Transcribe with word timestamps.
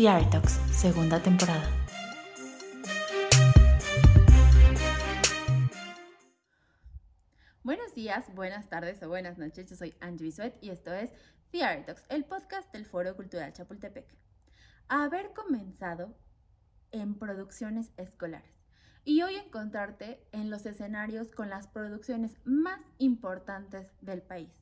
The 0.00 0.06
Talks, 0.30 0.52
segunda 0.72 1.22
temporada. 1.22 1.68
Buenos 7.62 7.94
días, 7.94 8.34
buenas 8.34 8.70
tardes 8.70 9.02
o 9.02 9.10
buenas 9.10 9.36
noches. 9.36 9.68
Yo 9.68 9.76
soy 9.76 9.94
Angie 10.00 10.24
Bisuet 10.24 10.56
y 10.62 10.70
esto 10.70 10.94
es 10.94 11.10
The 11.50 11.84
Talks, 11.84 12.06
el 12.08 12.24
podcast 12.24 12.72
del 12.72 12.86
Foro 12.86 13.14
Cultural 13.14 13.52
Chapultepec. 13.52 14.06
Haber 14.88 15.34
comenzado 15.34 16.16
en 16.92 17.18
producciones 17.18 17.92
escolares 17.98 18.64
y 19.04 19.20
hoy 19.20 19.36
encontrarte 19.36 20.26
en 20.32 20.48
los 20.48 20.64
escenarios 20.64 21.30
con 21.30 21.50
las 21.50 21.66
producciones 21.68 22.38
más 22.44 22.80
importantes 22.96 23.86
del 24.00 24.22
país 24.22 24.60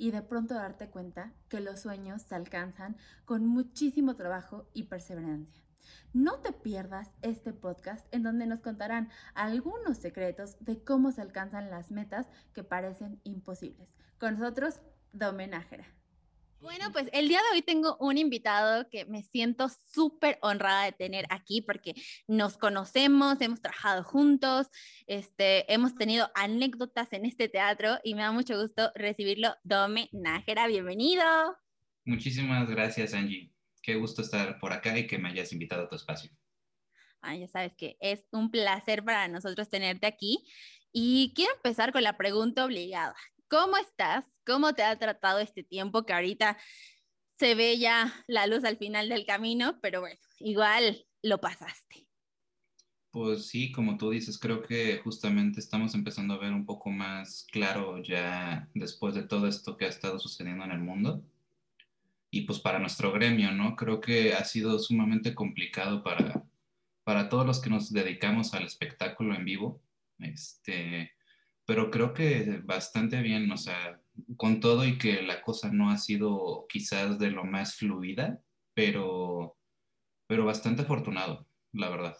y 0.00 0.12
de 0.12 0.22
pronto 0.22 0.54
darte 0.54 0.88
cuenta 0.88 1.34
que 1.50 1.60
los 1.60 1.80
sueños 1.80 2.22
se 2.22 2.34
alcanzan 2.34 2.96
con 3.26 3.46
muchísimo 3.46 4.16
trabajo 4.16 4.66
y 4.72 4.84
perseverancia. 4.84 5.62
No 6.14 6.38
te 6.38 6.52
pierdas 6.52 7.10
este 7.20 7.52
podcast 7.52 8.06
en 8.10 8.22
donde 8.22 8.46
nos 8.46 8.62
contarán 8.62 9.10
algunos 9.34 9.98
secretos 9.98 10.56
de 10.60 10.82
cómo 10.82 11.12
se 11.12 11.20
alcanzan 11.20 11.68
las 11.68 11.90
metas 11.90 12.28
que 12.54 12.64
parecen 12.64 13.20
imposibles. 13.24 13.94
Con 14.18 14.38
nosotros, 14.38 14.80
Domenájera. 15.12 15.99
Bueno, 16.60 16.92
pues 16.92 17.08
el 17.14 17.26
día 17.28 17.38
de 17.38 17.56
hoy 17.56 17.62
tengo 17.62 17.96
un 18.00 18.18
invitado 18.18 18.86
que 18.90 19.06
me 19.06 19.22
siento 19.22 19.70
súper 19.94 20.38
honrada 20.42 20.84
de 20.84 20.92
tener 20.92 21.24
aquí 21.30 21.62
porque 21.62 21.94
nos 22.28 22.58
conocemos, 22.58 23.40
hemos 23.40 23.62
trabajado 23.62 24.04
juntos, 24.04 24.66
este, 25.06 25.72
hemos 25.72 25.94
tenido 25.94 26.30
anécdotas 26.34 27.14
en 27.14 27.24
este 27.24 27.48
teatro 27.48 27.98
y 28.04 28.14
me 28.14 28.20
da 28.20 28.32
mucho 28.32 28.60
gusto 28.60 28.92
recibirlo. 28.94 29.56
Dome 29.64 30.10
Nájera, 30.12 30.66
bienvenido. 30.66 31.24
Muchísimas 32.04 32.68
gracias, 32.68 33.14
Angie. 33.14 33.50
Qué 33.82 33.94
gusto 33.94 34.20
estar 34.20 34.58
por 34.58 34.74
acá 34.74 34.98
y 34.98 35.06
que 35.06 35.16
me 35.16 35.30
hayas 35.30 35.54
invitado 35.54 35.84
a 35.84 35.88
tu 35.88 35.96
espacio. 35.96 36.30
Ah, 37.22 37.36
ya 37.36 37.48
sabes 37.48 37.74
que 37.74 37.96
es 38.00 38.22
un 38.32 38.50
placer 38.50 39.02
para 39.02 39.28
nosotros 39.28 39.70
tenerte 39.70 40.06
aquí. 40.06 40.46
Y 40.92 41.32
quiero 41.34 41.54
empezar 41.54 41.90
con 41.92 42.02
la 42.02 42.18
pregunta 42.18 42.66
obligada. 42.66 43.16
¿Cómo 43.50 43.76
estás? 43.78 44.24
¿Cómo 44.46 44.74
te 44.74 44.84
ha 44.84 44.96
tratado 44.96 45.40
este 45.40 45.64
tiempo 45.64 46.06
que 46.06 46.12
ahorita 46.12 46.56
se 47.36 47.56
ve 47.56 47.78
ya 47.78 48.14
la 48.28 48.46
luz 48.46 48.62
al 48.62 48.76
final 48.76 49.08
del 49.08 49.26
camino, 49.26 49.80
pero 49.82 50.00
bueno, 50.00 50.20
igual 50.38 51.04
lo 51.20 51.40
pasaste? 51.40 52.06
Pues 53.10 53.48
sí, 53.48 53.72
como 53.72 53.96
tú 53.96 54.10
dices, 54.10 54.38
creo 54.38 54.62
que 54.62 54.98
justamente 54.98 55.58
estamos 55.58 55.96
empezando 55.96 56.34
a 56.34 56.38
ver 56.38 56.52
un 56.52 56.64
poco 56.64 56.90
más 56.90 57.44
claro 57.50 58.00
ya 58.00 58.68
después 58.72 59.16
de 59.16 59.24
todo 59.24 59.48
esto 59.48 59.76
que 59.76 59.86
ha 59.86 59.88
estado 59.88 60.20
sucediendo 60.20 60.64
en 60.64 60.70
el 60.70 60.78
mundo. 60.78 61.24
Y 62.30 62.42
pues 62.42 62.60
para 62.60 62.78
nuestro 62.78 63.10
gremio, 63.10 63.50
¿no? 63.50 63.74
Creo 63.74 64.00
que 64.00 64.32
ha 64.34 64.44
sido 64.44 64.78
sumamente 64.78 65.34
complicado 65.34 66.04
para, 66.04 66.44
para 67.02 67.28
todos 67.28 67.44
los 67.44 67.60
que 67.60 67.70
nos 67.70 67.92
dedicamos 67.92 68.54
al 68.54 68.62
espectáculo 68.62 69.34
en 69.34 69.44
vivo. 69.44 69.82
Este, 70.20 71.10
pero 71.70 71.88
creo 71.88 72.12
que 72.12 72.60
bastante 72.64 73.22
bien, 73.22 73.48
o 73.52 73.56
sea, 73.56 74.02
con 74.36 74.58
todo 74.58 74.84
y 74.84 74.98
que 74.98 75.22
la 75.22 75.40
cosa 75.40 75.70
no 75.70 75.88
ha 75.88 75.98
sido 75.98 76.66
quizás 76.68 77.16
de 77.16 77.30
lo 77.30 77.44
más 77.44 77.76
fluida, 77.76 78.40
pero, 78.74 79.56
pero 80.26 80.44
bastante 80.44 80.82
afortunado, 80.82 81.46
la 81.70 81.88
verdad. 81.88 82.16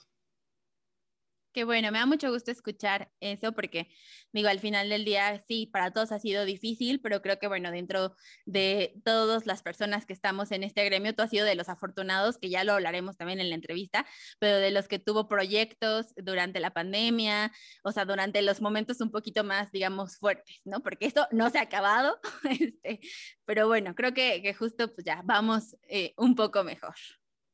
Qué 1.53 1.65
bueno, 1.65 1.91
me 1.91 1.98
da 1.98 2.06
mucho 2.06 2.31
gusto 2.31 2.53
escuchar 2.53 3.11
eso 3.19 3.53
porque, 3.53 3.89
digo, 4.33 4.48
al 4.48 4.61
final 4.61 4.89
del 4.89 5.05
día, 5.05 5.43
sí, 5.48 5.67
para 5.67 5.91
todos 5.91 6.12
ha 6.12 6.20
sido 6.20 6.45
difícil, 6.45 7.01
pero 7.01 7.23
creo 7.23 7.41
que, 7.41 7.48
bueno, 7.48 7.73
dentro 7.73 8.15
de 8.47 8.95
todas 9.05 9.47
las 9.47 9.61
personas 9.61 10.06
que 10.06 10.12
estamos 10.12 10.53
en 10.53 10.62
este 10.62 10.84
gremio, 10.84 11.12
tú 11.12 11.23
has 11.23 11.31
sido 11.31 11.45
de 11.45 11.56
los 11.56 11.69
afortunados, 11.69 12.39
que 12.39 12.51
ya 12.51 12.62
lo 12.62 12.75
hablaremos 12.75 13.17
también 13.17 13.41
en 13.41 13.48
la 13.48 13.56
entrevista, 13.56 14.06
pero 14.39 14.59
de 14.59 14.71
los 14.71 14.87
que 14.87 15.01
tuvo 15.01 15.27
proyectos 15.27 16.15
durante 16.15 16.60
la 16.60 16.71
pandemia, 16.71 17.50
o 17.83 17.91
sea, 17.91 18.05
durante 18.05 18.43
los 18.43 18.60
momentos 18.60 19.00
un 19.00 19.10
poquito 19.10 19.43
más, 19.43 19.72
digamos, 19.72 20.19
fuertes, 20.19 20.60
¿no? 20.65 20.84
Porque 20.84 21.06
esto 21.06 21.27
no 21.33 21.50
se 21.50 21.59
ha 21.59 21.62
acabado, 21.62 22.21
este, 22.60 23.00
pero 23.44 23.66
bueno, 23.66 23.97
creo 23.97 24.15
que, 24.15 24.55
justo, 24.55 24.94
pues 24.94 25.05
ya, 25.05 25.22
vamos 25.25 25.77
eh, 25.89 26.15
un 26.16 26.37
poco 26.37 26.62
mejor. 26.62 26.94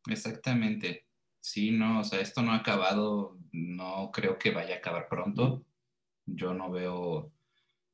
Exactamente 0.06 1.05
sí, 1.46 1.70
no, 1.70 2.00
o 2.00 2.04
sea, 2.04 2.20
esto 2.20 2.42
no 2.42 2.52
ha 2.52 2.56
acabado, 2.56 3.38
no 3.52 4.10
creo 4.12 4.36
que 4.36 4.50
vaya 4.50 4.74
a 4.74 4.78
acabar 4.78 5.08
pronto. 5.08 5.64
Yo 6.26 6.52
no 6.54 6.70
veo, 6.72 7.32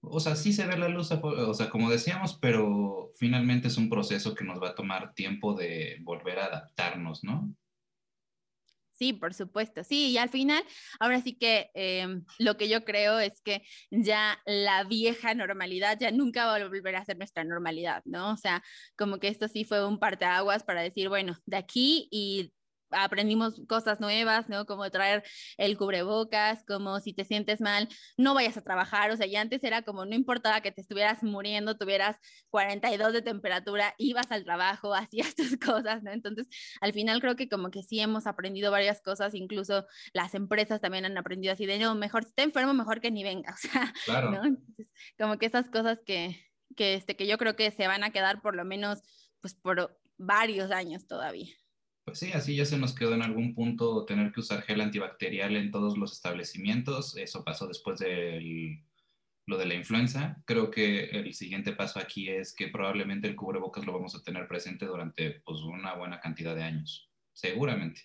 o 0.00 0.20
sea, 0.20 0.36
sí 0.36 0.54
se 0.54 0.66
ve 0.66 0.78
la 0.78 0.88
luz, 0.88 1.12
o 1.12 1.54
sea, 1.54 1.68
como 1.68 1.90
decíamos, 1.90 2.38
pero 2.40 3.10
finalmente 3.14 3.68
es 3.68 3.76
un 3.76 3.90
proceso 3.90 4.34
que 4.34 4.44
nos 4.44 4.60
va 4.60 4.70
a 4.70 4.74
tomar 4.74 5.12
tiempo 5.12 5.54
de 5.54 5.98
volver 6.00 6.38
a 6.38 6.46
adaptarnos, 6.46 7.24
¿no? 7.24 7.54
Sí, 8.92 9.12
por 9.12 9.34
supuesto, 9.34 9.84
sí, 9.84 10.10
y 10.12 10.18
al 10.18 10.30
final, 10.30 10.62
ahora 11.00 11.20
sí 11.20 11.36
que 11.36 11.70
em, 11.74 12.24
lo 12.38 12.56
que 12.56 12.68
yo 12.68 12.84
creo 12.84 13.18
es 13.18 13.42
que 13.42 13.62
ya 13.90 14.40
la 14.46 14.84
vieja 14.84 15.34
normalidad 15.34 15.98
ya 16.00 16.10
nunca 16.10 16.46
va 16.46 16.56
a 16.56 16.68
volver 16.68 16.96
a 16.96 17.04
ser 17.04 17.18
nuestra 17.18 17.44
normalidad, 17.44 18.02
¿no? 18.06 18.32
O 18.32 18.36
sea, 18.36 18.62
como 18.96 19.18
que 19.18 19.28
esto 19.28 19.48
sí 19.48 19.64
fue 19.64 19.86
un 19.86 19.98
parteaguas 19.98 20.62
para 20.62 20.82
decir, 20.82 21.08
bueno, 21.08 21.36
de 21.46 21.56
aquí 21.56 22.08
y 22.10 22.52
aprendimos 22.92 23.60
cosas 23.68 24.00
nuevas, 24.00 24.48
¿no? 24.48 24.66
Como 24.66 24.90
traer 24.90 25.22
el 25.56 25.76
cubrebocas, 25.76 26.64
como 26.64 27.00
si 27.00 27.12
te 27.12 27.24
sientes 27.24 27.60
mal, 27.60 27.88
no 28.16 28.34
vayas 28.34 28.56
a 28.56 28.62
trabajar, 28.62 29.10
o 29.10 29.16
sea, 29.16 29.26
ya 29.26 29.40
antes 29.40 29.62
era 29.64 29.82
como 29.82 30.04
no 30.04 30.14
importaba 30.14 30.60
que 30.60 30.72
te 30.72 30.80
estuvieras 30.80 31.22
muriendo, 31.22 31.76
tuvieras 31.76 32.16
42 32.50 33.12
de 33.12 33.22
temperatura, 33.22 33.94
ibas 33.98 34.30
al 34.30 34.44
trabajo, 34.44 34.94
hacías 34.94 35.34
tus 35.34 35.56
cosas, 35.56 36.02
¿no? 36.02 36.12
Entonces, 36.12 36.48
al 36.80 36.92
final 36.92 37.20
creo 37.20 37.36
que 37.36 37.48
como 37.48 37.70
que 37.70 37.82
sí 37.82 38.00
hemos 38.00 38.26
aprendido 38.26 38.70
varias 38.70 39.00
cosas, 39.00 39.34
incluso 39.34 39.86
las 40.12 40.34
empresas 40.34 40.80
también 40.80 41.04
han 41.04 41.18
aprendido 41.18 41.52
así 41.52 41.66
de, 41.66 41.78
no, 41.78 41.94
mejor 41.94 42.24
si 42.24 42.30
está 42.30 42.42
enfermo, 42.42 42.74
mejor 42.74 43.00
que 43.00 43.10
ni 43.10 43.22
venga, 43.22 43.52
o 43.54 43.56
sea, 43.56 43.92
claro. 44.04 44.30
¿no? 44.30 44.44
Entonces, 44.44 44.92
como 45.18 45.38
que 45.38 45.46
esas 45.46 45.68
cosas 45.70 46.02
que, 46.04 46.38
que, 46.76 46.94
este, 46.94 47.16
que 47.16 47.26
yo 47.26 47.38
creo 47.38 47.56
que 47.56 47.70
se 47.70 47.86
van 47.86 48.04
a 48.04 48.10
quedar 48.10 48.42
por 48.42 48.56
lo 48.56 48.64
menos, 48.64 49.00
pues, 49.40 49.54
por 49.54 49.98
varios 50.18 50.70
años 50.70 51.06
todavía. 51.06 51.52
Pues 52.04 52.18
sí, 52.18 52.32
así 52.32 52.56
ya 52.56 52.64
se 52.64 52.78
nos 52.78 52.94
quedó 52.94 53.14
en 53.14 53.22
algún 53.22 53.54
punto 53.54 54.04
tener 54.04 54.32
que 54.32 54.40
usar 54.40 54.62
gel 54.62 54.80
antibacterial 54.80 55.56
en 55.56 55.70
todos 55.70 55.96
los 55.96 56.12
establecimientos. 56.12 57.16
Eso 57.16 57.44
pasó 57.44 57.68
después 57.68 58.00
de 58.00 58.82
lo 59.46 59.56
de 59.56 59.66
la 59.66 59.74
influenza. 59.74 60.42
Creo 60.44 60.70
que 60.70 61.04
el 61.04 61.32
siguiente 61.34 61.72
paso 61.72 62.00
aquí 62.00 62.28
es 62.28 62.54
que 62.54 62.68
probablemente 62.68 63.28
el 63.28 63.36
cubrebocas 63.36 63.86
lo 63.86 63.92
vamos 63.92 64.16
a 64.16 64.22
tener 64.22 64.48
presente 64.48 64.86
durante 64.86 65.42
pues, 65.44 65.60
una 65.60 65.94
buena 65.94 66.20
cantidad 66.20 66.56
de 66.56 66.64
años, 66.64 67.08
seguramente. 67.32 68.02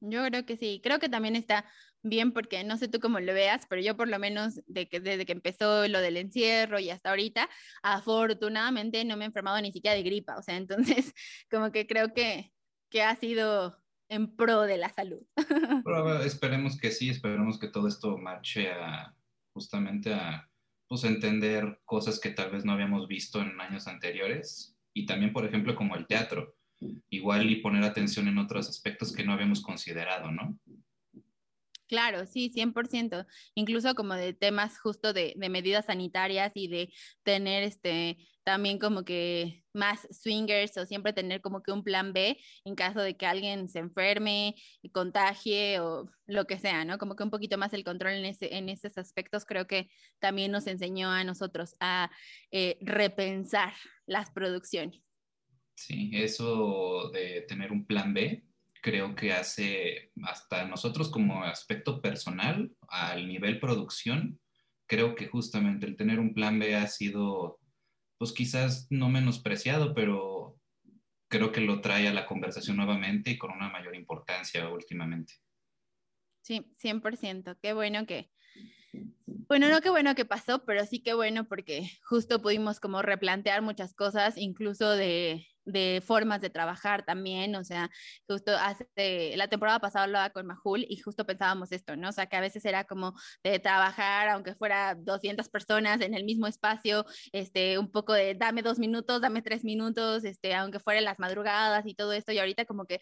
Yo 0.00 0.24
creo 0.26 0.44
que 0.44 0.58
sí, 0.58 0.80
creo 0.82 0.98
que 0.98 1.08
también 1.08 1.36
está 1.36 1.64
bien 2.02 2.32
porque 2.32 2.64
no 2.64 2.76
sé 2.76 2.88
tú 2.88 3.00
cómo 3.00 3.18
lo 3.18 3.32
veas, 3.32 3.66
pero 3.68 3.80
yo 3.80 3.96
por 3.96 4.08
lo 4.08 4.18
menos 4.18 4.60
de 4.66 4.88
que, 4.88 5.00
desde 5.00 5.24
que 5.24 5.32
empezó 5.32 5.88
lo 5.88 6.00
del 6.00 6.18
encierro 6.18 6.78
y 6.78 6.90
hasta 6.90 7.10
ahorita, 7.10 7.48
afortunadamente 7.82 9.04
no 9.04 9.16
me 9.16 9.24
he 9.24 9.28
enfermado 9.28 9.60
ni 9.60 9.72
siquiera 9.72 9.96
de 9.96 10.02
gripa, 10.02 10.36
o 10.36 10.42
sea, 10.42 10.56
entonces 11.06 11.14
como 11.50 11.72
que 11.72 11.86
creo 11.86 12.12
que 12.12 12.52
que 12.90 13.02
ha 13.02 13.14
sido 13.16 13.76
en 14.08 14.36
pro 14.36 14.62
de 14.62 14.78
la 14.78 14.90
salud. 14.90 15.22
esperemos 16.24 16.78
que 16.78 16.90
sí, 16.90 17.10
esperemos 17.10 17.58
que 17.58 17.68
todo 17.68 17.88
esto 17.88 18.16
marche 18.18 18.70
a 18.70 19.14
justamente 19.52 20.12
a 20.12 20.48
pues, 20.88 21.04
entender 21.04 21.80
cosas 21.84 22.20
que 22.20 22.30
tal 22.30 22.50
vez 22.50 22.64
no 22.64 22.72
habíamos 22.72 23.08
visto 23.08 23.40
en 23.40 23.60
años 23.60 23.86
anteriores 23.86 24.76
y 24.92 25.06
también, 25.06 25.32
por 25.32 25.44
ejemplo, 25.44 25.74
como 25.74 25.96
el 25.96 26.06
teatro, 26.06 26.54
igual 27.10 27.50
y 27.50 27.56
poner 27.56 27.84
atención 27.84 28.28
en 28.28 28.38
otros 28.38 28.68
aspectos 28.68 29.12
que 29.12 29.24
no 29.24 29.32
habíamos 29.32 29.62
considerado, 29.62 30.30
¿no? 30.30 30.58
Claro, 31.88 32.26
sí, 32.26 32.50
100%. 32.50 33.26
Incluso 33.54 33.94
como 33.94 34.14
de 34.14 34.32
temas 34.32 34.78
justo 34.80 35.12
de, 35.12 35.34
de, 35.36 35.48
medidas 35.48 35.86
sanitarias 35.86 36.52
y 36.54 36.68
de 36.68 36.92
tener 37.22 37.62
este 37.62 38.18
también 38.46 38.78
como 38.78 39.04
que 39.04 39.64
más 39.72 40.06
swingers 40.08 40.76
o 40.76 40.86
siempre 40.86 41.12
tener 41.12 41.40
como 41.40 41.64
que 41.64 41.72
un 41.72 41.82
plan 41.82 42.12
B 42.12 42.38
en 42.64 42.76
caso 42.76 43.00
de 43.00 43.16
que 43.16 43.26
alguien 43.26 43.68
se 43.68 43.80
enferme 43.80 44.54
contagie 44.92 45.80
o 45.80 46.08
lo 46.26 46.46
que 46.46 46.60
sea, 46.60 46.84
¿no? 46.84 46.96
Como 46.96 47.16
que 47.16 47.24
un 47.24 47.30
poquito 47.30 47.58
más 47.58 47.72
el 47.72 47.82
control 47.82 48.12
en, 48.12 48.24
ese, 48.24 48.54
en 48.54 48.68
esos 48.68 48.96
aspectos 48.98 49.44
creo 49.44 49.66
que 49.66 49.90
también 50.20 50.52
nos 50.52 50.68
enseñó 50.68 51.10
a 51.10 51.24
nosotros 51.24 51.74
a 51.80 52.08
eh, 52.52 52.78
repensar 52.82 53.74
las 54.06 54.30
producciones. 54.30 55.02
Sí, 55.74 56.10
eso 56.14 57.10
de 57.10 57.42
tener 57.48 57.72
un 57.72 57.84
plan 57.84 58.14
B 58.14 58.45
creo 58.86 59.16
que 59.16 59.32
hace 59.32 60.12
hasta 60.22 60.64
nosotros 60.64 61.10
como 61.10 61.42
aspecto 61.42 62.00
personal, 62.00 62.70
al 62.86 63.26
nivel 63.26 63.58
producción, 63.58 64.38
creo 64.86 65.16
que 65.16 65.26
justamente 65.26 65.86
el 65.86 65.96
tener 65.96 66.20
un 66.20 66.32
plan 66.32 66.60
B 66.60 66.76
ha 66.76 66.86
sido, 66.86 67.58
pues 68.16 68.30
quizás 68.30 68.86
no 68.88 69.08
menospreciado, 69.08 69.92
pero 69.92 70.60
creo 71.28 71.50
que 71.50 71.62
lo 71.62 71.80
trae 71.80 72.06
a 72.06 72.14
la 72.14 72.26
conversación 72.26 72.76
nuevamente 72.76 73.32
y 73.32 73.38
con 73.38 73.50
una 73.50 73.68
mayor 73.70 73.96
importancia 73.96 74.68
últimamente. 74.68 75.34
Sí, 76.42 76.72
100%. 76.80 77.58
Qué 77.60 77.72
bueno 77.72 78.06
que, 78.06 78.30
bueno, 79.48 79.68
no 79.68 79.80
qué 79.80 79.90
bueno 79.90 80.14
que 80.14 80.24
pasó, 80.24 80.64
pero 80.64 80.86
sí 80.86 81.02
qué 81.02 81.12
bueno 81.12 81.48
porque 81.48 81.90
justo 82.04 82.40
pudimos 82.40 82.78
como 82.78 83.02
replantear 83.02 83.62
muchas 83.62 83.94
cosas, 83.94 84.36
incluso 84.36 84.88
de 84.90 85.44
de 85.66 86.02
formas 86.04 86.40
de 86.40 86.50
trabajar 86.50 87.04
también, 87.04 87.54
o 87.56 87.64
sea, 87.64 87.90
justo 88.28 88.52
hace, 88.56 89.34
la 89.36 89.48
temporada 89.48 89.80
pasada 89.80 90.04
hablaba 90.04 90.30
con 90.30 90.46
Mahul 90.46 90.86
y 90.88 90.98
justo 90.98 91.26
pensábamos 91.26 91.72
esto, 91.72 91.96
¿no? 91.96 92.08
O 92.08 92.12
sea, 92.12 92.26
que 92.26 92.36
a 92.36 92.40
veces 92.40 92.64
era 92.64 92.84
como 92.84 93.14
de 93.44 93.58
trabajar, 93.58 94.28
aunque 94.28 94.54
fuera 94.54 94.94
200 94.94 95.48
personas 95.48 96.00
en 96.00 96.14
el 96.14 96.24
mismo 96.24 96.46
espacio, 96.46 97.04
este, 97.32 97.78
un 97.78 97.90
poco 97.90 98.12
de 98.14 98.34
dame 98.34 98.62
dos 98.62 98.78
minutos, 98.78 99.20
dame 99.20 99.42
tres 99.42 99.64
minutos, 99.64 100.24
este, 100.24 100.54
aunque 100.54 100.80
fuera 100.80 101.00
las 101.00 101.18
madrugadas 101.18 101.84
y 101.86 101.94
todo 101.94 102.12
esto, 102.12 102.32
y 102.32 102.38
ahorita 102.38 102.64
como 102.64 102.86
que 102.86 103.00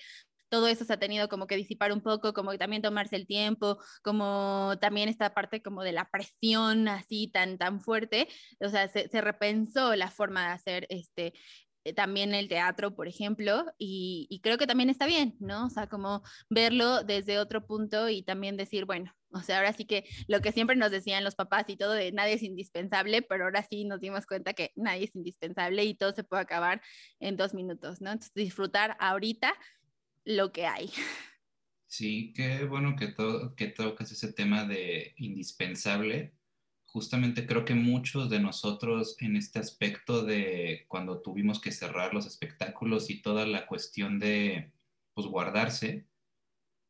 todo 0.49 0.69
eso 0.69 0.85
se 0.85 0.93
ha 0.93 0.99
tenido 0.99 1.29
como 1.29 1.47
que 1.47 1.57
disipar 1.57 1.93
un 1.93 2.01
poco, 2.01 2.33
como 2.33 2.53
que 2.53 2.59
también 2.59 2.83
tomarse 2.83 3.17
el 3.17 3.27
tiempo, 3.27 3.79
como 4.03 4.75
también 4.81 5.09
esta 5.09 5.35
parte 5.35 5.63
como 5.63 5.83
de 5.83 5.93
la 5.93 6.09
presión 6.11 6.87
así 6.89 7.29
tan, 7.29 7.59
tan 7.59 7.81
fuerte, 7.81 8.29
o 8.61 8.69
sea, 8.69 8.89
se, 8.89 9.09
se 9.09 9.21
repensó 9.21 9.97
la 9.97 10.11
forma 10.11 10.47
de 10.47 10.53
hacer 10.53 10.87
este, 10.91 11.33
también 11.93 12.35
el 12.35 12.49
teatro, 12.49 12.95
por 12.95 13.09
ejemplo, 13.09 13.67
y, 13.79 14.27
y, 14.31 14.41
creo 14.41 14.57
que 14.57 14.67
también 14.67 14.91
está 14.91 15.07
bien, 15.07 15.37
¿no? 15.41 15.67
O 15.67 15.71
sea, 15.71 15.89
como 15.89 16.23
verlo 16.49 17.05
desde 17.05 17.39
otro 17.39 17.67
punto 17.67 18.09
y 18.09 18.23
también 18.23 18.57
decir, 18.57 18.87
bueno, 18.87 19.13
o 19.35 19.41
sea, 19.41 19.59
ahora 19.59 19.73
sí 19.73 19.85
que 19.85 20.05
lo 20.29 20.41
que 20.41 20.53
siempre 20.53 20.77
nos 20.77 20.91
decían 20.91 21.25
los 21.25 21.35
papás 21.35 21.65
y 21.69 21.77
todo 21.77 21.93
de 21.93 22.13
nadie 22.13 22.35
es 22.35 22.43
indispensable, 22.43 23.21
pero 23.23 23.45
ahora 23.45 23.67
sí 23.69 23.85
nos 23.85 24.01
dimos 24.01 24.27
cuenta 24.27 24.55
que 24.55 24.73
nadie 24.77 25.05
es 25.05 25.17
indispensable 25.17 25.85
y 25.85 25.95
todo 25.95 26.13
se 26.13 26.25
puede 26.25 26.43
acabar 26.43 26.81
en 27.19 27.37
dos 27.37 27.53
minutos, 27.53 28.01
¿no? 28.01 28.13
Entonces, 28.13 28.33
disfrutar 28.35 28.97
ahorita 29.01 29.53
lo 30.25 30.53
que 30.53 30.67
hay. 30.67 30.91
Sí, 31.87 32.33
qué 32.35 32.65
bueno 32.65 32.97
que, 32.97 33.09
to 33.09 33.55
que 33.55 33.69
tocas 33.69 34.11
ese 34.11 34.33
tema 34.33 34.65
de 34.65 35.15
indispensable. 35.17 36.35
Justamente 36.95 37.45
creo 37.45 37.65
que 37.65 37.75
muchos 37.75 38.31
de 38.31 38.39
nosotros 38.39 39.17
en 39.19 39.35
este 39.35 39.59
aspecto 39.59 40.25
de 40.25 40.85
cuando 40.87 41.21
tuvimos 41.21 41.61
que 41.61 41.73
cerrar 41.73 42.15
los 42.15 42.25
espectáculos 42.25 43.11
y 43.11 43.21
toda 43.21 43.47
la 43.47 43.67
cuestión 43.67 44.21
de 44.21 44.71
pues 45.13 45.27
guardarse, 45.27 46.07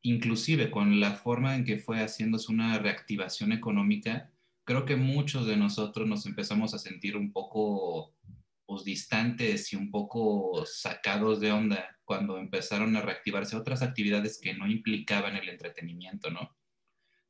inclusive 0.02 0.70
con 0.70 1.00
la 1.00 1.12
forma 1.12 1.56
en 1.56 1.64
que 1.64 1.78
fue 1.78 2.00
haciéndose 2.00 2.52
una 2.52 2.78
reactivación 2.78 3.52
económica, 3.52 4.30
creo 4.64 4.84
que 4.84 4.96
muchos 4.96 5.46
de 5.46 5.56
nosotros 5.56 6.06
nos 6.06 6.26
empezamos 6.26 6.74
a 6.74 6.78
sentir 6.78 7.16
un 7.16 7.32
poco 7.32 8.12
pues, 8.66 8.84
distantes 8.84 9.72
y 9.72 9.76
un 9.76 9.90
poco 9.90 10.66
sacados 10.66 11.40
de 11.40 11.50
onda 11.50 11.98
cuando 12.04 12.36
empezaron 12.36 12.94
a 12.94 13.00
reactivarse 13.00 13.56
otras 13.56 13.80
actividades 13.80 14.38
que 14.38 14.52
no 14.52 14.66
implicaban 14.66 15.34
el 15.36 15.48
entretenimiento, 15.48 16.30
¿no? 16.30 16.54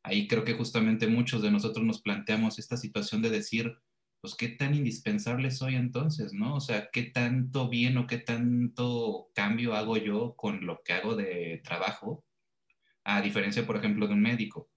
Ahí 0.05 0.29
creo 0.29 0.45
que 0.45 0.53
justamente 0.53 1.07
muchos 1.07 1.43
de 1.43 1.51
nosotros 1.51 1.85
nos 1.85 2.03
planteamos 2.03 2.59
esta 2.59 2.77
situación 2.77 3.23
de 3.23 3.31
decir, 3.31 3.75
pues, 4.21 4.35
¿qué 4.37 4.49
tan 4.49 4.75
indispensable 4.75 5.51
soy 5.51 5.77
entonces, 5.77 6.33
no? 6.33 6.57
O 6.57 6.61
sea, 6.61 6.91
¿qué 6.93 7.05
tanto 7.05 7.69
bien 7.69 7.97
o 7.97 8.07
qué 8.07 8.19
tanto 8.19 9.31
cambio 9.35 9.75
hago 9.75 9.97
yo 9.97 10.35
con 10.37 10.65
lo 10.67 10.83
que 10.85 10.93
hago 10.93 11.17
de 11.17 11.61
trabajo? 11.65 12.25
A 13.05 13.23
diferencia, 13.23 13.67
por 13.67 13.77
ejemplo, 13.77 14.07
de 14.07 14.15
un 14.15 14.23
médico, 14.23 14.71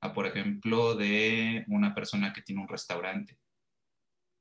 a 0.00 0.12
por 0.12 0.26
ejemplo, 0.26 0.94
de 0.94 1.64
una 1.68 1.94
persona 1.94 2.32
que 2.32 2.42
tiene 2.42 2.62
un 2.62 2.68
restaurante. 2.68 3.38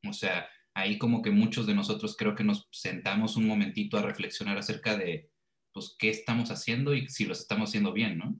O 0.08 0.14
sea, 0.14 0.48
ahí 0.76 0.98
como 0.98 1.22
que 1.22 1.32
muchos 1.32 1.66
de 1.68 1.76
nosotros 1.76 2.16
creo 2.18 2.36
que 2.36 2.44
nos 2.44 2.68
sentamos 2.72 3.38
un 3.38 3.48
momentito 3.48 3.98
a 3.98 4.04
reflexionar 4.04 4.58
acerca 4.58 4.98
de, 4.98 5.32
pues, 5.74 5.96
qué 5.98 6.10
estamos 6.10 6.52
haciendo 6.52 6.94
y 6.94 7.08
si 7.10 7.26
lo 7.26 7.34
estamos 7.34 7.70
haciendo 7.70 7.94
bien, 7.94 8.18
¿no? 8.20 8.40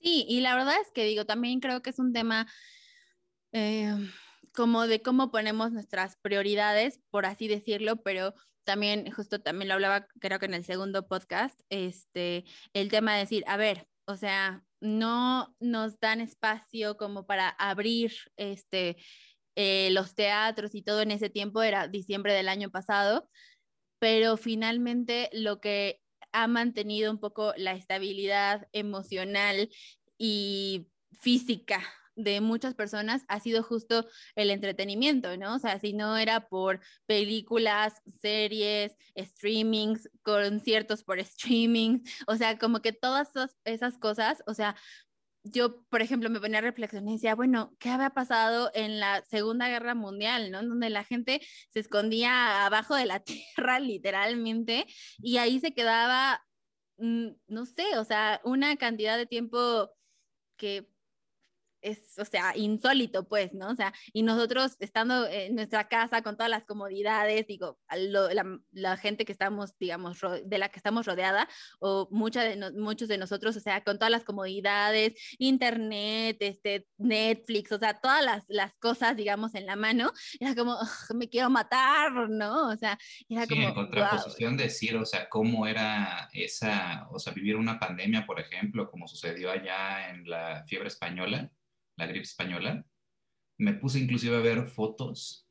Sí, 0.00 0.24
y 0.28 0.40
la 0.40 0.54
verdad 0.54 0.76
es 0.80 0.90
que 0.92 1.04
digo, 1.04 1.26
también 1.26 1.60
creo 1.60 1.82
que 1.82 1.90
es 1.90 1.98
un 1.98 2.12
tema 2.12 2.46
eh, 3.52 3.92
como 4.54 4.86
de 4.86 5.02
cómo 5.02 5.30
ponemos 5.30 5.72
nuestras 5.72 6.16
prioridades, 6.16 7.00
por 7.10 7.26
así 7.26 7.48
decirlo, 7.48 8.02
pero 8.02 8.34
también, 8.64 9.10
justo 9.10 9.40
también 9.40 9.68
lo 9.68 9.74
hablaba, 9.74 10.06
creo 10.20 10.38
que 10.38 10.46
en 10.46 10.54
el 10.54 10.64
segundo 10.64 11.08
podcast, 11.08 11.58
este, 11.70 12.44
el 12.74 12.90
tema 12.90 13.14
de 13.14 13.20
decir, 13.20 13.44
a 13.46 13.56
ver, 13.56 13.88
o 14.06 14.16
sea, 14.16 14.64
no 14.80 15.56
nos 15.60 15.98
dan 16.00 16.20
espacio 16.20 16.96
como 16.96 17.26
para 17.26 17.48
abrir 17.48 18.12
este 18.36 18.96
eh, 19.56 19.90
los 19.90 20.14
teatros 20.14 20.74
y 20.74 20.82
todo 20.82 21.00
en 21.02 21.10
ese 21.10 21.30
tiempo 21.30 21.62
era 21.62 21.88
diciembre 21.88 22.32
del 22.32 22.48
año 22.48 22.70
pasado, 22.70 23.28
pero 23.98 24.36
finalmente 24.36 25.30
lo 25.32 25.60
que 25.60 26.00
ha 26.32 26.46
mantenido 26.46 27.10
un 27.10 27.18
poco 27.18 27.52
la 27.56 27.72
estabilidad 27.72 28.68
emocional 28.72 29.70
y 30.18 30.88
física 31.12 31.82
de 32.18 32.40
muchas 32.40 32.74
personas 32.74 33.22
ha 33.28 33.38
sido 33.38 33.62
justo 33.62 34.04
el 34.34 34.50
entretenimiento, 34.50 35.36
¿no? 35.36 35.54
O 35.54 35.58
sea, 35.60 35.78
si 35.78 35.92
no 35.92 36.16
era 36.16 36.48
por 36.48 36.80
películas, 37.06 37.94
series, 38.20 38.92
streamings, 39.16 40.10
conciertos 40.22 41.04
por 41.04 41.18
streaming, 41.20 42.00
o 42.26 42.34
sea, 42.34 42.58
como 42.58 42.82
que 42.82 42.92
todas 42.92 43.30
esas 43.64 43.98
cosas, 43.98 44.42
o 44.46 44.54
sea, 44.54 44.74
yo, 45.44 45.82
por 45.88 46.02
ejemplo, 46.02 46.30
me 46.30 46.40
ponía 46.40 46.58
a 46.58 46.62
reflexionar 46.62 47.10
y 47.10 47.14
decía, 47.14 47.34
bueno, 47.34 47.74
¿qué 47.78 47.90
había 47.90 48.10
pasado 48.10 48.70
en 48.74 49.00
la 49.00 49.24
Segunda 49.26 49.68
Guerra 49.68 49.94
Mundial, 49.94 50.50
¿no? 50.50 50.62
Donde 50.62 50.90
la 50.90 51.04
gente 51.04 51.40
se 51.70 51.80
escondía 51.80 52.66
abajo 52.66 52.94
de 52.94 53.06
la 53.06 53.20
tierra, 53.24 53.80
literalmente, 53.80 54.86
y 55.18 55.38
ahí 55.38 55.60
se 55.60 55.72
quedaba, 55.72 56.44
mm, 56.98 57.28
no 57.48 57.66
sé, 57.66 57.98
o 57.98 58.04
sea, 58.04 58.40
una 58.44 58.76
cantidad 58.76 59.16
de 59.16 59.26
tiempo 59.26 59.90
que 60.56 60.88
es, 61.88 62.18
o 62.18 62.24
sea, 62.24 62.56
insólito, 62.56 63.26
pues, 63.26 63.52
¿no? 63.54 63.70
O 63.70 63.74
sea, 63.74 63.92
y 64.12 64.22
nosotros 64.22 64.76
estando 64.80 65.26
en 65.26 65.54
nuestra 65.54 65.88
casa 65.88 66.22
con 66.22 66.36
todas 66.36 66.50
las 66.50 66.64
comodidades, 66.64 67.46
digo, 67.46 67.78
la, 68.72 68.96
gente 68.96 69.24
que 69.24 69.32
estamos, 69.32 69.76
digamos, 69.78 70.18
de 70.44 70.58
la 70.58 70.68
que 70.68 70.78
estamos 70.78 71.06
rodeada, 71.06 71.48
o 71.80 72.08
mucha 72.10 72.42
de 72.42 72.72
muchos 72.72 73.08
de 73.08 73.18
nosotros, 73.18 73.56
o 73.56 73.60
sea, 73.60 73.84
con 73.84 73.98
todas 73.98 74.10
las 74.10 74.24
comodidades, 74.24 75.14
internet, 75.38 76.36
este, 76.40 76.86
Netflix, 76.96 77.72
o 77.72 77.78
sea, 77.78 77.94
todas 77.94 78.24
las, 78.24 78.44
las 78.48 78.76
cosas, 78.78 79.16
digamos, 79.16 79.54
en 79.54 79.66
la 79.66 79.76
mano, 79.76 80.12
era 80.40 80.54
como, 80.54 80.76
me 81.14 81.28
quiero 81.28 81.50
matar, 81.50 82.28
¿no? 82.28 82.68
O 82.68 82.76
sea, 82.76 82.98
era 83.28 83.42
sí, 83.46 83.54
como... 83.54 83.68
en 83.68 83.74
contraposición 83.74 84.56
decir, 84.56 84.96
o 84.96 85.04
sea, 85.04 85.28
cómo 85.28 85.66
era 85.66 86.28
esa, 86.32 87.06
o 87.10 87.18
sea, 87.18 87.32
vivir 87.32 87.56
una 87.56 87.78
pandemia, 87.78 88.26
por 88.26 88.40
ejemplo, 88.40 88.90
como 88.90 89.08
sucedió 89.08 89.50
allá 89.50 90.10
en 90.10 90.28
la 90.28 90.64
fiebre 90.66 90.88
española 90.88 91.50
la 91.98 92.06
gripe 92.06 92.24
española, 92.24 92.86
me 93.58 93.74
puse 93.74 93.98
inclusive 93.98 94.36
a 94.36 94.40
ver 94.40 94.66
fotos 94.68 95.46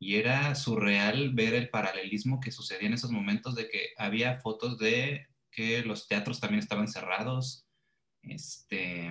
y 0.00 0.16
era 0.16 0.54
surreal 0.54 1.32
ver 1.32 1.54
el 1.54 1.70
paralelismo 1.70 2.40
que 2.40 2.52
sucedía 2.52 2.88
en 2.88 2.94
esos 2.94 3.10
momentos 3.10 3.54
de 3.54 3.68
que 3.68 3.90
había 3.96 4.40
fotos 4.40 4.78
de 4.78 5.28
que 5.50 5.82
los 5.82 6.06
teatros 6.06 6.40
también 6.40 6.60
estaban 6.60 6.88
cerrados, 6.88 7.66
este, 8.22 9.10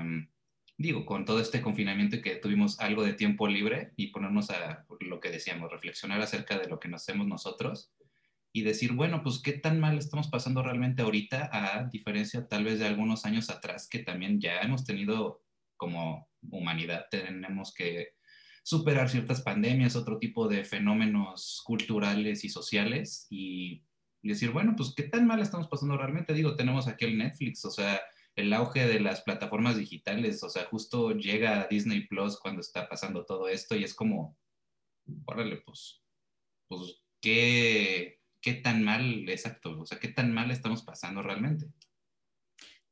digo, 0.77 1.05
con 1.05 1.25
todo 1.25 1.39
este 1.39 1.61
confinamiento 1.61 2.17
y 2.17 2.21
que 2.21 2.35
tuvimos 2.35 2.79
algo 2.79 3.03
de 3.03 3.13
tiempo 3.13 3.47
libre 3.47 3.93
y 3.95 4.07
ponernos 4.07 4.49
a 4.49 4.85
lo 4.99 5.19
que 5.19 5.31
decíamos, 5.31 5.71
reflexionar 5.71 6.21
acerca 6.21 6.57
de 6.59 6.69
lo 6.69 6.79
que 6.79 6.89
nos 6.89 7.01
hacemos 7.01 7.27
nosotros 7.27 7.91
y 8.53 8.61
decir, 8.61 8.93
bueno, 8.93 9.23
pues 9.23 9.39
qué 9.39 9.53
tan 9.53 9.79
mal 9.79 9.97
estamos 9.97 10.29
pasando 10.29 10.63
realmente 10.63 11.01
ahorita 11.01 11.49
a 11.51 11.83
diferencia 11.85 12.47
tal 12.47 12.63
vez 12.63 12.79
de 12.79 12.87
algunos 12.87 13.25
años 13.25 13.49
atrás 13.49 13.87
que 13.89 13.99
también 13.99 14.39
ya 14.39 14.61
hemos 14.61 14.85
tenido 14.85 15.43
como 15.75 16.27
humanidad 16.51 17.05
tenemos 17.09 17.73
que 17.73 18.13
superar 18.63 19.09
ciertas 19.09 19.41
pandemias, 19.41 19.95
otro 19.95 20.19
tipo 20.19 20.47
de 20.47 20.65
fenómenos 20.65 21.61
culturales 21.65 22.43
y 22.43 22.49
sociales 22.49 23.27
y 23.29 23.83
decir, 24.21 24.51
bueno, 24.51 24.73
pues 24.75 24.93
qué 24.95 25.03
tan 25.03 25.25
mal 25.25 25.39
estamos 25.39 25.67
pasando 25.67 25.97
realmente. 25.97 26.33
Digo, 26.33 26.55
tenemos 26.55 26.87
aquí 26.87 27.05
el 27.05 27.17
Netflix, 27.17 27.63
o 27.65 27.71
sea, 27.71 28.01
el 28.35 28.53
auge 28.53 28.85
de 28.85 28.99
las 28.99 29.21
plataformas 29.21 29.77
digitales, 29.77 30.43
o 30.43 30.49
sea, 30.49 30.65
justo 30.65 31.11
llega 31.11 31.61
a 31.61 31.67
Disney 31.67 32.07
Plus 32.07 32.37
cuando 32.39 32.61
está 32.61 32.87
pasando 32.87 33.25
todo 33.25 33.47
esto 33.47 33.75
y 33.75 33.83
es 33.83 33.93
como, 33.93 34.37
órale, 35.25 35.61
pues, 35.65 36.03
pues, 36.67 37.01
¿qué, 37.21 38.19
qué 38.41 38.53
tan 38.53 38.83
mal, 38.83 39.27
exacto, 39.29 39.79
o 39.79 39.85
sea, 39.85 39.99
qué 39.99 40.09
tan 40.09 40.33
mal 40.33 40.51
estamos 40.51 40.83
pasando 40.83 41.21
realmente. 41.21 41.67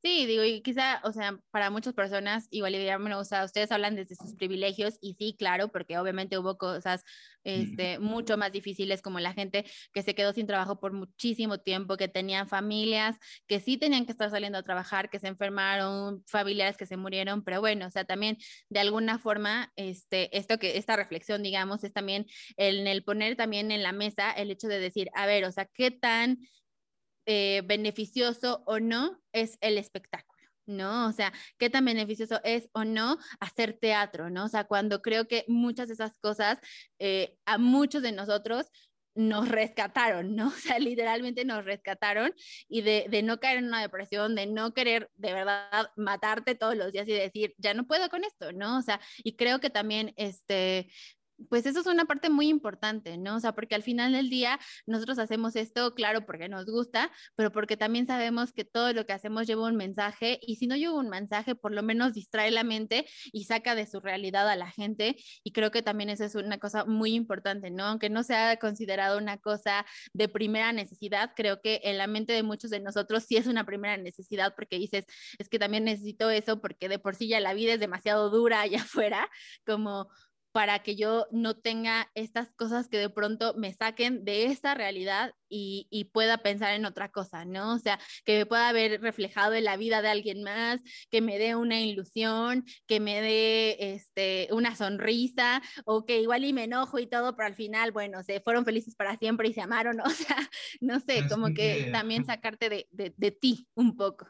Sí, 0.06 0.28
digo, 0.28 0.44
y 0.44 0.62
quizá, 0.62 1.02
o 1.04 1.12
sea, 1.12 1.40
para 1.50 1.72
muchas 1.72 1.96
personas, 1.96 2.48
igual 2.52 2.74
ya 2.74 3.00
me 3.00 3.16
gusta, 3.16 3.44
ustedes 3.44 3.72
hablan 3.72 3.96
desde 3.96 4.14
sus 4.16 4.36
privilegios 4.36 5.00
y 5.02 5.16
sí, 5.16 5.36
claro, 5.36 5.70
porque 5.70 5.98
obviamente 5.98 6.38
hubo 6.38 6.60
cosas 6.60 7.04
este, 7.44 7.98
mucho 7.98 8.38
más 8.38 8.52
difíciles 8.52 9.02
como 9.02 9.20
la 9.20 9.34
gente 9.34 9.66
que 9.94 10.04
se 10.04 10.14
quedó 10.14 10.32
sin 10.32 10.46
trabajo 10.46 10.80
por 10.80 10.94
muchísimo 10.94 11.58
tiempo, 11.58 11.98
que 11.98 12.08
tenían 12.08 12.48
familias, 12.48 13.18
que 13.48 13.60
sí 13.60 13.78
tenían 13.78 14.06
que 14.06 14.12
estar 14.12 14.30
saliendo 14.30 14.60
a 14.60 14.64
trabajar, 14.64 15.10
que 15.10 15.18
se 15.18 15.28
enfermaron, 15.28 16.24
familiares 16.28 16.78
que 16.78 16.86
se 16.86 16.98
murieron, 16.98 17.44
pero 17.44 17.60
bueno, 17.60 17.88
o 17.88 17.90
sea, 17.90 18.06
también 18.06 18.38
de 18.70 18.82
alguna 18.82 19.18
forma, 19.18 19.74
este, 19.76 20.38
esto 20.38 20.60
que, 20.60 20.78
esta 20.78 20.96
reflexión, 20.96 21.42
digamos, 21.42 21.84
es 21.84 21.94
también 21.94 22.28
en 22.58 22.86
el 22.86 23.04
poner 23.04 23.36
también 23.38 23.72
en 23.72 23.82
la 23.82 23.92
mesa 23.92 24.30
el 24.34 24.52
hecho 24.52 24.68
de 24.68 24.80
decir, 24.80 25.10
a 25.16 25.26
ver, 25.26 25.46
o 25.46 25.52
sea, 25.52 25.66
qué 25.66 25.90
tan 25.90 26.38
eh, 27.26 27.62
beneficioso 27.66 28.64
o 28.66 28.80
no 28.80 29.22
es 29.34 29.58
el 29.62 29.78
espectáculo. 29.78 30.36
¿no? 30.68 31.08
O 31.08 31.12
sea, 31.12 31.32
qué 31.60 31.70
tan 31.70 31.86
beneficioso 31.86 32.42
es 32.44 32.70
o 32.74 32.84
no 32.86 33.18
hacer 33.40 33.74
teatro, 33.74 34.32
¿no? 34.32 34.46
O 34.46 34.48
sea, 34.48 34.64
cuando 34.64 35.02
creo 35.02 35.28
que 35.28 35.46
muchas 35.48 35.90
de 35.90 35.94
esas 35.94 36.18
cosas 36.18 36.60
eh, 36.98 37.38
a 37.46 37.60
muchos 37.60 38.02
de 38.02 38.12
nosotros 38.12 38.72
nos 39.16 39.48
rescataron, 39.48 40.36
¿no? 40.36 40.48
O 40.56 40.58
sea, 40.58 40.80
literalmente 40.80 41.46
nos 41.46 41.64
rescataron 41.66 42.34
y 42.68 42.82
de, 42.82 43.06
de, 43.10 43.24
no 43.24 43.40
caer 43.40 43.60
en 43.60 43.66
una 43.66 43.82
depresión, 43.82 44.36
de 44.36 44.46
no 44.46 44.74
querer 44.74 45.10
de 45.16 45.34
verdad 45.34 45.92
matarte 45.96 46.56
todos 46.56 46.76
los 46.76 46.92
días 46.92 47.08
y 47.08 47.14
decir, 47.14 47.56
ya 47.58 47.74
no 47.74 47.88
puedo 47.88 48.10
con 48.10 48.24
esto, 48.24 48.52
¿no? 48.52 48.78
O 48.78 48.82
sea, 48.82 49.00
y 49.24 49.36
creo 49.36 49.60
que 49.60 49.70
también, 49.70 50.14
este, 50.18 50.92
pues 51.50 51.66
eso 51.66 51.80
es 51.82 51.88
una 51.88 52.06
parte 52.06 52.30
muy 52.30 52.48
importante, 52.48 53.18
¿no? 53.18 53.36
O 53.36 53.40
sea, 53.40 53.54
porque 53.54 53.76
al 53.76 53.84
final 53.84 54.14
del 54.14 54.30
día 54.30 54.60
nosotros 54.86 55.20
hacemos 55.20 55.56
esto, 55.56 55.94
claro, 55.94 56.26
porque 56.26 56.50
nos 56.50 56.66
gusta, 56.66 57.12
pero 57.36 57.52
porque 57.52 57.78
también 57.78 58.08
sabemos 58.08 58.54
que 58.54 58.66
todo 58.66 58.94
lo 58.94 59.06
que 59.06 59.14
hacemos 59.14 59.48
lleva 59.48 59.68
un 59.68 59.76
mensaje 59.76 60.40
y 60.42 60.56
si 60.58 60.68
no 60.68 60.76
lleva 60.76 60.94
un 60.96 61.10
mensaje, 61.10 61.56
por 61.56 61.72
lo 61.74 61.84
menos 61.84 62.14
distrae 62.14 62.52
la 62.52 62.64
mente 62.64 63.06
y 63.32 63.46
saca 63.46 63.76
de 63.76 63.88
su 63.88 64.00
realidad 64.00 64.50
a 64.50 64.56
la 64.56 64.70
gente. 64.72 65.18
Y 65.44 65.52
creo 65.52 65.72
que 65.72 65.82
también 65.82 66.10
eso 66.10 66.24
es 66.24 66.36
una 66.36 66.58
cosa 66.58 66.86
muy 66.86 67.14
importante, 67.14 67.70
¿no? 67.72 67.86
Aunque 67.86 68.10
no 68.10 68.24
sea 68.24 68.58
considerado 68.58 69.18
una 69.18 69.38
cosa 69.38 69.86
de 70.14 70.30
primera 70.30 70.74
necesidad, 70.74 71.32
creo 71.36 71.62
que 71.62 71.82
en 71.84 71.98
la 71.98 72.08
mente 72.08 72.34
de 72.34 72.44
muchos 72.44 72.72
de 72.72 72.80
nosotros 72.80 73.24
sí 73.28 73.38
es 73.38 73.48
una 73.48 73.66
primera 73.66 73.98
necesidad 73.98 74.56
porque 74.56 74.78
dices, 74.78 75.06
es 75.38 75.50
que 75.50 75.60
también 75.60 75.84
necesito 75.84 76.30
eso 76.30 76.62
porque 76.62 76.90
de 76.90 77.00
por 77.00 77.16
sí 77.16 77.28
ya 77.28 77.40
la 77.40 77.54
vida 77.54 77.74
es 77.74 77.80
demasiado 77.80 78.30
dura 78.30 78.62
allá 78.62 78.82
afuera, 78.82 79.30
como 79.66 80.10
para 80.56 80.80
que 80.80 80.96
yo 80.96 81.28
no 81.32 81.58
tenga 81.58 82.10
estas 82.16 82.54
cosas 82.54 82.88
que 82.88 82.98
de 82.98 83.10
pronto 83.10 83.56
me 83.58 83.74
saquen 83.74 84.24
de 84.24 84.46
esta 84.46 84.74
realidad 84.74 85.34
y, 85.50 85.86
y, 85.92 86.06
pueda 86.06 86.38
pensar 86.38 86.74
en 86.76 86.86
otra 86.86 87.12
cosa, 87.12 87.44
¿no? 87.44 87.74
O 87.74 87.78
sea, 87.78 88.00
que 88.24 88.38
me 88.38 88.46
pueda 88.46 88.70
haber 88.70 89.02
reflejado 89.02 89.54
en 89.54 89.66
la 89.66 89.76
vida 89.76 90.02
de 90.02 90.08
alguien 90.08 90.44
más, 90.44 90.80
que 91.12 91.20
me 91.20 91.38
dé 91.40 91.58
una 91.58 91.82
ilusión, 91.82 92.64
que 92.88 93.02
me 93.02 93.22
dé 93.22 93.76
este, 93.96 94.48
una 94.52 94.78
sonrisa, 94.78 95.62
o 95.84 96.06
que 96.06 96.22
igual 96.22 96.46
y 96.46 96.54
me 96.54 96.64
enojo 96.64 97.00
y 97.00 97.08
todo, 97.08 97.36
pero 97.36 97.48
al 97.48 97.56
final, 97.56 97.92
bueno, 97.92 98.24
se 98.24 98.40
fueron 98.40 98.64
felices 98.64 98.96
para 98.96 99.18
siempre 99.18 99.50
y 99.50 99.54
se 99.54 99.60
amaron, 99.60 100.00
o 100.06 100.10
sea, 100.10 100.38
no 100.80 101.02
sé, 101.02 101.28
como 101.28 101.54
que 101.54 101.90
también 101.92 102.26
sacarte 102.26 102.70
de, 102.70 102.88
de, 102.92 103.14
de 103.18 103.32
ti 103.32 103.68
un 103.76 103.98
poco 103.98 104.26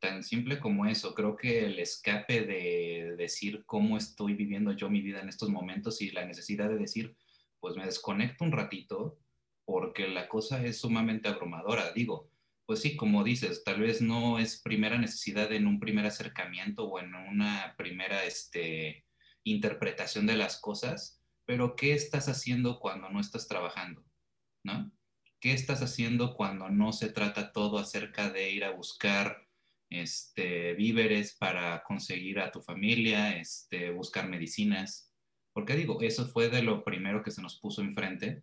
tan 0.00 0.22
simple 0.22 0.58
como 0.58 0.86
eso. 0.86 1.14
Creo 1.14 1.36
que 1.36 1.64
el 1.64 1.78
escape 1.78 2.42
de 2.42 3.14
decir 3.16 3.64
cómo 3.66 3.96
estoy 3.96 4.34
viviendo 4.34 4.72
yo 4.72 4.90
mi 4.90 5.00
vida 5.00 5.20
en 5.20 5.28
estos 5.28 5.48
momentos 5.48 6.00
y 6.00 6.10
la 6.10 6.24
necesidad 6.24 6.68
de 6.68 6.78
decir, 6.78 7.16
pues 7.60 7.76
me 7.76 7.84
desconecto 7.84 8.44
un 8.44 8.52
ratito 8.52 9.18
porque 9.64 10.08
la 10.08 10.28
cosa 10.28 10.64
es 10.64 10.80
sumamente 10.80 11.28
abrumadora. 11.28 11.92
Digo, 11.92 12.30
pues 12.66 12.80
sí, 12.80 12.96
como 12.96 13.24
dices, 13.24 13.64
tal 13.64 13.80
vez 13.80 14.00
no 14.00 14.38
es 14.38 14.60
primera 14.60 14.98
necesidad 14.98 15.52
en 15.52 15.66
un 15.66 15.80
primer 15.80 16.06
acercamiento 16.06 16.84
o 16.84 17.00
en 17.00 17.14
una 17.14 17.74
primera 17.76 18.24
este, 18.24 19.04
interpretación 19.44 20.26
de 20.26 20.36
las 20.36 20.60
cosas, 20.60 21.22
pero 21.44 21.76
¿qué 21.76 21.94
estás 21.94 22.28
haciendo 22.28 22.78
cuando 22.78 23.08
no 23.08 23.20
estás 23.20 23.48
trabajando? 23.48 24.04
¿No? 24.64 24.92
¿Qué 25.40 25.52
estás 25.52 25.82
haciendo 25.82 26.34
cuando 26.34 26.68
no 26.68 26.92
se 26.92 27.10
trata 27.10 27.52
todo 27.52 27.78
acerca 27.78 28.30
de 28.30 28.50
ir 28.50 28.64
a 28.64 28.72
buscar 28.72 29.47
este, 29.90 30.74
víveres 30.74 31.36
para 31.36 31.82
conseguir 31.82 32.40
a 32.40 32.50
tu 32.50 32.60
familia, 32.60 33.36
este, 33.36 33.90
buscar 33.90 34.28
medicinas. 34.28 35.12
Porque 35.52 35.74
digo, 35.74 36.00
eso 36.02 36.26
fue 36.26 36.48
de 36.48 36.62
lo 36.62 36.84
primero 36.84 37.22
que 37.22 37.30
se 37.30 37.42
nos 37.42 37.58
puso 37.58 37.82
enfrente, 37.82 38.42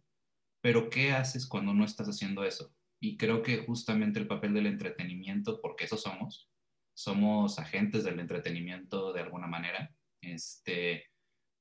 pero 0.62 0.90
¿qué 0.90 1.12
haces 1.12 1.48
cuando 1.48 1.74
no 1.74 1.86
estás 1.86 2.08
haciendo 2.08 2.44
eso? 2.44 2.74
Y 3.00 3.18
creo 3.18 3.42
que 3.42 3.60
justamente 3.60 4.20
el 4.20 4.28
papel 4.28 4.54
del 4.54 4.66
entretenimiento, 4.66 5.62
porque 5.62 5.86
eso 5.86 5.98
somos, 5.98 6.50
somos 6.96 7.60
agentes 7.60 8.04
del 8.04 8.20
entretenimiento 8.20 9.14
de 9.14 9.22
alguna 9.22 9.48
manera, 9.48 9.94
este, 10.22 11.06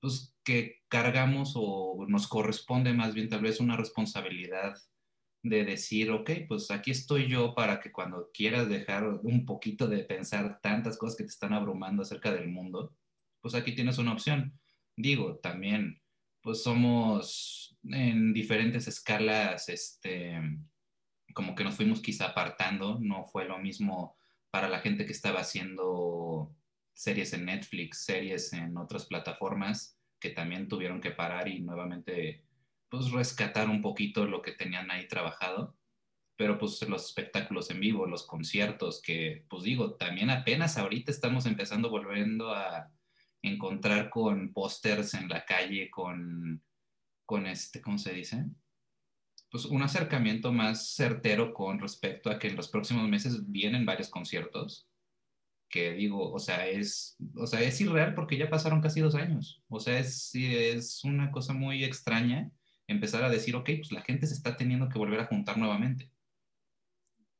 pues 0.00 0.35
que 0.45 0.83
cargamos 0.88 1.53
o 1.57 2.07
nos 2.09 2.29
corresponde 2.29 2.93
más 2.93 3.14
bien 3.14 3.29
tal 3.29 3.43
vez 3.43 3.61
una 3.61 3.76
responsabilidad 3.76 4.75
de 5.45 5.63
decir, 5.63 6.11
ok, 6.11 6.31
pues 6.49 6.71
aquí 6.71 6.91
estoy 6.91 7.29
yo 7.29 7.55
para 7.55 7.79
que 7.79 7.93
cuando 7.93 8.31
quieras 8.33 8.67
dejar 8.69 9.05
un 9.05 9.45
poquito 9.45 9.87
de 9.87 9.99
pensar 10.03 10.59
tantas 10.63 10.97
cosas 10.97 11.19
que 11.19 11.25
te 11.25 11.31
están 11.31 11.53
abrumando 11.53 12.03
acerca 12.03 12.33
del 12.33 12.49
mundo, 12.49 12.97
pues 13.43 13.55
aquí 13.55 13.75
tienes 13.75 13.99
una 13.99 14.15
opción. 14.15 14.59
Digo, 14.97 15.37
también, 15.37 16.01
pues 16.41 16.63
somos 16.63 17.77
en 17.85 18.33
diferentes 18.33 18.89
escalas, 18.89 19.69
este, 19.69 20.41
como 21.35 21.55
que 21.55 21.65
nos 21.65 21.75
fuimos 21.75 22.01
quizá 22.01 22.29
apartando, 22.29 22.99
no 23.01 23.27
fue 23.27 23.45
lo 23.45 23.59
mismo 23.59 24.17
para 24.51 24.71
la 24.71 24.79
gente 24.79 25.05
que 25.05 25.13
estaba 25.13 25.41
haciendo 25.41 26.57
series 26.95 27.35
en 27.35 27.45
Netflix, 27.45 27.99
series 28.05 28.51
en 28.55 28.79
otras 28.79 29.05
plataformas 29.05 29.99
que 30.19 30.31
también 30.31 30.69
tuvieron 30.69 31.03
que 31.03 31.11
parar 31.11 31.49
y 31.49 31.61
nuevamente 31.61 32.44
pues 32.95 33.11
rescatar 33.11 33.69
un 33.69 33.83
poquito 33.83 34.25
lo 34.25 34.41
que 34.41 34.53
tenían 34.53 34.91
ahí 34.91 35.09
trabajado, 35.09 35.77
pero 36.37 36.59
pues 36.59 36.81
los 36.89 37.05
espectáculos 37.05 37.71
en 37.71 37.81
vivo, 37.81 38.07
los 38.07 38.25
conciertos, 38.25 39.03
que 39.03 39.45
pues 39.49 39.65
digo, 39.65 39.95
también 39.95 40.31
apenas 40.31 40.79
ahorita 40.79 41.11
estamos 41.11 41.47
empezando 41.47 41.91
volviendo 41.91 42.55
a 42.55 42.93
encontrar 43.43 44.11
con 44.11 44.53
pósters 44.53 45.15
en 45.15 45.29
la 45.29 45.45
calle, 45.45 45.91
con, 45.91 46.63
con 47.27 47.47
este, 47.47 47.81
¿cómo 47.81 47.99
se 47.99 48.13
dice? 48.13 48.45
Pues 49.51 49.65
un 49.65 49.83
acercamiento 49.83 50.53
más 50.53 50.95
certero 50.95 51.53
con 51.53 51.81
respecto 51.81 52.31
a 52.31 52.39
que 52.39 52.49
en 52.49 52.57
los 52.57 52.69
próximos 52.69 53.09
meses 53.09 53.51
vienen 53.51 53.87
varios 53.87 54.09
conciertos 54.09 54.89
que 55.69 55.93
digo, 55.95 56.33
o 56.33 56.39
sea, 56.39 56.69
es, 56.69 57.17
o 57.37 57.49
sea, 57.49 57.61
es 57.61 57.81
irreal 57.81 58.15
porque 58.15 58.37
ya 58.37 58.49
pasaron 58.49 58.81
casi 58.81 59.01
dos 59.01 59.17
años. 59.17 59.61
O 59.67 59.81
sea, 59.81 59.99
es, 59.99 60.33
es 60.35 61.03
una 61.03 61.33
cosa 61.33 61.53
muy 61.53 61.83
extraña 61.83 62.53
empezar 62.87 63.25
a 63.25 63.31
decir, 63.31 63.57
ok, 63.57 63.71
pues 63.79 63.93
la 63.93 64.03
gente 64.03 64.26
se 64.26 64.35
está 64.35 64.57
teniendo 64.57 64.88
que 64.88 64.99
volver 64.99 65.21
a 65.21 65.26
juntar 65.26 65.59
nuevamente. 65.59 66.11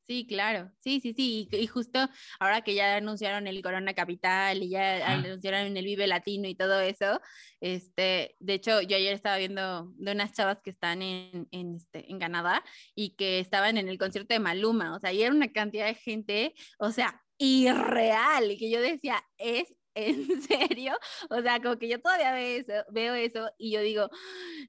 Sí, 0.07 0.27
claro, 0.27 0.71
sí, 0.81 1.01
sí, 1.01 1.15
sí, 1.15 1.49
y, 1.51 1.67
justo 1.67 1.99
ahora 2.39 2.61
que 2.61 2.75
ya 2.75 2.97
anunciaron 2.97 3.47
el 3.47 3.63
Corona 3.63 3.95
Capital 3.95 4.63
y 4.63 4.69
ya 4.69 5.11
anunciaron 5.11 5.75
el 5.75 5.85
Vive 5.85 6.07
Latino 6.07 6.47
y 6.47 6.55
todo 6.55 6.79
eso, 6.81 7.23
este, 7.61 8.37
de 8.39 8.55
hecho, 8.55 8.83
yo 8.83 8.97
ayer 8.97 9.15
estaba 9.15 9.39
viendo 9.39 9.91
de 9.97 10.13
unas 10.13 10.33
chavas 10.35 10.61
que 10.63 10.69
están 10.69 11.01
en, 11.01 11.49
en, 11.53 11.77
este, 11.77 12.11
en 12.11 12.19
Canadá 12.19 12.63
y 12.95 13.17
que 13.17 13.41
estaban 13.41 13.79
en 13.79 13.89
el 13.89 13.97
concierto 13.97 14.35
de 14.35 14.41
Maluma, 14.41 14.95
o 14.95 15.01
sea, 15.01 15.11
y 15.11 15.23
era 15.23 15.33
una 15.33 15.51
cantidad 15.53 15.87
de 15.87 15.95
gente, 15.95 16.55
o 16.79 16.91
sea, 16.91 17.23
irreal, 17.39 18.51
y 18.51 18.59
que 18.59 18.71
yo 18.71 18.83
decía, 18.83 19.25
es 19.39 19.75
¿en 19.95 20.43
serio? 20.43 20.97
O 21.31 21.41
sea, 21.41 21.61
como 21.61 21.79
que 21.79 21.89
yo 21.89 22.01
todavía 22.01 22.33
veo 22.33 22.61
eso, 22.61 22.73
veo 22.93 23.15
eso 23.15 23.51
y 23.59 23.73
yo 23.73 23.81
digo, 23.81 24.11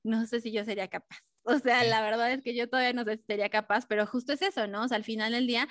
no 0.03 0.25
sé 0.25 0.41
si 0.41 0.51
yo 0.51 0.63
sería 0.65 0.87
capaz. 0.87 1.19
O 1.43 1.59
sea, 1.59 1.83
la 1.83 2.01
verdad 2.01 2.31
es 2.31 2.41
que 2.41 2.55
yo 2.55 2.67
todavía 2.69 2.93
no 2.93 3.03
sé 3.03 3.17
si 3.17 3.23
sería 3.23 3.49
capaz, 3.49 3.85
pero 3.87 4.05
justo 4.07 4.33
es 4.33 4.41
eso, 4.41 4.67
¿no? 4.67 4.83
O 4.83 4.87
sea, 4.87 4.97
al 4.97 5.03
final 5.03 5.31
del 5.31 5.47
día 5.47 5.67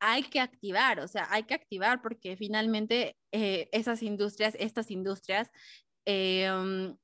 hay 0.00 0.22
que 0.22 0.40
activar, 0.40 1.00
o 1.00 1.08
sea, 1.08 1.26
hay 1.30 1.42
que 1.42 1.54
activar 1.54 2.00
porque 2.02 2.36
finalmente 2.36 3.16
eh, 3.32 3.68
esas 3.72 4.02
industrias, 4.02 4.54
estas 4.58 4.90
industrias, 4.90 5.50
eh, 6.06 6.50
um, 6.50 6.96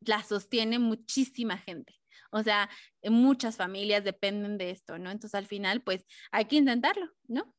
las 0.00 0.28
sostiene 0.28 0.78
muchísima 0.78 1.58
gente. 1.58 1.94
O 2.32 2.42
sea, 2.42 2.70
muchas 3.04 3.56
familias 3.56 4.04
dependen 4.04 4.56
de 4.56 4.70
esto, 4.70 4.98
¿no? 4.98 5.10
Entonces, 5.10 5.34
al 5.34 5.46
final, 5.46 5.82
pues 5.82 6.06
hay 6.30 6.46
que 6.46 6.56
intentarlo, 6.56 7.10
¿no? 7.28 7.54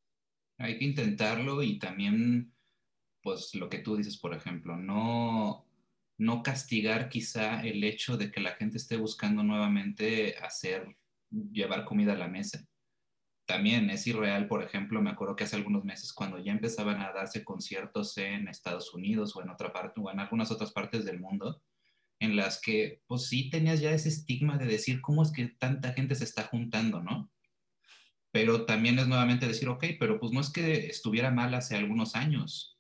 Hay 0.58 0.78
que 0.78 0.86
intentarlo 0.86 1.62
y 1.62 1.80
también 1.80 2.54
pues 3.22 3.54
lo 3.56 3.70
que 3.70 3.80
tú 3.80 3.96
dices, 3.96 4.18
por 4.18 4.34
ejemplo, 4.34 4.78
no, 4.78 5.66
no 6.18 6.44
castigar 6.44 7.10
quizá 7.10 7.62
el 7.62 7.84
hecho 7.84 8.18
de 8.18 8.32
que 8.32 8.42
la 8.42 8.52
gente 8.52 8.78
esté 8.78 8.98
buscando 8.98 9.44
nuevamente 9.44 10.38
hacer, 10.38 10.96
llevar 11.30 11.86
comida 11.86 12.14
a 12.14 12.18
la 12.18 12.28
mesa. 12.28 12.66
También 13.46 13.90
es 13.90 14.06
irreal, 14.08 14.48
por 14.48 14.64
ejemplo, 14.64 15.02
me 15.02 15.10
acuerdo 15.10 15.36
que 15.36 15.44
hace 15.44 15.56
algunos 15.56 15.84
meses 15.84 16.14
cuando 16.14 16.40
ya 16.40 16.52
empezaban 16.52 17.02
a 17.02 17.12
darse 17.12 17.44
conciertos 17.44 18.18
en 18.18 18.48
Estados 18.48 18.94
Unidos 18.94 19.36
o 19.36 19.42
en 19.42 19.50
otra 19.50 19.74
parte 19.74 20.00
o 20.00 20.12
en 20.12 20.20
algunas 20.20 20.52
otras 20.52 20.72
partes 20.72 21.06
del 21.06 21.20
mundo, 21.20 21.62
en 22.20 22.36
las 22.36 22.62
que 22.62 23.02
pues 23.08 23.28
sí 23.28 23.50
tenías 23.50 23.82
ya 23.82 23.92
ese 23.92 24.10
estigma 24.10 24.58
de 24.58 24.66
decir 24.66 25.02
cómo 25.02 25.24
es 25.24 25.32
que 25.32 25.48
tanta 25.48 25.92
gente 25.94 26.16
se 26.16 26.24
está 26.24 26.44
juntando, 26.44 27.02
¿no? 27.02 27.32
Pero 28.32 28.66
también 28.66 29.00
es 29.00 29.08
nuevamente 29.08 29.48
decir, 29.48 29.68
ok, 29.68 29.86
pero 30.00 30.20
pues 30.20 30.32
no 30.32 30.40
es 30.40 30.52
que 30.52 30.88
estuviera 30.88 31.32
mal 31.32 31.54
hace 31.54 31.76
algunos 31.76 32.16
años, 32.16 32.78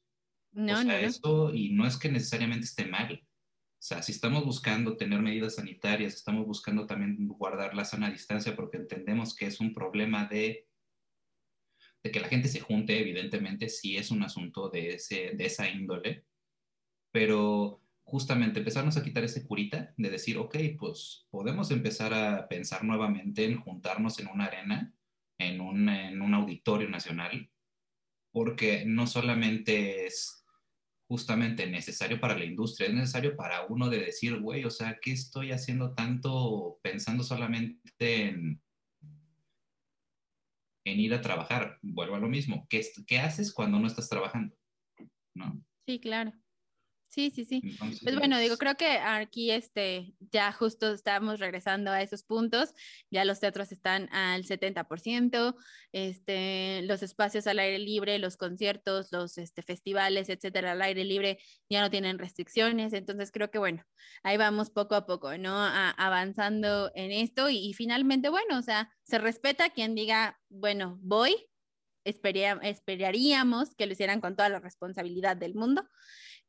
no, 0.53 0.73
o 0.73 0.75
sea, 0.77 0.83
no, 0.83 0.93
Eso, 0.93 1.53
y 1.53 1.69
no 1.69 1.85
es 1.87 1.97
que 1.97 2.09
necesariamente 2.09 2.65
esté 2.65 2.85
mal. 2.85 3.21
O 3.81 3.83
sea, 3.83 4.03
si 4.03 4.11
estamos 4.11 4.45
buscando 4.45 4.95
tener 4.95 5.21
medidas 5.21 5.55
sanitarias, 5.55 6.13
estamos 6.13 6.45
buscando 6.45 6.85
también 6.85 7.27
guardar 7.27 7.73
la 7.73 7.83
sana 7.83 8.11
distancia 8.11 8.55
porque 8.55 8.77
entendemos 8.77 9.35
que 9.35 9.47
es 9.47 9.59
un 9.59 9.73
problema 9.73 10.25
de, 10.25 10.67
de 12.03 12.11
que 12.11 12.19
la 12.19 12.27
gente 12.27 12.47
se 12.47 12.59
junte, 12.59 12.99
evidentemente, 12.99 13.69
sí 13.69 13.97
es 13.97 14.11
un 14.11 14.21
asunto 14.21 14.69
de, 14.69 14.95
ese, 14.95 15.31
de 15.35 15.45
esa 15.45 15.67
índole, 15.67 16.25
pero 17.11 17.81
justamente 18.03 18.59
empezarnos 18.59 18.97
a 18.97 19.03
quitar 19.03 19.23
ese 19.23 19.47
curita 19.47 19.93
de 19.97 20.09
decir, 20.09 20.37
ok, 20.37 20.57
pues 20.77 21.27
podemos 21.31 21.71
empezar 21.71 22.13
a 22.13 22.47
pensar 22.47 22.83
nuevamente 22.83 23.45
en 23.45 23.59
juntarnos 23.59 24.19
en 24.19 24.27
una 24.27 24.45
arena, 24.45 24.93
en 25.39 25.61
un, 25.61 25.89
en 25.89 26.21
un 26.21 26.33
auditorio 26.33 26.89
nacional, 26.89 27.49
porque 28.31 28.83
no 28.85 29.07
solamente 29.07 30.05
es 30.05 30.40
justamente 31.11 31.67
necesario 31.67 32.21
para 32.21 32.37
la 32.37 32.45
industria, 32.45 32.87
es 32.87 32.93
necesario 32.93 33.35
para 33.35 33.65
uno 33.65 33.89
de 33.89 33.99
decir, 33.99 34.39
güey, 34.39 34.63
o 34.63 34.69
sea, 34.69 34.97
¿qué 35.01 35.11
estoy 35.11 35.51
haciendo 35.51 35.93
tanto 35.93 36.79
pensando 36.81 37.21
solamente 37.21 38.29
en, 38.29 38.61
en 40.85 40.99
ir 41.01 41.13
a 41.13 41.19
trabajar? 41.19 41.77
Vuelvo 41.81 42.15
a 42.15 42.19
lo 42.19 42.29
mismo, 42.29 42.65
¿qué, 42.69 42.81
qué 43.05 43.19
haces 43.19 43.53
cuando 43.53 43.77
no 43.77 43.87
estás 43.87 44.07
trabajando? 44.07 44.55
¿No? 45.35 45.61
Sí, 45.85 45.99
claro. 45.99 46.31
Sí, 47.11 47.29
sí, 47.29 47.43
sí. 47.43 47.61
pues 48.03 48.15
bueno, 48.15 48.39
digo, 48.39 48.55
creo 48.55 48.75
que 48.75 48.87
aquí 48.87 49.51
este, 49.51 50.15
ya 50.31 50.53
justo 50.53 50.93
estamos 50.93 51.41
regresando 51.41 51.91
a 51.91 52.01
esos 52.01 52.23
puntos, 52.23 52.73
ya 53.09 53.25
los 53.25 53.41
teatros 53.41 53.73
están 53.73 54.07
al 54.13 54.45
70%, 54.45 55.57
este, 55.91 56.83
los 56.83 57.03
espacios 57.03 57.47
al 57.47 57.59
aire 57.59 57.79
libre, 57.79 58.17
los 58.17 58.37
conciertos, 58.37 59.11
los 59.11 59.37
este, 59.37 59.61
festivales, 59.61 60.29
etcétera, 60.29 60.71
al 60.71 60.81
aire 60.81 61.03
libre 61.03 61.39
ya 61.69 61.81
no 61.81 61.89
tienen 61.89 62.17
restricciones, 62.17 62.93
entonces 62.93 63.29
creo 63.33 63.51
que 63.51 63.59
bueno, 63.59 63.83
ahí 64.23 64.37
vamos 64.37 64.69
poco 64.69 64.95
a 64.95 65.05
poco, 65.05 65.37
¿no? 65.37 65.51
avanzando 65.53 66.93
en 66.95 67.11
esto 67.11 67.49
y, 67.49 67.57
y, 67.57 67.73
finalmente, 67.73 68.29
bueno, 68.29 68.57
o 68.57 68.61
sea, 68.61 68.89
se 69.03 69.17
respeta 69.17 69.71
quien 69.71 69.95
diga, 69.95 70.39
bueno, 70.47 70.97
voy, 71.01 71.35
esperaríamos 72.03 73.75
que 73.75 73.85
lo 73.85 73.93
hicieran 73.93 74.21
con 74.21 74.35
toda 74.35 74.49
la 74.49 74.59
responsabilidad 74.59 75.37
del 75.37 75.55
mundo. 75.55 75.87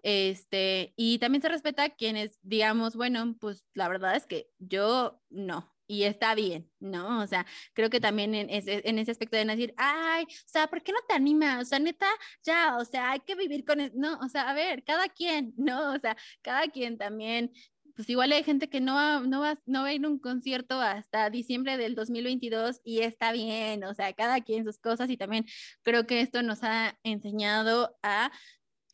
Este, 0.03 0.95
y 0.97 1.19
también 1.19 1.43
se 1.43 1.49
respeta 1.49 1.85
a 1.85 1.91
quienes 1.91 2.39
digamos, 2.43 2.97
bueno, 2.97 3.37
pues 3.39 3.65
la 3.75 3.89
verdad 3.89 4.17
es 4.17 4.27
que 4.27 4.49
yo 4.59 5.21
no, 5.31 5.73
y 5.93 6.05
está 6.05 6.35
bien, 6.35 6.71
¿no? 6.81 7.21
O 7.23 7.27
sea, 7.27 7.47
creo 7.75 7.91
que 7.91 8.01
también 8.01 8.35
en 8.35 8.49
ese, 8.49 8.81
en 8.89 8.99
ese 8.99 9.11
aspecto 9.11 9.37
de 9.37 9.45
decir, 9.45 9.75
ay, 9.77 10.25
o 10.25 10.49
sea, 10.49 10.67
¿por 10.69 10.83
qué 10.83 10.91
no 10.91 11.01
te 11.07 11.15
animas? 11.15 11.63
O 11.63 11.65
sea, 11.67 11.79
neta, 11.79 12.07
ya, 12.43 12.79
o 12.79 12.85
sea, 12.87 13.11
hay 13.11 13.21
que 13.21 13.35
vivir 13.35 13.65
con, 13.65 13.81
eso. 13.81 13.93
no, 13.97 14.19
o 14.21 14.29
sea, 14.31 14.49
a 14.49 14.55
ver, 14.55 14.85
cada 14.85 15.09
quien, 15.09 15.53
¿no? 15.59 15.93
O 15.93 15.99
sea, 15.99 16.17
cada 16.41 16.69
quien 16.69 16.97
también, 16.97 17.53
pues 17.95 18.09
igual 18.11 18.33
hay 18.33 18.43
gente 18.43 18.69
que 18.69 18.81
no 18.81 18.95
va, 18.95 19.21
no 19.21 19.41
va, 19.41 19.59
no 19.67 19.83
va 19.83 19.89
a 19.89 19.95
ir 19.95 20.05
a 20.05 20.09
un 20.09 20.19
concierto 20.19 20.81
hasta 20.81 21.31
diciembre 21.31 21.77
del 21.77 21.95
2022 21.95 22.81
y 22.85 23.01
está 23.01 23.33
bien, 23.33 23.85
o 23.85 23.95
sea, 23.95 24.13
cada 24.13 24.41
quien 24.41 24.65
sus 24.65 24.79
cosas 24.79 25.11
y 25.11 25.17
también 25.17 25.47
creo 25.83 26.07
que 26.07 26.21
esto 26.21 26.43
nos 26.43 26.63
ha 26.63 26.99
enseñado 27.03 27.97
a 28.03 28.33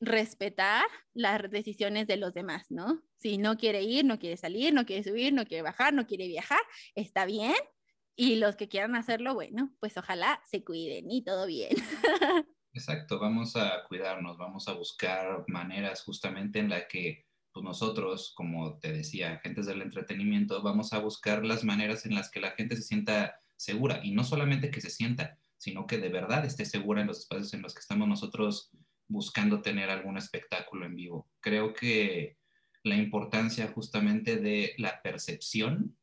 respetar 0.00 0.84
las 1.14 1.50
decisiones 1.50 2.06
de 2.06 2.16
los 2.16 2.32
demás, 2.34 2.66
¿no? 2.70 3.02
Si 3.16 3.38
no 3.38 3.56
quiere 3.56 3.82
ir, 3.82 4.04
no 4.04 4.18
quiere 4.18 4.36
salir, 4.36 4.72
no 4.72 4.86
quiere 4.86 5.02
subir, 5.02 5.32
no 5.32 5.44
quiere 5.44 5.62
bajar, 5.62 5.92
no 5.92 6.06
quiere 6.06 6.28
viajar, 6.28 6.60
está 6.94 7.26
bien. 7.26 7.54
Y 8.14 8.36
los 8.36 8.56
que 8.56 8.68
quieran 8.68 8.96
hacerlo, 8.96 9.34
bueno, 9.34 9.72
pues 9.80 9.96
ojalá 9.96 10.42
se 10.46 10.64
cuiden 10.64 11.10
y 11.10 11.22
todo 11.22 11.46
bien. 11.46 11.70
Exacto, 12.72 13.18
vamos 13.18 13.56
a 13.56 13.84
cuidarnos, 13.88 14.36
vamos 14.38 14.68
a 14.68 14.74
buscar 14.74 15.44
maneras 15.48 16.02
justamente 16.02 16.58
en 16.58 16.68
la 16.68 16.86
que 16.86 17.27
pues 17.58 17.64
nosotros, 17.64 18.32
como 18.36 18.78
te 18.78 18.92
decía, 18.92 19.32
agentes 19.32 19.66
del 19.66 19.82
entretenimiento, 19.82 20.62
vamos 20.62 20.92
a 20.92 21.00
buscar 21.00 21.44
las 21.44 21.64
maneras 21.64 22.06
en 22.06 22.14
las 22.14 22.30
que 22.30 22.38
la 22.38 22.52
gente 22.52 22.76
se 22.76 22.82
sienta 22.82 23.40
segura 23.56 24.00
y 24.04 24.12
no 24.12 24.22
solamente 24.22 24.70
que 24.70 24.80
se 24.80 24.90
sienta, 24.90 25.36
sino 25.56 25.84
que 25.88 25.98
de 25.98 26.08
verdad 26.08 26.44
esté 26.44 26.64
segura 26.64 27.00
en 27.00 27.08
los 27.08 27.18
espacios 27.18 27.52
en 27.54 27.62
los 27.62 27.74
que 27.74 27.80
estamos 27.80 28.06
nosotros 28.06 28.70
buscando 29.08 29.60
tener 29.60 29.90
algún 29.90 30.16
espectáculo 30.16 30.86
en 30.86 30.94
vivo. 30.94 31.28
Creo 31.40 31.72
que 31.72 32.36
la 32.84 32.94
importancia 32.94 33.66
justamente 33.66 34.36
de 34.36 34.74
la 34.78 35.02
percepción 35.02 35.96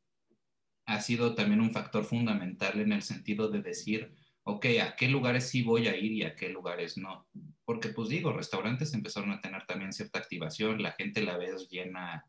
ha 0.84 1.00
sido 1.00 1.34
también 1.34 1.62
un 1.62 1.72
factor 1.72 2.04
fundamental 2.04 2.80
en 2.80 2.92
el 2.92 3.00
sentido 3.00 3.48
de 3.48 3.62
decir, 3.62 4.14
ok, 4.46 4.66
¿a 4.82 4.96
qué 4.96 5.08
lugares 5.08 5.48
sí 5.48 5.62
voy 5.62 5.88
a 5.88 5.96
ir 5.96 6.12
y 6.12 6.22
a 6.22 6.34
qué 6.34 6.48
lugares 6.48 6.96
no? 6.96 7.26
Porque 7.64 7.88
pues 7.88 8.08
digo, 8.08 8.32
restaurantes 8.32 8.94
empezaron 8.94 9.30
a 9.32 9.40
tener 9.40 9.66
también 9.66 9.92
cierta 9.92 10.18
activación, 10.18 10.82
la 10.82 10.92
gente 10.92 11.22
la 11.22 11.36
ves 11.36 11.68
llena, 11.68 12.26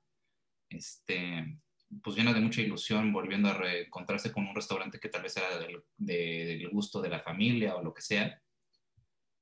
este, 0.69 1.59
pues 2.03 2.15
llena 2.15 2.33
de 2.33 2.41
mucha 2.41 2.61
ilusión, 2.61 3.13
volviendo 3.13 3.49
a 3.49 3.53
reencontrarse 3.53 4.31
con 4.31 4.47
un 4.47 4.55
restaurante 4.55 4.99
que 4.99 5.09
tal 5.09 5.23
vez 5.23 5.37
era 5.37 5.59
del, 5.59 5.83
del 5.97 6.69
gusto 6.69 7.01
de 7.01 7.09
la 7.09 7.19
familia 7.19 7.75
o 7.75 7.83
lo 7.83 7.93
que 7.93 8.01
sea 8.01 8.41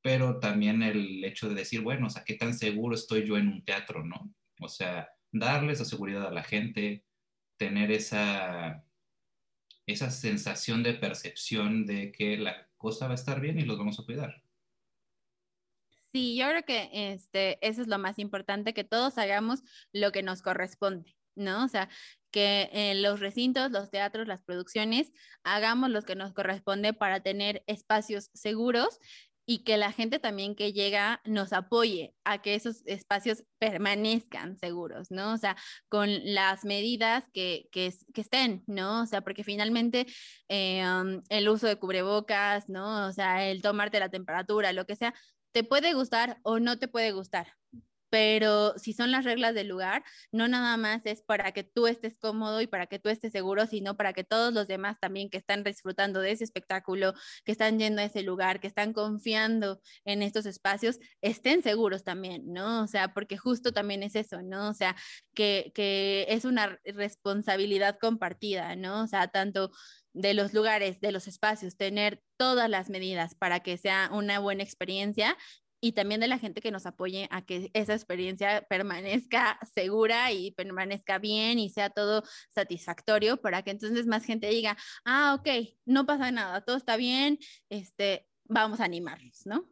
pero 0.05 0.39
también 0.39 0.83
el 0.83 1.25
hecho 1.25 1.49
de 1.49 1.55
decir, 1.55 1.81
bueno, 1.81 2.05
o 2.05 2.09
sea, 2.11 2.23
qué 2.23 2.35
tan 2.35 2.53
seguro 2.53 2.93
estoy 2.93 3.25
yo 3.25 3.37
en 3.37 3.47
un 3.47 3.65
teatro, 3.65 4.05
¿no? 4.05 4.31
O 4.61 4.69
sea, 4.69 5.09
darle 5.31 5.73
esa 5.73 5.83
seguridad 5.83 6.27
a 6.27 6.31
la 6.31 6.43
gente, 6.43 7.03
tener 7.57 7.91
esa, 7.91 8.85
esa 9.87 10.11
sensación 10.11 10.83
de 10.83 10.93
percepción 10.93 11.87
de 11.87 12.11
que 12.11 12.37
la 12.37 12.64
cosa 12.77 13.07
va 13.07 13.13
a 13.13 13.15
estar 13.15 13.39
bien 13.39 13.59
y 13.59 13.63
los 13.63 13.77
vamos 13.77 13.99
a 13.99 14.03
cuidar. 14.03 14.43
Sí, 16.11 16.37
yo 16.37 16.47
creo 16.47 16.63
que 16.63 16.89
este, 17.11 17.57
eso 17.67 17.81
es 17.81 17.87
lo 17.87 17.97
más 17.99 18.19
importante, 18.19 18.73
que 18.73 18.85
todos 18.85 19.17
hagamos 19.17 19.63
lo 19.91 20.13
que 20.13 20.23
nos 20.23 20.41
corresponde, 20.41 21.17
¿no? 21.35 21.65
O 21.65 21.67
sea, 21.67 21.89
que 22.31 22.69
en 22.71 23.01
los 23.01 23.19
recintos, 23.19 23.71
los 23.71 23.89
teatros, 23.89 24.27
las 24.27 24.41
producciones, 24.41 25.11
hagamos 25.43 25.89
lo 25.89 26.01
que 26.03 26.15
nos 26.15 26.33
corresponde 26.33 26.93
para 26.93 27.21
tener 27.21 27.63
espacios 27.67 28.29
seguros 28.33 28.99
y 29.45 29.63
que 29.63 29.77
la 29.77 29.91
gente 29.91 30.19
también 30.19 30.55
que 30.55 30.73
llega 30.73 31.21
nos 31.25 31.53
apoye 31.53 32.15
a 32.23 32.41
que 32.41 32.55
esos 32.55 32.81
espacios 32.85 33.43
permanezcan 33.59 34.57
seguros, 34.57 35.11
¿no? 35.11 35.33
O 35.33 35.37
sea, 35.37 35.55
con 35.89 36.09
las 36.33 36.65
medidas 36.65 37.23
que, 37.33 37.69
que, 37.71 37.93
estén, 38.15 38.63
¿no? 38.67 39.03
O 39.03 39.05
sea, 39.05 39.21
porque 39.21 39.43
finalmente 39.43 40.07
eh, 40.49 40.83
um, 40.85 41.21
el 41.29 41.49
uso 41.49 41.67
de 41.67 41.77
cubrebocas, 41.77 42.69
¿no? 42.69 43.07
O 43.07 43.13
sea, 43.13 43.47
el 43.47 43.61
tomarte 43.61 43.99
la 43.99 44.09
temperatura, 44.09 44.73
lo 44.73 44.85
que 44.85 44.95
sea, 44.95 45.13
te 45.51 45.63
puede 45.63 45.93
gustar 45.93 46.39
o 46.43 46.59
no 46.59 46.77
te 46.79 46.87
puede 46.87 47.11
gustar, 47.11 47.47
pero 48.15 48.75
si 48.77 48.93
son 48.93 49.11
las 49.11 49.25
reglas 49.25 49.53
del 49.53 49.67
lugar, 49.67 50.01
no 50.31 50.47
nada 50.47 50.77
más 50.77 51.05
es 51.05 51.21
para 51.21 51.51
que 51.51 51.65
tú 51.65 51.85
estés 51.85 52.17
cómodo 52.17 52.61
y 52.61 52.67
para 52.67 52.87
que 52.87 52.97
tú 52.97 53.09
estés 53.09 53.33
seguro, 53.33 53.67
sino 53.67 53.97
para 53.97 54.13
que 54.13 54.23
todos 54.23 54.53
los 54.53 54.67
demás 54.67 55.01
también 55.01 55.29
que 55.29 55.37
están 55.37 55.65
disfrutando 55.65 56.21
de 56.21 56.31
ese 56.31 56.45
espectáculo, 56.45 57.13
que 57.43 57.51
están 57.51 57.77
yendo 57.77 58.01
a 58.01 58.05
ese 58.05 58.23
lugar, 58.23 58.61
que 58.61 58.67
están 58.67 58.93
confiando 58.93 59.81
en 60.05 60.21
estos 60.21 60.45
espacios, 60.45 60.97
estén 61.19 61.61
seguros 61.61 62.05
también, 62.05 62.53
¿no? 62.53 62.83
O 62.83 62.87
sea, 62.87 63.13
porque 63.13 63.35
justo 63.35 63.73
también 63.73 64.01
es 64.01 64.15
eso, 64.15 64.41
¿no? 64.41 64.69
O 64.69 64.73
sea, 64.73 64.95
que, 65.33 65.73
que 65.75 66.25
es 66.29 66.45
una 66.45 66.79
responsabilidad 66.85 67.97
compartida, 67.99 68.77
¿no? 68.77 69.03
O 69.03 69.07
sea, 69.07 69.27
tanto 69.27 69.71
de 70.13 70.33
los 70.33 70.53
lugares, 70.53 71.01
de 71.01 71.11
los 71.11 71.27
espacios, 71.27 71.75
tener 71.75 72.21
todas 72.37 72.69
las 72.69 72.89
medidas 72.89 73.35
para 73.35 73.59
que 73.59 73.77
sea 73.77 74.09
una 74.13 74.39
buena 74.39 74.63
experiencia 74.63 75.35
y 75.85 75.91
también 75.91 76.19
de 76.19 76.27
la 76.27 76.39
gente 76.39 76.61
que 76.61 76.71
nos 76.71 76.87
apoye 76.87 77.27
a 77.29 77.45
que 77.45 77.69
esa 77.75 77.93
experiencia 77.93 78.65
permanezca 78.67 79.59
segura 79.75 80.31
y 80.31 80.49
permanezca 80.49 81.19
bien 81.19 81.59
y 81.59 81.69
sea 81.69 81.91
todo 81.91 82.23
satisfactorio 82.49 83.37
para 83.39 83.61
que 83.61 83.69
entonces 83.69 84.07
más 84.07 84.25
gente 84.25 84.49
diga, 84.49 84.75
ah, 85.03 85.35
ok, 85.37 85.47
no 85.85 86.07
pasa 86.07 86.31
nada, 86.31 86.61
todo 86.61 86.75
está 86.75 86.97
bien, 86.97 87.37
este, 87.69 88.27
vamos 88.45 88.79
a 88.79 88.85
animarnos, 88.85 89.45
¿no? 89.45 89.63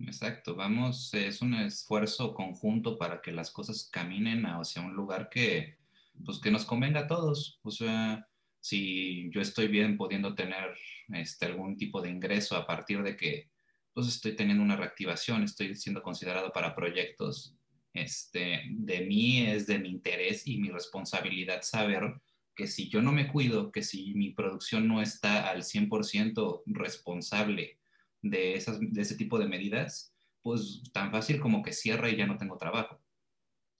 Exacto, 0.00 0.56
vamos, 0.56 1.14
es 1.14 1.40
un 1.42 1.54
esfuerzo 1.54 2.34
conjunto 2.34 2.98
para 2.98 3.22
que 3.22 3.30
las 3.30 3.52
cosas 3.52 3.88
caminen 3.88 4.44
hacia 4.46 4.82
un 4.82 4.94
lugar 4.94 5.28
que, 5.28 5.78
pues, 6.24 6.40
que 6.40 6.50
nos 6.50 6.64
convenga 6.64 7.02
a 7.02 7.06
todos. 7.06 7.60
O 7.62 7.70
sea, 7.70 8.28
si 8.58 9.30
yo 9.30 9.40
estoy 9.40 9.68
bien 9.68 9.96
pudiendo 9.96 10.34
tener 10.34 10.76
este, 11.14 11.46
algún 11.46 11.76
tipo 11.76 12.02
de 12.02 12.10
ingreso 12.10 12.56
a 12.56 12.66
partir 12.66 13.04
de 13.04 13.16
que 13.16 13.51
pues 13.94 14.08
estoy 14.08 14.34
teniendo 14.34 14.62
una 14.62 14.76
reactivación, 14.76 15.42
estoy 15.42 15.74
siendo 15.74 16.02
considerado 16.02 16.52
para 16.52 16.74
proyectos. 16.74 17.56
Este, 17.94 18.62
de 18.70 19.02
mí 19.02 19.42
es 19.42 19.66
de 19.66 19.78
mi 19.78 19.90
interés 19.90 20.46
y 20.46 20.58
mi 20.58 20.70
responsabilidad 20.70 21.62
saber 21.62 22.14
que 22.54 22.66
si 22.66 22.88
yo 22.88 23.02
no 23.02 23.12
me 23.12 23.28
cuido, 23.28 23.70
que 23.70 23.82
si 23.82 24.14
mi 24.14 24.30
producción 24.30 24.88
no 24.88 25.02
está 25.02 25.50
al 25.50 25.62
100% 25.62 26.62
responsable 26.66 27.78
de, 28.22 28.54
esas, 28.54 28.78
de 28.80 29.02
ese 29.02 29.16
tipo 29.16 29.38
de 29.38 29.46
medidas, 29.46 30.14
pues 30.42 30.82
tan 30.92 31.10
fácil 31.10 31.40
como 31.40 31.62
que 31.62 31.72
cierra 31.72 32.10
y 32.10 32.16
ya 32.16 32.26
no 32.26 32.36
tengo 32.36 32.56
trabajo. 32.56 33.00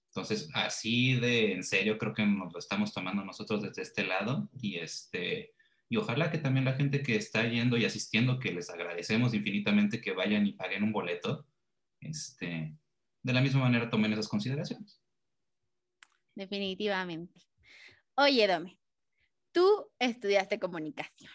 Entonces, 0.08 0.50
así 0.52 1.14
de 1.14 1.52
en 1.52 1.64
serio 1.64 1.96
creo 1.96 2.12
que 2.12 2.26
nos 2.26 2.52
lo 2.52 2.58
estamos 2.58 2.92
tomando 2.92 3.24
nosotros 3.24 3.62
desde 3.62 3.82
este 3.82 4.04
lado 4.04 4.48
y 4.60 4.76
este, 4.76 5.54
y 5.92 5.98
ojalá 5.98 6.30
que 6.30 6.38
también 6.38 6.64
la 6.64 6.72
gente 6.72 7.02
que 7.02 7.16
está 7.16 7.46
yendo 7.46 7.76
y 7.76 7.84
asistiendo, 7.84 8.38
que 8.38 8.50
les 8.50 8.70
agradecemos 8.70 9.34
infinitamente 9.34 10.00
que 10.00 10.12
vayan 10.12 10.46
y 10.46 10.54
paguen 10.54 10.84
un 10.84 10.90
boleto, 10.90 11.46
este, 12.00 12.74
de 13.22 13.32
la 13.34 13.42
misma 13.42 13.60
manera 13.60 13.90
tomen 13.90 14.10
esas 14.14 14.26
consideraciones. 14.26 15.02
Definitivamente. 16.34 17.42
Oye, 18.14 18.48
Dome, 18.48 18.78
tú 19.52 19.90
estudiaste 19.98 20.58
comunicación. 20.58 21.30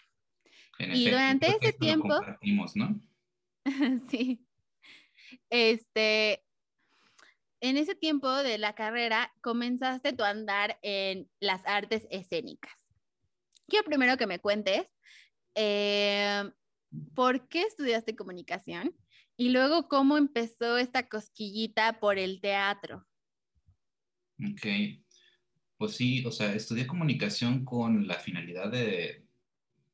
y 0.80 1.08
durante 1.08 1.46
ese 1.46 1.72
tiempo... 1.74 2.20
¿no? 2.74 3.00
sí. 4.10 4.44
Este, 5.50 6.44
en 7.60 7.76
ese 7.76 7.94
tiempo 7.94 8.28
de 8.34 8.58
la 8.58 8.74
carrera 8.74 9.32
comenzaste 9.40 10.14
tu 10.14 10.24
andar 10.24 10.80
en 10.82 11.30
las 11.38 11.64
artes 11.64 12.08
escénicas. 12.10 12.77
Quiero 13.68 13.84
primero 13.84 14.16
que 14.16 14.26
me 14.26 14.40
cuentes 14.40 14.86
eh, 15.54 16.42
por 17.14 17.48
qué 17.48 17.62
estudiaste 17.62 18.16
comunicación 18.16 18.94
Y 19.36 19.50
luego, 19.50 19.88
¿cómo 19.88 20.16
empezó 20.16 20.78
esta 20.78 21.08
cosquillita 21.08 22.00
por 22.00 22.18
el 22.18 22.40
teatro? 22.40 23.06
Ok, 24.40 24.66
pues 25.76 25.96
sí, 25.96 26.24
o 26.24 26.32
sea, 26.32 26.54
estudié 26.54 26.86
comunicación 26.86 27.64
con 27.64 28.06
la 28.08 28.14
finalidad 28.14 28.70
de 28.70 29.26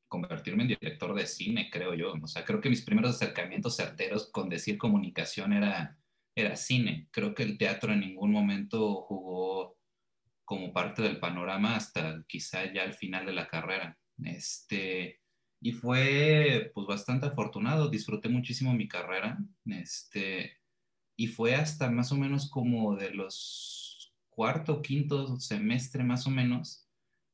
convertirme 0.07 0.63
en 0.63 0.69
director 0.69 1.13
de 1.13 1.27
cine, 1.27 1.69
creo 1.71 1.93
yo. 1.93 2.13
O 2.21 2.27
sea, 2.27 2.45
creo 2.45 2.61
que 2.61 2.69
mis 2.69 2.83
primeros 2.83 3.15
acercamientos 3.15 3.75
certeros 3.75 4.31
con 4.31 4.49
decir 4.49 4.77
comunicación 4.77 5.53
era, 5.53 5.99
era 6.35 6.55
cine. 6.55 7.07
Creo 7.11 7.35
que 7.35 7.43
el 7.43 7.57
teatro 7.57 7.91
en 7.91 7.99
ningún 7.99 8.31
momento 8.31 9.01
jugó 9.01 9.74
como 10.45 10.71
parte 10.71 11.01
del 11.01 11.19
panorama 11.19 11.75
hasta 11.75 12.23
quizá 12.27 12.71
ya 12.71 12.83
al 12.83 12.93
final 12.93 13.25
de 13.25 13.33
la 13.33 13.47
carrera. 13.47 13.97
Este, 14.23 15.21
y 15.61 15.71
fue 15.73 16.71
pues 16.73 16.87
bastante 16.87 17.25
afortunado, 17.25 17.89
disfruté 17.89 18.29
muchísimo 18.29 18.73
mi 18.73 18.87
carrera. 18.87 19.37
Este, 19.65 20.59
y 21.17 21.27
fue 21.27 21.55
hasta 21.55 21.89
más 21.89 22.11
o 22.11 22.15
menos 22.15 22.49
como 22.49 22.95
de 22.95 23.11
los 23.11 24.13
cuarto, 24.29 24.81
quinto 24.81 25.39
semestre 25.39 26.03
más 26.03 26.27
o 26.27 26.29
menos 26.29 26.85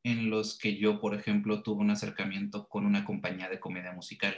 en 0.03 0.29
los 0.29 0.57
que 0.57 0.77
yo, 0.77 0.99
por 0.99 1.13
ejemplo, 1.13 1.61
tuve 1.63 1.81
un 1.81 1.91
acercamiento 1.91 2.67
con 2.67 2.85
una 2.85 3.05
compañía 3.05 3.49
de 3.49 3.59
comedia 3.59 3.91
musical. 3.91 4.35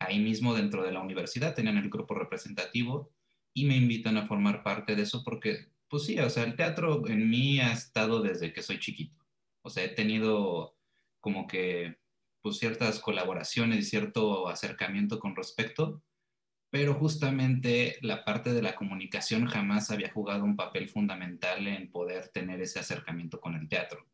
Ahí 0.00 0.20
mismo 0.20 0.54
dentro 0.54 0.82
de 0.82 0.92
la 0.92 1.00
universidad 1.00 1.54
tenían 1.54 1.76
el 1.76 1.90
grupo 1.90 2.14
representativo 2.14 3.12
y 3.54 3.66
me 3.66 3.76
invitan 3.76 4.16
a 4.16 4.26
formar 4.26 4.62
parte 4.62 4.96
de 4.96 5.02
eso 5.02 5.22
porque, 5.24 5.68
pues 5.94 6.06
sí, 6.06 6.18
o 6.18 6.28
sea, 6.28 6.42
el 6.42 6.56
teatro 6.56 7.06
en 7.06 7.30
mí 7.30 7.60
ha 7.60 7.72
estado 7.72 8.20
desde 8.20 8.52
que 8.52 8.62
soy 8.62 8.80
chiquito. 8.80 9.24
O 9.62 9.70
sea, 9.70 9.84
he 9.84 9.88
tenido 9.90 10.76
como 11.20 11.46
que 11.46 12.00
pues 12.42 12.58
ciertas 12.58 12.98
colaboraciones 12.98 13.78
y 13.78 13.82
cierto 13.82 14.48
acercamiento 14.48 15.20
con 15.20 15.36
respecto, 15.36 16.02
pero 16.68 16.94
justamente 16.94 17.98
la 18.02 18.24
parte 18.24 18.52
de 18.52 18.62
la 18.62 18.74
comunicación 18.74 19.46
jamás 19.46 19.92
había 19.92 20.12
jugado 20.12 20.42
un 20.42 20.56
papel 20.56 20.88
fundamental 20.88 21.68
en 21.68 21.92
poder 21.92 22.28
tener 22.30 22.60
ese 22.60 22.80
acercamiento 22.80 23.40
con 23.40 23.54
el 23.54 23.68
teatro 23.68 24.04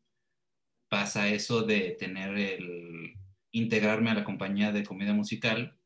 pasa 0.87 1.29
eso 1.29 1.61
de 1.61 1.95
tener 1.97 2.37
el 2.37 3.15
integrarme 3.51 4.11
a 4.11 4.13
la 4.13 4.25
compañía 4.25 4.73
de 4.73 4.83
comedia 4.83 5.13
musical 5.13 5.79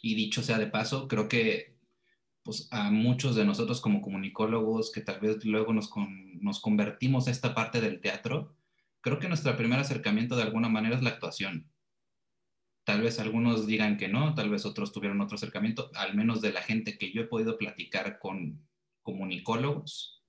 y 0.00 0.14
dicho 0.14 0.40
sea 0.40 0.56
de 0.56 0.68
paso, 0.68 1.08
creo 1.08 1.28
que 1.28 1.77
pues 2.42 2.68
a 2.70 2.90
muchos 2.90 3.36
de 3.36 3.44
nosotros 3.44 3.80
como 3.80 4.00
comunicólogos 4.00 4.90
que 4.92 5.00
tal 5.00 5.20
vez 5.20 5.44
luego 5.44 5.72
nos, 5.72 5.90
nos 6.40 6.60
convertimos 6.60 7.28
a 7.28 7.30
esta 7.30 7.54
parte 7.54 7.80
del 7.80 8.00
teatro, 8.00 8.54
creo 9.00 9.18
que 9.18 9.28
nuestro 9.28 9.56
primer 9.56 9.78
acercamiento 9.78 10.36
de 10.36 10.42
alguna 10.42 10.68
manera 10.68 10.96
es 10.96 11.02
la 11.02 11.10
actuación. 11.10 11.70
Tal 12.84 13.02
vez 13.02 13.20
algunos 13.20 13.66
digan 13.66 13.98
que 13.98 14.08
no, 14.08 14.34
tal 14.34 14.48
vez 14.48 14.64
otros 14.64 14.92
tuvieron 14.92 15.20
otro 15.20 15.34
acercamiento, 15.34 15.90
al 15.94 16.14
menos 16.14 16.40
de 16.40 16.52
la 16.52 16.62
gente 16.62 16.96
que 16.96 17.12
yo 17.12 17.22
he 17.22 17.26
podido 17.26 17.58
platicar 17.58 18.18
con 18.18 18.66
comunicólogos, 19.02 20.24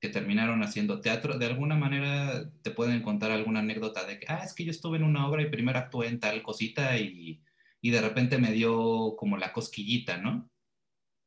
que 0.00 0.08
terminaron 0.08 0.62
haciendo 0.62 1.00
teatro, 1.00 1.38
de 1.38 1.44
alguna 1.44 1.76
manera 1.76 2.50
te 2.62 2.70
pueden 2.70 3.02
contar 3.02 3.30
alguna 3.30 3.60
anécdota 3.60 4.06
de 4.06 4.18
que, 4.18 4.26
ah, 4.28 4.42
es 4.42 4.54
que 4.54 4.64
yo 4.64 4.70
estuve 4.70 4.96
en 4.96 5.04
una 5.04 5.28
obra 5.28 5.42
y 5.42 5.50
primero 5.50 5.78
actué 5.78 6.08
en 6.08 6.20
tal 6.20 6.42
cosita 6.42 6.98
y, 6.98 7.42
y 7.82 7.90
de 7.90 8.00
repente 8.00 8.38
me 8.38 8.52
dio 8.52 9.14
como 9.16 9.36
la 9.36 9.52
cosquillita, 9.52 10.16
¿no? 10.16 10.50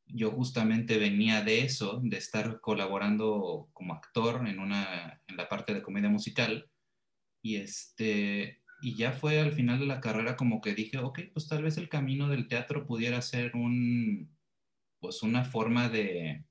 Yo 0.06 0.32
justamente 0.32 0.98
venía 0.98 1.42
de 1.42 1.62
eso, 1.62 2.00
de 2.04 2.18
estar 2.18 2.60
colaborando 2.62 3.70
como 3.74 3.94
actor 3.94 4.48
en, 4.48 4.60
una, 4.60 5.22
en 5.28 5.38
la 5.38 5.50
parte 5.50 5.74
de 5.74 5.82
comedia 5.82 6.10
musical 6.10 6.70
y 7.42 7.58
este 7.58 8.62
y 8.82 8.96
ya 8.98 9.14
fue 9.14 9.40
al 9.40 9.54
final 9.54 9.80
de 9.80 9.86
la 9.86 10.02
carrera 10.02 10.36
como 10.36 10.60
que 10.60 10.74
dije, 10.76 10.98
ok, 10.98 11.20
pues 11.32 11.48
tal 11.48 11.64
vez 11.64 11.78
el 11.78 11.88
camino 11.88 12.28
del 12.28 12.50
teatro 12.50 12.86
pudiera 12.86 13.22
ser 13.22 13.56
un, 13.56 14.38
pues 15.00 15.24
una 15.24 15.46
forma 15.46 15.88
de, 15.88 16.44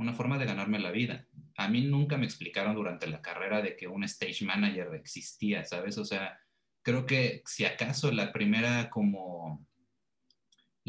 una 0.00 0.14
forma 0.14 0.38
de 0.38 0.46
ganarme 0.46 0.78
la 0.78 0.90
vida. 0.90 1.26
A 1.56 1.68
mí 1.68 1.82
nunca 1.82 2.16
me 2.16 2.24
explicaron 2.24 2.74
durante 2.74 3.06
la 3.06 3.22
carrera 3.22 3.62
de 3.62 3.76
que 3.76 3.86
un 3.86 4.04
stage 4.04 4.44
manager 4.44 4.94
existía, 4.94 5.64
¿sabes? 5.64 5.98
O 5.98 6.04
sea, 6.04 6.38
creo 6.82 7.06
que 7.06 7.42
si 7.44 7.64
acaso 7.64 8.10
la 8.10 8.32
primera 8.32 8.88
como 8.90 9.66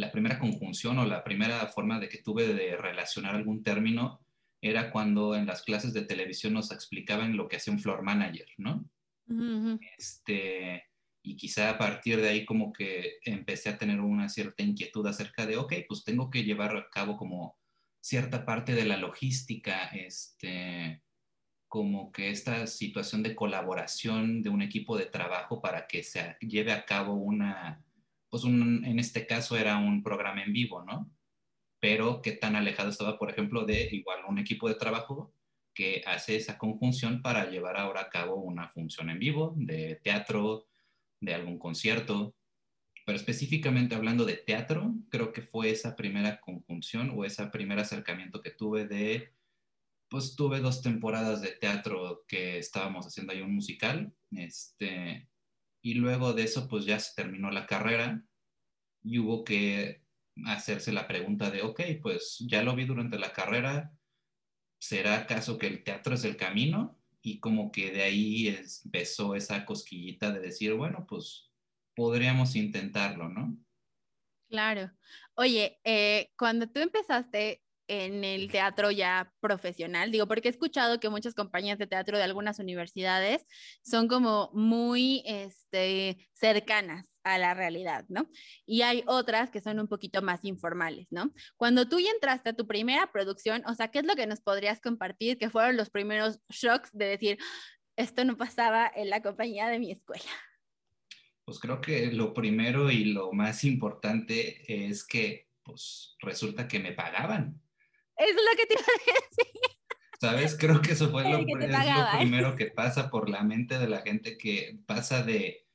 la 0.02 0.12
primera 0.12 0.40
conjunción 0.40 0.98
o 0.98 1.06
la 1.06 1.24
primera 1.24 1.68
forma 1.68 2.00
de 2.00 2.10
que 2.10 2.18
tuve 2.18 2.54
de 2.54 2.76
relacionar 2.76 3.36
algún 3.36 3.64
término 3.64 4.20
era 4.60 4.92
cuando 4.92 5.36
en 5.36 5.46
las 5.46 5.62
clases 5.62 5.94
de 5.94 6.04
televisión 6.04 6.54
nos 6.54 6.72
explicaban 6.72 7.38
lo 7.38 7.48
que 7.48 7.58
hace 7.58 7.72
un 7.72 7.80
floor 7.80 8.02
manager, 8.04 8.48
¿no? 8.58 8.86
Este, 9.98 10.84
y 11.24 11.36
quizá 11.36 11.70
a 11.70 11.78
partir 11.78 12.20
de 12.20 12.30
ahí 12.30 12.46
como 12.46 12.74
que 12.74 13.20
empecé 13.24 13.70
a 13.70 13.78
tener 13.78 14.02
una 14.02 14.28
cierta 14.28 14.62
inquietud 14.64 15.06
acerca 15.08 15.46
de, 15.46 15.58
ok, 15.58 15.74
pues 15.88 16.04
tengo 16.04 16.30
que 16.30 16.44
llevar 16.44 16.76
a 16.76 16.90
cabo 16.90 17.16
como 17.16 17.58
cierta 18.02 18.46
parte 18.46 18.74
de 18.74 18.86
la 18.86 18.98
logística, 18.98 19.86
este, 19.88 21.02
como 21.68 22.12
que 22.12 22.30
esta 22.30 22.68
situación 22.68 23.24
de 23.24 23.36
colaboración 23.36 24.42
de 24.42 24.50
un 24.50 24.62
equipo 24.62 24.98
de 24.98 25.06
trabajo 25.06 25.62
para 25.62 25.88
que 25.88 26.04
se 26.04 26.36
lleve 26.42 26.74
a 26.74 26.86
cabo 26.86 27.14
una, 27.14 27.84
pues 28.32 28.46
en 28.46 28.98
este 28.98 29.28
caso 29.28 29.58
era 29.58 29.78
un 29.78 30.02
programa 30.02 30.42
en 30.42 30.54
vivo, 30.54 30.84
¿no? 30.84 31.12
Pero 31.82 32.22
qué 32.22 32.32
tan 32.32 32.56
alejado 32.56 32.90
estaba, 32.90 33.20
por 33.20 33.30
ejemplo, 33.30 33.66
de 33.66 33.90
igual 33.92 34.22
un 34.28 34.40
equipo 34.40 34.70
de 34.70 34.76
trabajo 34.76 35.34
que 35.74 36.02
hace 36.06 36.38
esa 36.38 36.58
conjunción 36.58 37.22
para 37.22 37.50
llevar 37.50 37.78
ahora 37.78 38.02
a 38.02 38.10
cabo 38.10 38.36
una 38.36 38.70
función 38.70 39.10
en 39.10 39.20
vivo 39.20 39.54
de 39.58 40.00
teatro, 40.02 40.70
de 41.20 41.34
algún 41.34 41.60
concierto, 41.60 42.36
pero 43.06 43.18
específicamente 43.18 43.96
hablando 43.96 44.24
de 44.24 44.38
teatro, 44.38 44.94
creo 45.10 45.34
que 45.34 45.42
fue 45.42 45.70
esa 45.70 45.98
primera 45.98 46.40
conjunción 46.40 47.12
o 47.14 47.26
ese 47.26 47.46
primer 47.48 47.80
acercamiento 47.80 48.42
que 48.42 48.52
tuve 48.52 48.88
de, 48.88 49.34
pues 50.10 50.38
tuve 50.38 50.62
dos 50.62 50.82
temporadas 50.82 51.42
de 51.42 51.52
teatro 51.52 52.24
que 52.30 52.60
estábamos 52.60 53.06
haciendo 53.06 53.34
ahí 53.34 53.42
un 53.42 53.56
musical, 53.56 54.14
este, 54.32 55.28
y 55.82 55.96
luego 55.96 56.34
de 56.34 56.44
eso 56.44 56.68
pues 56.68 56.86
ya 56.86 57.00
se 57.00 57.16
terminó 57.16 57.52
la 57.52 57.66
carrera 57.66 58.24
y 59.04 59.20
hubo 59.20 59.44
que 59.44 60.04
hacerse 60.46 60.92
la 60.92 61.08
pregunta 61.08 61.50
de, 61.50 61.62
ok, 61.62 61.82
pues 62.02 62.38
ya 62.48 62.64
lo 62.64 62.76
vi 62.76 62.86
durante 62.86 63.20
la 63.20 63.34
carrera, 63.34 63.92
¿será 64.80 65.18
acaso 65.18 65.58
que 65.58 65.68
el 65.68 65.84
teatro 65.84 66.16
es 66.16 66.24
el 66.24 66.38
camino? 66.38 67.00
Y 67.22 67.40
como 67.40 67.72
que 67.72 67.92
de 67.92 68.04
ahí 68.04 68.48
empezó 68.84 69.36
esa 69.36 69.66
cosquillita 69.66 70.32
de 70.32 70.40
decir, 70.40 70.74
bueno, 70.74 71.06
pues 71.08 71.52
podríamos 71.96 72.56
intentarlo, 72.56 73.30
¿no? 73.30 73.58
Claro. 74.50 74.92
Oye, 75.36 75.80
eh, 75.84 76.34
cuando 76.38 76.68
tú 76.68 76.80
empezaste 76.80 77.64
en 77.92 78.24
el 78.24 78.50
teatro 78.50 78.90
ya 78.90 79.34
profesional, 79.42 80.12
digo, 80.12 80.26
porque 80.26 80.48
he 80.48 80.52
escuchado 80.52 81.02
que 81.02 81.10
muchas 81.10 81.36
compañías 81.36 81.78
de 81.78 81.88
teatro 81.88 82.18
de 82.18 82.24
algunas 82.24 82.58
universidades 82.60 83.46
son 83.84 84.08
como 84.08 84.50
muy 84.54 85.24
este, 85.26 86.30
cercanas 86.32 87.18
a 87.26 87.38
la 87.38 87.54
realidad, 87.54 88.06
¿no? 88.08 88.30
Y 88.66 88.84
hay 88.84 89.04
otras 89.08 89.50
que 89.50 89.60
son 89.60 89.78
un 89.78 89.90
poquito 89.90 90.22
más 90.22 90.46
informales, 90.46 91.08
¿no? 91.10 91.34
Cuando 91.58 91.86
tú 91.86 92.00
ya 92.00 92.12
entraste 92.12 92.52
a 92.52 92.54
tu 92.54 92.66
primera 92.66 93.12
producción, 93.12 93.62
o 93.68 93.76
sea, 93.76 93.90
¿qué 93.90 94.00
es 94.00 94.06
lo 94.06 94.16
que 94.16 94.26
nos 94.26 94.40
podrías 94.40 94.80
compartir 94.80 95.38
que 95.38 95.50
fueron 95.50 95.76
los 95.76 95.90
primeros 95.90 96.40
shocks 96.48 96.92
de 96.94 97.06
decir, 97.08 97.40
esto 97.98 98.24
no 98.24 98.38
pasaba 98.38 98.90
en 98.96 99.10
la 99.10 99.22
compañía 99.22 99.68
de 99.68 99.80
mi 99.80 99.92
escuela? 99.92 100.32
Pues 101.44 101.60
creo 101.60 101.82
que 101.82 102.10
lo 102.14 102.34
primero 102.34 102.90
y 102.90 103.04
lo 103.04 103.34
más 103.34 103.66
importante 103.66 104.64
es 104.66 105.04
que 105.04 105.50
pues 105.62 106.16
resulta 106.22 106.70
que 106.70 106.80
me 106.80 106.94
pagaban. 106.94 107.62
Es 108.22 108.36
lo 108.36 108.58
que 108.58 108.66
te 108.68 108.74
iba 108.74 108.84
a 108.84 109.14
decir. 109.30 109.62
¿Sabes? 110.22 110.56
Creo 110.56 110.82
que 110.82 110.92
eso 110.92 111.10
fue 111.10 111.24
lo, 111.28 111.44
primero 111.44 112.56
que 112.56 112.68
pasa 112.68 113.10
por 113.10 113.28
la 113.28 113.44
mente 113.44 113.80
de 113.80 113.90
la 113.90 114.02
gente 114.02 114.38
que 114.38 114.78
pasa 114.86 115.24
de... 115.24 115.66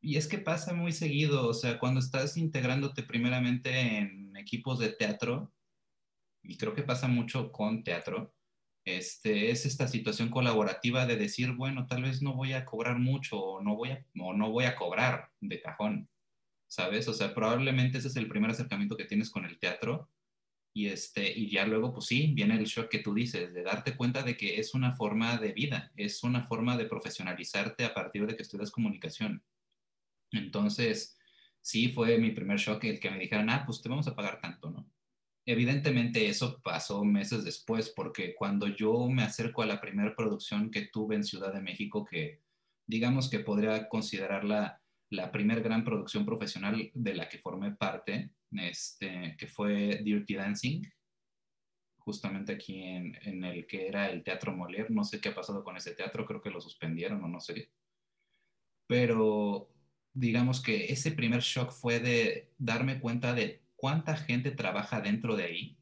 Y 0.00 0.16
es 0.16 0.26
que 0.26 0.38
pasa 0.38 0.74
muy 0.74 0.90
seguido, 0.90 1.46
o 1.46 1.54
sea, 1.54 1.78
cuando 1.78 2.00
estás 2.00 2.36
integrándote 2.36 3.04
primeramente 3.04 3.98
en 3.98 4.36
equipos 4.36 4.80
de 4.80 4.88
teatro, 4.88 5.52
y 6.42 6.56
creo 6.56 6.74
que 6.74 6.82
pasa 6.82 7.06
mucho 7.06 7.52
con 7.52 7.84
teatro, 7.84 8.34
este, 8.84 9.50
es 9.50 9.66
esta 9.66 9.86
situación 9.86 10.30
colaborativa 10.30 11.06
de 11.06 11.16
decir, 11.16 11.52
bueno, 11.52 11.86
tal 11.86 12.02
vez 12.02 12.22
no 12.22 12.34
voy 12.34 12.54
a 12.54 12.64
cobrar 12.64 12.98
mucho 12.98 13.38
o 13.38 13.62
no 13.62 13.76
voy 13.76 13.90
a, 13.90 14.04
o 14.20 14.32
no 14.32 14.50
voy 14.50 14.64
a 14.64 14.76
cobrar 14.76 15.30
de 15.40 15.60
cajón, 15.60 16.08
¿sabes? 16.68 17.06
O 17.08 17.14
sea, 17.14 17.34
probablemente 17.34 17.98
ese 17.98 18.08
es 18.08 18.16
el 18.16 18.28
primer 18.28 18.50
acercamiento 18.50 18.96
que 18.96 19.04
tienes 19.04 19.30
con 19.30 19.44
el 19.44 19.58
teatro 19.58 20.08
y, 20.76 20.88
este, 20.88 21.32
y 21.32 21.48
ya 21.48 21.64
luego, 21.64 21.94
pues 21.94 22.04
sí, 22.04 22.32
viene 22.34 22.54
el 22.54 22.66
shock 22.66 22.90
que 22.90 22.98
tú 22.98 23.14
dices, 23.14 23.54
de 23.54 23.62
darte 23.62 23.96
cuenta 23.96 24.22
de 24.22 24.36
que 24.36 24.60
es 24.60 24.74
una 24.74 24.94
forma 24.94 25.38
de 25.38 25.54
vida, 25.54 25.90
es 25.96 26.22
una 26.22 26.42
forma 26.42 26.76
de 26.76 26.84
profesionalizarte 26.84 27.86
a 27.86 27.94
partir 27.94 28.26
de 28.26 28.36
que 28.36 28.42
estudias 28.42 28.70
comunicación. 28.70 29.42
Entonces, 30.32 31.16
sí 31.62 31.88
fue 31.88 32.18
mi 32.18 32.32
primer 32.32 32.58
shock 32.58 32.84
el 32.84 33.00
que 33.00 33.10
me 33.10 33.18
dijeran, 33.18 33.48
ah, 33.48 33.62
pues 33.64 33.80
te 33.80 33.88
vamos 33.88 34.06
a 34.06 34.14
pagar 34.14 34.38
tanto, 34.38 34.70
¿no? 34.70 34.86
Evidentemente 35.46 36.28
eso 36.28 36.60
pasó 36.60 37.02
meses 37.06 37.42
después, 37.42 37.88
porque 37.88 38.34
cuando 38.34 38.66
yo 38.66 39.08
me 39.08 39.22
acerco 39.22 39.62
a 39.62 39.66
la 39.66 39.80
primera 39.80 40.14
producción 40.14 40.70
que 40.70 40.88
tuve 40.92 41.14
en 41.14 41.24
Ciudad 41.24 41.54
de 41.54 41.62
México, 41.62 42.04
que 42.04 42.42
digamos 42.86 43.30
que 43.30 43.40
podría 43.40 43.88
considerarla 43.88 44.82
la 45.08 45.32
primera 45.32 45.62
gran 45.62 45.84
producción 45.84 46.26
profesional 46.26 46.90
de 46.92 47.14
la 47.14 47.30
que 47.30 47.38
formé 47.38 47.70
parte, 47.70 48.35
este, 48.52 49.36
que 49.38 49.46
fue 49.46 50.00
Dirty 50.02 50.34
Dancing, 50.34 50.82
justamente 51.98 52.52
aquí 52.52 52.82
en, 52.82 53.18
en, 53.22 53.44
el 53.44 53.66
que 53.66 53.88
era 53.88 54.08
el 54.10 54.22
Teatro 54.22 54.52
Molière. 54.52 54.90
No 54.90 55.04
sé 55.04 55.20
qué 55.20 55.30
ha 55.30 55.34
pasado 55.34 55.64
con 55.64 55.76
ese 55.76 55.94
teatro, 55.94 56.24
creo 56.24 56.40
que 56.40 56.50
lo 56.50 56.60
suspendieron 56.60 57.22
o 57.24 57.28
no 57.28 57.40
sé. 57.40 57.70
Pero 58.86 59.68
digamos 60.12 60.62
que 60.62 60.86
ese 60.92 61.12
primer 61.12 61.40
shock 61.40 61.72
fue 61.72 62.00
de 62.00 62.52
darme 62.58 63.00
cuenta 63.00 63.34
de 63.34 63.62
cuánta 63.76 64.16
gente 64.16 64.50
trabaja 64.50 65.00
dentro 65.00 65.36
de 65.36 65.44
ahí, 65.44 65.78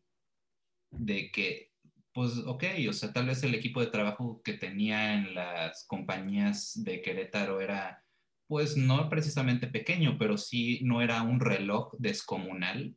de 0.91 1.31
que, 1.31 1.73
pues, 2.13 2.39
ok, 2.39 2.65
o 2.89 2.93
sea, 2.93 3.13
tal 3.13 3.27
vez 3.27 3.43
el 3.43 3.55
equipo 3.55 3.81
de 3.81 3.87
trabajo 3.87 4.43
que 4.43 4.55
tenía 4.55 5.15
en 5.15 5.35
las 5.35 5.85
compañías 5.87 6.73
de 6.85 7.01
Querétaro 7.01 7.61
era 7.61 8.04
pues 8.47 8.77
no 8.77 9.09
precisamente 9.09 9.67
pequeño, 9.67 10.17
pero 10.19 10.37
sí 10.37 10.81
no 10.83 11.03
era 11.03 11.23
un 11.23 11.41
reloj 11.41 11.95
descomunal 11.99 12.97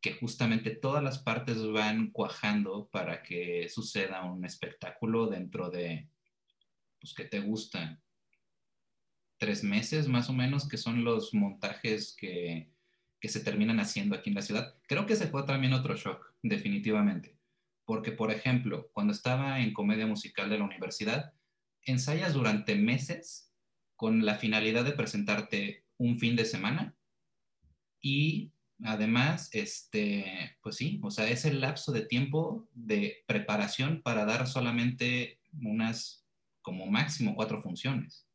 que 0.00 0.14
justamente 0.14 0.70
todas 0.70 1.02
las 1.02 1.18
partes 1.18 1.66
van 1.66 2.10
cuajando 2.10 2.88
para 2.92 3.22
que 3.22 3.68
suceda 3.68 4.24
un 4.24 4.44
espectáculo 4.44 5.26
dentro 5.26 5.70
de, 5.70 6.08
pues 7.00 7.14
que 7.14 7.24
te 7.24 7.40
gustan, 7.40 8.00
tres 9.38 9.64
meses 9.64 10.08
más 10.08 10.30
o 10.30 10.32
menos, 10.32 10.68
que 10.68 10.76
son 10.76 11.04
los 11.04 11.34
montajes 11.34 12.14
que, 12.16 12.70
que 13.20 13.28
se 13.28 13.40
terminan 13.40 13.80
haciendo 13.80 14.14
aquí 14.14 14.30
en 14.30 14.36
la 14.36 14.42
ciudad. 14.42 14.74
Creo 14.86 15.06
que 15.06 15.16
se 15.16 15.26
fue 15.26 15.44
también 15.44 15.72
otro 15.72 15.96
shock, 15.96 16.34
definitivamente, 16.42 17.36
porque 17.84 18.12
por 18.12 18.30
ejemplo, 18.30 18.90
cuando 18.92 19.12
estaba 19.12 19.60
en 19.60 19.72
comedia 19.72 20.06
musical 20.06 20.48
de 20.48 20.58
la 20.58 20.64
universidad, 20.64 21.32
ensayas 21.82 22.34
durante 22.34 22.74
meses 22.76 23.45
con 23.96 24.24
la 24.24 24.36
finalidad 24.36 24.84
de 24.84 24.92
presentarte 24.92 25.84
un 25.98 26.18
fin 26.18 26.36
de 26.36 26.44
semana 26.44 26.94
y 28.00 28.52
además, 28.84 29.48
este, 29.52 30.56
pues 30.62 30.76
sí, 30.76 31.00
o 31.02 31.10
sea, 31.10 31.28
es 31.28 31.44
el 31.44 31.60
lapso 31.60 31.92
de 31.92 32.02
tiempo 32.02 32.68
de 32.74 33.24
preparación 33.26 34.02
para 34.02 34.24
dar 34.24 34.46
solamente 34.46 35.40
unas, 35.62 36.24
como 36.62 36.86
máximo, 36.86 37.34
cuatro 37.34 37.62
funciones. 37.62 38.26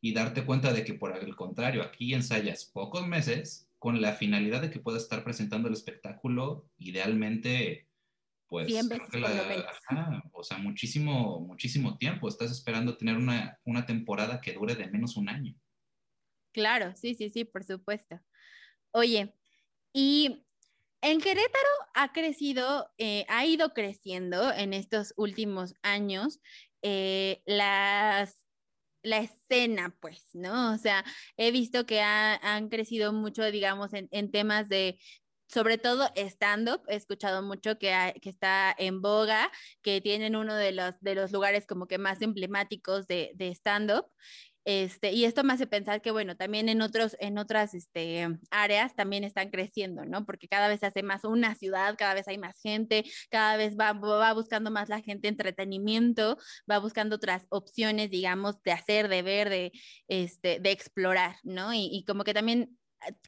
Y 0.00 0.14
darte 0.14 0.44
cuenta 0.46 0.72
de 0.72 0.84
que 0.84 0.94
por 0.94 1.16
el 1.16 1.36
contrario, 1.36 1.82
aquí 1.82 2.14
ensayas 2.14 2.64
pocos 2.64 3.06
meses 3.06 3.68
con 3.78 4.00
la 4.00 4.14
finalidad 4.14 4.62
de 4.62 4.70
que 4.70 4.80
puedas 4.80 5.02
estar 5.02 5.22
presentando 5.22 5.68
el 5.68 5.74
espectáculo 5.74 6.66
idealmente 6.78 7.89
pues 8.50 8.66
o 10.32 10.42
sea, 10.42 10.58
muchísimo, 10.58 11.40
muchísimo 11.40 11.96
tiempo. 11.96 12.28
Estás 12.28 12.50
esperando 12.50 12.96
tener 12.96 13.16
una, 13.16 13.86
temporada 13.86 14.40
que 14.40 14.54
dure 14.54 14.74
de 14.74 14.88
menos 14.88 15.16
un 15.16 15.28
año. 15.28 15.54
Claro, 16.52 16.92
sí, 16.96 17.14
sí, 17.14 17.30
sí, 17.30 17.44
por 17.44 17.62
supuesto. 17.62 18.20
Oye, 18.90 19.36
y 19.92 20.44
en 21.00 21.20
Querétaro 21.20 21.68
ha 21.94 22.12
crecido, 22.12 22.90
eh, 22.98 23.24
ha 23.28 23.46
ido 23.46 23.72
creciendo 23.72 24.52
en 24.52 24.74
estos 24.74 25.14
últimos 25.16 25.74
años 25.82 26.40
eh, 26.82 27.42
las, 27.46 28.44
la 29.04 29.18
escena, 29.18 29.96
pues, 30.00 30.28
¿no? 30.34 30.74
O 30.74 30.78
sea, 30.78 31.04
he 31.36 31.52
visto 31.52 31.86
que 31.86 32.00
han 32.00 32.68
crecido 32.68 33.12
mucho, 33.12 33.48
digamos, 33.48 33.94
en, 33.94 34.08
en 34.10 34.32
temas 34.32 34.68
de, 34.68 34.98
sobre 35.52 35.78
todo 35.78 36.08
stand-up, 36.16 36.82
he 36.88 36.94
escuchado 36.94 37.42
mucho 37.42 37.78
que, 37.78 38.14
que, 38.22 38.30
está 38.30 38.74
en 38.78 39.02
boga, 39.02 39.50
que 39.82 40.00
tienen 40.00 40.36
uno 40.36 40.54
de 40.54 40.72
los, 40.72 40.94
de 41.00 41.14
los 41.14 41.32
lugares 41.32 41.66
como 41.66 41.86
que 41.86 41.98
más 41.98 42.22
emblemáticos 42.22 43.06
de, 43.06 43.32
de 43.34 43.48
stand-up. 43.50 44.06
Este, 44.66 45.12
y 45.12 45.24
esto 45.24 45.42
me 45.42 45.54
hace 45.54 45.66
pensar 45.66 46.02
que, 46.02 46.10
bueno, 46.10 46.36
también 46.36 46.68
en, 46.68 46.82
otros, 46.82 47.16
en 47.18 47.38
otras 47.38 47.74
este, 47.74 48.28
áreas 48.50 48.94
también 48.94 49.24
están 49.24 49.50
creciendo, 49.50 50.04
¿no? 50.04 50.26
Porque 50.26 50.48
cada 50.48 50.68
vez 50.68 50.80
se 50.80 50.86
hace 50.86 51.02
más 51.02 51.24
una 51.24 51.54
ciudad, 51.54 51.96
cada 51.96 52.14
vez 52.14 52.28
hay 52.28 52.38
más 52.38 52.60
gente, 52.60 53.04
cada 53.30 53.56
vez 53.56 53.76
va, 53.76 53.92
va 53.94 54.32
buscando 54.34 54.70
más 54.70 54.88
la 54.90 55.00
gente 55.00 55.28
entretenimiento, 55.28 56.36
va 56.70 56.78
buscando 56.78 57.16
otras 57.16 57.46
opciones, 57.48 58.10
digamos, 58.10 58.62
de 58.62 58.72
hacer, 58.72 59.08
de 59.08 59.22
ver, 59.22 59.48
de, 59.48 59.72
este, 60.08 60.60
de 60.60 60.70
explorar, 60.70 61.36
¿no? 61.42 61.72
Y, 61.72 61.88
y 61.90 62.04
como 62.04 62.24
que 62.24 62.34
también 62.34 62.78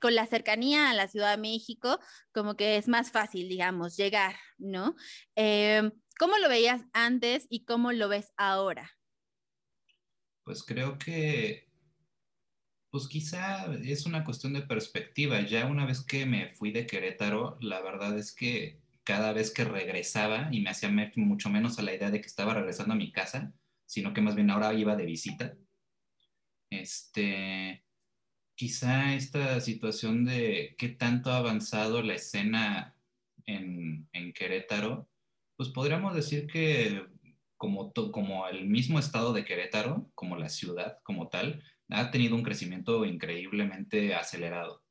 con 0.00 0.14
la 0.14 0.26
cercanía 0.26 0.90
a 0.90 0.94
la 0.94 1.08
Ciudad 1.08 1.32
de 1.32 1.42
México, 1.42 1.98
como 2.32 2.56
que 2.56 2.76
es 2.76 2.88
más 2.88 3.10
fácil, 3.10 3.48
digamos, 3.48 3.96
llegar, 3.96 4.36
¿no? 4.58 4.94
Em, 5.34 5.90
¿Cómo 6.18 6.38
lo 6.38 6.48
veías 6.48 6.82
antes 6.92 7.46
y 7.48 7.64
cómo 7.64 7.92
lo 7.92 8.08
ves 8.08 8.32
ahora? 8.36 8.92
Pues 10.44 10.62
creo 10.62 10.98
que, 10.98 11.68
pues 12.90 13.08
quizá 13.08 13.72
es 13.74 14.06
una 14.06 14.22
cuestión 14.24 14.52
de 14.52 14.62
perspectiva. 14.62 15.40
Ya 15.40 15.66
una 15.66 15.86
vez 15.86 16.04
que 16.04 16.26
me 16.26 16.54
fui 16.54 16.70
de 16.70 16.86
Querétaro, 16.86 17.58
la 17.60 17.80
verdad 17.80 18.16
es 18.18 18.32
que 18.34 18.80
cada 19.04 19.32
vez 19.32 19.52
que 19.52 19.64
regresaba 19.64 20.48
y 20.52 20.60
me 20.60 20.70
hacía 20.70 20.90
mucho 21.16 21.48
menos 21.48 21.78
a 21.78 21.82
la 21.82 21.94
idea 21.94 22.10
de 22.10 22.20
que 22.20 22.26
estaba 22.26 22.54
regresando 22.54 22.92
a 22.94 22.96
mi 22.96 23.10
casa, 23.10 23.52
sino 23.86 24.12
que 24.12 24.20
más 24.20 24.34
bien 24.34 24.50
ahora 24.50 24.72
iba 24.74 24.94
de 24.94 25.06
visita. 25.06 25.56
Este, 26.70 27.84
quizá 28.54 29.14
esta 29.14 29.60
situación 29.60 30.24
de 30.24 30.74
qué 30.78 30.88
tanto 30.88 31.30
ha 31.30 31.38
avanzado 31.38 32.02
la 32.02 32.14
escena 32.14 32.96
en, 33.46 34.08
Querétaro, 34.34 35.08
pues 35.56 35.68
podríamos 35.68 36.14
decir 36.14 36.46
que 36.46 37.06
como, 37.56 37.92
como 37.92 38.48
el 38.48 38.66
mismo 38.66 38.98
estado 38.98 39.32
de 39.32 39.44
Querétaro, 39.44 40.10
como 40.14 40.36
la 40.36 40.48
ciudad 40.48 40.98
como 41.02 41.28
tal, 41.28 41.62
ha 41.90 42.10
tenido 42.10 42.34
un 42.34 42.42
crecimiento 42.42 43.04
increíblemente 43.04 44.14
acelerado. 44.14 44.82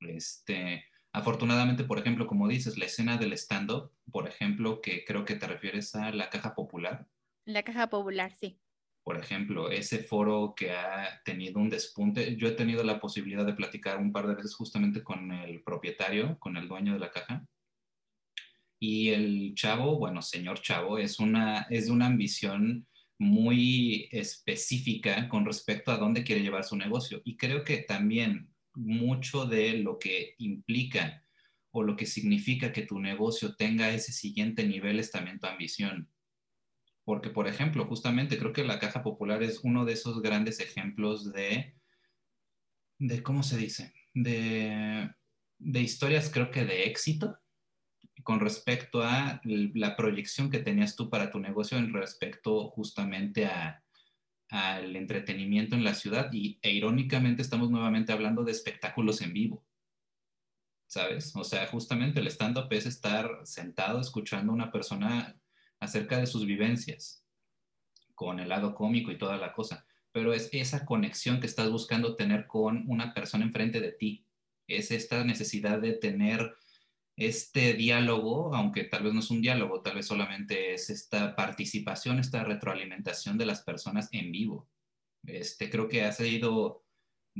Este, 0.00 0.84
afortunadamente, 1.12 1.84
por 1.84 1.98
ejemplo, 1.98 2.26
como 2.26 2.48
dices, 2.48 2.76
la 2.78 2.86
escena 2.86 3.16
del 3.16 3.32
stand-up, 3.34 3.92
por 4.10 4.28
ejemplo, 4.28 4.80
que 4.80 5.04
creo 5.04 5.24
que 5.24 5.36
te 5.36 5.46
refieres 5.46 5.94
a 5.94 6.10
la 6.10 6.30
caja 6.30 6.54
popular. 6.54 7.06
La 7.44 7.62
caja 7.62 7.88
popular, 7.88 8.34
sí 8.34 8.58
por 9.02 9.18
ejemplo, 9.18 9.70
ese 9.70 10.02
foro 10.02 10.54
que 10.56 10.72
ha 10.72 11.22
tenido 11.24 11.58
un 11.58 11.70
despunte, 11.70 12.36
yo 12.36 12.48
he 12.48 12.52
tenido 12.52 12.84
la 12.84 13.00
posibilidad 13.00 13.46
de 13.46 13.54
platicar 13.54 13.98
un 13.98 14.12
par 14.12 14.26
de 14.26 14.34
veces 14.34 14.54
justamente 14.54 15.02
con 15.02 15.32
el 15.32 15.62
propietario, 15.62 16.38
con 16.38 16.56
el 16.56 16.68
dueño 16.68 16.92
de 16.92 17.00
la 17.00 17.10
caja. 17.10 17.46
Y 18.78 19.10
el 19.10 19.54
chavo, 19.54 19.98
bueno, 19.98 20.22
señor 20.22 20.60
chavo, 20.60 20.98
es 20.98 21.18
una, 21.18 21.66
es 21.70 21.88
una 21.88 22.06
ambición 22.06 22.86
muy 23.18 24.08
específica 24.10 25.28
con 25.28 25.44
respecto 25.44 25.92
a 25.92 25.98
dónde 25.98 26.24
quiere 26.24 26.42
llevar 26.42 26.64
su 26.64 26.76
negocio. 26.76 27.20
Y 27.24 27.36
creo 27.36 27.64
que 27.64 27.78
también 27.78 28.50
mucho 28.74 29.44
de 29.46 29.74
lo 29.74 29.98
que 29.98 30.34
implica 30.38 31.22
o 31.70 31.82
lo 31.82 31.96
que 31.96 32.06
significa 32.06 32.72
que 32.72 32.82
tu 32.82 32.98
negocio 32.98 33.54
tenga 33.56 33.90
ese 33.90 34.12
siguiente 34.12 34.66
nivel 34.66 34.98
es 34.98 35.10
también 35.10 35.38
tu 35.38 35.46
ambición 35.46 36.08
porque, 37.10 37.28
por 37.30 37.48
ejemplo, 37.48 37.86
justamente 37.86 38.38
creo 38.38 38.52
que 38.52 38.62
la 38.62 38.78
caja 38.78 39.02
popular 39.02 39.42
es 39.42 39.64
uno 39.64 39.84
de 39.84 39.94
esos 39.94 40.22
grandes 40.22 40.60
ejemplos 40.60 41.32
de, 41.32 41.74
de 43.00 43.20
¿cómo 43.24 43.42
se 43.42 43.56
dice? 43.56 43.92
De, 44.14 45.10
de 45.58 45.80
historias, 45.80 46.30
creo 46.32 46.52
que 46.52 46.64
de 46.64 46.84
éxito 46.84 47.36
con 48.22 48.38
respecto 48.38 49.02
a 49.02 49.40
la 49.42 49.96
proyección 49.96 50.50
que 50.50 50.60
tenías 50.60 50.94
tú 50.94 51.10
para 51.10 51.32
tu 51.32 51.40
negocio 51.40 51.78
en 51.78 51.92
respecto 51.92 52.68
justamente 52.68 53.46
a, 53.46 53.82
al 54.48 54.94
entretenimiento 54.94 55.74
en 55.74 55.82
la 55.82 55.94
ciudad 55.94 56.30
y 56.32 56.60
e 56.62 56.70
irónicamente 56.70 57.42
estamos 57.42 57.72
nuevamente 57.72 58.12
hablando 58.12 58.44
de 58.44 58.52
espectáculos 58.52 59.20
en 59.20 59.32
vivo. 59.32 59.66
¿Sabes? 60.86 61.34
O 61.34 61.42
sea, 61.42 61.66
justamente 61.66 62.20
el 62.20 62.28
stand-up 62.28 62.68
es 62.70 62.86
estar 62.86 63.40
sentado 63.42 64.00
escuchando 64.00 64.52
a 64.52 64.54
una 64.54 64.70
persona 64.70 65.39
acerca 65.80 66.18
de 66.18 66.26
sus 66.26 66.46
vivencias, 66.46 67.24
con 68.14 68.38
el 68.38 68.50
lado 68.50 68.74
cómico 68.74 69.10
y 69.10 69.18
toda 69.18 69.36
la 69.36 69.52
cosa, 69.52 69.86
pero 70.12 70.34
es 70.34 70.48
esa 70.52 70.84
conexión 70.84 71.40
que 71.40 71.46
estás 71.46 71.70
buscando 71.70 72.16
tener 72.16 72.46
con 72.46 72.84
una 72.88 73.14
persona 73.14 73.44
enfrente 73.44 73.80
de 73.80 73.92
ti, 73.92 74.26
es 74.66 74.90
esta 74.90 75.24
necesidad 75.24 75.80
de 75.80 75.94
tener 75.94 76.54
este 77.16 77.74
diálogo, 77.74 78.54
aunque 78.54 78.84
tal 78.84 79.04
vez 79.04 79.12
no 79.12 79.20
es 79.20 79.30
un 79.30 79.42
diálogo, 79.42 79.82
tal 79.82 79.96
vez 79.96 80.06
solamente 80.06 80.74
es 80.74 80.88
esta 80.90 81.36
participación, 81.36 82.18
esta 82.18 82.44
retroalimentación 82.44 83.36
de 83.36 83.46
las 83.46 83.62
personas 83.62 84.08
en 84.12 84.32
vivo. 84.32 84.68
Este, 85.26 85.68
creo 85.68 85.88
que 85.88 86.02
ha 86.04 86.12
sido 86.12 86.84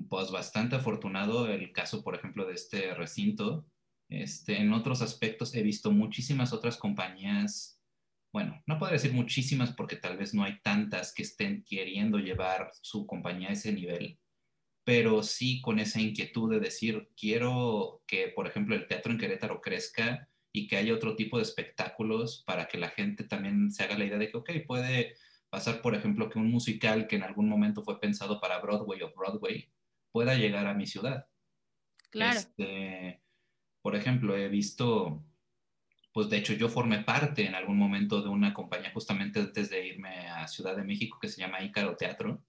pues, 0.09 0.31
bastante 0.31 0.77
afortunado 0.77 1.49
el 1.49 1.73
caso, 1.73 2.03
por 2.03 2.15
ejemplo, 2.15 2.45
de 2.47 2.55
este 2.55 2.95
recinto. 2.95 3.65
Este, 4.11 4.59
en 4.59 4.73
otros 4.73 5.01
aspectos 5.03 5.55
he 5.55 5.63
visto 5.63 5.91
muchísimas 5.93 6.53
otras 6.53 6.77
compañías 6.77 7.80
bueno, 8.33 8.63
no 8.67 8.79
puedo 8.79 8.93
decir 8.93 9.13
muchísimas 9.13 9.73
porque 9.73 9.97
tal 9.97 10.17
vez 10.17 10.35
no 10.35 10.45
hay 10.45 10.61
tantas 10.61 11.13
que 11.13 11.23
estén 11.23 11.65
queriendo 11.65 12.19
llevar 12.19 12.71
su 12.81 13.07
compañía 13.07 13.49
a 13.49 13.53
ese 13.53 13.73
nivel, 13.73 14.19
pero 14.85 15.23
sí 15.23 15.61
con 15.61 15.79
esa 15.79 16.01
inquietud 16.01 16.51
de 16.51 16.61
decir, 16.61 17.11
quiero 17.17 18.03
que, 18.07 18.29
por 18.29 18.47
ejemplo, 18.47 18.75
el 18.75 18.87
teatro 18.87 19.13
en 19.13 19.19
Querétaro 19.19 19.61
crezca 19.61 20.29
y 20.53 20.67
que 20.67 20.77
haya 20.77 20.95
otro 20.95 21.17
tipo 21.17 21.37
de 21.37 21.43
espectáculos 21.45 22.43
para 22.47 22.67
que 22.67 22.79
la 22.79 22.89
gente 22.89 23.25
también 23.25 23.71
se 23.71 23.85
haga 23.85 23.99
la 23.99 24.05
idea 24.05 24.19
de 24.19 24.31
que, 24.31 24.37
ok, 24.37 24.51
puede 24.67 25.15
pasar, 25.49 25.83
por 25.83 25.95
ejemplo, 25.95 26.29
que 26.31 26.39
un 26.39 26.51
musical 26.51 27.07
que 27.07 27.17
en 27.17 27.25
algún 27.25 27.49
momento 27.49 27.83
fue 27.83 28.01
pensado 28.01 28.41
para 28.41 28.61
Broadway 28.61 29.03
o 29.03 29.13
Broadway 29.15 29.71
pueda 30.13 30.35
llegar 30.35 30.67
a 30.67 30.75
mi 30.75 30.87
ciudad. 30.87 31.27
Claro. 32.11 32.39
Este, 32.39 33.23
Por 33.83 33.97
ejemplo, 33.97 34.37
he 34.37 34.49
visto, 34.49 35.25
pues 36.13 36.29
de 36.29 36.39
hecho 36.39 36.55
yo 36.55 36.69
formé 36.69 37.01
parte 37.05 37.47
en 37.47 37.55
algún 37.55 37.77
momento 37.77 38.23
de 38.23 38.29
una 38.29 38.53
compañía 38.53 38.93
justamente 38.93 39.41
antes 39.41 39.71
de 39.71 39.87
irme 39.87 40.29
a 40.29 40.49
Ciudad 40.49 40.77
de 40.77 40.85
México 40.85 41.19
que 41.21 41.29
se 41.29 41.41
llama 41.41 41.63
Ícaro 41.63 41.97
Teatro, 41.97 42.43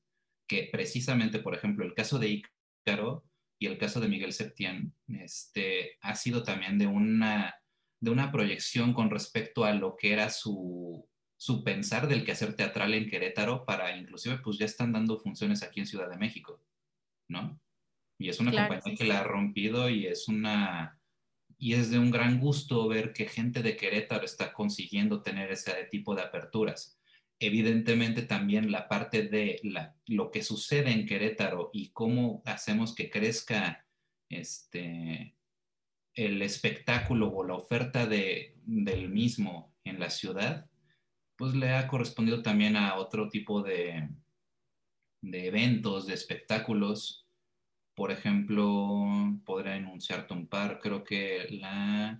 que 0.48 0.70
precisamente, 0.72 1.40
por 1.40 1.54
ejemplo, 1.54 1.86
el 1.86 1.94
caso 1.94 2.18
de 2.18 2.44
Ícaro 2.86 3.24
y 3.60 3.68
el 3.68 3.78
caso 3.78 4.00
de 4.00 4.08
Miguel 4.08 4.34
Septién, 4.34 4.94
este, 5.08 5.98
ha 6.02 6.16
sido 6.16 6.44
también 6.44 6.80
de 6.80 6.88
una, 6.88 7.56
de 8.00 8.10
una 8.10 8.32
proyección 8.32 8.94
con 8.94 9.12
respecto 9.12 9.64
a 9.64 9.74
lo 9.74 9.96
que 9.96 10.14
era 10.14 10.30
su, 10.30 11.08
su 11.38 11.64
pensar 11.64 12.08
del 12.08 12.26
quehacer 12.26 12.56
teatral 12.56 12.94
en 12.96 13.10
Querétaro 13.10 13.66
para 13.66 13.96
inclusive 13.96 14.40
pues 14.40 14.58
ya 14.58 14.66
están 14.66 14.92
dando 14.92 15.20
funciones 15.20 15.64
aquí 15.64 15.80
en 15.80 15.88
Ciudad 15.88 16.10
de 16.10 16.18
México, 16.18 16.64
¿no? 17.28 17.60
Y 18.20 18.30
es 18.30 18.40
una 18.40 18.52
compañía 18.52 18.96
que 18.96 19.06
la 19.06 19.20
ha 19.20 19.24
rompido 19.24 19.90
y 19.90 20.06
es 20.06 20.28
una 20.28 21.01
y 21.62 21.76
es 21.76 21.92
de 21.92 22.00
un 22.00 22.10
gran 22.10 22.40
gusto 22.40 22.88
ver 22.88 23.14
que 23.14 23.28
gente 23.28 23.62
de 23.62 23.78
Querétaro 23.78 24.26
está 24.26 24.52
consiguiendo 24.52 25.22
tener 25.22 25.52
ese 25.52 25.72
tipo 25.92 26.16
de 26.16 26.24
aperturas. 26.24 27.00
Evidentemente 27.38 28.24
también 28.24 28.72
la 28.72 28.88
parte 28.88 29.28
de 29.28 29.60
la, 29.62 29.96
lo 30.08 30.32
que 30.32 30.42
sucede 30.42 30.90
en 30.92 31.06
Querétaro 31.06 31.70
y 31.72 31.90
cómo 31.92 32.42
hacemos 32.46 32.96
que 32.96 33.12
crezca 33.12 33.86
este, 34.28 35.36
el 36.16 36.42
espectáculo 36.42 37.32
o 37.32 37.44
la 37.44 37.54
oferta 37.54 38.08
de, 38.08 38.56
del 38.66 39.10
mismo 39.10 39.72
en 39.84 40.00
la 40.00 40.10
ciudad, 40.10 40.68
pues 41.36 41.54
le 41.54 41.76
ha 41.76 41.88
correspondido 41.88 42.42
también 42.42 42.76
a 42.76 42.96
otro 42.96 43.30
tipo 43.30 43.62
de, 43.62 44.10
de 45.22 45.46
eventos, 45.46 46.08
de 46.08 46.16
espectáculos. 46.16 47.21
Por 48.02 48.12
ejemplo, 48.12 49.06
podría 49.46 49.76
enunciarte 49.76 50.34
un 50.34 50.48
par. 50.48 50.80
Creo 50.80 51.04
que 51.04 51.46
la, 51.52 52.20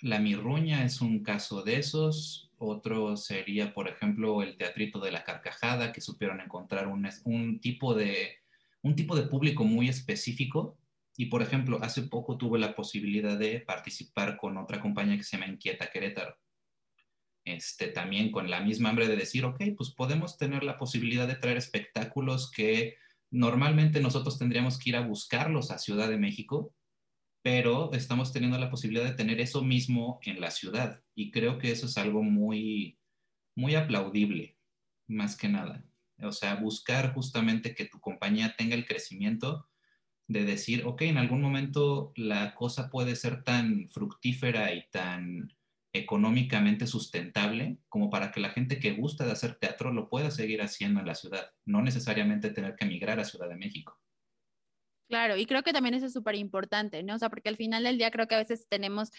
la 0.00 0.18
Mirruña 0.18 0.84
es 0.84 1.00
un 1.00 1.22
caso 1.22 1.62
de 1.62 1.76
esos. 1.76 2.50
Otro 2.58 3.16
sería, 3.16 3.72
por 3.72 3.86
ejemplo, 3.86 4.42
el 4.42 4.56
Teatrito 4.56 4.98
de 4.98 5.12
la 5.12 5.22
Carcajada, 5.22 5.92
que 5.92 6.00
supieron 6.00 6.40
encontrar 6.40 6.88
un, 6.88 7.08
un, 7.26 7.60
tipo, 7.60 7.94
de, 7.94 8.38
un 8.82 8.96
tipo 8.96 9.14
de 9.14 9.28
público 9.28 9.62
muy 9.62 9.88
específico 9.88 10.76
y 11.16 11.26
por 11.26 11.42
ejemplo, 11.42 11.78
hace 11.80 12.02
poco 12.02 12.36
tuve 12.36 12.58
la 12.58 12.74
posibilidad 12.74 13.38
de 13.38 13.60
participar 13.60 14.36
con 14.36 14.58
otra 14.58 14.80
compañía 14.80 15.16
que 15.16 15.22
se 15.22 15.36
llama 15.36 15.52
Inquieta 15.52 15.92
Querétaro. 15.92 16.36
Este, 17.44 17.86
también 17.86 18.32
con 18.32 18.50
la 18.50 18.62
misma 18.62 18.88
hambre 18.88 19.06
de 19.06 19.14
decir, 19.14 19.44
ok, 19.44 19.62
pues 19.76 19.90
podemos 19.90 20.38
tener 20.38 20.64
la 20.64 20.76
posibilidad 20.76 21.28
de 21.28 21.36
traer 21.36 21.56
espectáculos 21.56 22.50
que 22.50 22.96
normalmente 23.30 24.00
nosotros 24.00 24.38
tendríamos 24.38 24.78
que 24.78 24.90
ir 24.90 24.96
a 24.96 25.06
buscarlos 25.06 25.70
a 25.70 25.78
Ciudad 25.78 26.08
de 26.08 26.18
México, 26.18 26.74
pero 27.42 27.92
estamos 27.92 28.32
teniendo 28.32 28.58
la 28.58 28.70
posibilidad 28.70 29.04
de 29.04 29.14
tener 29.14 29.40
eso 29.40 29.62
mismo 29.62 30.20
en 30.22 30.40
la 30.40 30.50
ciudad. 30.50 31.02
Y 31.14 31.30
creo 31.30 31.58
que 31.58 31.70
eso 31.70 31.86
es 31.86 31.96
algo 31.96 32.22
muy, 32.22 32.98
muy 33.56 33.74
aplaudible, 33.74 34.58
más 35.06 35.36
que 35.36 35.48
nada. 35.48 35.84
O 36.22 36.32
sea, 36.32 36.56
buscar 36.56 37.14
justamente 37.14 37.74
que 37.74 37.86
tu 37.86 37.98
compañía 38.00 38.54
tenga 38.56 38.74
el 38.74 38.86
crecimiento 38.86 39.68
de 40.26 40.44
decir, 40.44 40.84
ok, 40.84 41.02
en 41.02 41.18
algún 41.18 41.40
momento 41.40 42.12
la 42.14 42.54
cosa 42.54 42.90
puede 42.90 43.16
ser 43.16 43.42
tan 43.42 43.88
fructífera 43.90 44.74
y 44.74 44.88
tan 44.90 45.52
económicamente 45.92 46.86
sustentable 46.86 47.78
como 47.88 48.10
para 48.10 48.30
que 48.30 48.40
la 48.40 48.50
gente 48.50 48.78
que 48.78 48.92
gusta 48.92 49.24
de 49.24 49.32
hacer 49.32 49.56
teatro 49.56 49.92
lo 49.92 50.08
pueda 50.08 50.30
seguir 50.30 50.62
haciendo 50.62 51.00
en 51.00 51.06
la 51.06 51.14
ciudad, 51.14 51.50
no 51.64 51.82
necesariamente 51.82 52.50
tener 52.50 52.76
que 52.76 52.84
emigrar 52.84 53.18
a 53.18 53.24
Ciudad 53.24 53.48
de 53.48 53.56
México. 53.56 53.98
Claro, 55.10 55.36
y 55.36 55.44
creo 55.44 55.64
que 55.64 55.72
también 55.72 55.94
eso 55.96 56.06
es 56.06 56.12
súper 56.12 56.36
importante, 56.36 57.02
¿no? 57.02 57.16
O 57.16 57.18
sea, 57.18 57.30
porque 57.30 57.48
al 57.48 57.56
final 57.56 57.82
del 57.82 57.98
día 57.98 58.12
creo 58.12 58.28
que 58.28 58.36
a 58.36 58.38
veces 58.38 58.68
tenemos 58.68 59.10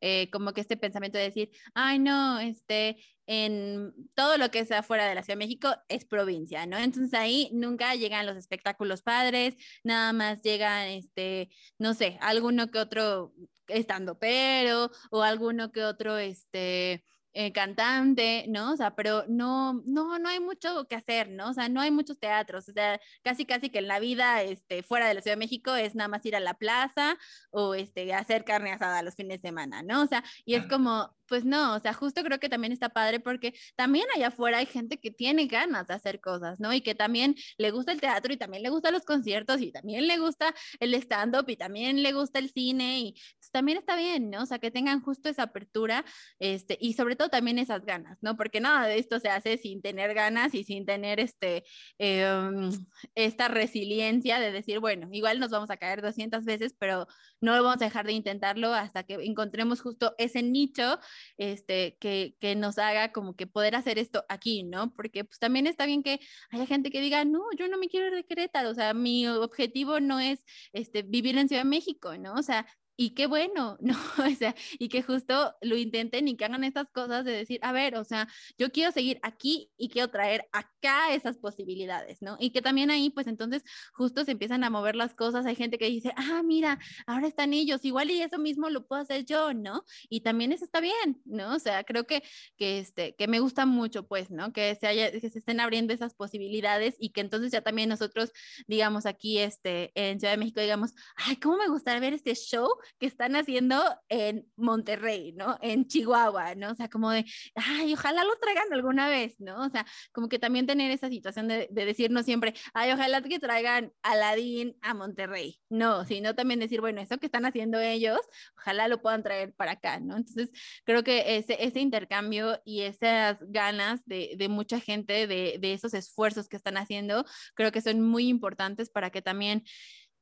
eh, 0.00 0.30
como 0.30 0.52
que 0.52 0.60
este 0.60 0.76
pensamiento 0.76 1.18
de 1.18 1.24
decir, 1.24 1.50
ay, 1.74 1.98
no, 1.98 2.38
este, 2.38 2.98
en 3.26 3.92
todo 4.14 4.38
lo 4.38 4.52
que 4.52 4.64
sea 4.64 4.84
fuera 4.84 5.08
de 5.08 5.16
la 5.16 5.24
Ciudad 5.24 5.36
de 5.36 5.44
México 5.44 5.74
es 5.88 6.04
provincia, 6.04 6.66
¿no? 6.66 6.78
Entonces 6.78 7.12
ahí 7.14 7.50
nunca 7.52 7.96
llegan 7.96 8.26
los 8.26 8.36
espectáculos 8.36 9.02
padres, 9.02 9.56
nada 9.82 10.12
más 10.12 10.40
llegan, 10.42 10.86
este, 10.86 11.50
no 11.78 11.94
sé, 11.94 12.16
alguno 12.20 12.70
que 12.70 12.78
otro 12.78 13.34
estando 13.66 14.18
pero 14.20 14.90
o 15.10 15.22
alguno 15.24 15.72
que 15.72 15.82
otro, 15.82 16.16
este, 16.16 17.04
eh, 17.32 17.52
cantante, 17.52 18.46
¿no? 18.48 18.72
O 18.72 18.76
sea, 18.76 18.94
pero 18.96 19.24
no, 19.28 19.82
no, 19.84 20.18
no 20.18 20.28
hay 20.28 20.40
mucho 20.40 20.86
que 20.88 20.96
hacer, 20.96 21.30
¿no? 21.30 21.50
O 21.50 21.54
sea, 21.54 21.68
no 21.68 21.80
hay 21.80 21.90
muchos 21.90 22.18
teatros, 22.18 22.68
o 22.68 22.72
sea, 22.72 23.00
casi, 23.22 23.46
casi 23.46 23.70
que 23.70 23.78
en 23.78 23.88
la 23.88 24.00
vida, 24.00 24.42
este, 24.42 24.82
fuera 24.82 25.06
de 25.06 25.14
la 25.14 25.22
Ciudad 25.22 25.36
de 25.36 25.40
México 25.40 25.74
es 25.76 25.94
nada 25.94 26.08
más 26.08 26.24
ir 26.26 26.34
a 26.36 26.40
la 26.40 26.54
plaza 26.54 27.16
o, 27.50 27.74
este, 27.74 28.12
hacer 28.14 28.44
carne 28.44 28.72
asada 28.72 29.02
los 29.02 29.14
fines 29.14 29.40
de 29.40 29.48
semana, 29.48 29.82
¿no? 29.82 30.02
O 30.02 30.06
sea, 30.06 30.24
y 30.44 30.54
es 30.54 30.66
como, 30.66 31.14
pues 31.30 31.44
no, 31.44 31.76
o 31.76 31.78
sea, 31.78 31.94
justo 31.94 32.24
creo 32.24 32.40
que 32.40 32.48
también 32.48 32.72
está 32.72 32.88
padre 32.88 33.20
porque 33.20 33.54
también 33.76 34.04
allá 34.16 34.28
afuera 34.28 34.58
hay 34.58 34.66
gente 34.66 34.98
que 34.98 35.12
tiene 35.12 35.46
ganas 35.46 35.86
de 35.86 35.94
hacer 35.94 36.20
cosas, 36.20 36.58
¿no? 36.58 36.74
Y 36.74 36.80
que 36.80 36.96
también 36.96 37.36
le 37.56 37.70
gusta 37.70 37.92
el 37.92 38.00
teatro 38.00 38.32
y 38.32 38.36
también 38.36 38.64
le 38.64 38.68
gustan 38.70 38.94
los 38.94 39.04
conciertos 39.04 39.60
y 39.62 39.70
también 39.70 40.08
le 40.08 40.18
gusta 40.18 40.52
el 40.80 40.92
stand-up 40.94 41.48
y 41.48 41.56
también 41.56 42.02
le 42.02 42.12
gusta 42.12 42.40
el 42.40 42.50
cine 42.50 42.98
y 42.98 43.12
pues, 43.38 43.52
también 43.52 43.78
está 43.78 43.94
bien, 43.94 44.28
¿no? 44.28 44.42
O 44.42 44.46
sea, 44.46 44.58
que 44.58 44.72
tengan 44.72 45.00
justo 45.02 45.28
esa 45.28 45.44
apertura 45.44 46.04
este, 46.40 46.76
y 46.80 46.94
sobre 46.94 47.14
todo 47.14 47.28
también 47.28 47.60
esas 47.60 47.84
ganas, 47.84 48.18
¿no? 48.22 48.36
Porque 48.36 48.60
nada 48.60 48.88
de 48.88 48.98
esto 48.98 49.20
se 49.20 49.28
hace 49.28 49.56
sin 49.56 49.82
tener 49.82 50.14
ganas 50.14 50.52
y 50.52 50.64
sin 50.64 50.84
tener 50.84 51.20
este, 51.20 51.62
em, 51.98 52.72
esta 53.14 53.46
resiliencia 53.46 54.40
de 54.40 54.50
decir, 54.50 54.80
bueno, 54.80 55.08
igual 55.12 55.38
nos 55.38 55.50
vamos 55.50 55.70
a 55.70 55.76
caer 55.76 56.02
200 56.02 56.44
veces, 56.44 56.74
pero 56.76 57.06
no 57.40 57.52
vamos 57.52 57.80
a 57.80 57.84
dejar 57.84 58.06
de 58.06 58.14
intentarlo 58.14 58.74
hasta 58.74 59.04
que 59.04 59.14
encontremos 59.14 59.80
justo 59.80 60.16
ese 60.18 60.42
nicho 60.42 60.98
este, 61.36 61.96
que, 62.00 62.36
que, 62.40 62.54
nos 62.56 62.78
haga 62.78 63.12
como 63.12 63.36
que 63.36 63.46
poder 63.46 63.74
hacer 63.76 63.98
esto 63.98 64.24
aquí, 64.28 64.62
¿no? 64.62 64.92
Porque 64.94 65.24
pues 65.24 65.38
también 65.38 65.66
está 65.66 65.86
bien 65.86 66.02
que 66.02 66.20
haya 66.50 66.66
gente 66.66 66.90
que 66.90 67.00
diga, 67.00 67.24
no, 67.24 67.42
yo 67.58 67.68
no 67.68 67.78
me 67.78 67.88
quiero 67.88 68.08
ir 68.08 68.14
de 68.14 68.24
Querétaro, 68.24 68.70
o 68.70 68.74
sea, 68.74 68.94
mi 68.94 69.26
objetivo 69.28 70.00
no 70.00 70.20
es 70.20 70.44
este, 70.72 71.02
vivir 71.02 71.38
en 71.38 71.48
Ciudad 71.48 71.62
de 71.62 71.68
México, 71.68 72.16
¿no? 72.18 72.34
O 72.34 72.42
sea, 72.42 72.66
y 73.00 73.14
qué 73.14 73.26
bueno, 73.26 73.78
¿no? 73.80 73.96
O 74.18 74.34
sea, 74.36 74.54
y 74.78 74.90
que 74.90 75.02
justo 75.02 75.54
lo 75.62 75.74
intenten 75.76 76.28
y 76.28 76.36
que 76.36 76.44
hagan 76.44 76.64
estas 76.64 76.90
cosas 76.90 77.24
de 77.24 77.32
decir, 77.32 77.58
a 77.62 77.72
ver, 77.72 77.96
o 77.96 78.04
sea, 78.04 78.28
yo 78.58 78.70
quiero 78.70 78.92
seguir 78.92 79.18
aquí 79.22 79.70
y 79.78 79.88
quiero 79.88 80.08
traer 80.08 80.50
acá 80.52 81.14
esas 81.14 81.38
posibilidades, 81.38 82.20
¿no? 82.20 82.36
Y 82.38 82.50
que 82.50 82.60
también 82.60 82.90
ahí, 82.90 83.08
pues 83.08 83.26
entonces, 83.26 83.62
justo 83.94 84.22
se 84.26 84.32
empiezan 84.32 84.64
a 84.64 84.70
mover 84.70 84.96
las 84.96 85.14
cosas. 85.14 85.46
Hay 85.46 85.56
gente 85.56 85.78
que 85.78 85.86
dice, 85.86 86.12
ah, 86.14 86.42
mira, 86.44 86.78
ahora 87.06 87.26
están 87.26 87.54
ellos, 87.54 87.86
igual 87.86 88.10
y 88.10 88.20
eso 88.20 88.38
mismo 88.38 88.68
lo 88.68 88.86
puedo 88.86 89.00
hacer 89.00 89.24
yo, 89.24 89.54
¿no? 89.54 89.82
Y 90.10 90.20
también 90.20 90.52
eso 90.52 90.66
está 90.66 90.80
bien, 90.82 91.22
¿no? 91.24 91.54
O 91.54 91.58
sea, 91.58 91.84
creo 91.84 92.04
que, 92.04 92.22
que, 92.58 92.80
este, 92.80 93.14
que 93.16 93.28
me 93.28 93.40
gusta 93.40 93.64
mucho, 93.64 94.06
pues, 94.06 94.30
¿no? 94.30 94.52
Que 94.52 94.74
se, 94.74 94.86
haya, 94.86 95.10
que 95.10 95.30
se 95.30 95.38
estén 95.38 95.60
abriendo 95.60 95.94
esas 95.94 96.12
posibilidades 96.14 96.96
y 96.98 97.12
que 97.12 97.22
entonces 97.22 97.50
ya 97.50 97.62
también 97.62 97.88
nosotros, 97.88 98.30
digamos, 98.66 99.06
aquí, 99.06 99.38
este, 99.38 99.90
en 99.94 100.20
Ciudad 100.20 100.34
de 100.34 100.38
México, 100.38 100.60
digamos, 100.60 100.92
ay, 101.16 101.36
¿cómo 101.36 101.56
me 101.56 101.68
gustaría 101.68 102.00
ver 102.00 102.12
este 102.12 102.34
show? 102.34 102.68
Que 102.98 103.06
están 103.06 103.36
haciendo 103.36 103.82
en 104.08 104.46
Monterrey, 104.56 105.32
¿no? 105.32 105.58
En 105.62 105.86
Chihuahua, 105.86 106.54
¿no? 106.54 106.70
O 106.70 106.74
sea, 106.74 106.88
como 106.88 107.10
de, 107.10 107.24
ay, 107.54 107.94
ojalá 107.94 108.24
lo 108.24 108.36
traigan 108.36 108.72
alguna 108.72 109.08
vez, 109.08 109.34
¿no? 109.38 109.62
O 109.62 109.70
sea, 109.70 109.86
como 110.12 110.28
que 110.28 110.38
también 110.38 110.66
tener 110.66 110.90
esa 110.90 111.08
situación 111.08 111.48
de, 111.48 111.68
de 111.70 111.84
decirnos 111.84 112.24
siempre, 112.24 112.54
ay, 112.74 112.92
ojalá 112.92 113.22
que 113.22 113.38
traigan 113.38 113.92
Aladdin 114.02 114.76
a 114.82 114.94
Monterrey, 114.94 115.60
no, 115.68 116.04
sino 116.04 116.34
también 116.34 116.60
decir, 116.60 116.80
bueno, 116.80 117.00
eso 117.00 117.18
que 117.18 117.26
están 117.26 117.44
haciendo 117.44 117.80
ellos, 117.80 118.20
ojalá 118.58 118.88
lo 118.88 119.00
puedan 119.02 119.22
traer 119.22 119.54
para 119.54 119.72
acá, 119.72 120.00
¿no? 120.00 120.16
Entonces, 120.16 120.50
creo 120.84 121.04
que 121.04 121.36
ese, 121.36 121.64
ese 121.64 121.80
intercambio 121.80 122.60
y 122.64 122.82
esas 122.82 123.38
ganas 123.40 124.04
de, 124.06 124.34
de 124.36 124.48
mucha 124.48 124.80
gente, 124.80 125.26
de, 125.26 125.58
de 125.60 125.72
esos 125.72 125.94
esfuerzos 125.94 126.48
que 126.48 126.56
están 126.56 126.76
haciendo, 126.76 127.24
creo 127.54 127.72
que 127.72 127.80
son 127.80 128.00
muy 128.00 128.28
importantes 128.28 128.90
para 128.90 129.10
que 129.10 129.22
también 129.22 129.64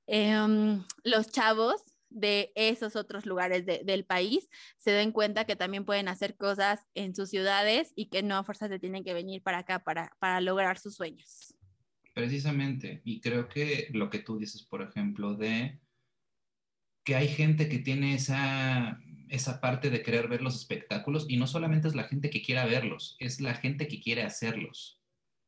eh, 0.07 0.37
los 1.05 1.31
chavos 1.31 1.83
de 2.11 2.53
esos 2.55 2.97
otros 2.97 3.27
lugares 3.27 3.65
del 3.67 4.05
país 4.05 4.49
se 4.79 4.91
den 4.91 5.13
cuenta 5.13 5.45
que 5.45 5.57
también 5.57 5.85
pueden 5.85 6.09
hacer 6.09 6.37
cosas 6.37 6.81
en 6.95 7.15
sus 7.15 7.31
ciudades 7.31 7.93
y 7.95 8.07
que 8.07 8.23
no 8.23 8.37
a 8.37 8.45
fuerzas 8.45 8.71
se 8.71 8.79
tienen 8.79 9.05
que 9.05 9.15
venir 9.15 9.43
para 9.43 9.59
acá 9.59 9.85
para, 9.85 10.17
para 10.19 10.41
lograr 10.41 10.79
sus 10.79 10.95
sueños. 10.95 11.55
Precisamente, 12.15 13.01
y 13.05 13.21
creo 13.21 13.49
que 13.49 13.89
lo 13.93 14.11
que 14.11 14.19
tú 14.19 14.39
dices, 14.39 14.65
por 14.65 14.83
ejemplo, 14.83 15.35
de 15.35 15.79
que 17.05 17.15
hay 17.15 17.29
gente 17.29 17.69
que 17.69 17.79
tiene 17.79 18.15
esa, 18.15 19.01
esa 19.29 19.61
parte 19.61 19.89
de 19.89 20.03
querer 20.03 20.29
ver 20.29 20.43
los 20.43 20.57
espectáculos 20.57 21.27
y 21.29 21.37
no 21.37 21.47
solamente 21.47 21.89
es 21.89 21.95
la 21.95 22.05
gente 22.05 22.29
que 22.29 22.43
quiera 22.43 22.67
verlos, 22.67 23.17
es 23.19 23.41
la 23.41 23.55
gente 23.55 23.89
que 23.89 24.01
quiere 24.01 24.23
hacerlos, 24.23 25.01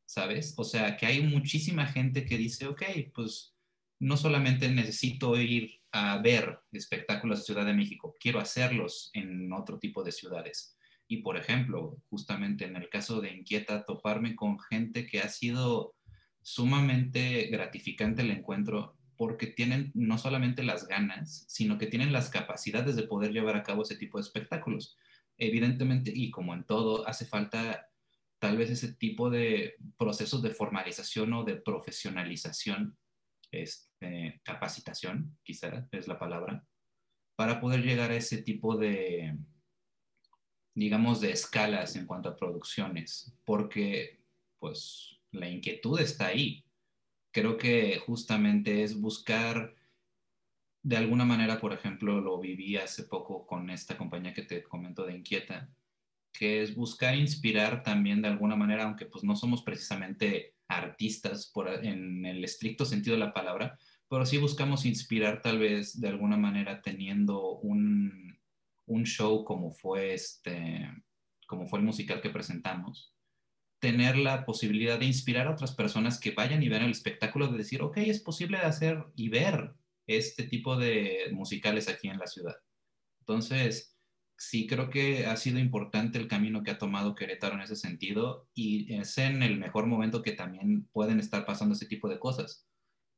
¿sabes? 0.06 0.54
O 0.56 0.64
sea, 0.64 0.96
que 0.96 1.06
hay 1.06 1.22
muchísima 1.22 1.86
gente 1.86 2.24
que 2.24 2.38
dice, 2.38 2.66
ok, 2.66 2.82
pues 3.14 3.56
no 3.98 4.16
solamente 4.16 4.70
necesito 4.70 5.38
ir 5.38 5.79
a 5.92 6.18
ver 6.18 6.60
espectáculos 6.72 7.40
de 7.40 7.44
Ciudad 7.44 7.66
de 7.66 7.74
México, 7.74 8.16
quiero 8.20 8.38
hacerlos 8.38 9.10
en 9.12 9.52
otro 9.52 9.78
tipo 9.78 10.02
de 10.02 10.12
ciudades. 10.12 10.76
Y 11.08 11.18
por 11.18 11.36
ejemplo, 11.36 11.98
justamente 12.08 12.64
en 12.64 12.76
el 12.76 12.88
caso 12.88 13.20
de 13.20 13.32
Inquieta, 13.32 13.84
toparme 13.84 14.36
con 14.36 14.60
gente 14.60 15.06
que 15.06 15.20
ha 15.20 15.28
sido 15.28 15.94
sumamente 16.42 17.48
gratificante 17.48 18.22
el 18.22 18.30
encuentro, 18.30 18.96
porque 19.16 19.48
tienen 19.48 19.90
no 19.94 20.16
solamente 20.16 20.62
las 20.62 20.86
ganas, 20.86 21.44
sino 21.48 21.76
que 21.78 21.86
tienen 21.86 22.12
las 22.12 22.30
capacidades 22.30 22.96
de 22.96 23.02
poder 23.02 23.32
llevar 23.32 23.56
a 23.56 23.62
cabo 23.62 23.82
ese 23.82 23.96
tipo 23.96 24.18
de 24.18 24.22
espectáculos. 24.22 24.96
Evidentemente, 25.36 26.12
y 26.14 26.30
como 26.30 26.54
en 26.54 26.64
todo, 26.64 27.06
hace 27.06 27.26
falta 27.26 27.88
tal 28.38 28.56
vez 28.56 28.70
ese 28.70 28.94
tipo 28.94 29.28
de 29.28 29.74
procesos 29.98 30.42
de 30.42 30.50
formalización 30.50 31.32
o 31.34 31.44
de 31.44 31.56
profesionalización, 31.56 32.96
este, 33.50 34.40
capacitación, 34.44 35.38
quizá 35.42 35.88
es 35.92 36.08
la 36.08 36.18
palabra, 36.18 36.64
para 37.36 37.60
poder 37.60 37.82
llegar 37.82 38.10
a 38.10 38.16
ese 38.16 38.42
tipo 38.42 38.76
de, 38.76 39.36
digamos, 40.74 41.20
de 41.20 41.32
escalas 41.32 41.96
en 41.96 42.06
cuanto 42.06 42.28
a 42.28 42.36
producciones, 42.36 43.34
porque 43.44 44.20
pues 44.58 45.20
la 45.32 45.48
inquietud 45.48 46.00
está 46.00 46.26
ahí. 46.26 46.64
Creo 47.32 47.56
que 47.56 47.98
justamente 47.98 48.82
es 48.82 49.00
buscar, 49.00 49.74
de 50.82 50.96
alguna 50.96 51.24
manera, 51.24 51.60
por 51.60 51.72
ejemplo, 51.72 52.20
lo 52.20 52.38
viví 52.40 52.76
hace 52.76 53.04
poco 53.04 53.46
con 53.46 53.70
esta 53.70 53.96
compañía 53.96 54.34
que 54.34 54.42
te 54.42 54.62
comento 54.62 55.04
de 55.04 55.16
Inquieta, 55.16 55.70
que 56.32 56.62
es 56.62 56.74
buscar 56.74 57.14
inspirar 57.14 57.82
también 57.82 58.22
de 58.22 58.28
alguna 58.28 58.56
manera, 58.56 58.84
aunque 58.84 59.06
pues 59.06 59.24
no 59.24 59.36
somos 59.36 59.62
precisamente 59.62 60.54
artistas 60.70 61.50
por, 61.52 61.68
en 61.68 62.24
el 62.24 62.44
estricto 62.44 62.84
sentido 62.84 63.16
de 63.16 63.24
la 63.24 63.34
palabra, 63.34 63.78
pero 64.08 64.24
sí 64.24 64.38
buscamos 64.38 64.86
inspirar 64.86 65.42
tal 65.42 65.58
vez 65.58 66.00
de 66.00 66.08
alguna 66.08 66.36
manera 66.36 66.80
teniendo 66.80 67.58
un, 67.58 68.38
un 68.86 69.04
show 69.04 69.44
como 69.44 69.72
fue 69.72 70.14
este, 70.14 70.88
como 71.46 71.66
fue 71.66 71.80
el 71.80 71.84
musical 71.84 72.20
que 72.20 72.30
presentamos, 72.30 73.14
tener 73.80 74.16
la 74.16 74.44
posibilidad 74.44 74.98
de 74.98 75.06
inspirar 75.06 75.46
a 75.46 75.52
otras 75.52 75.74
personas 75.74 76.20
que 76.20 76.32
vayan 76.32 76.62
y 76.62 76.68
vean 76.68 76.84
el 76.84 76.90
espectáculo, 76.90 77.48
de 77.48 77.58
decir, 77.58 77.82
ok, 77.82 77.96
es 77.98 78.20
posible 78.20 78.58
hacer 78.58 79.04
y 79.16 79.28
ver 79.28 79.74
este 80.06 80.44
tipo 80.44 80.76
de 80.76 81.28
musicales 81.32 81.88
aquí 81.88 82.08
en 82.08 82.18
la 82.18 82.26
ciudad. 82.26 82.56
Entonces, 83.20 83.96
sí 84.40 84.66
creo 84.66 84.88
que 84.88 85.26
ha 85.26 85.36
sido 85.36 85.58
importante 85.58 86.18
el 86.18 86.26
camino 86.26 86.62
que 86.62 86.70
ha 86.70 86.78
tomado 86.78 87.14
Querétaro 87.14 87.56
en 87.56 87.60
ese 87.60 87.76
sentido 87.76 88.48
y 88.54 88.90
es 88.94 89.18
en 89.18 89.42
el 89.42 89.58
mejor 89.58 89.86
momento 89.86 90.22
que 90.22 90.32
también 90.32 90.88
pueden 90.92 91.20
estar 91.20 91.44
pasando 91.44 91.74
ese 91.74 91.84
tipo 91.84 92.08
de 92.08 92.18
cosas 92.18 92.66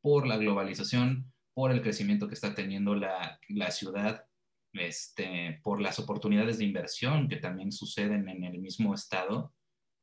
por 0.00 0.26
la 0.26 0.36
globalización, 0.36 1.32
por 1.54 1.70
el 1.70 1.80
crecimiento 1.80 2.26
que 2.26 2.34
está 2.34 2.56
teniendo 2.56 2.96
la, 2.96 3.38
la 3.48 3.70
ciudad, 3.70 4.24
este, 4.72 5.60
por 5.62 5.80
las 5.80 6.00
oportunidades 6.00 6.58
de 6.58 6.64
inversión 6.64 7.28
que 7.28 7.36
también 7.36 7.70
suceden 7.70 8.28
en 8.28 8.42
el 8.42 8.58
mismo 8.58 8.92
estado, 8.92 9.54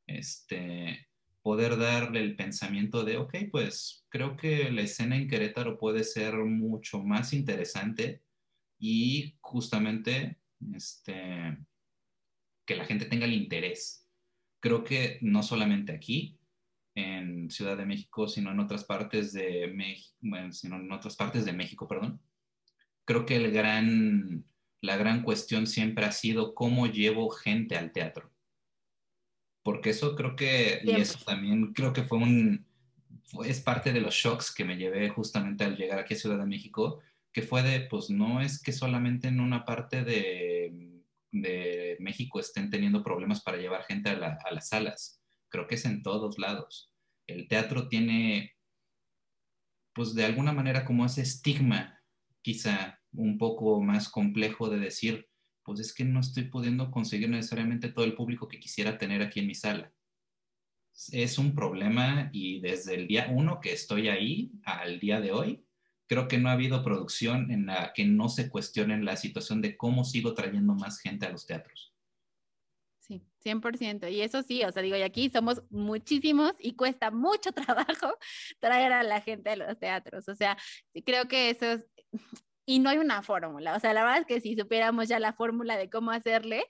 este, 0.08 1.10
poder 1.42 1.78
darle 1.78 2.22
el 2.22 2.38
pensamiento 2.38 3.04
de, 3.04 3.18
ok, 3.18 3.36
pues 3.52 4.06
creo 4.08 4.38
que 4.38 4.72
la 4.72 4.84
escena 4.84 5.18
en 5.18 5.28
Querétaro 5.28 5.78
puede 5.78 6.06
ser 6.06 6.36
mucho 6.36 7.04
más 7.04 7.34
interesante 7.34 8.24
y 8.80 9.36
justamente 9.42 10.40
este, 10.76 11.58
que 12.66 12.76
la 12.76 12.86
gente 12.86 13.06
tenga 13.06 13.26
el 13.26 13.34
interés. 13.34 14.08
Creo 14.60 14.84
que 14.84 15.18
no 15.22 15.44
solamente 15.44 15.92
aquí, 15.92 16.40
en 16.96 17.50
Ciudad 17.50 17.78
de 17.78 17.86
México, 17.86 18.28
sino 18.28 18.52
en 18.52 18.60
otras 18.60 18.84
partes 18.84 19.34
de 19.34 19.68
México, 19.68 20.16
sino 20.52 20.76
en 20.78 20.92
otras 20.92 21.16
partes 21.16 21.46
de 21.46 21.54
México, 21.54 21.88
perdón. 21.88 22.22
Creo 23.06 23.26
que 23.26 23.36
el 23.36 23.52
gran, 23.52 24.46
la 24.82 24.98
gran 24.98 25.24
cuestión 25.24 25.68
siempre 25.68 26.06
ha 26.06 26.12
sido 26.12 26.54
cómo 26.54 26.88
llevo 26.88 27.30
gente 27.30 27.78
al 27.78 27.92
teatro. 27.92 28.32
Porque 29.64 29.92
eso 29.92 30.16
creo 30.16 30.36
que, 30.36 30.82
y 30.84 30.92
eso 30.92 31.20
también 31.26 31.74
creo 31.74 31.94
que 31.94 32.04
fue 32.04 32.18
un, 32.18 32.66
es 33.46 33.62
parte 33.62 33.94
de 33.94 34.02
los 34.02 34.16
shocks 34.16 34.54
que 34.54 34.66
me 34.66 34.78
llevé 34.78 35.10
justamente 35.10 35.64
al 35.64 35.78
llegar 35.78 36.00
aquí 36.00 36.14
a 36.14 36.18
Ciudad 36.18 36.40
de 36.40 36.46
México, 36.46 37.02
que 37.32 37.42
fue 37.42 37.64
de, 37.64 37.82
pues 37.82 38.10
no 38.10 38.42
es 38.42 38.62
que 38.62 38.72
solamente 38.72 39.28
en 39.28 39.40
una 39.40 39.66
parte 39.66 40.04
de, 40.04 41.04
de 41.32 41.98
México 42.00 42.40
estén 42.40 42.70
teniendo 42.70 43.04
problemas 43.04 43.42
para 43.42 43.58
llevar 43.58 43.84
gente 43.84 44.10
a, 44.10 44.38
a, 44.44 44.52
las 44.52 44.70
salas. 44.70 45.22
Creo 45.50 45.68
que 45.68 45.76
es 45.76 45.86
en 45.86 46.02
todos 46.02 46.38
lados. 46.40 46.92
El 47.28 47.48
teatro 47.48 47.88
tiene, 47.88 48.56
pues 49.94 50.16
de 50.16 50.26
alguna 50.26 50.54
manera 50.54 50.86
como 50.86 51.06
ese 51.06 51.22
estigma, 51.22 52.02
quizá 52.42 53.00
un 53.12 53.38
poco 53.38 53.82
más 53.82 54.10
complejo 54.10 54.70
de 54.70 54.80
decir, 54.80 55.30
pues 55.64 55.80
es 55.80 55.94
que 55.94 56.06
no 56.06 56.20
estoy 56.20 56.46
pudiendo 56.46 56.90
conseguir 56.90 57.30
necesariamente 57.30 57.90
todo 57.90 58.06
el 58.06 58.16
público 58.16 58.48
que 58.48 58.60
quisiera 58.60 58.98
tener 58.98 59.22
aquí 59.22 59.40
en 59.40 59.48
mi 59.48 59.56
sala. 59.56 59.94
Es 61.12 61.38
un 61.38 61.54
problema 61.54 62.30
y 62.34 62.60
desde 62.60 62.96
el 62.96 63.08
día 63.08 63.30
uno 63.32 63.60
que 63.60 63.74
estoy 63.74 64.10
ahí 64.10 64.52
al 64.64 65.00
día 65.00 65.22
de 65.22 65.32
hoy, 65.32 65.64
creo 66.10 66.28
que 66.28 66.40
no 66.40 66.50
ha 66.50 66.54
habido 66.54 66.84
producción 66.84 67.52
en 67.52 67.68
la 67.68 67.94
que 67.94 68.04
no 68.04 68.30
se 68.30 68.50
cuestione 68.50 69.02
la 69.04 69.16
situación 69.16 69.62
de 69.62 69.78
cómo 69.78 70.04
sigo 70.04 70.34
trayendo 70.34 70.74
más 70.74 71.00
gente 71.00 71.28
a 71.28 71.30
los 71.30 71.46
teatros. 71.46 71.94
Sí, 73.00 73.24
100%. 73.46 74.12
Y 74.12 74.22
eso 74.22 74.42
sí, 74.42 74.64
o 74.64 74.72
sea, 74.72 74.82
digo, 74.82 74.98
y 74.98 75.04
aquí 75.04 75.30
somos 75.30 75.62
muchísimos 75.70 76.54
y 76.60 76.76
cuesta 76.76 77.12
mucho 77.12 77.52
trabajo 77.54 78.18
traer 78.60 78.92
a 78.92 79.04
la 79.04 79.22
gente 79.22 79.52
a 79.52 79.56
los 79.56 79.78
teatros. 79.78 80.28
O 80.28 80.34
sea, 80.34 80.58
creo 81.06 81.28
que 81.28 81.52
eso 81.52 81.66
es, 81.66 81.86
y 82.66 82.80
no 82.80 82.90
hay 82.90 82.98
una 82.98 83.22
fórmula. 83.22 83.76
O 83.76 83.80
sea, 83.80 83.94
la 83.94 84.04
verdad 84.04 84.22
es 84.22 84.26
que 84.26 84.42
si 84.42 84.56
supiéramos 84.56 85.08
ya 85.08 85.20
la 85.20 85.34
fórmula 85.34 85.78
de 85.78 85.92
cómo 85.92 86.10
hacerle, 86.10 86.66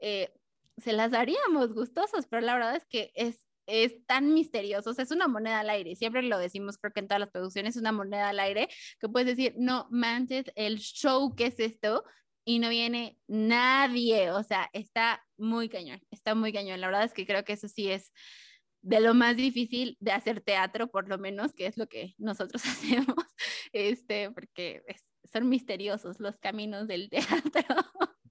eh, 0.00 0.34
se 0.76 0.92
las 0.92 1.12
daríamos 1.12 1.72
gustosos, 1.72 2.26
pero 2.26 2.42
la 2.42 2.54
verdad 2.54 2.76
es 2.76 2.84
que 2.84 3.10
es 3.14 3.41
es 3.66 3.94
tan 4.06 4.34
misterioso, 4.34 4.90
o 4.90 4.94
sea, 4.94 5.04
es 5.04 5.10
una 5.10 5.28
moneda 5.28 5.60
al 5.60 5.70
aire, 5.70 5.96
siempre 5.96 6.22
lo 6.22 6.38
decimos, 6.38 6.78
creo 6.78 6.92
que 6.92 7.00
en 7.00 7.08
todas 7.08 7.20
las 7.20 7.30
producciones 7.30 7.76
es 7.76 7.80
una 7.80 7.92
moneda 7.92 8.28
al 8.28 8.40
aire, 8.40 8.68
que 9.00 9.08
puedes 9.08 9.36
decir, 9.36 9.54
no 9.56 9.86
manches, 9.90 10.46
el 10.56 10.78
show 10.78 11.34
que 11.34 11.46
es 11.46 11.58
esto, 11.58 12.04
y 12.44 12.58
no 12.58 12.68
viene 12.70 13.18
nadie, 13.28 14.30
o 14.32 14.42
sea, 14.42 14.68
está 14.72 15.24
muy 15.36 15.68
cañón, 15.68 16.00
está 16.10 16.34
muy 16.34 16.52
cañón, 16.52 16.80
la 16.80 16.88
verdad 16.88 17.04
es 17.04 17.14
que 17.14 17.26
creo 17.26 17.44
que 17.44 17.52
eso 17.52 17.68
sí 17.68 17.90
es 17.90 18.12
de 18.82 19.00
lo 19.00 19.14
más 19.14 19.36
difícil 19.36 19.96
de 20.00 20.10
hacer 20.10 20.40
teatro, 20.40 20.90
por 20.90 21.08
lo 21.08 21.16
menos, 21.18 21.52
que 21.52 21.66
es 21.66 21.76
lo 21.76 21.86
que 21.86 22.14
nosotros 22.18 22.64
hacemos, 22.66 23.16
este, 23.72 24.30
porque 24.32 24.82
son 25.32 25.48
misteriosos 25.48 26.18
los 26.18 26.38
caminos 26.38 26.88
del 26.88 27.08
teatro. 27.10 27.76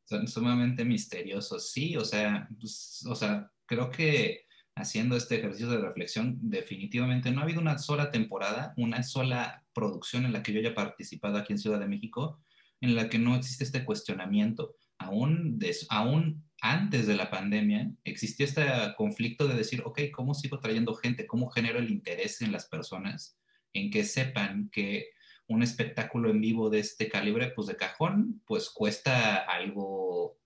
Son 0.03 0.27
sumamente 0.27 0.83
misteriosos, 0.83 1.71
sí, 1.71 1.95
o 1.95 2.03
sea, 2.03 2.49
pues, 2.59 3.05
o 3.07 3.15
sea, 3.15 3.49
creo 3.65 3.89
que 3.89 4.45
haciendo 4.81 5.15
este 5.15 5.37
ejercicio 5.37 5.69
de 5.69 5.79
reflexión, 5.79 6.37
definitivamente 6.41 7.31
no 7.31 7.39
ha 7.39 7.43
habido 7.43 7.61
una 7.61 7.77
sola 7.77 8.11
temporada, 8.11 8.73
una 8.77 9.03
sola 9.03 9.63
producción 9.73 10.25
en 10.25 10.33
la 10.33 10.43
que 10.43 10.53
yo 10.53 10.59
haya 10.59 10.75
participado 10.75 11.37
aquí 11.37 11.53
en 11.53 11.59
Ciudad 11.59 11.79
de 11.79 11.87
México, 11.87 12.41
en 12.81 12.95
la 12.95 13.09
que 13.09 13.19
no 13.19 13.35
existe 13.35 13.63
este 13.63 13.85
cuestionamiento. 13.85 14.75
Aún, 14.97 15.59
aún 15.89 16.43
antes 16.61 17.07
de 17.07 17.15
la 17.15 17.29
pandemia 17.29 17.91
existía 18.03 18.45
este 18.45 18.65
conflicto 18.97 19.47
de 19.47 19.55
decir, 19.55 19.81
ok, 19.85 20.01
¿cómo 20.13 20.33
sigo 20.33 20.59
trayendo 20.59 20.93
gente? 20.95 21.25
¿Cómo 21.25 21.49
genero 21.49 21.79
el 21.79 21.89
interés 21.89 22.41
en 22.41 22.51
las 22.51 22.67
personas? 22.67 23.37
En 23.73 23.89
que 23.89 24.03
sepan 24.03 24.69
que 24.71 25.09
un 25.47 25.63
espectáculo 25.63 26.29
en 26.29 26.41
vivo 26.41 26.69
de 26.69 26.79
este 26.79 27.09
calibre, 27.09 27.51
pues 27.55 27.67
de 27.67 27.75
cajón, 27.75 28.41
pues 28.45 28.69
cuesta 28.69 29.37
algo, 29.37 30.39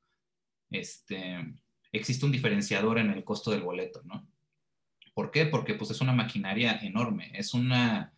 este, 0.69 1.55
existe 1.97 2.25
un 2.25 2.31
diferenciador 2.31 2.99
en 2.99 3.11
el 3.11 3.23
costo 3.23 3.51
del 3.51 3.61
boleto, 3.61 4.01
¿no? 4.03 4.27
¿Por 5.13 5.31
qué? 5.31 5.45
Porque 5.45 5.75
pues 5.75 5.91
es 5.91 6.01
una 6.01 6.13
maquinaria 6.13 6.79
enorme, 6.81 7.31
es 7.33 7.53
una, 7.53 8.13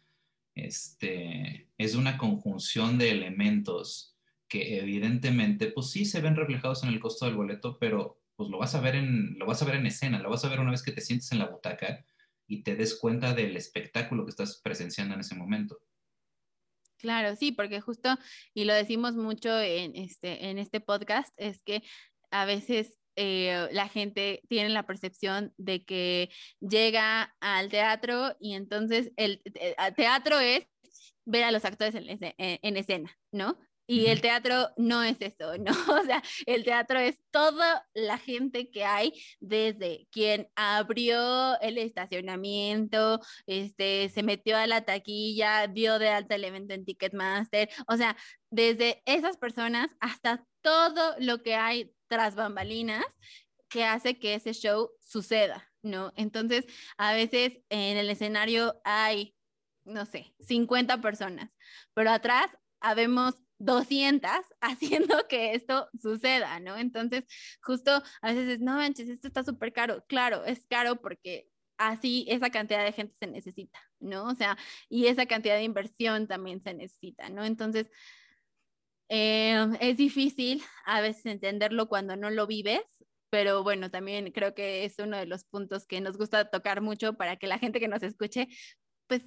este, 0.56 1.70
es 1.78 1.96
una 1.96 2.18
conjunción 2.18 2.98
de 2.98 3.12
elementos 3.12 4.16
que 4.48 4.80
evidentemente 4.80 5.68
pues 5.68 5.92
sí 5.92 6.06
se 6.06 6.22
ven 6.22 6.36
reflejados 6.36 6.84
en 6.84 6.90
el 6.90 7.00
costo 7.00 7.26
del 7.26 7.36
boleto, 7.36 7.78
pero 7.80 8.22
pues 8.36 8.50
lo 8.50 8.58
vas 8.58 8.76
a 8.76 8.82
ver 8.82 8.96
en, 8.96 9.38
lo 9.38 9.46
vas 9.46 9.62
a 9.62 9.66
ver 9.66 9.76
en 9.76 9.86
escena, 9.86 10.20
lo 10.20 10.30
vas 10.30 10.46
a 10.46 10.50
ver 10.50 10.60
una 10.60 10.72
vez 10.72 10.84
que 10.84 10.92
te 10.92 11.02
sientes 11.02 11.32
en 11.32 11.40
la 11.40 11.48
butaca 11.48 12.06
y 12.48 12.64
te 12.64 12.76
des 12.76 12.96
cuenta 12.96 13.34
del 13.34 13.58
espectáculo 13.58 14.26
que 14.26 14.32
estás 14.32 14.62
presenciando 14.64 15.14
en 15.16 15.20
ese 15.20 15.36
momento. 15.36 15.80
Claro, 16.98 17.36
sí, 17.36 17.52
porque 17.52 17.82
justo, 17.82 18.18
y 18.54 18.66
lo 18.66 18.74
decimos 18.74 19.16
mucho 19.16 19.60
en 19.60 19.96
este, 19.96 20.50
en 20.50 20.58
este 20.58 20.80
podcast, 20.80 21.32
es 21.38 21.62
que 21.62 21.84
a 22.32 22.46
veces 22.46 22.97
eh, 23.18 23.68
la 23.72 23.90
gente 23.90 24.42
tiene 24.48 24.70
la 24.70 24.86
percepción 24.86 25.54
de 25.58 25.84
que 25.84 26.30
llega 26.62 27.36
al 27.42 27.70
teatro 27.70 28.36
y 28.40 28.54
entonces 28.54 29.12
el, 29.18 29.42
eh, 29.56 29.76
teatro 29.96 30.40
es 30.40 30.66
ver 31.26 31.44
a 31.44 31.52
los 31.52 31.66
actores 31.66 31.96
en, 31.96 32.06
en 32.38 32.78
escena, 32.78 33.12
¿no? 33.34 33.58
Y 33.90 34.08
el 34.08 34.20
teatro 34.20 34.70
no 34.76 35.02
es 35.02 35.16
eso, 35.22 35.58
¿no? 35.58 35.72
O 36.02 36.06
sea, 36.06 36.22
el 36.46 36.66
teatro 36.66 37.00
es 37.00 37.20
toda 37.32 37.88
la 37.94 38.18
gente 38.18 38.70
que 38.70 38.84
hay, 38.84 39.14
desde 39.40 40.08
quien 40.12 40.50
abrió 40.56 41.60
el 41.62 41.78
estacionamiento, 41.78 43.22
este, 43.46 44.10
se 44.10 44.24
metió 44.24 44.58
a 44.58 44.68
la 44.68 44.84
taquilla, 44.84 45.68
dio 45.68 46.00
de 46.00 46.10
alta 46.10 46.36
el 46.36 46.44
evento 46.44 46.74
en 46.74 46.86
Ticketmaster, 46.86 47.70
o 47.88 47.96
sea, 47.96 48.18
desde 48.52 49.02
esas 49.06 49.38
personas 49.38 49.90
hasta 50.02 50.46
todo 50.62 51.16
lo 51.20 51.42
que 51.42 51.56
hay 51.56 51.94
tras 52.08 52.36
bambalinas 52.36 53.06
que 53.70 53.86
hace 53.86 54.18
que 54.20 54.36
ese 54.36 54.54
show 54.54 54.92
suceda, 55.02 55.70
¿no? 55.82 56.14
Entonces, 56.16 56.66
a 56.98 57.14
veces 57.14 57.60
en 57.70 57.98
el 57.98 58.10
escenario 58.10 58.80
hay 58.84 59.38
no 59.88 60.06
sé, 60.06 60.34
50 60.40 61.02
personas, 61.02 61.56
pero 61.94 62.12
atrás 62.12 62.48
habemos 62.80 63.36
200 63.60 64.30
haciendo 64.62 65.28
que 65.28 65.54
esto 65.54 65.90
suceda, 66.00 66.60
¿no? 66.60 66.78
Entonces, 66.78 67.24
justo 67.62 68.04
a 68.22 68.28
veces 68.28 68.50
es, 68.50 68.60
no 68.60 68.76
manches, 68.76 69.10
esto 69.10 69.28
está 69.28 69.44
súper 69.44 69.74
caro. 69.74 70.04
Claro, 70.08 70.46
es 70.46 70.66
caro 70.68 71.02
porque 71.02 71.48
así 71.78 72.26
esa 72.30 72.50
cantidad 72.50 72.84
de 72.84 72.92
gente 72.92 73.16
se 73.18 73.28
necesita, 73.28 73.80
¿no? 74.00 74.26
O 74.26 74.36
sea, 74.36 74.58
y 74.90 75.08
esa 75.08 75.26
cantidad 75.26 75.56
de 75.56 75.64
inversión 75.64 76.28
también 76.28 76.62
se 76.62 76.74
necesita, 76.74 77.30
¿no? 77.30 77.46
Entonces, 77.46 77.90
eh, 79.10 79.68
es 79.80 79.98
difícil 79.98 80.64
a 80.86 81.02
veces 81.02 81.26
entenderlo 81.26 81.88
cuando 81.88 82.16
no 82.16 82.30
lo 82.30 82.48
vives, 82.48 82.82
pero 83.30 83.64
bueno, 83.64 83.92
también 83.92 84.32
creo 84.32 84.54
que 84.54 84.86
es 84.86 85.00
uno 85.00 85.18
de 85.18 85.26
los 85.26 85.44
puntos 85.44 85.86
que 85.86 86.02
nos 86.02 86.18
gusta 86.18 86.50
tocar 86.50 86.82
mucho 86.82 87.14
para 87.14 87.38
que 87.38 87.48
la 87.48 87.60
gente 87.60 87.80
que 87.80 87.88
nos 87.88 88.04
escuche, 88.04 88.48
pues 89.08 89.24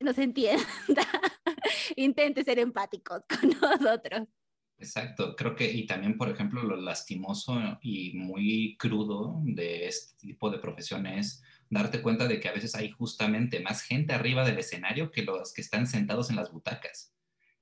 nos 0.00 0.18
entienda, 0.18 0.64
intente 1.96 2.44
ser 2.44 2.58
empáticos 2.58 3.22
con 3.28 3.50
nosotros. 3.60 4.28
Exacto, 4.76 5.36
creo 5.36 5.54
que, 5.54 5.70
y 5.70 5.86
también, 5.86 6.18
por 6.18 6.28
ejemplo, 6.28 6.62
lo 6.62 6.76
lastimoso 6.76 7.56
y 7.80 8.12
muy 8.16 8.76
crudo 8.76 9.40
de 9.44 9.86
este 9.86 10.16
tipo 10.18 10.50
de 10.50 10.58
profesiones, 10.58 11.42
darte 11.70 12.02
cuenta 12.02 12.26
de 12.26 12.40
que 12.40 12.48
a 12.48 12.52
veces 12.52 12.74
hay 12.74 12.90
justamente 12.90 13.60
más 13.60 13.82
gente 13.82 14.12
arriba 14.12 14.44
del 14.44 14.58
escenario 14.58 15.12
que 15.12 15.22
los 15.22 15.52
que 15.54 15.62
están 15.62 15.86
sentados 15.86 16.28
en 16.28 16.36
las 16.36 16.52
butacas. 16.52 17.13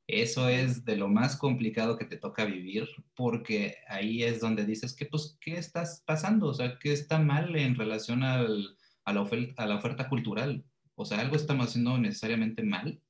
Eso 0.07 0.49
es 0.49 0.85
de 0.85 0.97
lo 0.97 1.09
más 1.09 1.37
complicado 1.37 1.97
que 1.97 2.05
te 2.05 2.17
toca 2.17 2.45
vivir, 2.45 2.89
porque 3.15 3.77
ahí 3.89 4.23
es 4.23 4.41
donde 4.41 4.65
dices 4.65 4.95
que, 4.95 5.07
pues, 5.07 5.39
¿qué 5.41 5.57
estás 5.57 6.03
pasando? 6.07 6.49
O 6.49 6.55
sea, 6.55 6.79
¿qué 6.79 6.93
está 6.93 7.19
mal 7.19 7.55
en 7.57 7.77
relación 7.77 8.23
al, 8.23 8.77
a, 9.05 9.13
la 9.13 9.23
oferta, 9.23 9.63
a 9.63 9.67
la 9.67 9.77
oferta 9.77 10.09
cultural? 10.09 10.65
O 10.95 11.05
sea, 11.05 11.21
¿algo 11.21 11.37
estamos 11.37 11.69
haciendo 11.69 11.97
necesariamente 11.99 12.63
mal? 12.63 13.01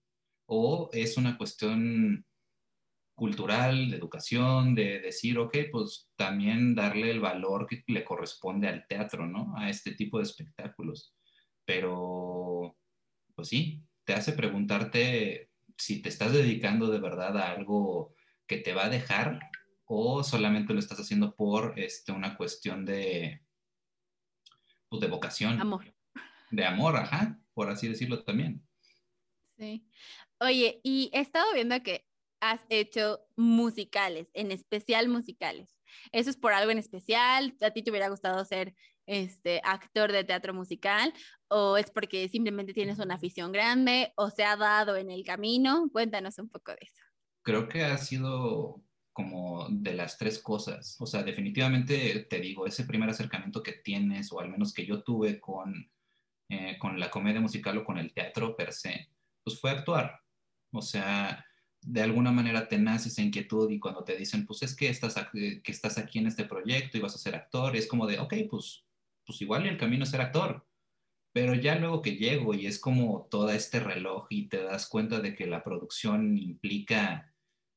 ¿O 0.46 0.90
es 0.92 1.16
una 1.16 1.38
cuestión 1.38 2.26
cultural, 3.14 3.90
de 3.90 3.96
educación, 3.96 4.74
de 4.74 5.00
decir, 5.00 5.38
ok, 5.38 5.56
pues 5.70 6.10
también 6.16 6.74
darle 6.74 7.10
el 7.10 7.20
valor 7.20 7.66
que 7.66 7.84
le 7.86 8.04
corresponde 8.04 8.68
al 8.68 8.86
teatro, 8.86 9.26
¿no? 9.26 9.54
A 9.56 9.70
este 9.70 9.92
tipo 9.94 10.18
de 10.18 10.24
espectáculos. 10.24 11.14
Pero, 11.64 12.76
pues 13.34 13.48
sí, 13.48 13.82
te 14.04 14.14
hace 14.14 14.32
preguntarte 14.32 15.51
si 15.82 16.00
te 16.00 16.08
estás 16.08 16.32
dedicando 16.32 16.88
de 16.88 17.00
verdad 17.00 17.36
a 17.36 17.50
algo 17.50 18.14
que 18.46 18.58
te 18.58 18.72
va 18.72 18.84
a 18.84 18.88
dejar 18.88 19.40
o 19.84 20.22
solamente 20.22 20.72
lo 20.72 20.78
estás 20.78 21.00
haciendo 21.00 21.34
por 21.34 21.78
este, 21.78 22.12
una 22.12 22.36
cuestión 22.36 22.84
de, 22.84 23.42
pues, 24.88 25.00
de 25.00 25.08
vocación. 25.08 25.60
Amor. 25.60 25.92
De 26.52 26.64
amor, 26.64 26.96
ajá, 26.96 27.40
por 27.52 27.68
así 27.68 27.88
decirlo 27.88 28.22
también. 28.22 28.64
Sí. 29.56 29.84
Oye, 30.38 30.80
y 30.84 31.10
he 31.12 31.20
estado 31.20 31.52
viendo 31.52 31.82
que 31.82 32.06
has 32.40 32.60
hecho 32.68 33.26
musicales, 33.36 34.30
en 34.34 34.52
especial 34.52 35.08
musicales. 35.08 35.80
¿Eso 36.12 36.30
es 36.30 36.36
por 36.36 36.52
algo 36.52 36.70
en 36.70 36.78
especial? 36.78 37.56
¿A 37.60 37.70
ti 37.72 37.82
te 37.82 37.90
hubiera 37.90 38.08
gustado 38.08 38.44
ser 38.44 38.74
este, 39.06 39.60
actor 39.64 40.12
de 40.12 40.24
teatro 40.24 40.54
musical? 40.54 41.12
¿O 41.48 41.76
es 41.76 41.90
porque 41.90 42.28
simplemente 42.28 42.72
tienes 42.72 42.98
una 42.98 43.14
afición 43.14 43.52
grande? 43.52 44.12
¿O 44.16 44.30
se 44.30 44.44
ha 44.44 44.56
dado 44.56 44.96
en 44.96 45.10
el 45.10 45.24
camino? 45.24 45.88
Cuéntanos 45.92 46.38
un 46.38 46.48
poco 46.48 46.72
de 46.72 46.78
eso. 46.82 47.02
Creo 47.42 47.68
que 47.68 47.84
ha 47.84 47.98
sido 47.98 48.82
como 49.12 49.68
de 49.70 49.94
las 49.94 50.16
tres 50.16 50.38
cosas. 50.38 50.96
O 51.00 51.06
sea, 51.06 51.22
definitivamente 51.22 52.26
te 52.30 52.40
digo, 52.40 52.66
ese 52.66 52.84
primer 52.84 53.10
acercamiento 53.10 53.62
que 53.62 53.72
tienes, 53.72 54.32
o 54.32 54.40
al 54.40 54.50
menos 54.50 54.72
que 54.72 54.86
yo 54.86 55.02
tuve 55.02 55.40
con, 55.40 55.90
eh, 56.48 56.78
con 56.78 56.98
la 56.98 57.10
comedia 57.10 57.40
musical 57.40 57.78
o 57.78 57.84
con 57.84 57.98
el 57.98 58.12
teatro 58.12 58.56
per 58.56 58.72
se, 58.72 59.08
pues 59.44 59.60
fue 59.60 59.70
actuar. 59.70 60.20
O 60.72 60.80
sea, 60.80 61.44
de 61.82 62.02
alguna 62.02 62.32
manera 62.32 62.68
te 62.68 62.78
nace 62.78 63.08
esa 63.08 63.22
inquietud 63.22 63.70
y 63.70 63.78
cuando 63.78 64.04
te 64.04 64.16
dicen, 64.16 64.46
pues 64.46 64.62
es 64.62 64.74
que 64.74 64.88
estás, 64.88 65.14
que 65.32 65.60
estás 65.64 65.98
aquí 65.98 66.18
en 66.18 66.28
este 66.28 66.44
proyecto 66.44 66.96
y 66.96 67.00
vas 67.00 67.14
a 67.14 67.18
ser 67.18 67.34
actor, 67.34 67.76
es 67.76 67.86
como 67.86 68.06
de, 68.06 68.18
ok, 68.18 68.34
pues, 68.48 68.84
pues 69.24 69.40
igual 69.42 69.66
el 69.66 69.78
camino 69.78 70.04
es 70.04 70.10
ser 70.10 70.20
actor. 70.20 70.66
Pero 71.32 71.54
ya 71.54 71.76
luego 71.76 72.02
que 72.02 72.16
llego 72.16 72.54
y 72.54 72.66
es 72.66 72.78
como 72.78 73.26
todo 73.30 73.50
este 73.50 73.80
reloj 73.80 74.26
y 74.28 74.48
te 74.48 74.62
das 74.62 74.86
cuenta 74.86 75.20
de 75.20 75.34
que 75.34 75.46
la 75.46 75.64
producción 75.64 76.36
implica 76.36 77.34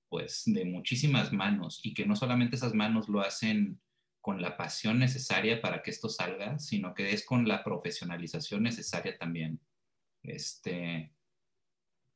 pues 0.10 0.44
de 0.46 0.66
muchísimas 0.66 1.32
manos 1.32 1.80
y 1.84 1.94
que 1.94 2.06
no 2.06 2.16
solamente 2.16 2.58
esas 2.58 2.74
manos 2.74 3.08
lo 3.08 3.22
hacen 3.22 3.80
con 4.22 4.42
la 4.42 4.58
pasión 4.58 5.00
necesaria 5.00 5.62
para 5.62 5.84
que 5.84 5.92
esto 5.92 6.10
salga, 6.10 6.60
sino 6.60 6.94
que 6.94 7.14
es 7.14 7.26
con 7.26 7.48
la 7.48 7.64
profesionalización 7.64 8.64
necesaria 8.64 9.18
también. 9.18 9.60
Este, 10.24 11.14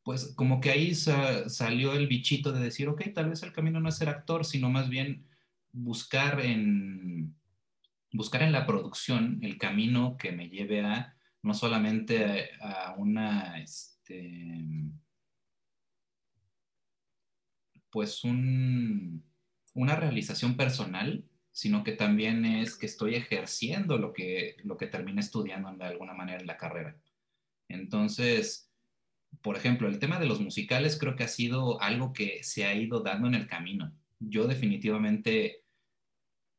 pues 0.03 0.34
como 0.36 0.59
que 0.59 0.71
ahí 0.71 0.95
salió 0.95 1.93
el 1.93 2.07
bichito 2.07 2.51
de 2.51 2.61
decir, 2.61 2.88
ok, 2.88 3.13
tal 3.13 3.30
vez 3.30 3.43
el 3.43 3.53
camino 3.53 3.80
no 3.80 3.89
es 3.89 3.95
ser 3.95 4.09
actor, 4.09 4.43
sino 4.43 4.69
más 4.69 4.89
bien 4.89 5.27
buscar 5.71 6.41
en, 6.41 7.36
buscar 8.12 8.43
en 8.43 8.51
la 8.51 8.66
producción 8.66 9.39
el 9.41 9.57
camino 9.57 10.18
que 10.18 10.32
me 10.32 10.49
lleve 10.49 10.82
a 10.82 11.16
no 11.41 11.53
solamente 11.53 12.51
a, 12.60 12.95
una, 12.97 13.62
este, 13.62 14.62
pues 17.89 18.24
un, 18.24 19.24
una 19.74 19.95
realización 19.95 20.57
personal, 20.57 21.26
sino 21.51 21.84
que 21.84 21.93
también 21.93 22.45
es 22.45 22.78
que 22.78 22.86
estoy 22.86 23.16
ejerciendo 23.16 23.97
lo 23.97 24.14
que, 24.14 24.57
lo 24.64 24.78
que 24.78 24.88
terminé 24.88 25.22
estudiando 25.22 25.72
de 25.72 25.86
alguna 25.86 26.14
manera 26.14 26.39
en 26.39 26.47
la 26.47 26.57
carrera. 26.57 26.97
Entonces, 27.68 28.72
por 29.41 29.55
ejemplo, 29.55 29.88
el 29.88 29.99
tema 29.99 30.20
de 30.20 30.26
los 30.26 30.41
musicales 30.41 30.97
creo 30.97 31.16
que 31.16 31.24
ha 31.24 31.28
sido 31.28 31.82
algo 31.82 32.14
que 32.14 32.43
se 32.43 32.66
ha 32.66 32.74
ido 32.74 33.01
dando 33.01 33.28
en 33.28 33.36
el 33.36 33.47
camino. 33.47 33.93
Yo 34.20 34.47
definitivamente 34.47 35.64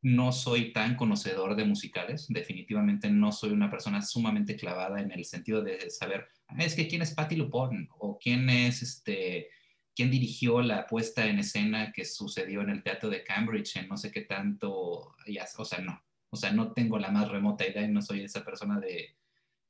no 0.02 0.32
soy 0.32 0.72
tan 0.72 0.96
conocedor 0.96 1.56
de 1.56 1.64
musicales, 1.64 2.26
definitivamente 2.28 3.10
no 3.10 3.32
soy 3.32 3.50
una 3.50 3.70
persona 3.70 4.00
sumamente 4.02 4.56
clavada 4.56 5.00
en 5.00 5.12
el 5.12 5.24
sentido 5.24 5.62
de 5.62 5.90
saber, 5.90 6.28
es 6.58 6.74
que 6.74 6.88
quién 6.88 7.02
es 7.02 7.14
Patti 7.14 7.36
LuPone 7.36 7.88
o 7.98 8.18
quién 8.18 8.48
es 8.48 8.82
este, 8.82 9.48
quién 9.94 10.10
dirigió 10.10 10.62
la 10.62 10.86
puesta 10.86 11.26
en 11.26 11.38
escena 11.38 11.92
que 11.92 12.04
sucedió 12.04 12.62
en 12.62 12.70
el 12.70 12.82
Teatro 12.82 13.10
de 13.10 13.22
Cambridge 13.22 13.76
en 13.76 13.88
no 13.88 13.96
sé 13.96 14.10
qué 14.10 14.22
tanto, 14.22 14.72
o 14.72 15.64
sea, 15.64 15.80
no, 15.80 16.02
o 16.30 16.36
sea, 16.36 16.52
no 16.52 16.72
tengo 16.72 16.98
la 16.98 17.10
más 17.10 17.28
remota 17.28 17.68
idea 17.68 17.82
y 17.82 17.88
no 17.88 18.00
soy 18.00 18.22
esa 18.22 18.44
persona 18.44 18.80
de, 18.80 19.16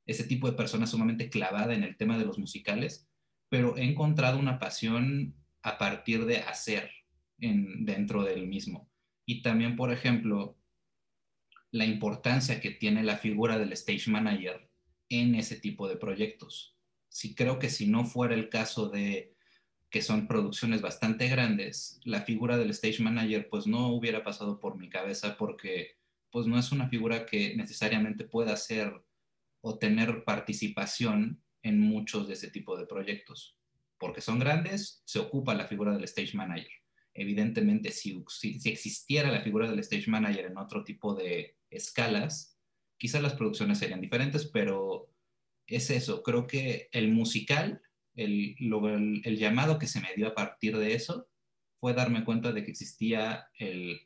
ese 0.05 0.23
tipo 0.23 0.49
de 0.49 0.57
persona 0.57 0.87
sumamente 0.87 1.29
clavada 1.29 1.73
en 1.73 1.83
el 1.83 1.97
tema 1.97 2.17
de 2.17 2.25
los 2.25 2.37
musicales, 2.37 3.07
pero 3.49 3.77
he 3.77 3.83
encontrado 3.83 4.39
una 4.39 4.59
pasión 4.59 5.35
a 5.61 5.77
partir 5.77 6.25
de 6.25 6.37
hacer 6.37 6.89
en, 7.39 7.85
dentro 7.85 8.23
del 8.23 8.47
mismo. 8.47 8.90
Y 9.25 9.41
también, 9.41 9.75
por 9.75 9.91
ejemplo, 9.91 10.57
la 11.71 11.85
importancia 11.85 12.59
que 12.59 12.71
tiene 12.71 13.03
la 13.03 13.17
figura 13.17 13.57
del 13.57 13.71
stage 13.73 14.09
manager 14.11 14.69
en 15.09 15.35
ese 15.35 15.55
tipo 15.55 15.87
de 15.87 15.95
proyectos. 15.95 16.77
Sí 17.09 17.35
creo 17.35 17.59
que 17.59 17.69
si 17.69 17.87
no 17.87 18.05
fuera 18.05 18.33
el 18.33 18.49
caso 18.49 18.89
de 18.89 19.35
que 19.89 20.01
son 20.01 20.27
producciones 20.27 20.81
bastante 20.81 21.27
grandes, 21.27 21.99
la 22.05 22.21
figura 22.21 22.57
del 22.57 22.69
stage 22.71 23.03
manager 23.03 23.49
pues 23.49 23.67
no 23.67 23.89
hubiera 23.89 24.23
pasado 24.23 24.59
por 24.59 24.77
mi 24.77 24.89
cabeza 24.89 25.35
porque 25.37 25.97
pues 26.29 26.47
no 26.47 26.57
es 26.57 26.71
una 26.71 26.87
figura 26.87 27.25
que 27.25 27.55
necesariamente 27.57 28.23
pueda 28.23 28.55
ser 28.55 29.03
o 29.59 29.77
tener 29.77 30.23
participación 30.23 31.41
en 31.61 31.79
muchos 31.79 32.27
de 32.27 32.33
ese 32.33 32.49
tipo 32.49 32.77
de 32.77 32.85
proyectos. 32.85 33.57
Porque 33.97 34.21
son 34.21 34.39
grandes, 34.39 35.03
se 35.05 35.19
ocupa 35.19 35.53
la 35.53 35.67
figura 35.67 35.93
del 35.93 36.05
stage 36.05 36.35
manager. 36.35 36.80
Evidentemente, 37.21 37.91
si, 37.91 38.23
si, 38.27 38.59
existiera 38.65 39.31
la 39.31 39.41
figura 39.41 39.69
del 39.69 39.79
stage 39.79 40.09
manager 40.09 40.45
en 40.45 40.57
otro 40.57 40.83
tipo 40.83 41.13
de 41.13 41.55
escalas, 41.69 42.57
quizás 42.97 43.21
las 43.21 43.35
producciones 43.35 43.77
serían 43.77 44.01
diferentes, 44.01 44.45
pero 44.47 45.09
es 45.67 45.89
eso. 45.89 46.23
Creo 46.23 46.47
que 46.47 46.89
el 46.91 47.11
musical, 47.11 47.81
el, 48.15 48.55
el 49.23 49.37
llamado 49.37 49.77
que 49.77 49.87
se 49.87 50.01
me 50.01 50.13
dio 50.15 50.27
a 50.27 50.35
partir 50.35 50.77
de 50.77 50.93
eso, 50.95 51.27
fue 51.79 51.93
darme 51.93 52.23
cuenta 52.23 52.51
de 52.51 52.63
que 52.63 52.71
existía 52.71 53.47
el, 53.57 54.01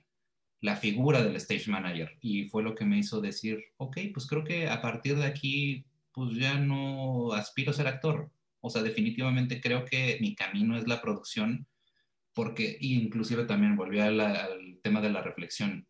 la 0.62 0.76
figura 0.76 1.24
del 1.24 1.36
stage 1.36 1.70
manager 1.70 2.18
y 2.22 2.50
fue 2.50 2.64
lo 2.64 2.76
que 2.76 2.86
me 2.86 2.98
hizo 2.98 3.22
decir, 3.22 3.64
ok, 3.78 3.98
pues 4.14 4.28
creo 4.28 4.44
que 4.44 4.68
a 4.68 4.82
partir 4.82 5.16
de 5.16 5.26
aquí, 5.26 5.86
pues 6.12 6.36
ya 6.36 6.60
no 6.60 7.34
aspiro 7.34 7.72
a 7.72 7.76
ser 7.76 7.88
actor. 7.88 8.32
O 8.62 8.70
sea, 8.70 8.82
definitivamente 8.82 9.62
creo 9.62 9.86
que 9.86 10.18
mi 10.22 10.36
camino 10.36 10.78
es 10.78 10.88
la 10.88 11.02
producción 11.02 11.68
porque 12.36 12.78
inclusive 12.82 13.46
también 13.46 13.76
volví 13.76 14.00
al 14.00 14.80
tema 14.84 15.02
de 15.02 15.10
la 15.10 15.22
reflexión. 15.22 15.88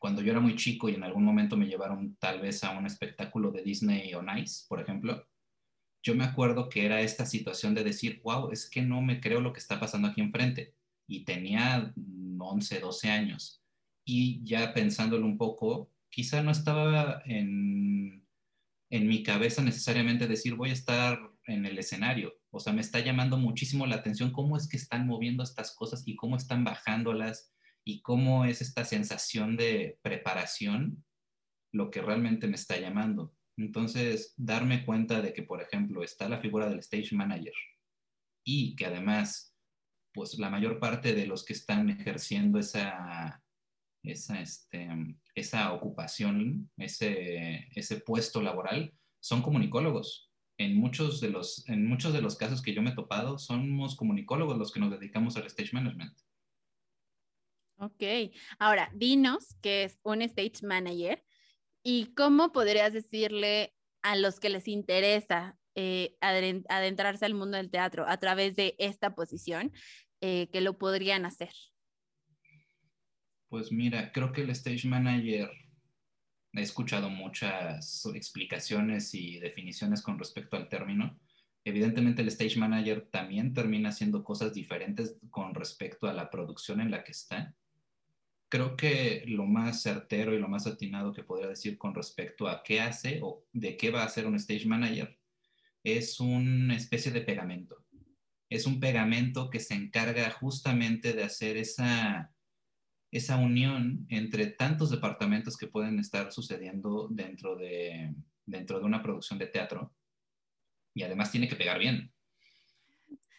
Cuando 0.00 0.22
yo 0.22 0.32
era 0.32 0.40
muy 0.40 0.56
chico 0.56 0.88
y 0.88 0.94
en 0.94 1.04
algún 1.04 1.24
momento 1.24 1.56
me 1.56 1.66
llevaron 1.66 2.16
tal 2.16 2.40
vez 2.40 2.64
a 2.64 2.76
un 2.76 2.86
espectáculo 2.86 3.50
de 3.50 3.62
Disney 3.62 4.14
o 4.14 4.22
Nice, 4.22 4.64
por 4.68 4.80
ejemplo, 4.80 5.26
yo 6.02 6.14
me 6.14 6.24
acuerdo 6.24 6.68
que 6.68 6.86
era 6.86 7.00
esta 7.02 7.26
situación 7.26 7.74
de 7.74 7.84
decir, 7.84 8.20
wow, 8.24 8.50
es 8.50 8.68
que 8.70 8.82
no 8.82 9.02
me 9.02 9.20
creo 9.20 9.40
lo 9.40 9.52
que 9.52 9.60
está 9.60 9.78
pasando 9.78 10.08
aquí 10.08 10.20
enfrente. 10.20 10.74
Y 11.06 11.24
tenía 11.24 11.92
11, 12.38 12.80
12 12.80 13.10
años 13.10 13.62
y 14.08 14.42
ya 14.42 14.72
pensándolo 14.72 15.26
un 15.26 15.36
poco, 15.36 15.90
quizá 16.08 16.42
no 16.42 16.50
estaba 16.50 17.20
en, 17.26 18.26
en 18.88 19.06
mi 19.06 19.22
cabeza 19.22 19.62
necesariamente 19.62 20.26
decir 20.26 20.54
voy 20.54 20.70
a 20.70 20.72
estar 20.72 21.20
en 21.44 21.66
el 21.66 21.78
escenario, 21.78 22.37
O 22.50 22.60
sea, 22.60 22.72
me 22.72 22.80
está 22.80 23.00
llamando 23.00 23.36
muchísimo 23.36 23.86
la 23.86 23.96
atención 23.96 24.32
cómo 24.32 24.56
es 24.56 24.68
que 24.68 24.76
están 24.76 25.06
moviendo 25.06 25.42
estas 25.42 25.74
cosas 25.74 26.02
y 26.06 26.16
cómo 26.16 26.36
están 26.36 26.64
bajándolas 26.64 27.52
y 27.84 28.00
cómo 28.02 28.44
es 28.44 28.60
esta 28.60 28.84
sensación 28.84 29.56
de 29.56 29.98
preparación 30.02 31.04
lo 31.72 31.90
que 31.90 32.00
realmente 32.00 32.46
me 32.46 32.54
está 32.54 32.78
llamando. 32.78 33.34
Entonces, 33.56 34.34
darme 34.36 34.84
cuenta 34.84 35.20
de 35.20 35.32
que, 35.32 35.42
por 35.42 35.60
ejemplo, 35.60 36.02
está 36.02 36.28
la 36.28 36.40
figura 36.40 36.68
del 36.68 36.78
stage 36.78 37.14
manager 37.14 37.54
y 38.44 38.76
que 38.76 38.86
además, 38.86 39.54
pues 40.14 40.38
la 40.38 40.48
mayor 40.48 40.78
parte 40.78 41.12
de 41.12 41.26
los 41.26 41.44
que 41.44 41.52
están 41.52 41.90
ejerciendo 41.90 42.58
esa, 42.58 43.42
esa, 44.02 44.40
este, 44.40 44.88
ocupación, 45.70 46.70
ese, 46.76 47.68
ese 47.74 48.00
puesto 48.00 48.40
laboral, 48.40 48.94
son 49.20 49.42
comunicólogos. 49.42 50.27
En 50.58 50.76
muchos, 50.76 51.20
de 51.20 51.30
los, 51.30 51.68
en 51.68 51.86
muchos 51.86 52.12
de 52.12 52.20
los 52.20 52.36
casos 52.36 52.62
que 52.62 52.74
yo 52.74 52.82
me 52.82 52.90
he 52.90 52.94
topado, 52.94 53.38
somos 53.38 53.96
comunicólogos 53.96 54.58
los 54.58 54.72
que 54.72 54.80
nos 54.80 54.90
dedicamos 54.90 55.36
al 55.36 55.46
stage 55.46 55.70
management. 55.72 56.18
Ok, 57.80 58.02
ahora 58.58 58.90
dinos 58.92 59.56
qué 59.62 59.84
es 59.84 60.00
un 60.02 60.20
stage 60.22 60.66
manager 60.66 61.24
y 61.84 62.12
cómo 62.14 62.50
podrías 62.50 62.92
decirle 62.92 63.72
a 64.02 64.16
los 64.16 64.40
que 64.40 64.48
les 64.48 64.66
interesa 64.66 65.56
eh, 65.76 66.16
adentrarse 66.20 67.24
al 67.24 67.34
mundo 67.34 67.56
del 67.56 67.70
teatro 67.70 68.04
a 68.08 68.16
través 68.16 68.56
de 68.56 68.74
esta 68.80 69.14
posición 69.14 69.72
eh, 70.20 70.48
que 70.50 70.60
lo 70.60 70.76
podrían 70.76 71.24
hacer. 71.24 71.52
Pues 73.48 73.70
mira, 73.70 74.10
creo 74.10 74.32
que 74.32 74.42
el 74.42 74.50
stage 74.50 74.88
manager, 74.88 75.48
he 76.58 76.62
escuchado 76.62 77.10
muchas 77.10 78.04
explicaciones 78.14 79.14
y 79.14 79.38
definiciones 79.38 80.02
con 80.02 80.18
respecto 80.18 80.56
al 80.56 80.68
término. 80.68 81.18
Evidentemente 81.64 82.22
el 82.22 82.28
stage 82.28 82.58
manager 82.58 83.08
también 83.10 83.54
termina 83.54 83.90
haciendo 83.90 84.24
cosas 84.24 84.54
diferentes 84.54 85.16
con 85.30 85.54
respecto 85.54 86.08
a 86.08 86.12
la 86.12 86.30
producción 86.30 86.80
en 86.80 86.90
la 86.90 87.04
que 87.04 87.12
está. 87.12 87.54
Creo 88.48 88.76
que 88.76 89.24
lo 89.26 89.44
más 89.44 89.82
certero 89.82 90.34
y 90.34 90.38
lo 90.38 90.48
más 90.48 90.66
atinado 90.66 91.12
que 91.12 91.24
podría 91.24 91.48
decir 91.48 91.76
con 91.76 91.94
respecto 91.94 92.48
a 92.48 92.62
qué 92.62 92.80
hace 92.80 93.20
o 93.22 93.44
de 93.52 93.76
qué 93.76 93.90
va 93.90 94.02
a 94.02 94.06
hacer 94.06 94.26
un 94.26 94.36
stage 94.36 94.66
manager 94.66 95.18
es 95.84 96.20
una 96.20 96.76
especie 96.76 97.12
de 97.12 97.20
pegamento. 97.20 97.84
Es 98.48 98.66
un 98.66 98.80
pegamento 98.80 99.50
que 99.50 99.60
se 99.60 99.74
encarga 99.74 100.30
justamente 100.30 101.12
de 101.12 101.24
hacer 101.24 101.56
esa 101.56 102.32
esa 103.10 103.36
unión 103.36 104.06
entre 104.08 104.46
tantos 104.48 104.90
departamentos 104.90 105.56
que 105.56 105.66
pueden 105.66 105.98
estar 105.98 106.32
sucediendo 106.32 107.08
dentro 107.10 107.56
de, 107.56 108.14
dentro 108.44 108.78
de 108.78 108.84
una 108.84 109.02
producción 109.02 109.38
de 109.38 109.46
teatro 109.46 109.94
y 110.94 111.02
además 111.02 111.30
tiene 111.30 111.48
que 111.48 111.56
pegar 111.56 111.78
bien. 111.78 112.12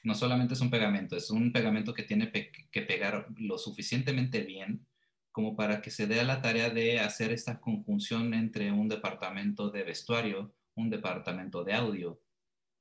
No 0.04 0.16
solamente 0.16 0.54
es 0.54 0.62
un 0.62 0.72
pegamento, 0.72 1.16
es 1.16 1.30
un 1.30 1.52
pegamento 1.52 1.94
que 1.94 2.04
tiene 2.04 2.32
que 2.32 2.82
pegar 2.82 3.28
lo 3.36 3.58
suficientemente 3.58 4.42
bien 4.42 4.88
como 5.32 5.56
para 5.56 5.82
que 5.82 5.92
se 5.92 6.08
dé 6.08 6.20
a 6.20 6.24
la 6.24 6.42
tarea 6.42 6.70
de 6.70 7.00
hacer 7.00 7.32
esta 7.32 7.60
conjunción 7.60 8.34
entre 8.34 8.72
un 8.72 8.88
departamento 8.88 9.70
de 9.70 9.84
vestuario, 9.84 10.54
un 10.76 10.90
departamento 10.90 11.64
de 11.64 11.74
audio, 11.74 12.22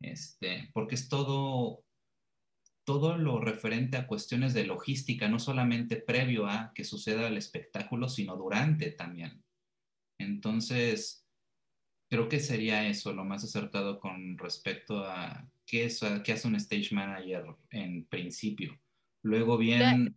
este, 0.00 0.70
porque 0.72 0.94
es 0.94 1.08
todo 1.08 1.84
todo 2.88 3.18
lo 3.18 3.38
referente 3.38 3.98
a 3.98 4.06
cuestiones 4.06 4.54
de 4.54 4.64
logística, 4.64 5.28
no 5.28 5.38
solamente 5.38 5.96
previo 5.96 6.46
a 6.46 6.72
que 6.74 6.84
suceda 6.84 7.28
el 7.28 7.36
espectáculo, 7.36 8.08
sino 8.08 8.34
durante 8.34 8.92
también. 8.92 9.44
Entonces, 10.18 11.28
creo 12.10 12.30
que 12.30 12.40
sería 12.40 12.88
eso 12.88 13.12
lo 13.12 13.26
más 13.26 13.44
acertado 13.44 14.00
con 14.00 14.38
respecto 14.38 15.04
a 15.04 15.46
qué, 15.66 15.84
es, 15.84 16.00
qué 16.24 16.32
hace 16.32 16.48
un 16.48 16.54
stage 16.54 16.94
manager 16.94 17.44
en 17.68 18.06
principio. 18.06 18.80
Luego 19.22 19.58
bien... 19.58 20.16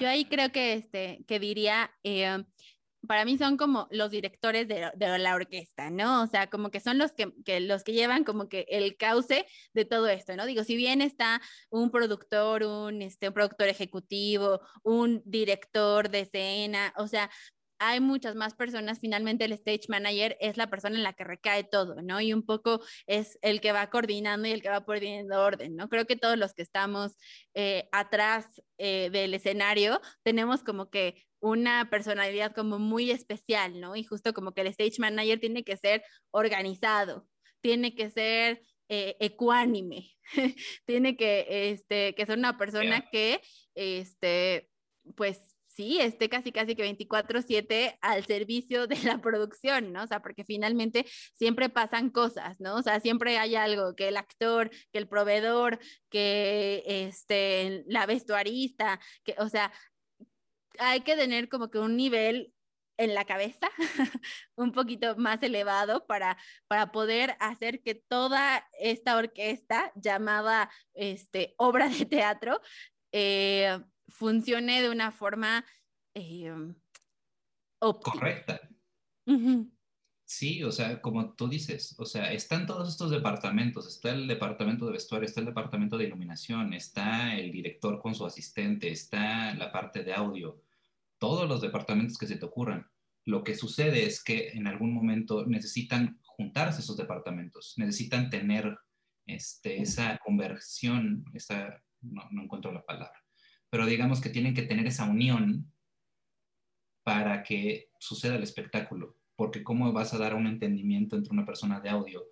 Yo, 0.00 0.08
ahí 0.08 0.24
creo 0.24 0.50
que, 0.52 0.72
este, 0.72 1.22
que 1.28 1.38
diría, 1.38 1.90
eh, 2.02 2.42
para 3.06 3.24
mí 3.24 3.38
son 3.38 3.56
como 3.56 3.88
los 3.90 4.10
directores 4.10 4.68
de, 4.68 4.90
la 5.18 5.34
orquesta, 5.34 5.90
¿no? 5.90 6.22
O 6.22 6.26
sea, 6.26 6.48
como 6.48 6.70
que 6.70 6.80
son 6.80 6.98
los 6.98 7.12
que, 7.12 7.32
los 7.60 7.84
que 7.84 7.92
llevan 7.92 8.24
como 8.24 8.48
que 8.48 8.66
el 8.68 8.96
cauce 8.96 9.46
de 9.72 9.84
todo 9.84 10.08
esto, 10.08 10.36
¿no? 10.36 10.46
Digo, 10.46 10.64
si 10.64 10.76
bien 10.76 11.00
está 11.00 11.40
un 11.70 11.90
productor, 11.90 12.64
un, 12.64 13.02
este, 13.02 13.28
un 13.28 13.34
productor 13.34 13.68
ejecutivo, 13.68 14.60
un 14.82 15.22
director 15.24 16.10
de 16.10 16.20
escena, 16.20 16.92
o 16.96 17.08
sea, 17.08 17.30
hay 17.78 18.00
muchas 18.00 18.34
más 18.34 18.54
personas, 18.54 19.00
finalmente 19.00 19.44
el 19.44 19.52
stage 19.52 19.86
manager 19.88 20.36
es 20.40 20.56
la 20.56 20.68
persona 20.68 20.96
en 20.96 21.02
la 21.02 21.12
que 21.12 21.24
recae 21.24 21.64
todo, 21.64 22.02
¿no? 22.02 22.20
Y 22.20 22.32
un 22.32 22.44
poco 22.44 22.80
es 23.06 23.38
el 23.42 23.60
que 23.60 23.72
va 23.72 23.90
coordinando 23.90 24.48
y 24.48 24.52
el 24.52 24.62
que 24.62 24.70
va 24.70 24.84
poniendo 24.84 25.42
orden, 25.42 25.76
¿no? 25.76 25.88
Creo 25.88 26.06
que 26.06 26.16
todos 26.16 26.38
los 26.38 26.54
que 26.54 26.62
estamos 26.62 27.16
eh, 27.54 27.88
atrás 27.92 28.62
eh, 28.78 29.10
del 29.10 29.34
escenario 29.34 30.00
tenemos 30.22 30.62
como 30.62 30.90
que 30.90 31.26
una 31.44 31.90
personalidad 31.90 32.54
como 32.54 32.78
muy 32.78 33.10
especial, 33.10 33.78
¿no? 33.78 33.96
Y 33.96 34.04
justo 34.04 34.32
como 34.32 34.54
que 34.54 34.62
el 34.62 34.68
stage 34.68 34.98
manager 34.98 35.38
tiene 35.38 35.62
que 35.62 35.76
ser 35.76 36.02
organizado, 36.30 37.28
tiene 37.60 37.94
que 37.94 38.10
ser 38.10 38.62
eh, 38.88 39.16
ecuánime, 39.20 40.16
tiene 40.86 41.18
que, 41.18 41.70
este, 41.70 42.14
que 42.14 42.24
ser 42.24 42.38
una 42.38 42.56
persona 42.56 43.10
que, 43.10 43.42
este, 43.74 44.70
pues 45.16 45.54
sí, 45.66 45.98
esté 46.00 46.30
casi 46.30 46.50
casi 46.50 46.74
que 46.76 46.82
24/7 46.84 47.98
al 48.00 48.24
servicio 48.24 48.86
de 48.86 48.96
la 49.02 49.20
producción, 49.20 49.92
¿no? 49.92 50.04
O 50.04 50.06
sea, 50.06 50.20
porque 50.20 50.44
finalmente 50.44 51.04
siempre 51.34 51.68
pasan 51.68 52.08
cosas, 52.08 52.58
¿no? 52.58 52.76
O 52.76 52.82
sea, 52.82 53.00
siempre 53.00 53.36
hay 53.36 53.54
algo, 53.54 53.94
que 53.94 54.08
el 54.08 54.16
actor, 54.16 54.70
que 54.92 54.98
el 54.98 55.08
proveedor, 55.08 55.78
que 56.08 56.82
este, 56.86 57.84
la 57.86 58.06
vestuarista, 58.06 58.98
que, 59.24 59.34
o 59.38 59.48
sea, 59.50 59.72
hay 60.78 61.00
que 61.00 61.16
tener 61.16 61.48
como 61.48 61.70
que 61.70 61.78
un 61.78 61.96
nivel 61.96 62.52
en 62.96 63.14
la 63.14 63.24
cabeza 63.24 63.68
un 64.56 64.72
poquito 64.72 65.16
más 65.16 65.42
elevado 65.42 66.06
para, 66.06 66.36
para 66.68 66.92
poder 66.92 67.36
hacer 67.40 67.82
que 67.82 67.94
toda 67.94 68.66
esta 68.78 69.16
orquesta 69.16 69.92
llamada 69.96 70.70
este, 70.94 71.54
obra 71.58 71.88
de 71.88 72.06
teatro 72.06 72.60
eh, 73.12 73.80
funcione 74.08 74.82
de 74.82 74.90
una 74.90 75.10
forma 75.12 75.64
eh, 76.14 76.52
correcta. 78.02 78.60
Sí, 80.26 80.64
o 80.64 80.72
sea, 80.72 81.00
como 81.02 81.34
tú 81.34 81.48
dices, 81.48 81.94
o 81.98 82.06
sea, 82.06 82.32
están 82.32 82.66
todos 82.66 82.88
estos 82.88 83.10
departamentos, 83.10 83.86
está 83.86 84.10
el 84.10 84.26
departamento 84.26 84.86
de 84.86 84.92
vestuario, 84.92 85.26
está 85.26 85.40
el 85.40 85.46
departamento 85.46 85.98
de 85.98 86.06
iluminación, 86.06 86.72
está 86.72 87.36
el 87.36 87.52
director 87.52 88.00
con 88.00 88.14
su 88.14 88.24
asistente, 88.24 88.90
está 88.90 89.54
la 89.54 89.70
parte 89.70 90.02
de 90.02 90.14
audio, 90.14 90.63
todos 91.24 91.48
los 91.48 91.62
departamentos 91.62 92.18
que 92.18 92.26
se 92.26 92.36
te 92.36 92.44
ocurran. 92.44 92.86
Lo 93.24 93.42
que 93.44 93.54
sucede 93.54 94.04
es 94.04 94.22
que 94.22 94.50
en 94.50 94.66
algún 94.66 94.92
momento 94.92 95.46
necesitan 95.46 96.20
juntarse 96.22 96.82
esos 96.82 96.98
departamentos, 96.98 97.72
necesitan 97.78 98.28
tener 98.28 98.76
este, 99.24 99.80
esa 99.80 100.18
conversión, 100.18 101.24
esa, 101.32 101.82
no, 102.02 102.28
no 102.30 102.42
encuentro 102.42 102.72
la 102.72 102.84
palabra, 102.84 103.18
pero 103.70 103.86
digamos 103.86 104.20
que 104.20 104.28
tienen 104.28 104.52
que 104.52 104.64
tener 104.64 104.86
esa 104.86 105.06
unión 105.06 105.72
para 107.04 107.42
que 107.42 107.88
suceda 107.98 108.36
el 108.36 108.42
espectáculo, 108.42 109.16
porque 109.34 109.64
cómo 109.64 109.90
vas 109.94 110.12
a 110.12 110.18
dar 110.18 110.34
un 110.34 110.46
entendimiento 110.46 111.16
entre 111.16 111.32
una 111.32 111.46
persona 111.46 111.80
de 111.80 111.88
audio 111.88 112.22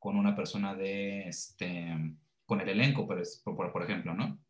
con 0.00 0.16
una 0.16 0.34
persona 0.34 0.74
de, 0.74 1.28
este, 1.28 2.16
con 2.46 2.60
el 2.60 2.68
elenco, 2.68 3.06
por, 3.06 3.22
por, 3.44 3.70
por 3.70 3.82
ejemplo, 3.84 4.12
¿no? 4.12 4.40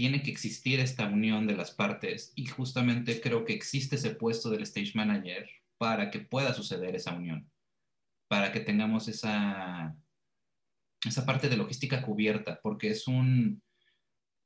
Tiene 0.00 0.22
que 0.22 0.30
existir 0.30 0.80
esta 0.80 1.06
unión 1.08 1.46
de 1.46 1.54
las 1.54 1.72
partes 1.72 2.32
y 2.34 2.46
justamente 2.46 3.20
creo 3.20 3.44
que 3.44 3.52
existe 3.52 3.96
ese 3.96 4.14
puesto 4.14 4.48
del 4.48 4.62
stage 4.62 4.92
manager 4.94 5.46
para 5.76 6.10
que 6.10 6.20
pueda 6.20 6.54
suceder 6.54 6.96
esa 6.96 7.12
unión, 7.12 7.50
para 8.26 8.50
que 8.50 8.60
tengamos 8.60 9.08
esa, 9.08 9.94
esa 11.04 11.26
parte 11.26 11.50
de 11.50 11.58
logística 11.58 12.00
cubierta, 12.00 12.62
porque 12.62 12.88
es 12.88 13.06
un, 13.08 13.62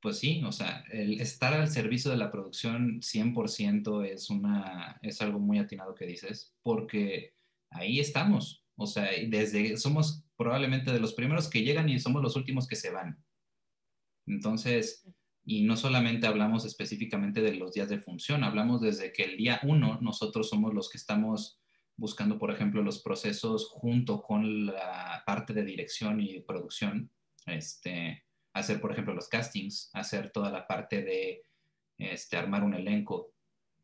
pues 0.00 0.18
sí, 0.18 0.42
o 0.44 0.50
sea, 0.50 0.84
el 0.90 1.20
estar 1.20 1.54
al 1.54 1.68
servicio 1.68 2.10
de 2.10 2.16
la 2.16 2.32
producción 2.32 3.00
100% 3.00 4.04
es, 4.06 4.30
una, 4.30 4.98
es 5.02 5.22
algo 5.22 5.38
muy 5.38 5.60
atinado 5.60 5.94
que 5.94 6.04
dices, 6.04 6.52
porque 6.64 7.32
ahí 7.70 8.00
estamos, 8.00 8.64
o 8.74 8.88
sea, 8.88 9.08
desde, 9.28 9.76
somos 9.76 10.24
probablemente 10.36 10.92
de 10.92 10.98
los 10.98 11.14
primeros 11.14 11.48
que 11.48 11.62
llegan 11.62 11.88
y 11.88 12.00
somos 12.00 12.20
los 12.22 12.34
últimos 12.34 12.66
que 12.66 12.74
se 12.74 12.90
van. 12.90 13.24
Entonces, 14.26 15.06
y 15.44 15.62
no 15.62 15.76
solamente 15.76 16.26
hablamos 16.26 16.64
específicamente 16.64 17.42
de 17.42 17.54
los 17.54 17.72
días 17.72 17.88
de 17.88 17.98
función, 17.98 18.44
hablamos 18.44 18.80
desde 18.80 19.12
que 19.12 19.24
el 19.24 19.36
día 19.36 19.60
uno 19.62 19.98
nosotros 20.00 20.48
somos 20.48 20.72
los 20.72 20.88
que 20.88 20.98
estamos 20.98 21.60
buscando, 21.96 22.38
por 22.38 22.50
ejemplo, 22.50 22.82
los 22.82 23.00
procesos 23.02 23.68
junto 23.68 24.22
con 24.22 24.66
la 24.66 25.22
parte 25.26 25.52
de 25.52 25.64
dirección 25.64 26.20
y 26.20 26.40
producción, 26.40 27.10
este, 27.46 28.24
hacer, 28.52 28.80
por 28.80 28.92
ejemplo, 28.92 29.14
los 29.14 29.28
castings, 29.28 29.90
hacer 29.92 30.30
toda 30.30 30.50
la 30.50 30.66
parte 30.66 31.02
de 31.02 31.42
este, 31.98 32.36
armar 32.36 32.64
un 32.64 32.74
elenco. 32.74 33.32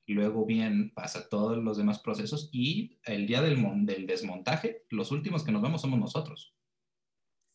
Luego 0.06 0.44
bien 0.44 0.92
pasa 0.92 1.28
todos 1.28 1.58
los 1.58 1.76
demás 1.76 2.00
procesos 2.00 2.48
y 2.52 2.98
el 3.04 3.26
día 3.26 3.42
del, 3.42 3.62
del 3.84 4.06
desmontaje, 4.06 4.84
los 4.88 5.12
últimos 5.12 5.44
que 5.44 5.52
nos 5.52 5.62
vamos 5.62 5.82
somos 5.82 6.00
nosotros. 6.00 6.54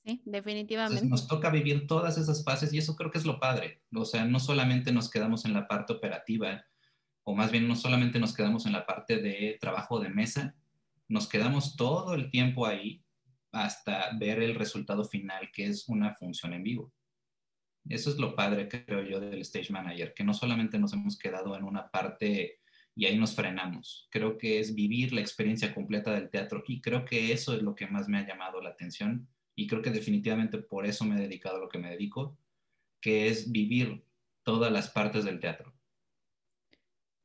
Sí, 0.05 0.21
definitivamente. 0.23 1.07
nos 1.07 1.27
toca 1.27 1.49
vivir 1.49 1.87
todas 1.87 2.19
esas 2.19 2.43
fases 2.43 2.71
y 2.71 2.77
eso 2.77 2.95
creo 2.95 3.09
que 3.09 3.17
es 3.17 3.25
lo 3.25 3.39
padre. 3.39 3.81
O 3.93 4.05
sea, 4.05 4.23
no 4.25 4.39
solamente 4.39 4.91
nos 4.91 5.09
quedamos 5.09 5.45
en 5.45 5.53
la 5.53 5.67
parte 5.67 5.93
operativa, 5.93 6.63
o 7.23 7.33
más 7.33 7.51
bien 7.51 7.67
no 7.67 7.75
solamente 7.75 8.19
nos 8.19 8.35
quedamos 8.35 8.67
en 8.67 8.73
la 8.73 8.85
parte 8.85 9.17
de 9.17 9.57
trabajo 9.59 9.99
de 9.99 10.09
mesa, 10.09 10.55
nos 11.07 11.27
quedamos 11.27 11.75
todo 11.75 12.13
el 12.13 12.29
tiempo 12.29 12.67
ahí 12.67 13.03
hasta 13.51 14.11
ver 14.19 14.43
el 14.43 14.53
resultado 14.53 15.05
final, 15.05 15.49
que 15.51 15.65
es 15.65 15.87
una 15.87 16.13
función 16.13 16.53
en 16.53 16.61
vivo. 16.61 16.93
Eso 17.89 18.11
es 18.11 18.17
lo 18.17 18.35
padre, 18.35 18.67
creo 18.67 19.01
yo, 19.01 19.19
del 19.19 19.41
stage 19.41 19.71
manager, 19.71 20.13
que 20.13 20.23
no 20.23 20.35
solamente 20.35 20.77
nos 20.77 20.93
hemos 20.93 21.17
quedado 21.17 21.55
en 21.57 21.63
una 21.63 21.89
parte 21.89 22.59
y 22.95 23.05
ahí 23.05 23.17
nos 23.17 23.33
frenamos. 23.33 24.07
Creo 24.11 24.37
que 24.37 24.59
es 24.59 24.75
vivir 24.75 25.13
la 25.13 25.21
experiencia 25.21 25.73
completa 25.73 26.11
del 26.13 26.29
teatro 26.29 26.63
y 26.67 26.79
creo 26.79 27.05
que 27.05 27.31
eso 27.31 27.55
es 27.55 27.63
lo 27.63 27.73
que 27.73 27.87
más 27.87 28.07
me 28.07 28.19
ha 28.19 28.27
llamado 28.27 28.61
la 28.61 28.69
atención 28.69 29.27
y 29.55 29.67
creo 29.67 29.81
que 29.81 29.91
definitivamente 29.91 30.57
por 30.57 30.85
eso 30.85 31.05
me 31.05 31.15
he 31.15 31.21
dedicado 31.21 31.57
a 31.57 31.59
lo 31.59 31.69
que 31.69 31.79
me 31.79 31.89
dedico, 31.89 32.37
que 32.99 33.27
es 33.27 33.51
vivir 33.51 34.03
todas 34.43 34.71
las 34.71 34.89
partes 34.89 35.25
del 35.25 35.39
teatro. 35.39 35.73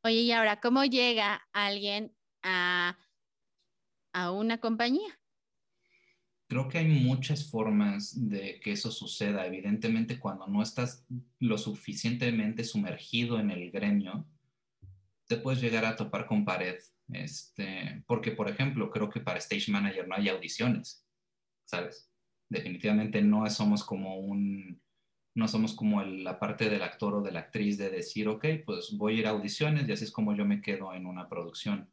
Oye, 0.02 0.20
y 0.20 0.32
ahora, 0.32 0.60
¿cómo 0.60 0.84
llega 0.84 1.46
alguien 1.52 2.14
a, 2.42 2.96
a 4.12 4.30
una 4.30 4.58
compañía? 4.58 5.18
Creo 6.48 6.68
que 6.68 6.78
hay 6.78 6.88
muchas 6.88 7.48
formas 7.48 8.28
de 8.28 8.58
que 8.60 8.72
eso 8.72 8.90
suceda. 8.90 9.46
Evidentemente, 9.46 10.18
cuando 10.18 10.46
no 10.46 10.62
estás 10.62 11.06
lo 11.38 11.58
suficientemente 11.58 12.64
sumergido 12.64 13.38
en 13.38 13.50
el 13.50 13.70
gremio, 13.70 14.26
te 15.26 15.36
puedes 15.36 15.60
llegar 15.60 15.84
a 15.84 15.94
topar 15.94 16.26
con 16.26 16.44
pared. 16.44 16.76
Este, 17.12 18.02
porque, 18.06 18.32
por 18.32 18.48
ejemplo, 18.48 18.90
creo 18.90 19.08
que 19.08 19.20
para 19.20 19.38
Stage 19.38 19.70
Manager 19.70 20.08
no 20.08 20.16
hay 20.16 20.28
audiciones, 20.28 21.06
¿sabes? 21.64 22.09
Definitivamente 22.50 23.22
no 23.22 23.48
somos 23.48 23.82
como 23.84 24.18
un, 24.18 24.82
no 25.34 25.48
somos 25.48 25.74
como 25.74 26.02
la 26.02 26.38
parte 26.38 26.68
del 26.68 26.82
actor 26.82 27.14
o 27.14 27.22
de 27.22 27.32
la 27.32 27.40
actriz 27.40 27.78
de 27.78 27.88
decir, 27.88 28.28
ok, 28.28 28.44
pues 28.66 28.92
voy 28.98 29.14
a 29.14 29.18
ir 29.20 29.26
a 29.26 29.30
audiciones 29.30 29.88
y 29.88 29.92
así 29.92 30.04
es 30.04 30.12
como 30.12 30.34
yo 30.34 30.44
me 30.44 30.60
quedo 30.60 30.92
en 30.92 31.06
una 31.06 31.28
producción. 31.28 31.90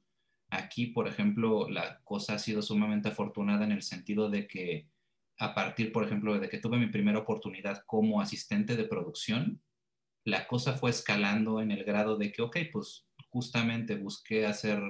Aquí, 0.50 0.88
por 0.88 1.08
ejemplo, 1.08 1.70
la 1.70 2.02
cosa 2.04 2.34
ha 2.34 2.40
sido 2.40 2.62
sumamente 2.62 3.10
afortunada 3.10 3.64
en 3.66 3.72
el 3.72 3.84
sentido 3.84 4.30
de 4.30 4.48
que 4.48 4.90
a 5.40 5.54
partir, 5.54 5.92
por 5.92 6.04
ejemplo, 6.04 6.40
de 6.40 6.50
que 6.50 6.58
tuve 6.58 6.78
mi 6.80 6.88
primera 6.88 7.20
oportunidad 7.20 7.84
como 7.86 8.20
asistente 8.20 8.76
de 8.76 8.86
producción, 8.86 9.62
la 10.24 10.48
cosa 10.48 10.74
fue 10.74 10.90
escalando 10.90 11.62
en 11.62 11.72
el 11.72 11.84
grado 11.84 12.18
de 12.18 12.32
que, 12.32 12.42
ok, 12.42 12.58
pues 12.72 13.08
justamente 13.30 13.96
busqué 13.96 14.48
hacer 14.48 14.82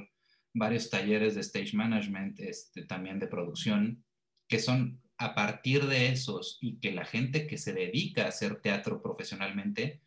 varios 0.53 0.89
talleres 0.89 1.35
de 1.35 1.41
stage 1.41 1.75
management, 1.75 2.39
este, 2.39 2.85
también 2.85 3.19
de 3.19 3.27
producción, 3.27 4.05
que 4.47 4.59
son 4.59 5.01
a 5.17 5.33
partir 5.35 5.87
de 5.87 6.09
esos 6.09 6.57
y 6.61 6.79
que 6.79 6.91
la 6.91 7.05
gente 7.05 7.47
que 7.47 7.57
se 7.57 7.73
dedica 7.73 8.25
a 8.25 8.29
hacer 8.29 8.61
teatro 8.61 9.01
profesionalmente 9.01 10.01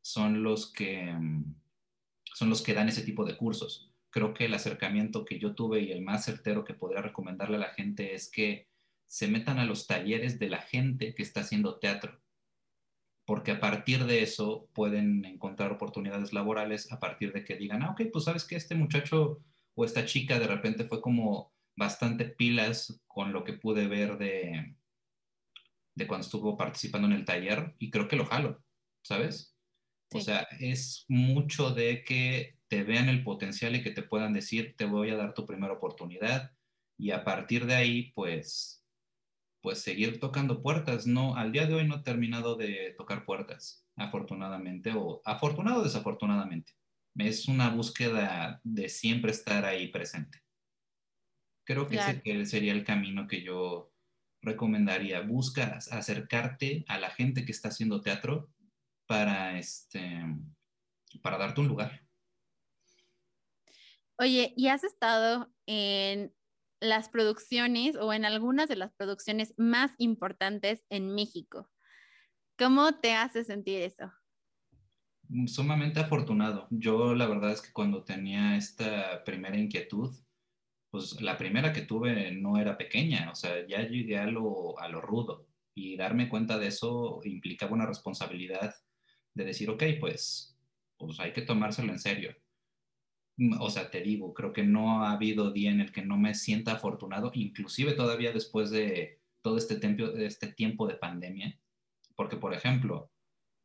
son 0.00 0.42
los 0.42 0.72
que 0.72 1.12
mm, 1.12 1.54
son 2.34 2.48
los 2.50 2.62
que 2.62 2.74
dan 2.74 2.88
ese 2.88 3.02
tipo 3.02 3.24
de 3.24 3.36
cursos. 3.36 3.90
Creo 4.10 4.34
que 4.34 4.46
el 4.46 4.54
acercamiento 4.54 5.24
que 5.24 5.38
yo 5.38 5.54
tuve 5.54 5.80
y 5.80 5.92
el 5.92 6.02
más 6.02 6.24
certero 6.24 6.64
que 6.64 6.74
podría 6.74 7.02
recomendarle 7.02 7.56
a 7.56 7.60
la 7.60 7.74
gente 7.74 8.14
es 8.14 8.30
que 8.30 8.68
se 9.06 9.28
metan 9.28 9.58
a 9.58 9.64
los 9.64 9.86
talleres 9.86 10.38
de 10.38 10.48
la 10.48 10.62
gente 10.62 11.14
que 11.14 11.22
está 11.22 11.40
haciendo 11.40 11.78
teatro, 11.78 12.20
porque 13.26 13.52
a 13.52 13.60
partir 13.60 14.04
de 14.04 14.22
eso 14.22 14.68
pueden 14.72 15.24
encontrar 15.24 15.72
oportunidades 15.72 16.32
laborales 16.32 16.90
a 16.92 16.98
partir 16.98 17.32
de 17.32 17.44
que 17.44 17.56
digan, 17.56 17.82
ah, 17.82 17.90
ok, 17.90 18.02
pues 18.12 18.24
sabes 18.24 18.44
que 18.44 18.56
este 18.56 18.74
muchacho 18.74 19.40
o 19.74 19.84
esta 19.84 20.04
chica 20.06 20.38
de 20.38 20.46
repente 20.46 20.84
fue 20.84 21.00
como 21.00 21.52
bastante 21.76 22.26
pilas 22.26 23.02
con 23.06 23.32
lo 23.32 23.44
que 23.44 23.54
pude 23.54 23.88
ver 23.88 24.18
de, 24.18 24.76
de 25.94 26.06
cuando 26.06 26.24
estuvo 26.24 26.56
participando 26.56 27.06
en 27.08 27.14
el 27.14 27.24
taller 27.24 27.74
y 27.78 27.90
creo 27.90 28.08
que 28.08 28.16
lo 28.16 28.26
jalo, 28.26 28.62
¿sabes? 29.02 29.56
O 30.14 30.20
sea, 30.20 30.46
es 30.60 31.04
mucho 31.08 31.70
de 31.70 32.04
que 32.04 32.58
te 32.68 32.84
vean 32.84 33.08
el 33.08 33.24
potencial 33.24 33.76
y 33.76 33.82
que 33.82 33.90
te 33.90 34.02
puedan 34.02 34.32
decir, 34.32 34.74
te 34.76 34.84
voy 34.84 35.10
a 35.10 35.16
dar 35.16 35.34
tu 35.34 35.46
primera 35.46 35.72
oportunidad 35.72 36.52
y 36.98 37.10
a 37.10 37.24
partir 37.24 37.66
de 37.66 37.74
ahí, 37.74 38.12
pues, 38.12 38.84
pues 39.60 39.80
seguir 39.80 40.20
tocando 40.20 40.62
puertas. 40.62 41.06
No, 41.06 41.36
al 41.36 41.52
día 41.52 41.66
de 41.66 41.74
hoy 41.74 41.86
no 41.86 41.96
he 41.96 42.02
terminado 42.02 42.56
de 42.56 42.94
tocar 42.96 43.24
puertas, 43.24 43.86
afortunadamente, 43.96 44.92
o 44.94 45.22
afortunado 45.24 45.80
o 45.80 45.84
desafortunadamente. 45.84 46.74
Es 47.16 47.48
una 47.48 47.70
búsqueda 47.70 48.60
de 48.64 48.88
siempre 48.88 49.32
estar 49.32 49.64
ahí 49.64 49.88
presente. 49.88 50.42
Creo 51.64 51.86
que 51.86 51.96
ese 51.96 52.46
sería 52.46 52.72
el 52.72 52.84
camino 52.84 53.26
que 53.26 53.42
yo 53.42 53.92
recomendaría. 54.42 55.20
Busca 55.20 55.78
acercarte 55.90 56.84
a 56.88 56.98
la 56.98 57.10
gente 57.10 57.44
que 57.44 57.52
está 57.52 57.68
haciendo 57.68 58.00
teatro 58.00 58.50
para, 59.06 59.58
este, 59.58 60.24
para 61.22 61.38
darte 61.38 61.60
un 61.60 61.68
lugar. 61.68 62.02
Oye, 64.18 64.52
¿y 64.56 64.68
has 64.68 64.84
estado 64.84 65.52
en 65.66 66.34
las 66.80 67.08
producciones 67.08 67.96
o 67.96 68.12
en 68.12 68.24
algunas 68.24 68.68
de 68.68 68.76
las 68.76 68.92
producciones 68.92 69.54
más 69.56 69.92
importantes 69.98 70.84
en 70.90 71.14
México? 71.14 71.70
¿Cómo 72.58 72.92
te 73.00 73.14
hace 73.14 73.44
sentir 73.44 73.82
eso? 73.82 74.12
Sumamente 75.46 76.00
afortunado. 76.00 76.66
Yo 76.70 77.14
la 77.14 77.26
verdad 77.26 77.52
es 77.52 77.62
que 77.62 77.72
cuando 77.72 78.04
tenía 78.04 78.56
esta 78.56 79.24
primera 79.24 79.56
inquietud, 79.56 80.14
pues 80.92 81.22
la 81.22 81.38
primera 81.38 81.72
que 81.72 81.80
tuve 81.82 82.32
no 82.32 82.58
era 82.58 82.76
pequeña, 82.76 83.30
o 83.32 83.34
sea, 83.34 83.66
ya 83.66 83.80
llegué 83.88 84.18
a 84.18 84.26
lo, 84.26 84.78
a 84.78 84.88
lo 84.88 85.00
rudo 85.00 85.48
y 85.74 85.96
darme 85.96 86.28
cuenta 86.28 86.58
de 86.58 86.66
eso 86.66 87.20
implicaba 87.24 87.72
una 87.72 87.86
responsabilidad 87.86 88.74
de 89.32 89.44
decir, 89.44 89.70
ok, 89.70 89.84
pues, 89.98 90.54
pues 90.98 91.18
hay 91.18 91.32
que 91.32 91.40
tomárselo 91.40 91.92
en 91.92 91.98
serio. 91.98 92.36
Mm, 93.38 93.58
o 93.62 93.70
sea, 93.70 93.90
te 93.90 94.02
digo, 94.02 94.34
creo 94.34 94.52
que 94.52 94.64
no 94.64 95.02
ha 95.02 95.12
habido 95.12 95.50
día 95.50 95.70
en 95.70 95.80
el 95.80 95.92
que 95.92 96.02
no 96.04 96.18
me 96.18 96.34
sienta 96.34 96.72
afortunado, 96.72 97.30
inclusive 97.34 97.94
todavía 97.94 98.32
después 98.32 98.70
de 98.70 99.22
todo 99.40 99.56
este 99.56 99.76
tiempo, 99.76 100.04
este 100.18 100.48
tiempo 100.52 100.86
de 100.86 100.96
pandemia, 100.96 101.58
porque, 102.16 102.36
por 102.36 102.52
ejemplo, 102.52 103.10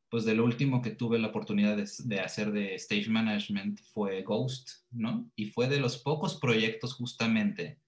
pues 0.10 0.24
de 0.24 0.36
lo 0.36 0.45
último 0.45 0.82
que 0.82 0.91
tuve 0.91 1.20
la 1.20 1.28
oportunidad 1.28 1.78
de, 1.78 2.20
hacer 2.20 2.51
de 2.51 2.76
stage 2.76 3.10
management 3.10 3.82
fue 3.93 4.22
Ghost, 4.24 4.86
¿no? 4.91 5.30
Y 5.36 5.47
fue 5.47 5.68
de 5.68 5.80
los 5.80 5.97
pocos 5.97 6.39
proyectos 6.39 6.93
justamente 6.93 7.80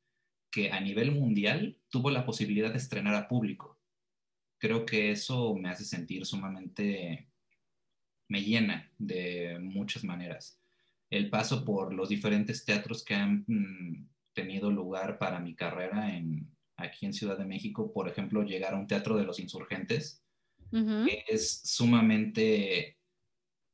que 0.51 0.71
a 0.71 0.79
nivel 0.79 1.11
mundial 1.11 1.77
tuvo 1.89 2.09
la 2.09 2.25
posibilidad 2.25 2.71
de 2.71 2.77
estrenar 2.77 3.15
a 3.15 3.27
público. 3.27 3.79
Creo 4.57 4.85
que 4.85 5.11
eso 5.11 5.55
me 5.55 5.69
hace 5.69 5.85
sentir 5.85 6.25
sumamente, 6.25 7.29
me 8.27 8.41
llena 8.41 8.91
de 8.97 9.57
muchas 9.61 10.03
maneras. 10.03 10.59
El 11.09 11.29
paso 11.29 11.63
por 11.63 11.93
los 11.93 12.09
diferentes 12.09 12.65
teatros 12.65 13.03
que 13.03 13.15
han 13.15 13.45
mm, 13.47 14.09
tenido 14.33 14.69
lugar 14.69 15.17
para 15.17 15.39
mi 15.39 15.55
carrera 15.55 16.15
en, 16.15 16.49
aquí 16.75 17.05
en 17.05 17.13
Ciudad 17.13 17.37
de 17.37 17.45
México, 17.45 17.93
por 17.93 18.09
ejemplo, 18.09 18.43
llegar 18.43 18.73
a 18.73 18.77
un 18.77 18.87
teatro 18.87 19.15
de 19.15 19.23
los 19.23 19.39
insurgentes, 19.39 20.23
es 20.71 21.61
sumamente 21.63 22.97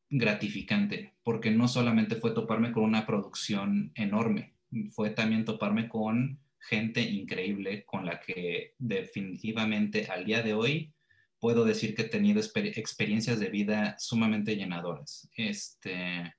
gratificante, 0.09 1.13
porque 1.23 1.51
no 1.51 1.67
solamente 1.67 2.15
fue 2.15 2.31
toparme 2.31 2.71
con 2.71 2.83
una 2.83 3.05
producción 3.05 3.91
enorme, 3.95 4.55
fue 4.91 5.09
también 5.09 5.45
toparme 5.45 5.89
con 5.89 6.39
gente 6.59 7.01
increíble 7.01 7.85
con 7.85 8.05
la 8.05 8.19
que 8.19 8.73
definitivamente 8.77 10.07
al 10.07 10.25
día 10.25 10.41
de 10.41 10.53
hoy 10.53 10.93
puedo 11.39 11.63
decir 11.63 11.95
que 11.95 12.03
he 12.03 12.09
tenido 12.09 12.41
experiencias 12.41 13.39
de 13.39 13.49
vida 13.49 13.95
sumamente 13.99 14.55
llenadoras. 14.55 15.29
Este, 15.35 16.33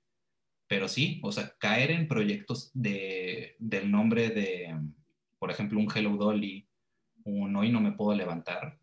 pero 0.67 0.89
sí, 0.89 1.21
o 1.23 1.31
sea, 1.31 1.55
caer 1.59 1.93
en 1.93 2.09
proyectos 2.09 2.71
de, 2.75 3.57
del 3.59 3.91
nombre 3.91 4.31
de, 4.31 4.77
por 5.39 5.51
ejemplo, 5.51 5.79
un 5.79 5.89
Hello 5.95 6.17
Dolly, 6.17 6.69
un 7.25 7.55
Hoy 7.55 7.71
no 7.71 7.81
me 7.81 7.93
puedo 7.93 8.17
levantar, 8.17 8.79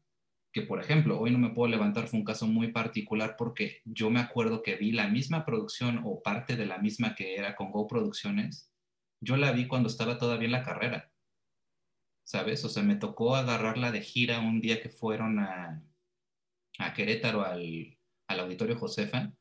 que, 0.54 0.62
por 0.62 0.80
ejemplo, 0.80 1.20
hoy 1.20 1.32
no 1.32 1.40
me 1.40 1.50
puedo 1.50 1.70
levantar 1.70 2.08
fue 2.08 2.20
un 2.20 2.26
caso 2.26 2.46
muy 2.48 2.72
particular 2.72 3.36
porque 3.38 3.82
yo 3.86 4.12
me 4.12 4.20
acuerdo 4.20 4.62
que 4.62 4.76
vi 4.76 4.92
la 4.92 5.08
misma 5.08 5.46
producción 5.46 6.02
o 6.06 6.22
parte 6.22 6.56
de 6.56 6.68
la 6.68 6.78
misma 6.78 7.16
que 7.16 7.36
era 7.36 7.56
con 7.56 7.72
Go 7.72 7.88
Producciones, 7.88 8.72
yo 9.20 9.36
la 9.36 9.52
vi 9.52 9.68
cuando 9.68 9.90
estaba 9.90 10.20
todavía 10.20 10.46
en 10.46 10.52
la 10.52 10.64
carrera, 10.64 11.12
¿sabes? 12.24 12.64
O 12.66 12.70
sea, 12.70 12.84
me 12.84 12.96
tocó 12.96 13.36
agarrarla 13.36 13.92
de 13.92 14.02
gira 14.02 14.40
un 14.40 14.62
día 14.62 14.80
que 14.80 14.90
fueron 14.90 15.40
a, 15.40 15.84
a 16.78 16.94
Querétaro 16.94 17.44
al, 17.44 17.98
al 18.28 18.40
Auditorio 18.40 18.78
Josefa 18.78 19.34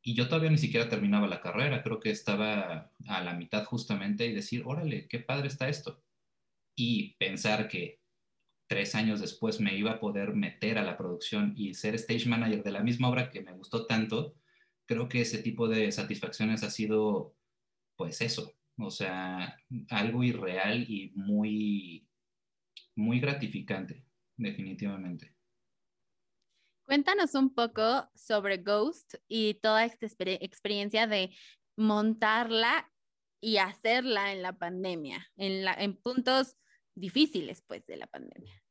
y 0.00 0.14
yo 0.14 0.28
todavía 0.28 0.50
ni 0.50 0.58
siquiera 0.58 0.88
terminaba 0.88 1.26
la 1.26 1.40
carrera, 1.40 1.82
creo 1.82 1.98
que 1.98 2.10
estaba 2.10 2.92
a 3.08 3.22
la 3.22 3.34
mitad 3.34 3.64
justamente 3.64 4.26
y 4.26 4.32
decir, 4.32 4.62
órale, 4.64 5.08
qué 5.08 5.18
padre 5.18 5.48
está 5.48 5.68
esto. 5.68 6.02
Y 6.76 7.14
pensar 7.16 7.68
que 7.68 8.01
tres 8.72 8.94
años 8.94 9.20
después 9.20 9.60
me 9.60 9.76
iba 9.76 9.90
a 9.90 10.00
poder 10.00 10.34
meter 10.34 10.78
a 10.78 10.82
la 10.82 10.96
producción 10.96 11.52
y 11.58 11.74
ser 11.74 11.94
stage 11.96 12.26
manager 12.26 12.62
de 12.62 12.72
la 12.72 12.82
misma 12.82 13.10
obra 13.10 13.28
que 13.28 13.42
me 13.42 13.52
gustó 13.52 13.84
tanto, 13.84 14.34
creo 14.86 15.10
que 15.10 15.20
ese 15.20 15.42
tipo 15.42 15.68
de 15.68 15.92
satisfacciones 15.92 16.62
ha 16.62 16.70
sido, 16.70 17.36
pues 17.96 18.22
eso, 18.22 18.50
o 18.78 18.90
sea, 18.90 19.58
algo 19.90 20.24
irreal 20.24 20.86
y 20.88 21.12
muy, 21.14 22.08
muy 22.96 23.20
gratificante. 23.20 24.06
definitivamente. 24.38 25.36
Cuéntanos 26.84 27.34
un 27.34 27.54
poco 27.54 28.08
sobre 28.14 28.56
Ghost 28.56 29.16
y 29.28 29.52
toda 29.60 29.84
esta 29.84 30.06
experiencia 30.06 31.06
de 31.06 31.36
montarla 31.76 32.90
y 33.38 33.58
hacerla 33.58 34.32
en 34.32 34.40
la 34.40 34.54
pandemia, 34.54 35.30
en, 35.36 35.94
puntos 35.98 36.56
difíciles 36.94 37.62
pues 37.66 37.86
de 37.86 37.98
la 37.98 38.06
pandemia. 38.06 38.61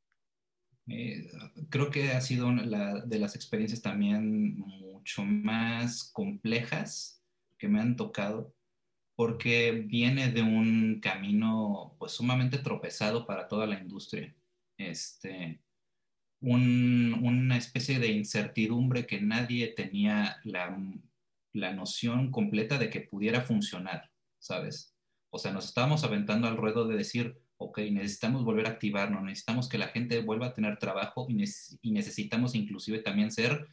Eh, 0.91 1.25
creo 1.69 1.89
que 1.89 2.11
ha 2.11 2.21
sido 2.21 2.47
una 2.47 2.99
de 3.05 3.19
las 3.19 3.35
experiencias 3.35 3.81
también 3.81 4.57
mucho 4.59 5.23
más 5.23 6.11
complejas 6.11 7.23
que 7.57 7.69
me 7.69 7.79
han 7.79 7.95
tocado 7.95 8.53
porque 9.15 9.71
viene 9.71 10.31
de 10.31 10.41
un 10.41 10.99
camino 11.01 11.95
pues 11.97 12.11
sumamente 12.11 12.57
tropezado 12.57 13.25
para 13.25 13.47
toda 13.47 13.67
la 13.67 13.79
industria. 13.79 14.35
Este, 14.77 15.61
una 16.41 17.55
especie 17.55 17.99
de 17.99 18.07
incertidumbre 18.07 19.05
que 19.05 19.21
nadie 19.21 19.69
tenía 19.69 20.41
la, 20.43 20.77
la 21.53 21.73
noción 21.73 22.31
completa 22.31 22.77
de 22.77 22.89
que 22.89 23.01
pudiera 23.01 23.41
funcionar, 23.41 24.11
¿sabes? 24.39 24.93
O 25.29 25.39
sea, 25.39 25.53
nos 25.53 25.65
estábamos 25.65 26.03
aventando 26.03 26.47
al 26.47 26.57
ruedo 26.57 26.87
de 26.87 26.97
decir, 26.97 27.40
ok, 27.62 27.80
necesitamos 27.91 28.43
volver 28.43 28.66
a 28.68 28.72
activarnos, 28.72 29.24
necesitamos 29.24 29.70
que 29.70 29.78
la 29.78 29.88
gente 29.88 30.22
vuelva 30.22 30.47
a 30.47 30.53
tener 30.53 30.78
trabajo 30.78 31.28
y, 31.30 31.43
y, 31.82 31.91
necesitamos 31.91 32.55
inclusive 32.55 32.99
también 32.99 33.32
ser 33.32 33.68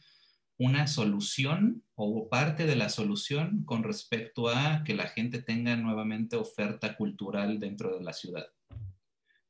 una 0.57 0.87
solución 0.87 1.83
o 1.95 2.27
parte 2.29 2.65
de 2.65 2.75
la 2.75 2.89
solución 2.89 3.63
con 3.65 3.83
respecto 3.83 4.49
a 4.49 4.83
que 4.83 4.93
la 4.93 5.07
gente 5.07 5.41
tenga 5.41 5.75
nuevamente 5.75 6.35
oferta 6.35 6.95
cultural 6.97 7.59
dentro 7.59 7.97
de 7.97 8.03
la 8.03 8.13
ciudad. 8.13 8.45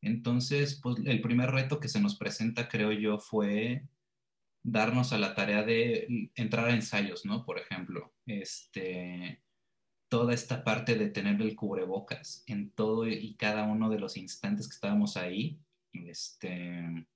Entonces, 0.02 0.80
pues 0.82 0.98
el 1.06 1.22
primer 1.22 1.52
reto 1.52 1.80
que 1.80 1.90
se 1.90 2.00
nos 2.00 2.16
presenta, 2.16 2.70
creo 2.70 2.92
yo, 2.92 3.18
fue 3.20 3.84
darnos 4.64 5.14
a 5.14 5.18
la 5.18 5.36
tarea 5.36 5.64
de 5.64 6.30
entrar 6.36 6.70
a 6.70 6.76
ensayos, 6.76 7.26
¿no? 7.26 7.46
Por 7.46 7.60
ejemplo, 7.60 8.14
este, 8.26 9.42
toda 10.10 10.34
esta 10.34 10.64
parte 10.64 10.96
de 10.96 11.10
tener 11.10 11.42
el 11.42 11.56
cubrebocas 11.56 12.44
en 12.48 12.72
todo 12.72 13.08
y 13.08 13.36
cada 13.36 13.64
uno 13.64 13.90
de 13.90 14.00
los 14.00 14.18
instantes 14.18 14.68
que 14.68 14.74
estábamos 14.74 15.16
ahí, 15.18 15.60
este, 15.94 17.08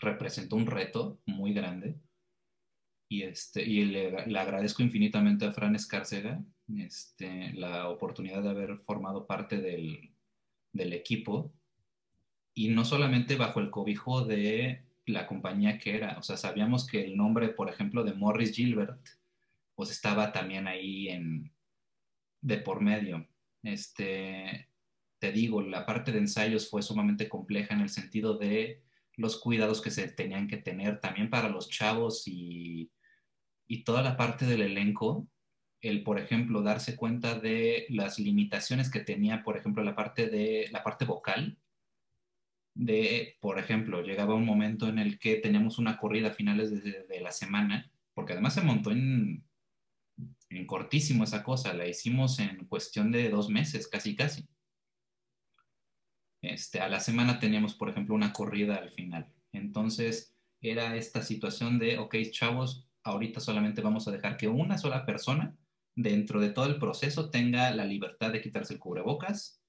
representó 0.00 0.56
un 0.56 0.66
reto 0.66 1.20
muy 1.26 1.52
grande. 1.52 1.96
Y, 3.10 3.22
este, 3.22 3.62
y 3.64 3.84
le, 3.86 4.38
agradezco 4.38 4.82
infinitamente 4.82 5.46
a 5.46 5.52
Fran 5.52 5.74
Escárcega 5.74 6.44
este, 6.76 7.54
la 7.54 7.88
oportunidad 7.88 8.42
de 8.42 8.50
haber 8.50 8.78
formado 8.80 9.26
parte 9.26 9.58
del, 9.58 10.12
del 10.72 10.92
equipo 10.92 11.52
y 12.54 12.68
no 12.68 12.84
solamente 12.84 13.36
bajo 13.36 13.60
el 13.60 13.70
cobijo 13.70 14.24
de 14.24 14.82
la 15.06 15.26
compañía 15.26 15.78
que 15.78 15.96
era, 15.96 16.18
o 16.18 16.22
sea, 16.22 16.36
sabíamos 16.36 16.86
que 16.86 17.02
el 17.02 17.16
nombre, 17.16 17.48
por 17.48 17.70
ejemplo, 17.70 18.04
de 18.04 18.12
Morris 18.12 18.54
Gilbert, 18.54 19.00
pues 19.74 19.90
estaba 19.90 20.32
también 20.32 20.66
ahí 20.66 21.08
en, 21.08 21.50
de 22.40 22.58
por 22.58 22.80
medio. 22.80 23.26
Este, 23.62 24.68
te 25.18 25.32
digo, 25.32 25.62
la 25.62 25.86
parte 25.86 26.12
de 26.12 26.18
ensayos 26.18 26.70
fue 26.70 26.82
sumamente 26.82 27.28
compleja 27.28 27.74
en 27.74 27.80
el 27.80 27.88
sentido 27.88 28.38
de 28.38 28.82
los 29.16 29.40
cuidados 29.40 29.82
que 29.82 29.90
se 29.90 30.08
tenían 30.08 30.46
que 30.46 30.58
tener 30.58 31.00
también 31.00 31.28
para 31.28 31.48
los 31.48 31.68
chavos 31.68 32.22
y, 32.26 32.90
y 33.66 33.82
toda 33.82 34.02
la 34.02 34.16
parte 34.16 34.46
del 34.46 34.62
elenco, 34.62 35.28
el, 35.80 36.02
por 36.04 36.18
ejemplo, 36.20 36.62
darse 36.62 36.96
cuenta 36.96 37.38
de 37.38 37.86
las 37.90 38.18
limitaciones 38.18 38.90
que 38.90 39.00
tenía, 39.00 39.42
por 39.42 39.56
ejemplo, 39.56 39.82
la 39.82 39.96
parte 39.96 40.28
de 40.28 40.68
la 40.70 40.84
parte 40.84 41.04
vocal, 41.04 41.58
de, 42.74 43.36
por 43.40 43.58
ejemplo, 43.58 44.02
llegaba 44.02 44.34
un 44.34 44.44
momento 44.44 44.88
en 44.88 45.00
el 45.00 45.18
que 45.18 45.36
teníamos 45.36 45.78
una 45.78 45.98
corrida 45.98 46.28
a 46.28 46.32
finales 46.32 46.70
de, 46.70 47.04
de 47.04 47.20
la 47.20 47.32
semana, 47.32 47.90
porque 48.14 48.34
además 48.34 48.54
se 48.54 48.62
montó 48.62 48.92
en 48.92 49.47
en 50.50 50.66
cortísimo 50.66 51.24
esa 51.24 51.42
cosa, 51.42 51.74
la 51.74 51.86
hicimos 51.86 52.38
en 52.38 52.66
cuestión 52.66 53.12
de 53.12 53.28
dos 53.28 53.48
meses, 53.48 53.88
casi 53.88 54.16
casi. 54.16 54.48
Este, 56.42 56.80
a 56.80 56.88
la 56.88 57.00
semana 57.00 57.38
teníamos, 57.38 57.74
por 57.74 57.90
ejemplo, 57.90 58.14
una 58.14 58.32
corrida 58.32 58.76
al 58.76 58.90
final. 58.90 59.32
Entonces, 59.52 60.34
era 60.60 60.96
esta 60.96 61.22
situación 61.22 61.78
de, 61.78 61.98
ok, 61.98 62.16
chavos, 62.30 62.88
ahorita 63.02 63.40
solamente 63.40 63.80
vamos 63.80 64.08
a 64.08 64.10
dejar 64.10 64.36
que 64.36 64.48
una 64.48 64.78
sola 64.78 65.04
persona 65.04 65.56
dentro 65.94 66.40
de 66.40 66.50
todo 66.50 66.66
el 66.66 66.78
proceso 66.78 67.30
tenga 67.30 67.70
la 67.72 67.84
libertad 67.84 68.32
de 68.32 68.40
quitarse 68.40 68.74
el 68.74 68.80
cubrebocas 68.80 69.60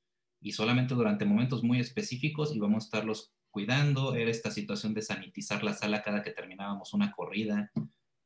y 0.41 0.51
solamente 0.51 0.93
durante 0.93 1.25
momentos 1.25 1.63
muy 1.63 1.79
específicos 1.79 2.55
y 2.55 2.59
vamos 2.59 2.83
a 2.83 2.87
estarlos 2.87 3.33
cuidando. 3.49 4.15
Era 4.15 4.29
esta 4.29 4.51
situación 4.51 4.93
de 4.93 5.01
sanitizar 5.01 5.63
la 5.63 5.73
sala 5.73 6.03
cada 6.03 6.21
que 6.21 6.31
terminábamos 6.31 6.93
una 6.93 7.11
corrida 7.11 7.71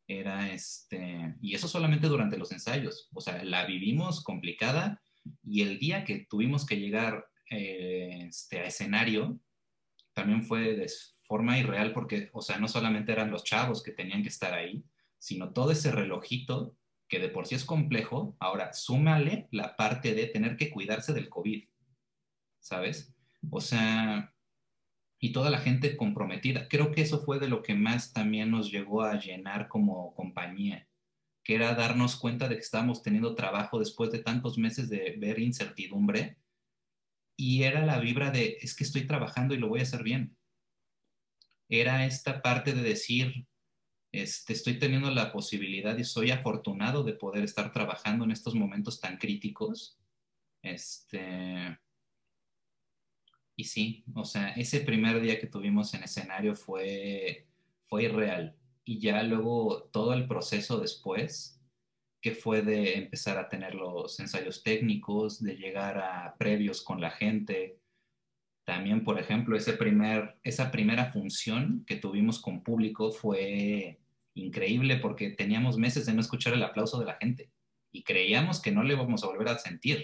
era 0.07 0.51
este, 0.51 1.35
y 1.41 1.55
eso 1.55 1.67
solamente 1.67 2.07
durante 2.07 2.37
los 2.37 2.51
ensayos, 2.51 3.09
o 3.13 3.21
sea, 3.21 3.43
la 3.43 3.65
vivimos 3.65 4.23
complicada 4.23 5.01
y 5.43 5.61
el 5.61 5.79
día 5.79 6.03
que 6.03 6.25
tuvimos 6.29 6.65
que 6.65 6.79
llegar 6.79 7.27
eh, 7.49 8.25
este, 8.27 8.59
a 8.59 8.65
escenario, 8.65 9.39
también 10.13 10.43
fue 10.43 10.75
de 10.75 10.91
forma 11.23 11.57
irreal 11.57 11.93
porque, 11.93 12.29
o 12.33 12.41
sea, 12.41 12.57
no 12.57 12.67
solamente 12.67 13.11
eran 13.11 13.31
los 13.31 13.43
chavos 13.43 13.81
que 13.81 13.91
tenían 13.91 14.23
que 14.23 14.29
estar 14.29 14.53
ahí, 14.53 14.83
sino 15.17 15.53
todo 15.53 15.71
ese 15.71 15.91
relojito 15.91 16.75
que 17.07 17.19
de 17.19 17.29
por 17.29 17.47
sí 17.47 17.55
es 17.55 17.63
complejo, 17.63 18.35
ahora 18.39 18.73
súmale 18.73 19.47
la 19.51 19.75
parte 19.75 20.13
de 20.15 20.27
tener 20.27 20.57
que 20.57 20.69
cuidarse 20.69 21.13
del 21.13 21.29
COVID, 21.29 21.63
¿sabes? 22.59 23.13
O 23.49 23.61
sea, 23.61 24.32
y 25.23 25.31
toda 25.31 25.49
la 25.49 25.59
gente 25.59 25.95
comprometida. 25.95 26.67
Creo 26.67 26.91
que 26.91 26.99
eso 26.99 27.23
fue 27.23 27.39
de 27.39 27.47
lo 27.47 27.63
que 27.63 27.75
más 27.75 28.11
también 28.11 28.51
nos 28.51 28.69
llegó 28.69 29.03
a 29.03 29.17
llenar 29.17 29.69
como 29.69 30.13
compañía, 30.15 30.89
que 31.45 31.55
era 31.55 31.75
darnos 31.75 32.17
cuenta 32.17 32.49
de 32.49 32.55
que 32.55 32.61
estábamos 32.61 33.01
teniendo 33.01 33.33
trabajo 33.33 33.79
después 33.79 34.11
de 34.11 34.19
tantos 34.19 34.57
meses 34.57 34.89
de 34.89 35.15
ver 35.17 35.39
incertidumbre 35.39 36.39
y 37.37 37.63
era 37.63 37.85
la 37.85 37.99
vibra 37.99 38.31
de, 38.31 38.57
es 38.59 38.75
que 38.75 38.83
estoy 38.83 39.07
trabajando 39.07 39.53
y 39.53 39.59
lo 39.59 39.69
voy 39.69 39.79
a 39.79 39.83
hacer 39.83 40.03
bien. 40.03 40.35
Era 41.69 42.05
esta 42.05 42.41
parte 42.41 42.73
de 42.73 42.81
decir, 42.81 43.47
este, 44.11 44.51
estoy 44.51 44.77
teniendo 44.77 45.09
la 45.09 45.31
posibilidad 45.31 45.97
y 45.97 46.03
soy 46.03 46.31
afortunado 46.31 47.05
de 47.05 47.13
poder 47.13 47.45
estar 47.45 47.71
trabajando 47.71 48.25
en 48.25 48.31
estos 48.31 48.55
momentos 48.55 48.99
tan 48.99 49.15
críticos. 49.15 49.97
Este, 50.61 51.79
y 53.55 53.65
sí, 53.65 54.03
o 54.15 54.25
sea, 54.25 54.49
ese 54.49 54.81
primer 54.81 55.21
día 55.21 55.39
que 55.39 55.47
tuvimos 55.47 55.93
en 55.93 56.03
escenario 56.03 56.55
fue, 56.55 57.47
fue 57.85 58.03
irreal. 58.03 58.55
Y 58.83 58.99
ya 58.99 59.23
luego 59.23 59.89
todo 59.91 60.13
el 60.13 60.27
proceso 60.27 60.79
después, 60.79 61.61
que 62.21 62.33
fue 62.33 62.61
de 62.61 62.97
empezar 62.97 63.37
a 63.37 63.49
tener 63.49 63.75
los 63.75 64.19
ensayos 64.19 64.63
técnicos, 64.63 65.41
de 65.43 65.55
llegar 65.55 65.99
a 65.99 66.35
previos 66.37 66.81
con 66.81 66.99
la 66.99 67.11
gente. 67.11 67.79
También, 68.65 69.03
por 69.03 69.19
ejemplo, 69.19 69.55
ese 69.55 69.73
primer, 69.73 70.37
esa 70.43 70.71
primera 70.71 71.11
función 71.11 71.83
que 71.85 71.97
tuvimos 71.97 72.39
con 72.39 72.63
público 72.63 73.11
fue 73.11 73.99
increíble 74.35 74.97
porque 74.97 75.29
teníamos 75.31 75.77
meses 75.77 76.05
de 76.05 76.13
no 76.13 76.21
escuchar 76.21 76.53
el 76.53 76.63
aplauso 76.63 76.99
de 76.99 77.05
la 77.05 77.15
gente 77.15 77.51
y 77.91 78.03
creíamos 78.03 78.61
que 78.61 78.71
no 78.71 78.83
le 78.83 78.93
íbamos 78.95 79.23
a 79.23 79.27
volver 79.27 79.49
a 79.49 79.59
sentir. 79.59 80.03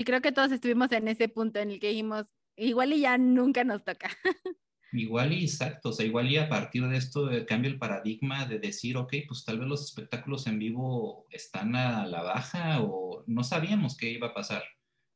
Y 0.00 0.04
creo 0.04 0.22
que 0.22 0.32
todos 0.32 0.50
estuvimos 0.50 0.90
en 0.92 1.08
ese 1.08 1.28
punto 1.28 1.60
en 1.60 1.72
el 1.72 1.78
que 1.78 1.88
dijimos, 1.88 2.26
igual 2.56 2.94
y 2.94 3.00
ya 3.00 3.18
nunca 3.18 3.64
nos 3.64 3.84
toca. 3.84 4.08
Igual 4.92 5.34
y 5.34 5.44
exacto, 5.44 5.90
o 5.90 5.92
sea, 5.92 6.06
igual 6.06 6.28
y 6.32 6.38
a 6.38 6.48
partir 6.48 6.88
de 6.88 6.96
esto 6.96 7.30
cambia 7.46 7.70
el 7.70 7.78
paradigma 7.78 8.46
de 8.46 8.58
decir, 8.58 8.96
ok, 8.96 9.12
pues 9.28 9.44
tal 9.44 9.58
vez 9.60 9.68
los 9.68 9.84
espectáculos 9.84 10.46
en 10.46 10.58
vivo 10.58 11.26
están 11.30 11.76
a 11.76 12.06
la 12.06 12.22
baja 12.22 12.80
o 12.82 13.22
no 13.28 13.44
sabíamos 13.44 13.96
qué 13.96 14.10
iba 14.10 14.28
a 14.28 14.34
pasar. 14.34 14.64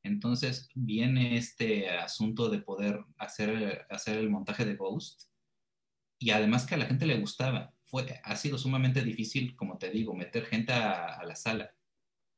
Entonces 0.04 0.68
viene 0.74 1.38
este 1.38 1.88
asunto 1.88 2.50
de 2.50 2.60
poder 2.60 3.00
hacer, 3.16 3.86
hacer 3.90 4.18
el 4.18 4.30
montaje 4.30 4.66
de 4.66 4.76
Ghost 4.76 5.24
y 6.20 6.30
además 6.30 6.66
que 6.66 6.74
a 6.74 6.78
la 6.78 6.86
gente 6.86 7.06
le 7.06 7.18
gustaba. 7.18 7.74
Fue, 7.84 8.20
ha 8.22 8.36
sido 8.36 8.58
sumamente 8.58 9.02
difícil, 9.02 9.56
como 9.56 9.78
te 9.78 9.90
digo, 9.90 10.14
meter 10.14 10.44
gente 10.44 10.72
a 10.74 11.24
la 11.24 11.34
sala. 11.34 11.74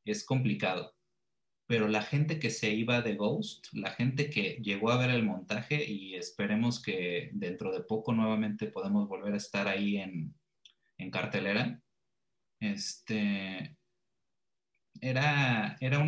Es 0.07 0.25
complicado 0.25 0.96
pero 1.67 1.89
la 1.89 2.03
gente 2.03 2.39
que 2.39 2.51
se 2.51 2.71
iba 2.71 3.03
de 3.03 3.17
Ghost, 3.17 3.67
la 3.73 3.91
gente 3.91 4.31
que 4.31 4.61
llegó 4.63 4.91
a 4.91 4.99
ver 4.99 5.11
el 5.11 5.25
montaje 5.25 5.85
y 5.85 6.15
esperemos 6.15 6.81
que 6.81 7.31
dentro 7.33 7.73
de 7.73 7.81
poco 7.81 8.13
nuevamente 8.13 8.67
podamos 8.69 9.09
volver 9.09 9.35
a 9.35 9.39
estar 9.39 9.67
ahí 9.67 9.97
en, 9.97 10.35
cartelera, 11.11 11.81
este, 12.61 13.77
era, 15.01 15.77
era 15.81 15.99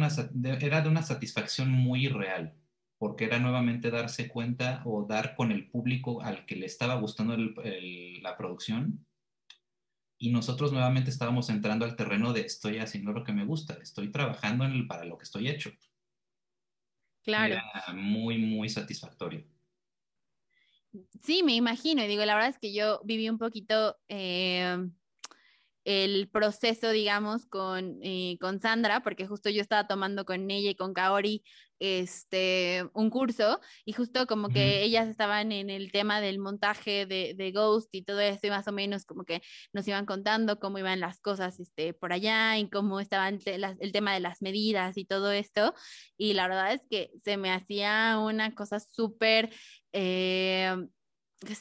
de 0.80 0.88
una 0.88 1.02
satisfacción 1.02 1.70
muy 1.70 2.08
real, 2.08 2.54
porque 2.98 3.24
era 3.24 3.38
nuevamente 3.38 3.90
darse 3.90 4.28
cuenta 4.28 4.82
o 4.84 5.06
dar 5.06 5.34
con 5.34 5.50
el 5.50 5.68
público 5.68 6.22
al 6.22 6.46
que 6.46 6.56
le 6.56 6.66
estaba 6.66 6.94
gustando 6.94 7.36
la 7.36 8.36
producción 8.36 9.07
y 10.18 10.30
nosotros 10.30 10.72
nuevamente 10.72 11.10
estábamos 11.10 11.48
entrando 11.48 11.84
al 11.84 11.96
terreno 11.96 12.32
de 12.32 12.40
estoy 12.40 12.78
haciendo 12.78 13.12
lo 13.12 13.24
que 13.24 13.32
me 13.32 13.44
gusta, 13.44 13.74
estoy 13.74 14.10
trabajando 14.10 14.64
en 14.64 14.72
el, 14.72 14.86
para 14.86 15.04
lo 15.04 15.16
que 15.16 15.24
estoy 15.24 15.48
hecho. 15.48 15.70
Claro. 17.22 17.54
Era 17.54 17.94
muy, 17.94 18.38
muy 18.38 18.68
satisfactorio. 18.68 19.44
Sí, 21.22 21.42
me 21.42 21.54
imagino. 21.54 22.02
Y 22.02 22.08
digo, 22.08 22.24
la 22.24 22.34
verdad 22.34 22.50
es 22.50 22.58
que 22.58 22.72
yo 22.72 23.00
viví 23.04 23.28
un 23.28 23.38
poquito 23.38 23.98
eh, 24.08 24.88
el 25.88 26.28
proceso, 26.28 26.90
digamos, 26.90 27.46
con, 27.46 27.98
eh, 28.02 28.36
con 28.42 28.60
Sandra, 28.60 29.02
porque 29.02 29.26
justo 29.26 29.48
yo 29.48 29.62
estaba 29.62 29.86
tomando 29.86 30.26
con 30.26 30.50
ella 30.50 30.68
y 30.68 30.74
con 30.74 30.92
Kaori 30.92 31.42
este, 31.78 32.84
un 32.92 33.08
curso 33.08 33.58
y 33.86 33.94
justo 33.94 34.26
como 34.26 34.50
que 34.50 34.82
ellas 34.82 35.08
estaban 35.08 35.50
en 35.50 35.70
el 35.70 35.90
tema 35.90 36.20
del 36.20 36.40
montaje 36.40 37.06
de, 37.06 37.32
de, 37.34 37.52
Ghost 37.52 37.88
y 37.94 38.02
todo 38.02 38.20
eso 38.20 38.46
y 38.46 38.50
más 38.50 38.68
o 38.68 38.72
menos 38.72 39.06
como 39.06 39.24
que 39.24 39.40
nos 39.72 39.88
iban 39.88 40.04
contando 40.04 40.60
cómo 40.60 40.78
iban 40.78 41.00
las 41.00 41.20
cosas 41.20 41.58
este, 41.58 41.94
por 41.94 42.12
allá 42.12 42.58
y 42.58 42.68
cómo 42.68 43.00
estaban 43.00 43.38
el 43.46 43.92
tema 43.92 44.12
de 44.12 44.20
las 44.20 44.42
medidas 44.42 44.98
y 44.98 45.06
todo 45.06 45.32
esto 45.32 45.72
y 46.18 46.34
la 46.34 46.48
verdad 46.48 46.74
es 46.74 46.82
que 46.90 47.12
se 47.24 47.38
me 47.38 47.50
hacía 47.50 48.18
una 48.18 48.54
cosa 48.54 48.78
súper... 48.78 49.48
Eh, 49.94 50.76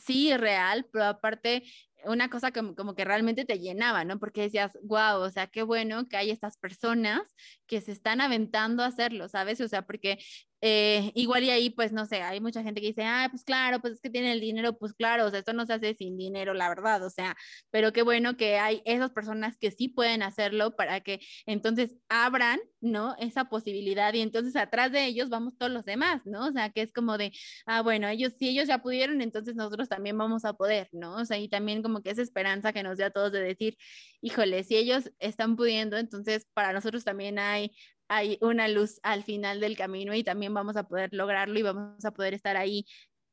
sí, 0.03 0.35
real, 0.35 0.87
pero 0.91 1.05
aparte 1.05 1.63
una 2.05 2.29
cosa 2.29 2.51
como, 2.51 2.75
como, 2.75 2.95
que 2.95 3.05
realmente 3.05 3.45
te 3.45 3.59
llenaba, 3.59 4.05
¿no? 4.05 4.19
Porque 4.19 4.41
decías, 4.41 4.77
wow, 4.83 5.19
o 5.19 5.29
sea, 5.29 5.47
qué 5.47 5.63
bueno 5.63 6.07
que 6.07 6.17
hay 6.17 6.31
estas 6.31 6.57
personas 6.57 7.21
que 7.65 7.81
se 7.81 7.91
están 7.91 8.21
aventando 8.21 8.83
a 8.83 8.87
hacerlo, 8.87 9.27
¿sabes? 9.29 9.61
O 9.61 9.67
sea, 9.67 9.83
porque 9.85 10.19
eh, 10.61 11.11
igual 11.15 11.43
y 11.43 11.51
ahí, 11.51 11.69
pues 11.69 11.91
no 11.91 12.05
sé, 12.05 12.21
hay 12.21 12.39
mucha 12.41 12.63
gente 12.63 12.81
que 12.81 12.87
dice, 12.87 13.03
ah, 13.03 13.27
pues 13.29 13.43
claro, 13.43 13.79
pues 13.79 13.93
es 13.93 14.01
que 14.01 14.09
tienen 14.09 14.31
el 14.31 14.41
dinero, 14.41 14.77
pues 14.77 14.93
claro, 14.93 15.25
o 15.25 15.29
sea, 15.29 15.39
esto 15.39 15.53
no 15.53 15.65
se 15.65 15.73
hace 15.73 15.93
sin 15.95 16.17
dinero, 16.17 16.53
la 16.53 16.69
verdad, 16.69 17.03
o 17.05 17.09
sea, 17.09 17.35
pero 17.69 17.93
qué 17.93 18.01
bueno 18.01 18.37
que 18.37 18.57
hay 18.57 18.81
esas 18.85 19.11
personas 19.11 19.57
que 19.57 19.71
sí 19.71 19.87
pueden 19.87 20.23
hacerlo 20.23 20.75
para 20.75 21.01
que 21.01 21.19
entonces 21.45 21.95
abran, 22.09 22.59
¿no? 22.81 23.15
Esa 23.19 23.45
posibilidad 23.45 24.13
y 24.13 24.21
entonces 24.21 24.55
atrás 24.55 24.91
de 24.91 25.05
ellos 25.05 25.29
vamos 25.29 25.57
todos 25.57 25.71
los 25.71 25.85
demás, 25.85 26.21
¿no? 26.25 26.47
O 26.47 26.51
sea, 26.51 26.69
que 26.71 26.81
es 26.81 26.91
como 26.93 27.17
de, 27.17 27.31
ah, 27.65 27.81
bueno, 27.81 28.07
ellos, 28.07 28.33
si 28.39 28.49
ellos 28.49 28.67
ya 28.67 28.79
pudieron, 28.79 29.21
entonces 29.21 29.55
nosotros 29.55 29.89
también 29.89 30.17
vamos 30.17 30.45
a 30.45 30.53
poder, 30.53 30.89
¿no? 30.91 31.15
O 31.15 31.25
sea, 31.25 31.37
y 31.37 31.49
también 31.49 31.83
como 31.83 32.01
que 32.01 32.11
esa 32.11 32.21
esperanza 32.21 32.73
que 32.73 32.83
nos 32.83 32.97
da 32.97 33.07
a 33.07 33.11
todos 33.11 33.31
de 33.31 33.41
decir, 33.41 33.77
híjole, 34.21 34.63
si 34.63 34.75
ellos 34.77 35.11
están 35.19 35.55
pudiendo, 35.55 35.97
entonces 35.97 36.47
para 36.53 36.73
nosotros 36.73 37.03
también 37.03 37.39
hay 37.39 37.71
hay 38.07 38.37
una 38.41 38.67
luz 38.67 38.99
al 39.03 39.23
final 39.23 39.59
del 39.59 39.77
camino 39.77 40.13
y 40.13 40.23
también 40.23 40.53
vamos 40.53 40.77
a 40.77 40.87
poder 40.87 41.13
lograrlo 41.13 41.59
y 41.59 41.63
vamos 41.63 42.03
a 42.05 42.11
poder 42.11 42.33
estar 42.33 42.57
ahí. 42.57 42.85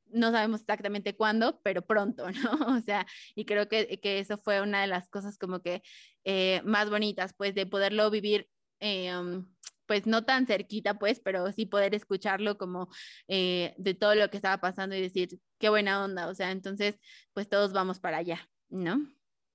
No 0.07 0.31
sabemos 0.31 0.61
exactamente 0.61 1.17
cuándo, 1.17 1.61
pero 1.63 1.83
pronto, 1.83 2.27
¿no? 2.31 2.77
O 2.77 2.81
sea, 2.81 3.07
y 3.35 3.45
creo 3.45 3.69
que, 3.69 4.01
que 4.01 4.19
eso 4.19 4.39
fue 4.39 4.61
una 4.61 4.81
de 4.83 4.87
las 4.87 5.09
cosas 5.09 5.39
como 5.39 5.61
que 5.63 5.83
eh, 6.25 6.63
más 6.65 6.91
bonitas, 6.91 7.35
pues, 7.37 7.55
de 7.55 7.67
poderlo 7.67 8.11
vivir. 8.11 8.49
Eh, 8.81 9.17
um, 9.17 9.47
pues 9.87 10.07
no 10.07 10.25
tan 10.25 10.47
cerquita, 10.47 10.99
pues, 10.99 11.21
pero 11.21 11.51
sí 11.53 11.67
poder 11.67 11.95
escucharlo 11.95 12.57
como 12.59 12.89
eh, 13.29 13.75
de 13.79 13.95
todo 13.95 14.15
lo 14.15 14.31
que 14.31 14.39
estaba 14.39 14.59
pasando 14.59 14.97
y 14.97 15.03
decir, 15.03 15.39
qué 15.59 15.69
buena 15.69 16.03
onda, 16.05 16.29
o 16.29 16.35
sea, 16.35 16.51
entonces, 16.53 16.99
pues 17.35 17.49
todos 17.49 17.73
vamos 17.73 18.01
para 18.01 18.19
allá, 18.19 18.49
¿no? 18.71 19.07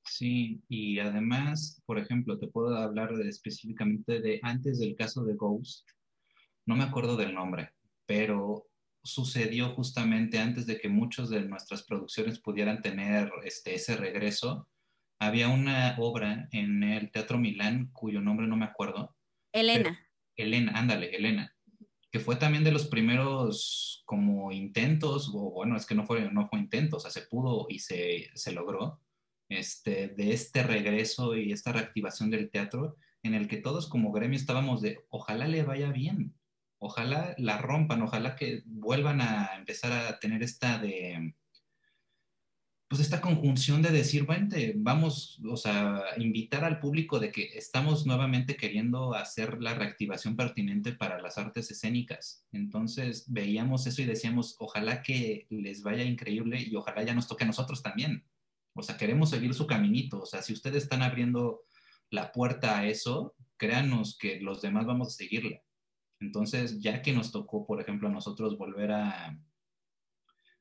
Sí, 0.04 0.62
y 0.70 1.00
además, 1.00 1.82
por 1.86 2.00
ejemplo, 2.00 2.38
te 2.38 2.48
puedo 2.48 2.76
hablar 2.76 3.14
específicamente 3.22 4.22
de 4.22 4.40
antes 4.44 4.80
del 4.80 4.96
caso 4.96 5.24
de 5.24 5.36
Ghost, 5.36 5.88
no 6.66 6.76
me 6.76 6.84
acuerdo 6.84 7.18
del 7.18 7.34
nombre, 7.34 7.74
pero 8.06 8.68
sucedió 9.04 9.70
justamente 9.70 10.40
antes 10.40 10.66
de 10.66 10.80
que 10.80 10.90
muchas 10.90 11.30
de 11.30 11.42
nuestras 11.42 11.84
producciones 11.84 12.40
pudieran 12.40 12.82
tener 12.82 13.32
este, 13.44 13.76
ese 13.76 13.96
regreso. 13.96 14.68
Había 15.20 15.50
una 15.50 15.96
obra 16.00 16.48
en 16.52 16.84
el 16.84 17.12
Teatro 17.12 17.38
Milán 17.38 17.90
cuyo 17.92 18.22
nombre 18.22 18.48
no 18.48 18.56
me 18.56 18.66
acuerdo. 18.66 19.16
Elena. 19.52 20.00
Elena, 20.36 20.72
ándale, 20.76 21.16
Elena, 21.16 21.54
que 22.12 22.20
fue 22.20 22.38
también 22.38 22.64
de 22.64 22.72
los 22.72 22.88
primeros 22.88 24.04
como 24.06 24.52
intentos, 24.52 25.30
o 25.34 25.52
bueno, 25.52 25.76
es 25.76 25.86
que 25.86 25.96
no 25.96 26.06
fue, 26.06 26.32
no 26.32 26.48
fue 26.48 26.60
intento, 26.60 26.98
o 26.98 27.00
sea, 27.00 27.12
se 27.12 27.24
pudo 27.24 27.66
y 27.70 27.80
se, 27.80 28.30
se 28.34 28.54
logró 28.54 29.02
este, 29.50 30.10
de 30.10 30.34
este 30.34 30.64
regreso 30.64 31.36
y 31.36 31.52
esta 31.52 31.74
reactivación 31.74 32.30
del 32.30 32.50
teatro 32.50 32.98
en 33.24 33.34
el 33.34 33.48
que 33.48 33.58
todos 33.58 33.90
como 33.90 34.12
gremio 34.12 34.38
estábamos 34.38 34.82
de, 34.82 35.00
ojalá 35.10 35.48
le 35.48 35.64
vaya 35.64 35.92
bien, 35.92 36.34
ojalá 36.78 37.36
la 37.38 37.58
rompan, 37.58 38.02
ojalá 38.02 38.36
que 38.36 38.64
vuelvan 38.66 39.22
a 39.22 39.56
empezar 39.58 39.92
a 39.92 40.20
tener 40.20 40.44
esta 40.44 40.78
de, 40.78 41.34
pues 42.90 43.02
esta 43.02 43.22
conjunción 43.22 43.84
de 43.84 43.92
decir, 43.92 44.24
bueno, 44.24 44.48
vamos, 44.78 45.40
o 45.48 45.58
sea, 45.58 46.02
invitar 46.18 46.64
al 46.64 46.80
público 46.80 47.20
de 47.20 47.32
que 47.32 47.52
estamos 47.56 48.08
nuevamente 48.08 48.56
queriendo 48.56 49.14
hacer 49.14 49.62
la 49.62 49.76
reactivación 49.76 50.36
pertinente 50.36 50.94
para 50.94 51.22
las 51.22 51.38
artes 51.38 51.70
escénicas. 51.70 52.48
Entonces 52.52 53.26
veíamos 53.32 53.86
eso 53.86 54.02
y 54.02 54.06
decíamos, 54.06 54.56
ojalá 54.58 55.04
que 55.04 55.46
les 55.52 55.84
vaya 55.84 56.04
increíble 56.04 56.64
y 56.64 56.76
ojalá 56.76 57.04
ya 57.04 57.14
nos 57.14 57.28
toque 57.28 57.44
a 57.44 57.48
nosotros 57.48 57.84
también. 57.84 58.24
O 58.80 58.84
sea, 58.84 58.98
queremos 58.98 59.30
seguir 59.30 59.54
su 59.54 59.68
caminito. 59.68 60.22
O 60.22 60.26
sea, 60.26 60.42
si 60.42 60.54
ustedes 60.54 60.84
están 60.84 61.02
abriendo 61.02 61.62
la 62.10 62.32
puerta 62.32 62.80
a 62.80 62.88
eso, 62.88 63.36
créanos 63.58 64.18
que 64.18 64.40
los 64.40 64.62
demás 64.62 64.86
vamos 64.86 65.10
a 65.10 65.12
seguirla. 65.12 65.62
Entonces, 66.20 66.82
ya 66.82 67.02
que 67.02 67.14
nos 67.14 67.32
tocó, 67.32 67.66
por 67.66 67.80
ejemplo, 67.82 68.08
a 68.08 68.12
nosotros 68.12 68.58
volver 68.58 68.92
a, 68.92 69.38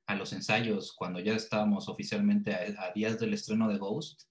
a 0.09 0.15
los 0.15 0.33
ensayos 0.33 0.93
cuando 0.93 1.21
ya 1.21 1.35
estábamos 1.35 1.89
oficialmente 1.89 2.55
a, 2.55 2.93
días 2.95 3.21
del 3.21 3.35
estreno 3.35 3.69
de 3.69 3.79
Ghost, 3.79 4.23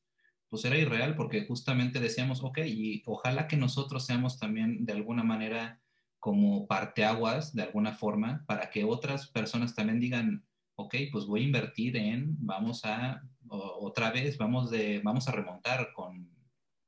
pues 0.50 0.66
era 0.66 0.78
irreal 0.78 1.16
porque 1.16 1.46
justamente 1.46 2.00
decíamos, 2.00 2.44
ok, 2.44 2.60
y 2.66 3.04
ojalá 3.06 3.48
que 3.48 3.58
nosotros 3.58 4.06
seamos 4.06 4.40
también 4.40 4.86
de 4.86 4.94
alguna 4.94 5.24
manera 5.24 5.80
como 6.20 6.66
parteaguas, 6.68 7.54
de 7.54 7.62
alguna 7.62 7.94
forma, 7.94 8.44
para 8.48 8.72
que 8.72 8.86
otras 8.86 9.28
personas 9.28 9.76
también 9.76 10.00
digan, 10.00 10.46
ok, 10.76 10.96
pues 11.12 11.26
voy 11.26 11.42
a 11.42 11.46
invertir 11.46 11.96
en, 11.96 12.36
vamos 12.40 12.84
a 12.84 13.22
otra 13.50 14.12
vez 14.12 14.38
vamos, 14.38 14.70
de, 14.70 15.02
vamos 15.04 15.28
a 15.28 15.32
remontar 15.32 15.92
con, 15.94 16.30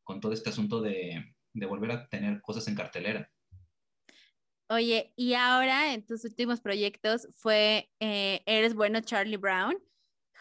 con 0.03 0.19
todo 0.19 0.33
este 0.33 0.49
asunto 0.49 0.81
de, 0.81 1.35
de, 1.53 1.65
volver 1.65 1.91
a 1.91 2.07
tener 2.07 2.41
cosas 2.41 2.67
en 2.67 2.75
cartelera. 2.75 3.31
Obye, 4.69 5.13
y 5.15 5.33
ahora 5.33 5.93
en 5.93 6.05
tus 6.05 6.23
últimos 6.25 6.61
proyectos 6.61 7.27
fue 7.35 7.89
eh, 7.99 8.41
Eres 8.45 8.75
Bueno 8.75 9.01
Charlie 9.01 9.37
Brown, 9.37 9.75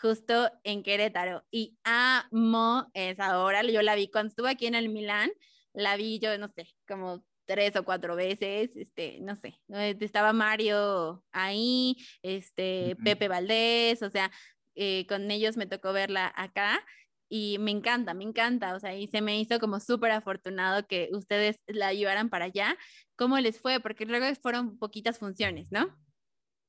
justo 0.00 0.50
en 0.64 0.82
Querétaro. 0.82 1.44
Y 1.50 1.78
amo 1.84 2.90
esa 2.92 3.42
obra. 3.42 3.62
Yo 3.62 3.80
la 3.82 3.94
vi 3.94 4.10
cuando 4.10 4.28
estuve 4.28 4.50
aquí 4.50 4.66
en 4.66 4.74
el 4.74 4.90
Milán, 4.90 5.30
la 5.72 5.96
vi 5.96 6.18
yo, 6.18 6.36
no 6.36 6.48
sé, 6.48 6.68
como 6.86 7.24
tres 7.46 7.74
o 7.76 7.84
cuatro 7.84 8.14
veces, 8.14 8.76
este, 8.76 9.20
no 9.20 9.34
sé, 9.34 9.58
estaba 10.00 10.34
Mario 10.34 11.24
ahí, 11.32 11.96
este, 12.20 12.94
Pepe 13.02 13.26
Valdés, 13.26 14.02
o 14.02 14.10
sea, 14.10 14.30
eh, 14.78 15.06
con 15.08 15.30
ellos 15.30 15.56
me 15.56 15.66
tocó 15.66 15.92
verla 15.92 16.32
acá 16.36 16.80
y 17.28 17.58
me 17.58 17.70
encanta, 17.70 18.14
me 18.14 18.24
encanta, 18.24 18.74
o 18.74 18.80
sea, 18.80 18.96
y 18.96 19.06
se 19.08 19.20
me 19.20 19.38
hizo 19.38 19.58
como 19.58 19.80
súper 19.80 20.12
afortunado 20.12 20.86
que 20.86 21.10
ustedes 21.12 21.60
la 21.66 21.92
llevaran 21.92 22.30
para 22.30 22.46
allá. 22.46 22.76
¿Cómo 23.16 23.38
les 23.38 23.60
fue? 23.60 23.80
Porque 23.80 24.06
luego 24.06 24.26
fueron 24.40 24.78
poquitas 24.78 25.18
funciones, 25.18 25.70
¿no? 25.70 25.94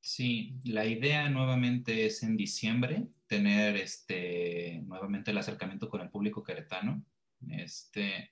Sí, 0.01 0.59
la 0.63 0.85
idea 0.85 1.29
nuevamente 1.29 2.05
es 2.05 2.23
en 2.23 2.35
diciembre 2.35 3.07
tener 3.27 3.75
este 3.77 4.81
nuevamente 4.85 5.31
el 5.31 5.37
acercamiento 5.37 5.89
con 5.89 6.01
el 6.01 6.09
público 6.09 6.43
queretano. 6.43 7.05
Este 7.49 8.31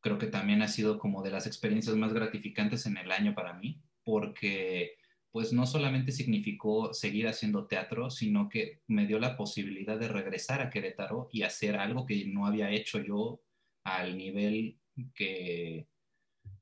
creo 0.00 0.18
que 0.18 0.26
también 0.26 0.62
ha 0.62 0.68
sido 0.68 0.98
como 0.98 1.22
de 1.22 1.30
las 1.30 1.46
experiencias 1.46 1.96
más 1.96 2.12
gratificantes 2.12 2.86
en 2.86 2.96
el 2.96 3.10
año 3.10 3.34
para 3.34 3.54
mí, 3.54 3.82
porque 4.04 4.98
pues 5.36 5.52
no 5.52 5.66
solamente 5.66 6.12
significó 6.12 6.94
seguir 6.94 7.28
haciendo 7.28 7.66
teatro, 7.66 8.08
sino 8.08 8.48
que 8.48 8.80
me 8.86 9.06
dio 9.06 9.18
la 9.18 9.36
posibilidad 9.36 9.98
de 9.98 10.08
regresar 10.08 10.62
a 10.62 10.70
Querétaro 10.70 11.28
y 11.30 11.42
hacer 11.42 11.76
algo 11.76 12.06
que 12.06 12.24
no 12.24 12.46
había 12.46 12.70
hecho 12.70 13.00
yo 13.00 13.42
al 13.84 14.16
nivel 14.16 14.78
que, 15.14 15.88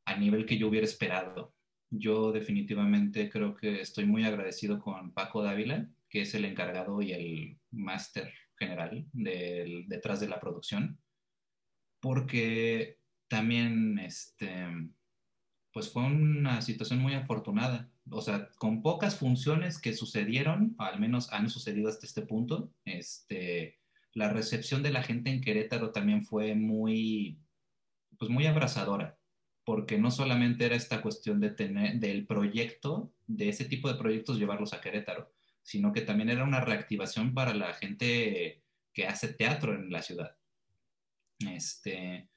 a 0.05 0.17
nivel 0.17 0.45
que 0.45 0.59
yo 0.59 0.67
hubiera 0.67 0.85
esperado. 0.85 1.55
Yo 1.89 2.33
definitivamente 2.33 3.31
creo 3.31 3.55
que 3.55 3.81
estoy 3.81 4.07
muy 4.07 4.25
agradecido 4.25 4.81
con 4.81 5.13
Paco 5.13 5.41
Dávila, 5.41 5.89
que 6.09 6.23
es 6.23 6.35
el 6.35 6.45
encargado 6.45 7.01
y 7.01 7.13
el 7.13 7.57
máster 7.71 8.35
general 8.59 9.07
detrás 9.13 10.19
de 10.19 10.27
la 10.27 10.41
producción, 10.41 10.99
porque 12.01 12.99
también 13.29 14.01
este, 14.01 14.67
pues 15.73 15.93
fue 15.93 16.03
una 16.03 16.61
situación 16.61 16.99
muy 16.99 17.15
afortunada 17.15 17.94
o 18.11 18.21
sea, 18.21 18.51
con 18.59 18.83
pocas 18.83 19.17
funciones 19.17 19.81
que 19.81 19.95
sucedieron, 19.95 20.75
al 20.79 21.01
menos 21.01 21.33
han 21.33 21.49
sucedido 21.49 21.89
hasta 21.89 22.07
este 22.07 22.23
punto, 22.23 22.71
este, 22.85 23.79
la 24.13 24.33
recepción 24.33 24.83
de 24.83 24.91
la 24.91 25.03
gente 25.03 25.31
en 25.31 25.41
Querétaro 25.41 25.91
también 25.91 26.25
fue 26.25 26.55
muy, 26.55 27.39
pues 28.19 28.31
muy 28.31 28.47
abrazadora, 28.47 29.19
porque 29.65 29.99
no 29.99 30.11
solamente 30.11 30.67
era 30.67 30.77
esta 30.77 31.01
cuestión 31.01 31.41
de 31.41 31.51
tener, 31.51 31.99
del 31.99 32.27
proyecto, 32.27 33.13
de 33.27 33.49
ese 33.49 33.65
tipo 33.65 33.89
de 33.89 33.99
proyectos 33.99 34.39
llevarlos 34.39 34.73
a 34.73 34.81
Querétaro, 34.81 35.33
sino 35.63 35.93
que 35.93 36.03
también 36.03 36.29
era 36.31 36.45
una 36.45 36.61
reactivación 36.61 37.33
para 37.33 37.55
la 37.55 37.73
gente 37.73 38.63
que 38.93 39.07
hace 39.07 39.33
teatro 39.33 39.75
en 39.75 39.91
la 39.91 40.03
ciudad. 40.03 40.37
Este, 41.39 42.29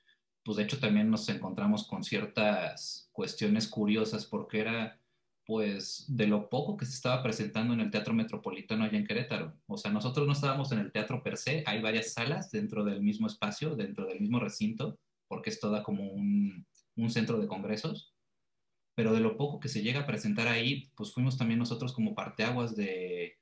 pues 0.43 0.57
de 0.57 0.63
hecho 0.63 0.79
también 0.79 1.11
nos 1.11 1.27
encontramos 1.29 1.85
con 1.87 2.03
ciertas 2.03 3.09
cuestiones 3.11 3.67
curiosas 3.67 4.25
porque 4.25 4.61
era 4.61 4.99
pues 5.47 6.03
de 6.09 6.27
lo 6.27 6.49
poco 6.49 6.75
que 6.75 6.85
se 6.85 6.91
estaba 6.91 7.23
presentando 7.23 7.73
en 7.73 7.79
el 7.79 7.89
Teatro 7.89 8.13
Metropolitano 8.13 8.83
allá 8.83 8.97
en 8.97 9.07
Querétaro. 9.07 9.57
O 9.65 9.77
sea, 9.77 9.89
nosotros 9.89 10.27
no 10.27 10.33
estábamos 10.33 10.73
en 10.73 10.79
el 10.79 10.91
teatro 10.91 11.23
per 11.23 11.37
se, 11.37 11.63
hay 11.65 11.81
varias 11.81 12.11
salas 12.11 12.51
dentro 12.51 12.83
del 12.83 13.01
mismo 13.01 13.27
espacio, 13.27 13.73
dentro 13.77 14.05
del 14.05 14.19
mismo 14.19 14.41
recinto, 14.41 14.99
porque 15.29 15.49
es 15.49 15.61
toda 15.61 15.83
como 15.83 16.03
un, 16.03 16.67
un 16.97 17.09
centro 17.09 17.39
de 17.39 17.47
congresos. 17.47 18.13
Pero 18.93 19.13
de 19.13 19.21
lo 19.21 19.37
poco 19.37 19.61
que 19.61 19.69
se 19.69 19.81
llega 19.81 20.01
a 20.01 20.05
presentar 20.05 20.49
ahí, 20.49 20.91
pues 20.95 21.13
fuimos 21.13 21.37
también 21.37 21.59
nosotros 21.59 21.93
como 21.93 22.13
parteaguas 22.13 22.75
de, 22.75 23.37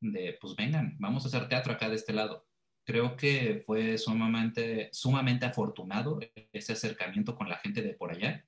de 0.00 0.38
pues 0.40 0.56
vengan, 0.56 0.96
vamos 0.98 1.24
a 1.24 1.28
hacer 1.28 1.46
teatro 1.48 1.74
acá 1.74 1.90
de 1.90 1.96
este 1.96 2.14
lado. 2.14 2.46
Creo 2.86 3.16
que 3.16 3.62
fue 3.66 3.98
sumamente, 3.98 4.88
sumamente 4.94 5.44
afortunado 5.44 6.20
ese 6.52 6.72
acercamiento 6.72 7.36
con 7.36 7.50
la 7.50 7.58
gente 7.58 7.82
de 7.82 7.92
por 7.92 8.12
allá. 8.12 8.46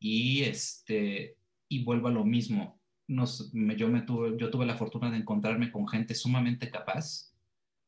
Y 0.00 0.44
este, 0.44 1.36
y 1.72 1.84
vuelvo 1.84 2.08
a 2.08 2.12
lo 2.12 2.24
mismo. 2.24 2.80
Nos, 3.08 3.50
yo, 3.52 3.88
me 3.88 4.02
tuve, 4.02 4.36
yo 4.36 4.50
tuve 4.50 4.66
la 4.66 4.76
fortuna 4.76 5.10
de 5.10 5.16
encontrarme 5.16 5.72
con 5.72 5.88
gente 5.88 6.14
sumamente 6.14 6.70
capaz 6.70 7.32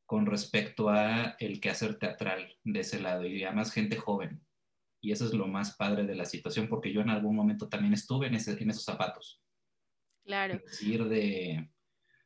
con 0.07 0.27
respecto 0.27 0.89
a 0.89 1.37
el 1.39 1.61
quehacer 1.61 1.99
teatral 1.99 2.57
de 2.65 2.81
ese 2.81 3.01
lado 3.01 3.27
y 3.27 3.45
además 3.45 3.73
gente 3.73 3.97
joven. 3.97 4.43
Y 5.03 5.13
eso 5.13 5.27
es 5.27 5.35
lo 5.35 5.47
más 5.47 5.77
padre 5.77 6.05
de 6.05 6.15
la 6.15 6.25
situación 6.25 6.69
porque 6.69 6.93
yo 6.93 7.03
en 7.03 7.11
algún 7.11 7.37
momento 7.37 7.69
también 7.69 7.93
estuve 7.93 8.27
en, 8.27 8.35
ese, 8.35 8.53
en 8.53 8.71
esos 8.71 8.85
zapatos. 8.85 9.43
Claro. 10.25 10.59
Decir 10.65 11.05
de, 11.05 11.71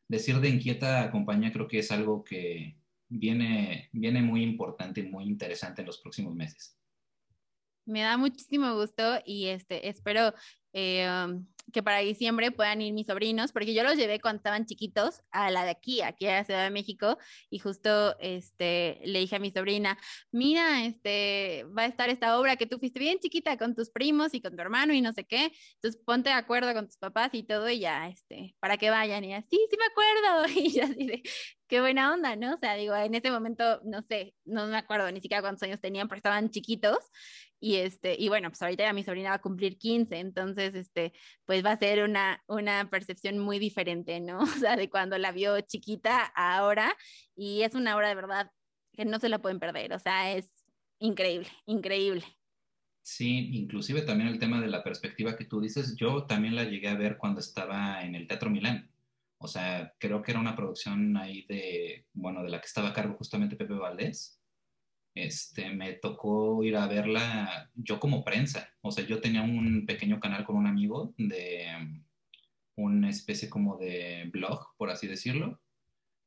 decir 0.07 0.39
de 0.39 0.49
inquieta 0.49 1.11
compañía 1.11 1.53
creo 1.53 1.67
que 1.67 1.81
es 1.81 1.91
algo 1.91 2.23
que 2.23 2.79
viene, 3.09 3.89
viene 3.93 4.23
muy 4.23 4.45
importante 4.45 5.01
y 5.01 5.09
muy 5.09 5.25
interesante 5.25 5.83
en 5.83 5.87
los 5.87 5.99
próximos 5.99 6.37
meses. 6.37 6.79
Me 7.85 8.03
da 8.03 8.17
muchísimo 8.17 8.75
gusto 8.75 9.19
y 9.25 9.47
este, 9.47 9.89
espero 9.89 10.35
eh, 10.79 11.09
um, 11.11 11.45
que 11.73 11.83
para 11.83 11.99
diciembre 11.99 12.51
puedan 12.51 12.81
ir 12.81 12.93
mis 12.93 13.07
sobrinos, 13.07 13.53
porque 13.53 13.75
yo 13.75 13.83
los 13.83 13.97
llevé 13.97 14.21
cuando 14.21 14.39
estaban 14.39 14.65
chiquitos 14.65 15.23
a 15.31 15.51
la 15.51 15.65
de 15.65 15.71
aquí, 15.71 16.01
aquí 16.01 16.27
a 16.27 16.37
la 16.37 16.45
Ciudad 16.45 16.65
de 16.65 16.71
México, 16.71 17.19
y 17.51 17.59
justo 17.59 18.17
este, 18.21 19.01
le 19.05 19.19
dije 19.19 19.37
a 19.37 19.39
mi 19.39 19.51
sobrina, 19.51 19.99
mira, 20.33 20.85
este, 20.85 21.67
va 21.77 21.83
a 21.83 21.87
estar 21.87 22.09
esta 22.09 22.39
obra 22.39 22.57
que 22.57 22.67
tú 22.67 22.79
fuiste 22.79 22.99
bien 22.99 23.19
chiquita 23.19 23.57
con 23.59 23.75
tus 23.75 23.91
primos 23.91 24.35
y 24.35 24.41
con 24.41 24.57
tu 24.57 24.63
hermano 24.63 24.95
y 24.95 25.01
no 25.01 25.13
sé 25.13 25.25
qué, 25.25 25.53
entonces 25.75 26.01
ponte 26.05 26.31
de 26.31 26.37
acuerdo 26.37 26.73
con 26.73 26.87
tus 26.87 26.97
papás 26.97 27.31
y 27.33 27.43
todo, 27.43 27.69
y 27.69 27.81
ya, 27.81 28.09
este, 28.09 28.57
para 28.61 28.79
que 28.79 28.91
vayan, 28.91 29.25
y 29.25 29.35
así, 29.35 29.49
sí, 29.51 29.77
me 29.79 29.85
acuerdo, 29.85 30.61
y 30.61 30.81
así 30.81 31.07
de, 31.07 31.23
qué 31.69 31.81
buena 31.81 32.13
onda, 32.15 32.35
¿no? 32.37 32.55
O 32.55 32.57
sea, 32.57 32.75
digo, 32.77 32.97
en 32.97 33.15
ese 33.15 33.31
momento, 33.31 33.81
no 33.85 34.01
sé, 34.03 34.35
no 34.45 34.67
me 34.67 34.79
acuerdo 34.79 35.11
ni 35.13 35.21
siquiera 35.21 35.43
cuántos 35.43 35.63
años 35.65 35.81
tenían, 35.81 36.09
pero 36.09 36.19
estaban 36.19 36.51
chiquitos, 36.51 36.99
y 37.61 37.77
este, 37.77 38.15
y 38.19 38.29
bueno, 38.29 38.51
pues 38.51 38.63
ahorita 38.63 38.85
ya 38.85 38.93
mi 38.93 39.03
sobrina 39.03 39.31
va 39.31 39.37
a 39.37 39.41
cumplir 39.41 39.79
15, 39.79 40.17
entonces, 40.19 40.68
este, 40.75 41.13
pues 41.45 41.65
va 41.65 41.73
a 41.73 41.77
ser 41.79 42.03
una, 42.03 42.43
una 42.47 42.89
percepción 42.91 43.39
muy 43.39 43.59
diferente, 43.59 44.21
¿no? 44.21 44.41
O 44.43 44.47
sea, 44.47 44.77
de 44.77 44.91
cuando 44.91 45.19
la 45.19 45.33
vio 45.33 45.61
chiquita 45.61 46.33
a 46.35 46.59
ahora, 46.59 46.97
y 47.37 47.63
es 47.63 47.75
una 47.75 47.97
obra 47.97 48.09
de 48.09 48.15
verdad 48.15 48.51
que 48.93 49.05
no 49.05 49.19
se 49.21 49.29
la 49.29 49.41
pueden 49.41 49.61
perder, 49.61 49.93
o 49.93 49.99
sea, 49.99 50.33
es 50.33 50.51
increíble, 50.99 51.49
increíble. 51.67 52.25
Sí, 53.03 53.51
inclusive 53.53 54.03
también 54.03 54.29
el 54.29 54.39
tema 54.39 54.61
de 54.61 54.69
la 54.69 54.85
perspectiva 54.85 55.37
que 55.37 55.47
tú 55.47 55.61
dices, 55.61 55.97
yo 55.97 56.25
también 56.27 56.55
la 56.55 56.65
llegué 56.65 56.89
a 56.89 56.97
ver 56.97 57.17
cuando 57.17 57.41
estaba 57.41 58.03
en 58.03 58.15
el 58.15 58.27
Teatro 58.27 58.51
Milán. 58.51 58.91
O 59.39 59.49
sea, 59.49 59.95
creo 59.99 60.21
que 60.21 60.33
era 60.33 60.41
una 60.41 60.57
producción 60.57 61.17
ahí 61.17 61.47
de, 61.47 62.07
bueno, 62.13 62.43
de 62.43 62.51
la 62.51 62.61
que 62.61 62.67
estaba 62.67 62.89
a 62.89 62.93
cargo 62.93 63.15
justamente 63.15 63.57
Pepe 63.57 63.75
Valdés 63.75 64.38
este, 65.25 65.71
me 65.71 65.95
tocó 65.95 66.63
ir 66.65 66.77
a 66.77 66.87
verla 66.87 67.71
yo 67.75 68.01
como 68.01 68.25
prensa. 68.25 68.69
O 68.81 68.91
sea, 68.91 69.05
yo 69.05 69.21
tenía 69.21 69.43
un 69.43 69.87
pequeño 69.87 70.21
canal 70.21 70.45
con 70.45 70.57
un 70.57 70.67
amigo 70.67 71.15
de 71.17 71.67
una 72.77 73.11
especie 73.11 73.49
como 73.51 73.77
de 73.77 74.29
blog, 74.33 74.75
por 74.77 74.91
así 74.91 75.07
decirlo, 75.07 75.61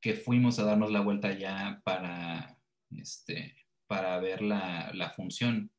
que 0.01 0.13
fuimos 0.13 0.59
a 0.59 0.65
darnos 0.65 0.91
la 0.91 1.01
vuelta 1.01 1.37
ya 1.37 1.81
para, 1.83 2.57
este, 2.91 3.55
para 3.87 4.19
ver 4.19 4.41
la, 4.41 4.91
la 4.93 5.11
función. 5.11 5.71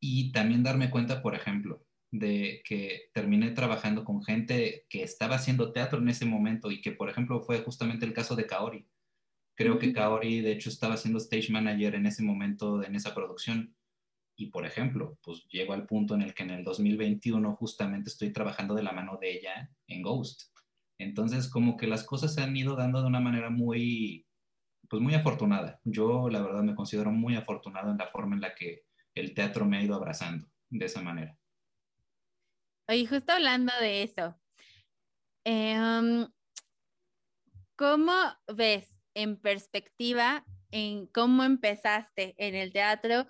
Y 0.00 0.32
también 0.32 0.62
darme 0.62 0.90
cuenta, 0.90 1.22
por 1.22 1.34
ejemplo, 1.34 1.84
de 2.10 2.62
que 2.64 3.10
terminé 3.12 3.50
trabajando 3.50 4.04
con 4.04 4.22
gente 4.22 4.86
que 4.88 5.02
estaba 5.02 5.36
haciendo 5.36 5.72
teatro 5.72 6.00
en 6.00 6.08
ese 6.08 6.24
momento 6.26 6.70
y 6.70 6.80
que, 6.80 6.92
por 6.92 7.08
ejemplo, 7.08 7.40
fue 7.40 7.60
justamente 7.60 8.06
el 8.06 8.12
caso 8.12 8.34
de 8.36 8.46
Kaori 8.46 8.86
Creo 9.60 9.78
que 9.78 9.92
Kaori, 9.92 10.40
de 10.40 10.52
hecho, 10.52 10.70
estaba 10.70 10.96
siendo 10.96 11.18
stage 11.18 11.52
manager 11.52 11.94
en 11.94 12.06
ese 12.06 12.22
momento, 12.22 12.82
en 12.82 12.94
esa 12.94 13.14
producción. 13.14 13.76
Y, 14.34 14.46
por 14.46 14.64
ejemplo, 14.64 15.18
pues 15.22 15.46
llego 15.48 15.74
al 15.74 15.84
punto 15.84 16.14
en 16.14 16.22
el 16.22 16.32
que 16.32 16.44
en 16.44 16.50
el 16.52 16.64
2021 16.64 17.56
justamente 17.56 18.08
estoy 18.08 18.32
trabajando 18.32 18.74
de 18.74 18.82
la 18.82 18.92
mano 18.92 19.18
de 19.20 19.32
ella 19.36 19.70
en 19.86 20.00
Ghost. 20.00 20.44
Entonces, 20.96 21.46
como 21.46 21.76
que 21.76 21.86
las 21.86 22.04
cosas 22.04 22.32
se 22.32 22.40
han 22.40 22.56
ido 22.56 22.74
dando 22.74 23.02
de 23.02 23.08
una 23.08 23.20
manera 23.20 23.50
muy, 23.50 24.26
pues 24.88 25.02
muy 25.02 25.12
afortunada. 25.12 25.78
Yo, 25.84 26.30
la 26.30 26.40
verdad, 26.40 26.62
me 26.62 26.74
considero 26.74 27.10
muy 27.10 27.36
afortunado 27.36 27.90
en 27.90 27.98
la 27.98 28.06
forma 28.06 28.36
en 28.36 28.40
la 28.40 28.54
que 28.54 28.86
el 29.14 29.34
teatro 29.34 29.66
me 29.66 29.76
ha 29.76 29.82
ido 29.82 29.94
abrazando 29.94 30.46
de 30.70 30.86
esa 30.86 31.02
manera. 31.02 31.36
Oye, 32.88 33.06
justo 33.06 33.30
hablando 33.30 33.74
de 33.78 34.04
eso, 34.04 34.40
em, 35.44 36.26
¿cómo 37.76 38.14
ves 38.56 38.99
en 39.22 39.36
perspectiva 39.36 40.44
en 40.70 41.06
cómo 41.06 41.44
empezaste 41.44 42.34
en 42.38 42.54
el 42.54 42.72
teatro 42.72 43.26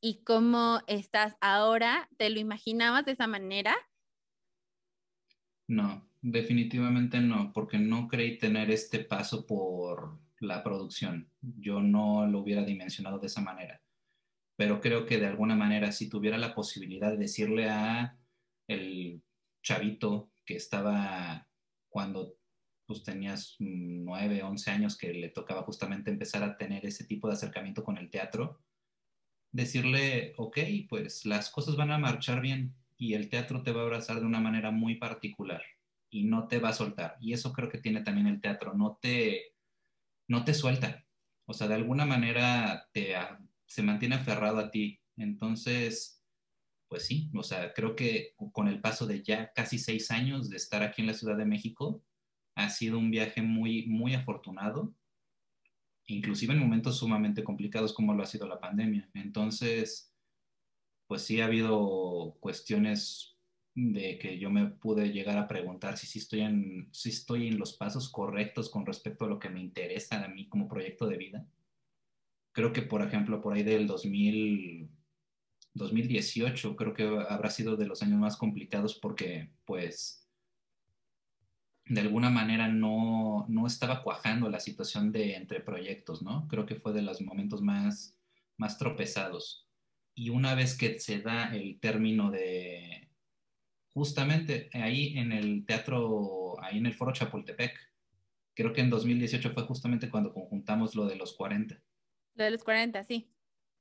y 0.00 0.22
cómo 0.24 0.80
estás 0.86 1.36
ahora? 1.40 2.08
¿Te 2.16 2.30
lo 2.30 2.40
imaginabas 2.40 3.04
de 3.04 3.12
esa 3.12 3.26
manera? 3.26 3.76
No, 5.68 6.08
definitivamente 6.20 7.20
no, 7.20 7.52
porque 7.52 7.78
no 7.78 8.08
creí 8.08 8.38
tener 8.38 8.70
este 8.70 9.00
paso 9.00 9.46
por 9.46 10.18
la 10.40 10.62
producción. 10.64 11.30
Yo 11.40 11.80
no 11.80 12.26
lo 12.26 12.40
hubiera 12.40 12.64
dimensionado 12.64 13.18
de 13.18 13.26
esa 13.26 13.40
manera. 13.40 13.82
Pero 14.56 14.80
creo 14.80 15.06
que 15.06 15.18
de 15.18 15.26
alguna 15.26 15.54
manera, 15.54 15.92
si 15.92 16.08
tuviera 16.08 16.38
la 16.38 16.54
posibilidad 16.54 17.10
de 17.10 17.18
decirle 17.18 17.68
a 17.68 18.18
el 18.66 19.22
chavito 19.62 20.32
que 20.44 20.56
estaba 20.56 21.48
cuando 21.88 22.39
pues 22.90 23.04
tenías 23.04 23.54
nueve, 23.60 24.42
once 24.42 24.68
años 24.68 24.98
que 24.98 25.14
le 25.14 25.28
tocaba 25.28 25.62
justamente 25.62 26.10
empezar 26.10 26.42
a 26.42 26.56
tener 26.56 26.84
ese 26.84 27.04
tipo 27.04 27.28
de 27.28 27.34
acercamiento 27.34 27.84
con 27.84 27.96
el 27.98 28.10
teatro, 28.10 28.58
decirle, 29.52 30.34
ok, 30.36 30.58
pues 30.88 31.24
las 31.24 31.50
cosas 31.50 31.76
van 31.76 31.92
a 31.92 31.98
marchar 31.98 32.40
bien 32.40 32.74
y 32.96 33.14
el 33.14 33.28
teatro 33.28 33.62
te 33.62 33.70
va 33.70 33.82
a 33.82 33.84
abrazar 33.84 34.18
de 34.18 34.26
una 34.26 34.40
manera 34.40 34.72
muy 34.72 34.96
particular 34.96 35.62
y 36.10 36.24
no 36.24 36.48
te 36.48 36.58
va 36.58 36.70
a 36.70 36.72
soltar. 36.72 37.16
Y 37.20 37.32
eso 37.32 37.52
creo 37.52 37.68
que 37.68 37.78
tiene 37.78 38.02
también 38.02 38.26
el 38.26 38.40
teatro, 38.40 38.74
no 38.74 38.98
te, 39.00 39.54
no 40.26 40.44
te 40.44 40.52
suelta. 40.52 41.06
O 41.46 41.52
sea, 41.52 41.68
de 41.68 41.74
alguna 41.74 42.06
manera 42.06 42.88
te, 42.92 43.14
se 43.66 43.84
mantiene 43.84 44.16
aferrado 44.16 44.58
a 44.58 44.72
ti. 44.72 45.00
Entonces, 45.16 46.24
pues 46.88 47.06
sí, 47.06 47.30
o 47.36 47.44
sea, 47.44 47.72
creo 47.72 47.94
que 47.94 48.34
con 48.50 48.66
el 48.66 48.80
paso 48.80 49.06
de 49.06 49.22
ya 49.22 49.52
casi 49.52 49.78
seis 49.78 50.10
años 50.10 50.50
de 50.50 50.56
estar 50.56 50.82
aquí 50.82 51.02
en 51.02 51.06
la 51.06 51.14
Ciudad 51.14 51.36
de 51.36 51.46
México, 51.46 52.02
ha 52.64 52.70
sido 52.70 52.98
un 52.98 53.10
viaje 53.10 53.42
muy, 53.42 53.86
muy 53.86 54.14
afortunado, 54.14 54.94
inclusive 56.06 56.52
en 56.52 56.60
momentos 56.60 56.98
sumamente 56.98 57.44
complicados 57.44 57.92
como 57.92 58.14
lo 58.14 58.22
ha 58.22 58.26
sido 58.26 58.46
la 58.46 58.60
pandemia. 58.60 59.08
Entonces, 59.14 60.14
pues 61.06 61.22
sí 61.22 61.40
ha 61.40 61.46
habido 61.46 62.36
cuestiones 62.40 63.36
de 63.74 64.18
que 64.18 64.38
yo 64.38 64.50
me 64.50 64.66
pude 64.66 65.12
llegar 65.12 65.38
a 65.38 65.48
preguntar 65.48 65.96
si, 65.96 66.06
si, 66.06 66.18
estoy 66.18 66.40
en, 66.40 66.88
si 66.92 67.10
estoy 67.10 67.48
en 67.48 67.58
los 67.58 67.72
pasos 67.74 68.10
correctos 68.10 68.68
con 68.68 68.84
respecto 68.84 69.24
a 69.24 69.28
lo 69.28 69.38
que 69.38 69.48
me 69.48 69.60
interesa 69.60 70.24
a 70.24 70.28
mí 70.28 70.48
como 70.48 70.68
proyecto 70.68 71.06
de 71.06 71.16
vida. 71.16 71.46
Creo 72.52 72.72
que, 72.72 72.82
por 72.82 73.02
ejemplo, 73.02 73.40
por 73.40 73.54
ahí 73.54 73.62
del 73.62 73.86
2000, 73.86 74.90
2018, 75.74 76.76
creo 76.76 76.94
que 76.94 77.04
habrá 77.04 77.48
sido 77.50 77.76
de 77.76 77.86
los 77.86 78.02
años 78.02 78.18
más 78.18 78.36
complicados 78.36 78.98
porque, 78.98 79.50
pues, 79.64 80.19
de 81.90 82.00
alguna 82.02 82.30
manera 82.30 82.68
no, 82.68 83.46
no, 83.48 83.66
estaba 83.66 84.04
cuajando 84.04 84.48
la 84.48 84.60
situación 84.60 85.10
de 85.10 85.34
entre 85.34 85.58
proyectos, 85.60 86.22
¿no? 86.22 86.46
Creo 86.46 86.64
que 86.64 86.76
fue 86.76 86.92
de 86.92 87.02
los 87.02 87.20
momentos 87.20 87.62
más, 87.62 88.16
más 88.56 88.78
tropezados. 88.78 89.66
Y 90.14 90.30
una 90.30 90.54
vez 90.54 90.78
que 90.78 91.00
se 91.00 91.20
da 91.20 91.52
el 91.52 91.80
término 91.80 92.30
de, 92.30 93.08
justamente 93.92 94.70
ahí 94.72 95.18
en 95.18 95.32
el 95.32 95.66
teatro, 95.66 96.62
ahí 96.62 96.78
en 96.78 96.86
el 96.86 96.94
foro 96.94 97.12
Chapultepec, 97.12 97.76
creo 98.54 98.72
que 98.72 98.82
en 98.82 98.90
2018 98.90 99.50
fue 99.50 99.64
justamente 99.64 100.10
cuando 100.10 100.32
conjuntamos 100.32 100.94
lo 100.94 101.06
de 101.06 101.16
los 101.16 101.32
40. 101.32 101.82
Lo 102.36 102.44
de 102.44 102.52
los 102.52 102.62
40, 102.62 103.02
sí. 103.02 103.32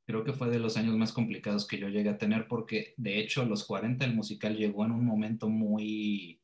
Creo 0.07 0.23
que 0.23 0.33
fue 0.33 0.49
de 0.49 0.57
los 0.57 0.77
años 0.77 0.97
más 0.97 1.13
complicados 1.13 1.67
que 1.67 1.77
yo 1.77 1.89
llegué 1.89 2.09
a 2.09 2.17
tener 2.17 2.47
porque 2.47 2.95
de 2.97 3.19
hecho 3.19 3.45
los 3.45 3.65
40 3.65 4.03
el 4.03 4.15
musical 4.15 4.57
llegó 4.57 4.83
en 4.83 4.93
un 4.93 5.05
momento 5.05 5.47
muy 5.47 6.41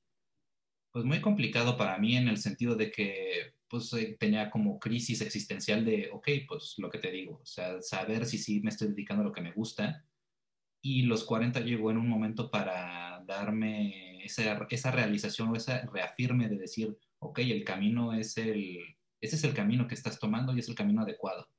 pues 0.95 1.03
muy 1.03 1.19
complicado 1.19 1.75
para 1.75 1.97
mí 1.97 2.15
en 2.15 2.29
el 2.29 2.37
sentido 2.37 2.77
de 2.77 2.89
que 2.89 3.53
pues 3.67 3.91
eh, 3.91 4.15
tenía 4.17 4.49
como 4.49 4.79
crisis 4.79 5.19
existencial 5.19 5.83
de, 5.83 6.09
ok, 6.13 6.29
pues 6.47 6.75
lo 6.77 6.89
que 6.89 6.99
te 6.99 7.11
digo, 7.11 7.41
o 7.43 7.45
sea, 7.45 7.81
saber 7.81 8.25
si 8.25 8.37
sí 8.37 8.61
me 8.61 8.69
estoy 8.69 8.87
dedicando 8.87 9.21
a 9.21 9.25
lo 9.25 9.33
que 9.33 9.41
me 9.41 9.51
gusta 9.51 10.05
y 10.81 11.01
los 11.01 11.25
40 11.25 11.59
llegó 11.59 11.91
en 11.91 11.97
un 11.97 12.07
momento 12.07 12.49
para 12.49 13.21
darme 13.27 14.23
esa, 14.23 14.65
esa 14.69 14.91
realización 14.91 15.49
o 15.49 15.57
esa 15.57 15.85
reafirme 15.87 16.47
de 16.47 16.55
decir, 16.55 16.97
ok, 17.19 17.39
el 17.39 17.65
camino 17.65 18.13
es 18.13 18.37
el, 18.37 18.79
ese 19.19 19.35
es 19.35 19.43
el 19.43 19.53
camino 19.53 19.89
que 19.89 19.95
estás 19.95 20.17
tomando 20.17 20.55
y 20.55 20.59
es 20.59 20.69
el 20.69 20.75
camino 20.75 21.01
adecuado. 21.01 21.49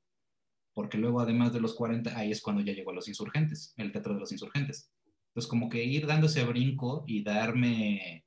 Porque 0.73 0.97
luego, 0.97 1.21
además 1.21 1.53
de 1.53 1.61
los 1.61 1.75
40, 1.75 2.19
ahí 2.19 2.31
es 2.31 2.41
cuando 2.41 2.63
ya 2.63 2.73
llegó 2.73 2.93
a 2.93 2.95
los 2.95 3.07
insurgentes, 3.07 3.75
el 3.77 3.93
teatro 3.93 4.15
de 4.15 4.21
los 4.21 4.33
insurgentes. 4.33 4.91
Entonces, 5.29 5.51
como 5.51 5.69
que 5.69 5.85
ir 5.85 6.07
dando 6.07 6.27
ese 6.27 6.43
brinco 6.45 7.05
y 7.07 7.23
darme, 7.23 8.26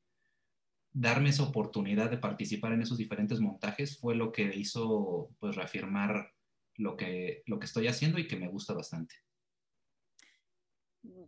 darme 0.91 1.29
esa 1.29 1.43
oportunidad 1.43 2.09
de 2.09 2.17
participar 2.17 2.73
en 2.73 2.81
esos 2.81 2.97
diferentes 2.97 3.39
montajes 3.39 3.99
fue 3.99 4.15
lo 4.15 4.31
que 4.31 4.55
hizo, 4.55 5.29
pues, 5.39 5.55
reafirmar 5.55 6.33
lo 6.75 6.95
que, 6.95 7.43
lo 7.45 7.59
que 7.59 7.65
estoy 7.65 7.87
haciendo 7.87 8.19
y 8.19 8.27
que 8.27 8.37
me 8.37 8.47
gusta 8.47 8.73
bastante 8.73 9.15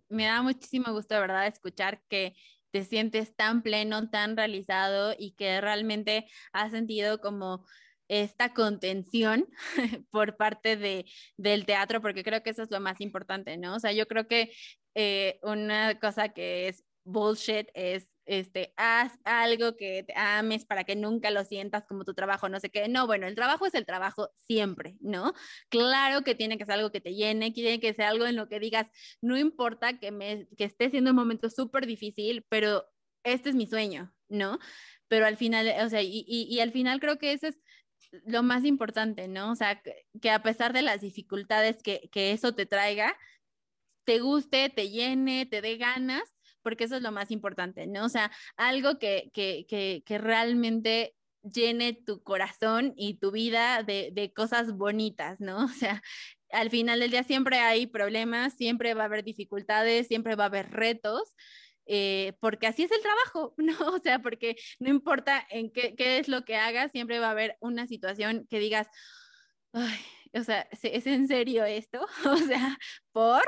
me 0.09 0.25
da 0.25 0.41
muchísimo 0.41 0.91
gusto, 0.91 1.15
de 1.15 1.21
verdad, 1.21 1.47
escuchar 1.47 2.01
que 2.09 2.35
te 2.71 2.83
sientes 2.83 3.35
tan 3.35 3.63
pleno, 3.63 4.09
tan 4.09 4.37
realizado 4.37 5.15
y 5.17 5.33
que 5.33 5.59
realmente 5.61 6.27
has 6.53 6.71
sentido 6.71 7.19
como 7.19 7.65
esta 8.07 8.53
contención 8.53 9.47
por 10.11 10.37
parte 10.37 10.77
de, 10.77 11.05
del 11.37 11.65
teatro, 11.65 12.01
porque 12.01 12.23
creo 12.23 12.43
que 12.43 12.49
eso 12.51 12.63
es 12.63 12.71
lo 12.71 12.79
más 12.79 12.99
importante, 13.01 13.57
¿no? 13.57 13.75
O 13.75 13.79
sea, 13.79 13.93
yo 13.93 14.05
creo 14.07 14.27
que 14.27 14.51
eh, 14.95 15.39
una 15.43 15.99
cosa 15.99 16.29
que 16.29 16.67
es 16.67 16.83
bullshit 17.03 17.67
es 17.73 18.10
este, 18.31 18.73
haz 18.77 19.19
algo 19.25 19.75
que 19.75 20.03
te 20.03 20.13
ames 20.15 20.63
para 20.63 20.85
que 20.85 20.95
nunca 20.95 21.31
lo 21.31 21.43
sientas 21.43 21.85
como 21.85 22.05
tu 22.05 22.13
trabajo, 22.13 22.47
no 22.47 22.61
sé 22.61 22.69
qué. 22.69 22.87
No, 22.87 23.05
bueno, 23.05 23.27
el 23.27 23.35
trabajo 23.35 23.65
es 23.65 23.73
el 23.73 23.85
trabajo 23.85 24.31
siempre, 24.35 24.95
¿no? 25.01 25.33
Claro 25.69 26.21
que 26.23 26.33
tiene 26.33 26.57
que 26.57 26.65
ser 26.65 26.75
algo 26.75 26.91
que 26.91 27.01
te 27.01 27.13
llene, 27.13 27.53
que 27.53 27.61
tiene 27.61 27.79
que 27.81 27.93
ser 27.93 28.05
algo 28.05 28.25
en 28.25 28.37
lo 28.37 28.47
que 28.47 28.61
digas, 28.61 28.89
no 29.19 29.37
importa 29.37 29.99
que, 29.99 30.11
me, 30.11 30.47
que 30.57 30.63
esté 30.63 30.89
siendo 30.89 31.09
un 31.09 31.17
momento 31.17 31.49
súper 31.49 31.85
difícil, 31.85 32.45
pero 32.47 32.85
este 33.23 33.49
es 33.49 33.55
mi 33.55 33.67
sueño, 33.67 34.13
¿no? 34.29 34.59
Pero 35.09 35.25
al 35.25 35.35
final, 35.35 35.67
o 35.85 35.89
sea, 35.89 36.01
y, 36.01 36.23
y, 36.25 36.59
al 36.61 36.71
final 36.71 37.01
creo 37.01 37.17
que 37.19 37.33
eso 37.33 37.47
es 37.47 37.59
lo 38.25 38.43
más 38.43 38.63
importante, 38.63 39.27
¿no? 39.27 39.51
O 39.51 39.55
sea, 39.55 39.81
que, 39.81 40.05
que 40.21 40.29
a 40.31 40.41
pesar 40.41 40.71
de 40.71 40.83
las 40.83 41.01
dificultades 41.01 41.83
que, 41.83 42.09
que 42.13 42.31
eso 42.31 42.55
te 42.55 42.65
traiga, 42.65 43.17
te 44.05 44.19
guste, 44.19 44.69
te 44.69 44.89
llene, 44.89 45.45
te 45.45 45.61
dé 45.61 45.75
ganas 45.75 46.23
porque 46.61 46.85
eso 46.85 46.95
es 46.95 47.01
lo 47.01 47.11
más 47.11 47.31
importante, 47.31 47.87
¿no? 47.87 48.05
O 48.05 48.09
sea, 48.09 48.31
algo 48.57 48.99
que, 48.99 49.31
que, 49.33 49.65
que, 49.67 50.03
que 50.05 50.17
realmente 50.17 51.15
llene 51.43 51.93
tu 51.93 52.21
corazón 52.23 52.93
y 52.95 53.15
tu 53.15 53.31
vida 53.31 53.83
de, 53.83 54.11
de, 54.13 54.33
cosas 54.33 54.73
bonitas, 54.73 55.39
¿no? 55.39 55.65
O 55.65 55.69
sea, 55.69 56.01
al 56.51 56.69
final 56.69 56.99
del 56.99 57.11
día 57.11 57.23
siempre 57.23 57.59
hay 57.59 57.87
problemas, 57.87 58.53
siempre 58.55 58.93
va 58.93 59.03
a 59.03 59.05
haber 59.05 59.23
dificultades, 59.23 60.07
siempre 60.07 60.35
va 60.35 60.45
a 60.45 60.47
haber 60.47 60.71
retos. 60.71 61.35
Eh, 61.87 62.33
porque 62.39 62.67
así 62.67 62.83
es 62.83 62.91
el 62.91 63.01
trabajo, 63.01 63.53
¿no? 63.57 63.95
O 63.95 63.99
sea, 63.99 64.19
porque 64.19 64.55
no 64.79 64.89
importa 64.89 65.45
en 65.49 65.71
qué, 65.71 65.95
qué 65.95 66.19
es 66.19 66.27
lo 66.27 66.45
que 66.45 66.55
hagas, 66.55 66.91
siempre 66.91 67.19
va 67.19 67.27
a 67.27 67.31
haber 67.31 67.57
una 67.59 67.87
situación 67.87 68.47
que 68.49 68.59
digas, 68.59 68.87
Ay, 69.73 69.99
o 70.33 70.43
sea, 70.43 70.67
¿es 70.71 71.07
en 71.07 71.27
serio 71.27 71.65
esto? 71.65 72.05
O 72.25 72.37
sea, 72.37 72.77
por, 73.11 73.43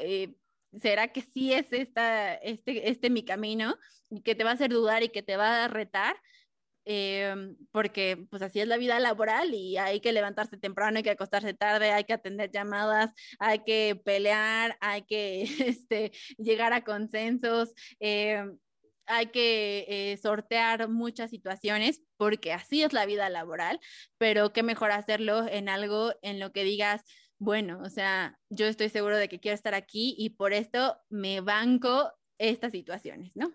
eh, 0.00 0.34
¿será 0.80 1.08
que 1.08 1.22
sí 1.22 1.52
es 1.52 1.72
esta, 1.72 2.34
este, 2.34 2.90
este 2.90 3.10
mi 3.10 3.24
camino? 3.24 3.76
Y 4.10 4.22
que 4.22 4.34
te 4.34 4.44
va 4.44 4.50
a 4.50 4.54
hacer 4.54 4.70
dudar 4.70 5.02
y 5.02 5.08
que 5.08 5.22
te 5.22 5.36
va 5.36 5.64
a 5.64 5.68
retar, 5.68 6.16
eh, 6.84 7.34
porque 7.70 8.26
pues 8.30 8.42
así 8.42 8.60
es 8.60 8.66
la 8.66 8.76
vida 8.76 8.98
laboral 8.98 9.54
y 9.54 9.76
hay 9.76 10.00
que 10.00 10.12
levantarse 10.12 10.56
temprano, 10.56 10.96
hay 10.96 11.02
que 11.04 11.10
acostarse 11.10 11.54
tarde, 11.54 11.92
hay 11.92 12.04
que 12.04 12.12
atender 12.12 12.50
llamadas, 12.50 13.12
hay 13.38 13.60
que 13.60 14.00
pelear, 14.04 14.76
hay 14.80 15.02
que 15.02 15.42
este, 15.76 16.12
llegar 16.38 16.72
a 16.72 16.84
consensos. 16.84 17.72
Eh, 18.00 18.44
hay 19.06 19.26
que 19.26 19.84
eh, 19.88 20.16
sortear 20.22 20.88
muchas 20.88 21.30
situaciones 21.30 22.02
porque 22.16 22.52
así 22.52 22.82
es 22.82 22.92
la 22.92 23.04
vida 23.04 23.28
laboral, 23.30 23.80
pero 24.16 24.52
qué 24.52 24.62
mejor 24.62 24.92
hacerlo 24.92 25.46
en 25.48 25.68
algo 25.68 26.14
en 26.22 26.38
lo 26.38 26.52
que 26.52 26.64
digas, 26.64 27.02
bueno, 27.42 27.80
o 27.82 27.90
sea, 27.90 28.38
yo 28.50 28.66
estoy 28.66 28.88
seguro 28.88 29.16
de 29.16 29.28
que 29.28 29.40
quiero 29.40 29.56
estar 29.56 29.74
aquí 29.74 30.14
y 30.16 30.30
por 30.30 30.52
esto 30.52 30.96
me 31.10 31.40
banco 31.40 32.12
estas 32.38 32.70
situaciones, 32.70 33.32
¿no? 33.34 33.52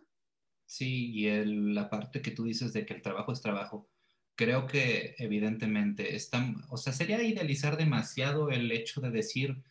Sí, 0.66 1.12
y 1.14 1.28
el, 1.28 1.74
la 1.74 1.90
parte 1.90 2.22
que 2.22 2.32
tú 2.32 2.44
dices 2.44 2.74
de 2.74 2.86
que 2.86 2.94
el 2.94 3.02
trabajo 3.02 3.32
es 3.32 3.42
trabajo, 3.42 3.90
creo 4.36 4.68
que 4.68 5.16
evidentemente 5.20 6.18
está, 6.18 6.54
o 6.70 6.76
sea, 6.76 6.92
sería 6.92 7.24
idealizar 7.24 7.78
demasiado 7.78 8.52
el 8.52 8.70
hecho 8.74 9.00
de 9.00 9.10
decir, 9.10 9.64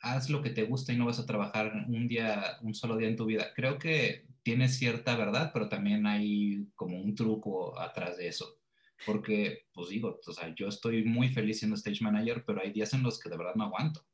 haz 0.00 0.30
lo 0.30 0.42
que 0.42 0.50
te 0.50 0.64
gusta 0.64 0.92
y 0.92 0.96
no 0.96 1.06
vas 1.06 1.20
a 1.20 1.26
trabajar 1.26 1.86
un 1.86 2.08
día, 2.08 2.58
un 2.62 2.74
solo 2.74 2.96
día 2.96 3.06
en 3.08 3.16
tu 3.16 3.26
vida. 3.26 3.52
Creo 3.54 3.78
que 3.78 4.26
tiene 4.42 4.68
cierta 4.68 5.16
verdad, 5.16 5.52
pero 5.52 5.68
también 5.68 6.08
hay 6.08 6.66
como 6.74 7.00
un 7.00 7.14
truco 7.14 7.78
atrás 7.78 8.16
de 8.16 8.26
eso 8.26 8.59
porque, 9.06 9.66
pues 9.72 9.88
digo, 9.88 10.20
o 10.26 10.32
sea, 10.32 10.54
yo 10.54 10.68
estoy 10.68 11.04
muy 11.04 11.28
feliz 11.28 11.58
siendo 11.58 11.76
stage 11.76 12.02
manager, 12.02 12.44
pero 12.46 12.60
hay 12.60 12.72
días 12.72 12.92
en 12.94 13.02
los 13.02 13.18
que 13.18 13.30
de 13.30 13.36
verdad 13.36 13.54
no 13.54 13.64
aguanto. 13.64 14.04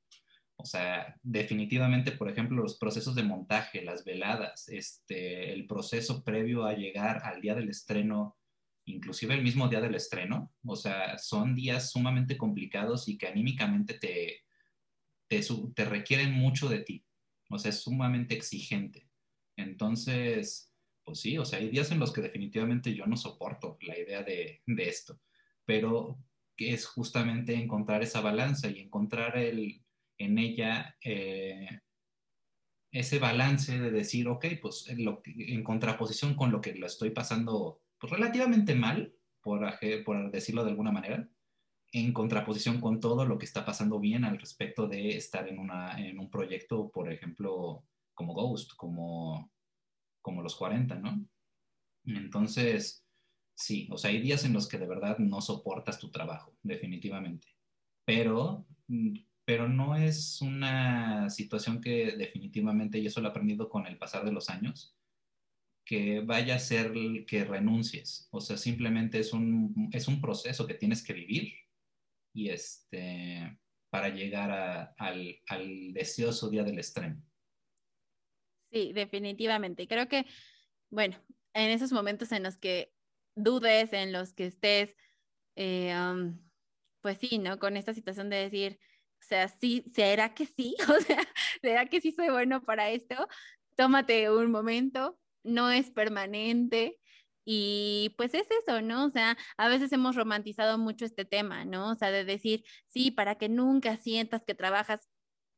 O 0.57 0.65
sea, 0.65 1.15
definitivamente, 1.23 2.13
por 2.13 2.31
ejemplo, 2.31 2.63
los 2.63 2.79
procesos 2.79 3.15
de 3.15 3.23
montaje, 3.23 3.83
las 3.83 4.05
veladas, 4.05 4.69
este, 4.69 5.53
el 5.53 5.67
proceso 5.67 6.25
previo 6.25 6.65
a 6.65 6.75
llegar 6.75 7.23
al 7.25 7.41
día 7.43 7.55
del 7.55 7.69
estreno, 7.69 8.39
inclusive 8.87 9.35
el 9.35 9.43
mismo 9.43 9.69
día 9.69 9.81
del 9.81 9.95
estreno, 9.95 10.53
o 10.65 10.77
sea, 10.77 11.19
son 11.19 11.55
días 11.55 11.91
sumamente 11.91 12.39
complicados 12.39 13.07
y 13.09 13.19
que 13.19 13.27
anímicamente 13.27 13.95
te, 13.95 14.45
te, 15.29 15.43
te 15.75 15.85
requieren 15.85 16.33
mucho 16.33 16.69
de 16.69 16.81
ti. 16.81 17.05
O 17.51 17.59
sea, 17.59 17.69
es 17.69 17.83
sumamente 17.83 18.35
exigente. 18.35 19.09
Entonces, 19.57 20.65
pues 21.07 21.20
sí, 21.20 21.39
o 21.39 21.45
sea, 21.45 21.61
hay 21.61 21.70
días 21.70 21.93
en 21.93 22.01
los 22.01 22.12
que 22.12 22.20
definitivamente 22.20 22.93
yo 22.93 23.07
no 23.07 23.16
soporto 23.16 23.78
la 23.83 23.97
idea 23.97 24.24
de, 24.24 24.61
esto, 24.66 25.20
pero 25.65 26.19
que 26.57 26.73
es 26.74 26.85
justamente 26.85 27.55
encontrar 27.55 28.03
esa 28.03 28.20
balanza 28.20 28.69
y 28.69 28.81
encontrar 28.81 29.39
el, 29.39 29.85
en 30.19 30.39
ella 30.39 30.97
eh, 31.01 31.81
ese 32.91 33.20
balance 33.20 33.78
de 33.78 33.93
decir, 33.93 34.27
ok, 34.27 34.47
pues 34.61 34.89
en, 34.89 35.07
en, 35.24 35.62
contraposición 35.62 36.35
con 36.35 36.51
lo 36.51 36.61
que 36.61 36.74
lo 36.74 36.87
estoy 36.87 37.11
pasando 37.11 37.83
pues, 38.01 38.12
relativamente 38.12 38.74
mal, 38.74 39.15
por, 39.41 39.78
por 40.05 40.33
decirlo 40.33 40.65
de 40.65 40.70
alguna 40.70 40.91
manera, 40.91 41.28
en 41.93 42.12
contraposición 42.12 42.81
con 42.81 42.99
todo 42.99 43.24
lo 43.27 43.39
que 43.39 43.47
está 43.47 43.65
pasando 43.65 44.01
bien 44.01 44.24
al 44.24 44.41
respecto 44.41 44.89
de 44.89 45.16
estar 45.16 45.47
en, 45.47 45.61
una, 45.61 46.05
en 46.05 46.19
un 46.19 46.28
proyecto, 46.31 46.91
por 46.91 47.12
ejemplo, 47.12 47.85
como 48.12 48.35
Ghost, 48.35 48.73
como 48.74 49.53
como 50.27 50.43
los 50.43 50.57
40, 50.57 50.97
¿no? 50.97 51.24
Entonces, 52.05 53.07
sí, 53.55 53.89
o 53.93 53.97
sea, 53.97 54.11
hay 54.11 54.20
días 54.20 54.44
en 54.44 54.55
los 54.55 54.66
que 54.66 54.77
de 54.77 54.89
verdad 54.89 55.19
no 55.19 55.40
soportas 55.40 56.01
tu 56.01 56.11
trabajo, 56.11 56.59
definitivamente. 56.65 57.47
Pero, 58.05 58.66
pero 59.44 59.69
no 59.69 59.94
es 59.94 60.43
una 60.43 61.31
situación 61.31 61.81
que 61.81 62.16
definitivamente, 62.16 62.98
y 62.98 63.07
eso 63.07 63.20
lo 63.20 63.28
he 63.28 63.31
aprendido 63.31 63.69
con 63.69 63.86
el 63.86 63.98
pasar 63.98 64.24
de 64.24 64.32
los 64.32 64.51
años, 64.51 64.97
que 65.85 66.23
vaya 66.23 66.57
a 66.57 66.59
ser 66.59 66.93
que 67.24 67.44
renuncies. 67.44 68.27
O 68.32 68.40
sea, 68.40 68.57
simplemente 68.57 69.20
es 69.20 69.32
un, 69.32 69.89
es 69.93 70.09
un 70.09 70.20
proceso 70.20 70.66
que 70.66 70.74
tienes 70.74 71.05
que 71.05 71.12
vivir 71.12 71.55
y 72.35 72.48
este, 72.48 73.61
para 73.90 74.09
llegar 74.09 74.51
a, 74.51 74.94
al, 74.98 75.39
al 75.47 75.93
deseoso 75.93 76.51
día 76.51 76.65
del 76.65 76.81
estreno. 76.81 77.23
Sí, 78.70 78.93
definitivamente. 78.93 79.86
Creo 79.88 80.09
que, 80.09 80.26
bueno, 80.90 81.18
en 81.55 81.70
esos 81.70 81.93
momentos 81.93 82.32
en 82.32 82.43
los 82.43 82.59
que 82.59 82.93
dudes, 83.34 83.93
en 83.93 84.12
los 84.12 84.34
que 84.34 84.47
estés, 84.47 84.97
eh, 85.56 85.94
pues 87.01 87.18
sí, 87.18 87.38
¿no? 87.38 87.59
Con 87.59 87.76
esta 87.76 87.94
situación 87.94 88.30
de 88.30 88.36
decir, 88.36 88.78
o 89.22 89.24
sea, 89.26 89.48
sí, 89.48 89.84
¿será 89.94 90.34
que 90.34 90.47
sí? 90.47 90.76
O 90.98 91.01
sea, 91.01 91.20
¿será 91.62 91.86
que 91.86 92.01
sí 92.01 92.12
soy 92.12 92.28
bueno 92.30 92.62
para 92.64 92.90
esto? 92.90 93.28
Tómate 93.76 94.30
un 94.30 94.51
momento, 94.51 95.18
no 95.44 95.70
es 95.70 95.90
permanente. 95.90 96.98
Y 97.44 98.14
pues 98.18 98.34
es 98.34 98.47
eso, 98.51 98.82
¿no? 98.82 99.06
O 99.06 99.10
sea, 99.10 99.36
a 99.56 99.68
veces 99.68 99.93
hemos 99.93 100.16
romantizado 100.16 100.78
mucho 100.78 101.05
este 101.05 101.24
tema, 101.24 101.64
¿no? 101.64 101.90
O 101.93 101.94
sea, 101.94 102.10
de 102.10 102.24
decir, 102.24 102.64
sí, 102.88 103.12
para 103.12 103.36
que 103.36 103.48
nunca 103.48 103.97
sientas 103.98 104.43
que 104.44 104.55
trabajas 104.56 105.09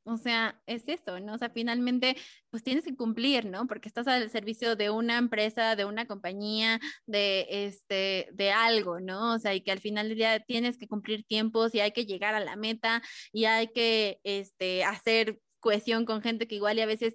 o 0.09 0.16
sea, 0.16 0.60
es 0.66 0.89
eso, 0.89 1.20
¿no? 1.20 1.35
O 1.35 1.39
sea, 1.39 1.51
finalmente, 1.51 2.16
pues 2.51 2.62
tienes 2.62 2.85
que 2.85 2.97
cumplir, 2.97 3.44
¿no? 3.44 3.66
Porque 3.66 3.89
estás 3.89 4.06
al 4.09 4.30
servicio 4.30 4.74
de 4.74 4.90
una 4.90 5.18
empresa, 5.18 5.76
de 5.76 5.85
una 5.85 6.06
compañía, 6.06 6.80
de 7.06 7.47
este, 7.51 8.28
de 8.32 8.51
algo, 8.51 9.01
¿no? 9.01 9.35
O 9.35 9.39
sea, 9.39 9.55
y 9.55 9.60
que 9.60 9.70
al 9.72 9.80
final 9.80 10.14
día 10.14 10.40
tienes 10.40 10.78
que 10.78 10.89
cumplir 10.89 11.24
tiempos 11.24 11.74
y 11.74 11.80
hay 11.80 11.93
que 11.93 12.06
llegar 12.06 12.35
a 12.35 12.40
la 12.40 12.56
meta 12.56 13.02
y 13.32 13.44
hay 13.44 13.68
que, 13.68 14.20
este, 14.24 14.85
hacer 14.85 15.40
cohesión 15.60 16.05
con 16.06 16.22
gente 16.22 16.47
que 16.48 16.55
igual 16.55 16.78
y 16.78 16.82
a 16.82 16.86
veces 16.86 17.14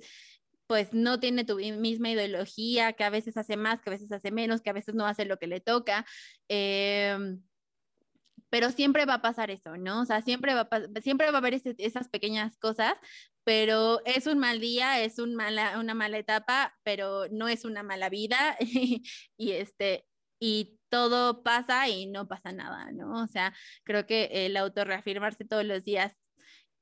pues 0.67 0.93
no 0.93 1.19
tiene 1.19 1.43
tu 1.45 1.57
misma 1.57 2.11
ideología, 2.11 2.93
que 2.93 3.03
a 3.03 3.09
veces 3.09 3.37
hace 3.37 3.57
más, 3.57 3.81
que 3.81 3.89
a 3.89 3.93
veces 3.93 4.11
hace 4.11 4.31
menos, 4.31 4.61
que 4.61 4.69
a 4.69 4.73
veces 4.73 4.95
no 4.95 5.05
hace 5.05 5.25
lo 5.25 5.37
que 5.37 5.47
le 5.47 5.59
toca. 5.59 6.05
Eh, 6.49 7.17
pero 8.53 8.69
siempre 8.69 9.05
va 9.05 9.15
a 9.15 9.21
pasar 9.23 9.49
eso, 9.49 9.77
¿no? 9.77 10.01
O 10.01 10.05
sea, 10.05 10.21
siempre 10.21 10.53
va 10.53 10.69
a, 10.69 11.01
siempre 11.01 11.31
va 11.31 11.37
a 11.37 11.39
haber 11.39 11.59
esas 11.79 12.07
pequeñas 12.09 12.55
cosas, 12.59 12.93
pero 13.43 13.99
es 14.05 14.27
un 14.27 14.37
mal 14.37 14.59
día, 14.59 15.01
es 15.01 15.17
mala, 15.17 15.79
una 15.79 15.95
mala 15.95 16.19
etapa, 16.19 16.75
pero 16.83 17.25
no 17.31 17.47
es 17.47 17.65
una 17.65 17.81
mala 17.81 18.09
vida 18.09 18.55
y, 18.59 19.01
este, 19.39 20.05
y 20.39 20.79
todo 20.89 21.41
pasa 21.41 21.89
y 21.89 22.05
no 22.05 22.27
pasa 22.27 22.51
nada, 22.51 22.91
¿no? 22.91 23.23
O 23.23 23.27
sea, 23.27 23.55
creo 23.85 24.05
que 24.05 24.29
el 24.45 24.55
autorreafirmarse 24.55 25.45
todos 25.45 25.65
los 25.65 25.83
días 25.83 26.15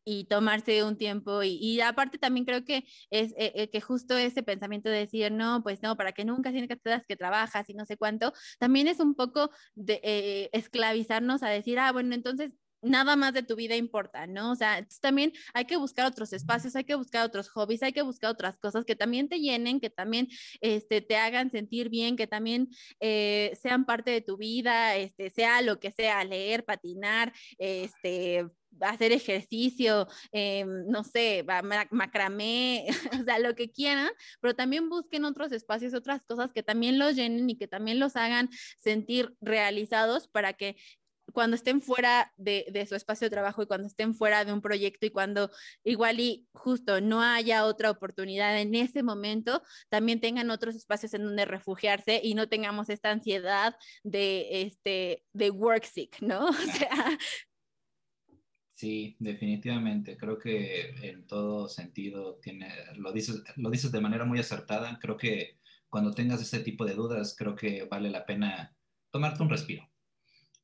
y 0.03 0.25
tomarse 0.25 0.83
un 0.83 0.97
tiempo 0.97 1.43
y, 1.43 1.79
aparte 1.81 2.17
también 2.17 2.45
creo 2.45 2.63
que 2.65 2.85
es 3.09 3.31
eh, 3.33 3.53
eh, 3.55 3.69
que 3.69 3.81
justo 3.81 4.17
ese 4.17 4.43
pensamiento 4.43 4.89
de 4.89 4.99
decir 4.99 5.31
no 5.31 5.61
pues 5.63 5.81
no 5.81 5.95
para 5.95 6.11
que 6.11 6.25
nunca 6.25 6.51
tienes 6.51 6.69
que 6.69 6.79
que 7.07 7.15
trabajas 7.15 7.69
y 7.69 7.73
no 7.73 7.85
sé 7.85 7.97
cuánto 7.97 8.33
también 8.59 8.87
es 8.87 8.99
un 8.99 9.15
poco 9.15 9.51
de 9.75 9.99
eh, 10.03 10.49
esclavizarnos 10.53 11.43
a 11.43 11.49
decir 11.49 11.79
ah 11.79 11.91
bueno 11.91 12.15
entonces 12.15 12.53
nada 12.83 13.15
más 13.15 13.31
de 13.33 13.43
tu 13.43 13.55
vida 13.55 13.75
importa, 13.75 14.25
¿no? 14.25 14.51
O 14.51 14.55
sea, 14.55 14.87
también 15.01 15.33
hay 15.53 15.65
que 15.65 15.77
buscar 15.77 16.07
otros 16.07 16.33
espacios, 16.33 16.75
hay 16.75 16.83
que 16.83 16.95
buscar 16.95 17.23
otros 17.23 17.47
hobbies, 17.49 17.83
hay 17.83 17.93
que 17.93 18.01
buscar 18.01 18.31
otras 18.31 18.57
cosas 18.57 18.85
que 18.85 18.95
también 18.95 19.29
te 19.29 19.39
llenen, 19.39 19.79
que 19.79 19.91
también 19.91 20.29
este, 20.61 21.01
te 21.01 21.15
hagan 21.15 21.51
sentir 21.51 21.89
bien, 21.89 22.15
que 22.15 22.25
también 22.25 22.69
sean 22.99 23.85
parte 23.85 24.09
de 24.09 24.21
tu 24.21 24.37
vida, 24.37 24.95
este, 24.95 25.29
sea 25.29 25.61
lo 25.61 25.79
que 25.79 25.91
sea, 25.91 26.23
leer, 26.23 26.65
patinar, 26.65 27.33
este, 27.59 28.47
hacer 28.79 29.11
ejercicio, 29.11 30.07
eh, 30.31 30.65
no 30.65 31.03
sé, 31.03 31.45
macramé, 31.91 32.87
o 33.21 33.23
sea, 33.23 33.39
lo 33.39 33.55
que 33.55 33.71
quieran, 33.71 34.09
pero 34.39 34.55
también 34.55 34.89
busquen 34.89 35.25
otros 35.25 35.51
espacios, 35.51 35.93
otras 35.93 36.23
cosas 36.23 36.53
que 36.53 36.63
también 36.63 36.97
los 36.99 37.15
llenen 37.15 37.49
y 37.49 37.57
que 37.57 37.67
también 37.67 37.99
los 37.99 38.15
hagan 38.15 38.49
sentir 38.79 39.35
realizados 39.41 40.27
para 40.27 40.53
que 40.53 40.77
cuando 41.31 41.55
estén 41.55 41.81
fuera 41.81 42.31
de, 42.37 42.85
su 42.87 42.95
espacio 42.95 43.25
de 43.25 43.31
trabajo 43.31 43.63
y 43.63 43.65
cuando 43.65 43.87
estén 43.87 44.13
fuera 44.13 44.45
de 44.45 44.53
un 44.53 44.61
proyecto 44.61 45.05
y 45.05 45.11
cuando 45.11 45.49
igual 45.83 46.19
y 46.19 46.47
justo 46.53 47.01
no 47.01 47.21
haya 47.21 47.65
otra 47.65 47.89
oportunidad 47.89 48.59
en 48.59 48.75
ese 48.75 49.03
momento, 49.03 49.63
también 49.89 50.19
tengan 50.19 50.51
otros 50.51 50.75
espacios 50.75 51.13
en 51.13 51.23
donde 51.23 51.45
refugiarse 51.45 52.19
y 52.23 52.33
no 52.33 52.47
tengamos 52.47 52.89
esta 52.89 53.11
ansiedad 53.11 53.75
de, 54.03 54.63
este, 54.63 55.23
de 55.33 55.49
work 55.51 55.85
sick, 55.85 56.21
¿no? 56.21 56.49
O 56.71 56.73
sea... 56.73 57.17
Sí, 58.81 59.15
definitivamente. 59.19 60.17
Creo 60.17 60.39
que 60.39 60.89
en 61.07 61.27
todo 61.27 61.69
sentido 61.69 62.39
tiene, 62.41 62.67
lo 62.95 63.11
dices, 63.11 63.43
lo 63.57 63.69
dices 63.69 63.91
de 63.91 64.01
manera 64.01 64.25
muy 64.25 64.39
acertada. 64.39 64.97
Creo 64.99 65.17
que 65.17 65.59
cuando 65.87 66.15
tengas 66.15 66.41
ese 66.41 66.61
tipo 66.61 66.83
de 66.83 66.95
dudas, 66.95 67.35
creo 67.37 67.55
que 67.55 67.83
vale 67.83 68.09
la 68.09 68.25
pena 68.25 68.75
tomarte 69.11 69.43
un 69.43 69.51
respiro 69.51 69.87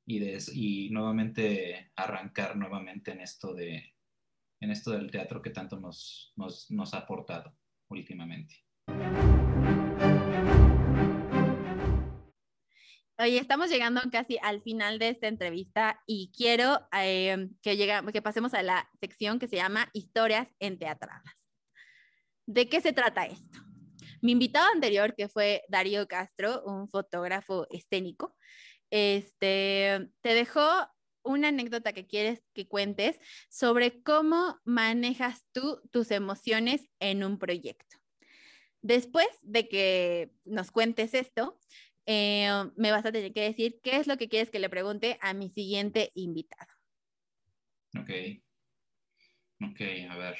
y, 0.04 0.20
y 0.54 0.90
nuevamente 0.90 1.92
arrancar 1.96 2.58
nuevamente 2.58 3.12
en 3.12 3.22
esto, 3.22 3.54
de, 3.54 3.94
en 4.62 4.72
esto 4.72 4.90
del 4.90 5.12
teatro 5.12 5.40
que 5.40 5.52
tanto 5.52 5.80
nos, 5.80 6.34
nos, 6.36 6.72
nos 6.72 6.96
ha 6.96 7.02
aportado 7.02 7.56
últimamente. 7.88 8.66
Oye, 13.20 13.40
estamos 13.40 13.72
llegando 13.72 14.00
casi 14.12 14.38
al 14.44 14.62
final 14.62 15.00
de 15.00 15.10
esta 15.10 15.28
entrevista 15.28 16.04
y 16.06 16.32
quiero 16.38 16.88
eh, 16.96 17.50
que, 17.64 18.04
que 18.14 18.22
pasemos 18.22 18.54
a 18.54 18.62
la 18.62 18.88
sección 19.00 19.40
que 19.40 19.48
se 19.48 19.56
llama 19.56 19.90
Historias 19.94 20.48
en 20.60 20.78
Teatradas. 20.78 21.24
¿De 22.46 22.70
qué 22.70 22.80
se 22.80 22.94
trata 22.94 23.26
esto? 23.26 23.58
Mi 24.22 24.34
invitado 24.34 24.68
anterior, 24.72 25.16
que 25.16 25.30
fue 25.30 25.64
Darío 25.68 26.08
Castro, 26.08 26.62
un 26.64 26.90
fotógrafo 26.90 27.66
escénico, 27.72 28.36
este, 28.92 30.12
te 30.22 30.34
dejo 30.36 30.62
una 31.24 31.48
anécdota 31.48 31.94
que 31.94 32.06
quieres 32.06 32.44
que 32.54 32.68
cuentes 32.68 33.20
sobre 33.50 34.04
cómo 34.04 34.60
manejas 34.64 35.44
tú 35.54 35.82
tus 35.92 36.12
emociones 36.12 36.88
en 37.00 37.24
un 37.24 37.40
proyecto. 37.40 37.98
Después 38.84 39.28
de 39.42 39.68
que 39.68 40.32
nos 40.46 40.70
cuentes 40.72 41.16
esto, 41.16 41.60
eh, 42.08 42.50
me 42.76 42.92
vas 42.92 43.06
a 43.06 43.12
tener 43.12 43.32
que 43.34 43.42
decir 43.42 43.80
qué 43.84 43.98
es 43.98 44.08
lo 44.08 44.18
que 44.18 44.30
quieres 44.30 44.50
que 44.50 44.60
le 44.60 44.70
pregunte 44.70 45.20
a 45.22 45.36
mi 45.36 45.50
siguiente 45.50 46.10
invitado. 46.16 46.72
Ok. 48.00 48.10
Ok, 49.62 49.82
a 50.10 50.18
ver. 50.18 50.38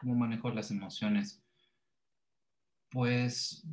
¿Cómo 0.00 0.14
manejo 0.16 0.50
las 0.50 0.70
emociones? 0.70 1.40
Pues, 2.90 3.64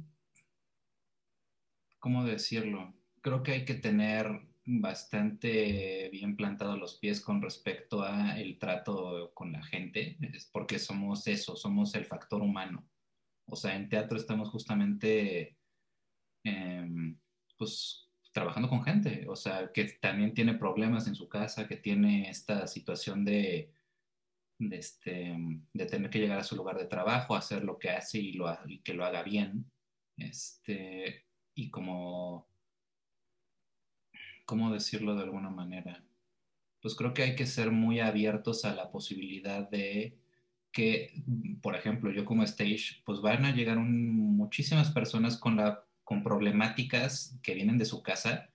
¿cómo 1.99 2.23
decirlo? 2.23 2.93
creo 3.25 3.41
que 3.41 3.53
hay 3.53 3.65
que 3.65 3.73
tener 3.73 4.27
bastante 4.67 6.09
bien 6.11 6.35
plantados 6.35 6.77
los 6.77 6.99
pies 6.99 7.19
con 7.19 7.41
respecto 7.41 8.03
a 8.03 8.39
el 8.39 8.59
trato 8.59 9.31
con 9.33 9.51
la 9.51 9.63
gente, 9.63 10.15
es 10.21 10.45
porque 10.45 10.77
somos 10.77 11.25
eso, 11.25 11.55
somos 11.55 11.95
el 11.95 12.05
factor 12.05 12.43
humano. 12.43 12.87
O 13.47 13.55
sea, 13.55 13.75
en 13.75 13.89
teatro 13.89 14.15
estamos 14.15 14.51
justamente, 14.51 15.57
em, 16.45 17.17
pues, 17.57 18.09
trabajando 18.31 18.69
con 18.69 18.83
gente, 18.83 19.25
o 19.27 19.35
sea, 19.35 19.71
que 19.73 19.85
también 20.01 20.33
tiene 20.33 20.55
problemas 20.55 21.07
en 21.07 21.15
su 21.15 21.27
casa, 21.27 21.67
que 21.67 21.77
tiene 21.77 22.29
esta 22.29 22.67
situación 22.67 23.25
de, 23.25 23.71
de, 24.59 24.77
este, 24.77 25.35
de 25.73 25.85
tener 25.85 26.09
que 26.09 26.19
llegar 26.19 26.39
a 26.39 26.43
su 26.43 26.55
lugar 26.55 26.77
de 26.77 26.85
trabajo, 26.85 27.35
hacer 27.35 27.63
lo 27.65 27.77
que 27.79 27.89
hace 27.89 28.19
y, 28.19 28.33
lo, 28.33 28.47
y 28.67 28.79
que 28.79 28.93
lo 28.93 29.05
haga 29.05 29.23
bien. 29.23 29.69
Este, 30.17 31.25
y 31.55 31.69
como 31.69 32.47
¿cómo 34.45 34.71
decirlo 34.71 35.15
de 35.15 35.23
alguna 35.23 35.49
manera? 35.49 36.03
Pues 36.81 36.95
creo 36.95 37.13
que 37.13 37.23
hay 37.23 37.35
que 37.35 37.47
ser 37.47 37.71
muy 37.71 37.99
abiertos 37.99 38.63
a 38.63 38.75
la 38.75 38.91
posibilidad 38.91 39.69
de 39.69 40.17
que, 40.71 41.23
por 41.61 41.75
ejemplo, 41.75 42.11
yo 42.11 42.25
como 42.25 42.43
stage, 42.43 43.01
pues 43.05 43.21
van 43.21 43.45
a 43.45 43.55
llegar 43.55 43.77
muchísimas 43.79 44.91
personas 44.91 45.37
con, 45.37 45.55
la, 45.55 45.84
con 46.05 46.23
problemáticas 46.23 47.37
que 47.43 47.55
vienen 47.55 47.77
de 47.77 47.85
su 47.85 48.01
casa, 48.01 48.53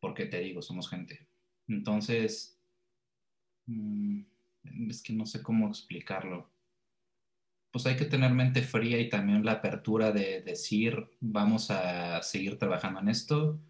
porque 0.00 0.24
te 0.24 0.38
digo, 0.40 0.62
somos 0.62 0.88
gente. 0.88 1.28
Entonces, 1.66 2.58
mm, 3.66 4.22
es 4.88 5.02
que 5.02 5.12
no 5.12 5.26
sé 5.26 5.42
cómo 5.42 5.68
explicarlo. 5.68 6.50
Pues 7.70 7.84
hay 7.86 7.96
que 7.96 8.06
tener 8.06 8.32
mente 8.32 8.62
fría 8.62 8.98
y 8.98 9.10
también 9.10 9.44
la 9.44 9.52
apertura 9.52 10.12
de 10.12 10.40
decir, 10.40 11.10
vamos 11.20 11.70
a 11.70 12.22
seguir 12.22 12.58
trabajando 12.58 13.00
en 13.00 13.08
esto, 13.08 13.60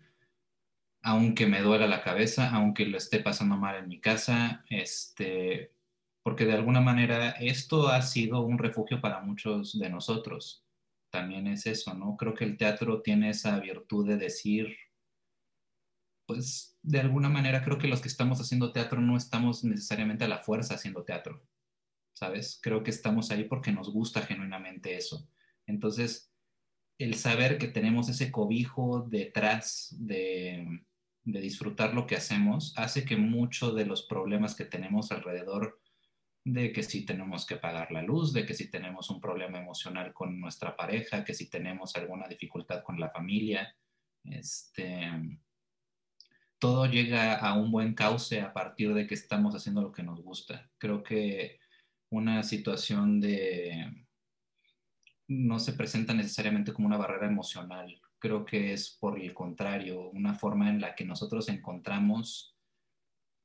aunque 1.03 1.47
me 1.47 1.63
duela 1.63 1.87
la 1.87 2.03
cabeza, 2.03 2.51
aunque 2.51 2.87
lo 2.87 2.99
esté 2.99 3.21
pasando 3.21 3.57
mal 3.57 3.77
en 3.77 3.89
mi 3.89 4.01
casa, 4.01 4.65
este, 4.69 5.73
porque 6.23 6.45
de 6.45 6.53
alguna 6.55 6.81
manera 6.81 7.31
esto 7.31 7.89
ha 7.89 8.03
sido 8.03 8.43
un 8.43 8.59
refugio 8.59 9.01
para 9.01 9.21
muchos 9.21 9.79
de 9.79 9.91
nosotros. 9.91 10.68
También 11.11 11.47
es 11.47 11.67
eso, 11.67 11.95
¿no? 11.95 12.17
Creo 12.17 12.35
que 12.35 12.45
el 12.45 12.57
teatro 12.57 13.01
tiene 13.03 13.31
esa 13.31 13.59
virtud 13.61 14.07
de 14.07 14.17
decir, 14.17 14.77
pues 16.27 16.79
de 16.83 17.01
alguna 17.01 17.29
manera 17.29 17.63
creo 17.65 17.79
que 17.79 17.89
los 17.89 18.01
que 18.01 18.09
estamos 18.09 18.41
haciendo 18.41 18.73
teatro 18.73 19.01
no 19.01 19.17
estamos 19.17 19.65
necesariamente 19.65 20.25
a 20.25 20.29
la 20.29 20.39
fuerza 20.39 20.75
haciendo 20.75 21.05
teatro, 21.05 21.43
¿sabes? 22.13 22.61
Creo 22.63 22.83
que 22.83 22.91
estamos 22.91 23.31
ahí 23.31 23.45
porque 23.45 23.73
nos 23.73 23.91
gusta 23.91 24.23
genuinamente 24.23 24.97
eso. 24.97 25.29
Entonces, 25.67 26.31
el 26.99 27.15
saber 27.15 27.59
que 27.59 27.69
tenemos 27.69 28.09
ese 28.09 28.31
cobijo 28.31 29.07
detrás 29.09 29.95
de, 29.99 30.85
de 31.25 31.41
disfrutar 31.41 31.95
lo 31.95 32.07
que 32.07 32.17
hacemos 32.17 32.75
hace 32.77 33.05
que 33.05 33.17
muchos 33.17 33.75
de 33.75 33.87
los 33.87 34.03
problemas 34.03 34.55
que 34.55 34.65
tenemos 34.65 35.13
alrededor 35.13 35.81
de 36.53 36.73
que 36.73 36.83
si 36.83 37.05
tenemos 37.05 37.47
que 37.47 37.57
pagar 37.57 37.91
la 37.93 38.03
luz, 38.03 38.33
de 38.33 38.47
que 38.47 38.55
si 38.55 38.71
tenemos 38.71 39.11
un 39.11 39.21
problema 39.21 39.59
emocional 39.59 40.13
con 40.13 40.39
nuestra 40.41 40.77
pareja, 40.77 41.25
que 41.25 41.35
si 41.35 41.49
tenemos 41.49 41.95
alguna 41.97 42.27
dificultad 42.29 42.83
con 42.83 42.99
la 42.99 43.11
familia, 43.11 43.75
este, 44.25 45.11
todo 46.59 46.87
llega 46.87 47.37
a 47.37 47.55
un 47.55 47.71
buen 47.71 47.95
cauce 47.95 48.41
a 48.41 48.53
partir 48.53 48.95
de 48.95 49.07
que 49.07 49.15
estamos 49.15 49.55
haciendo 49.55 49.83
lo 49.83 49.93
que 49.93 50.03
nos 50.03 50.23
gusta. 50.23 50.71
Creo 50.79 51.03
que 51.03 51.59
una 52.11 52.43
situación 52.43 53.21
de 53.21 54.07
no 55.29 55.59
se 55.59 55.75
presenta 55.75 56.15
necesariamente 56.15 56.73
como 56.73 56.87
una 56.87 56.97
barrera 56.97 57.27
emocional 57.27 58.01
creo 58.19 58.45
que 58.45 58.73
es 58.73 58.91
por 58.91 59.19
el 59.19 59.33
contrario, 59.33 60.11
una 60.11 60.35
forma 60.35 60.69
en 60.69 60.81
la 60.81 60.95
que 60.95 61.05
nosotros 61.05 61.49
encontramos 61.49 62.57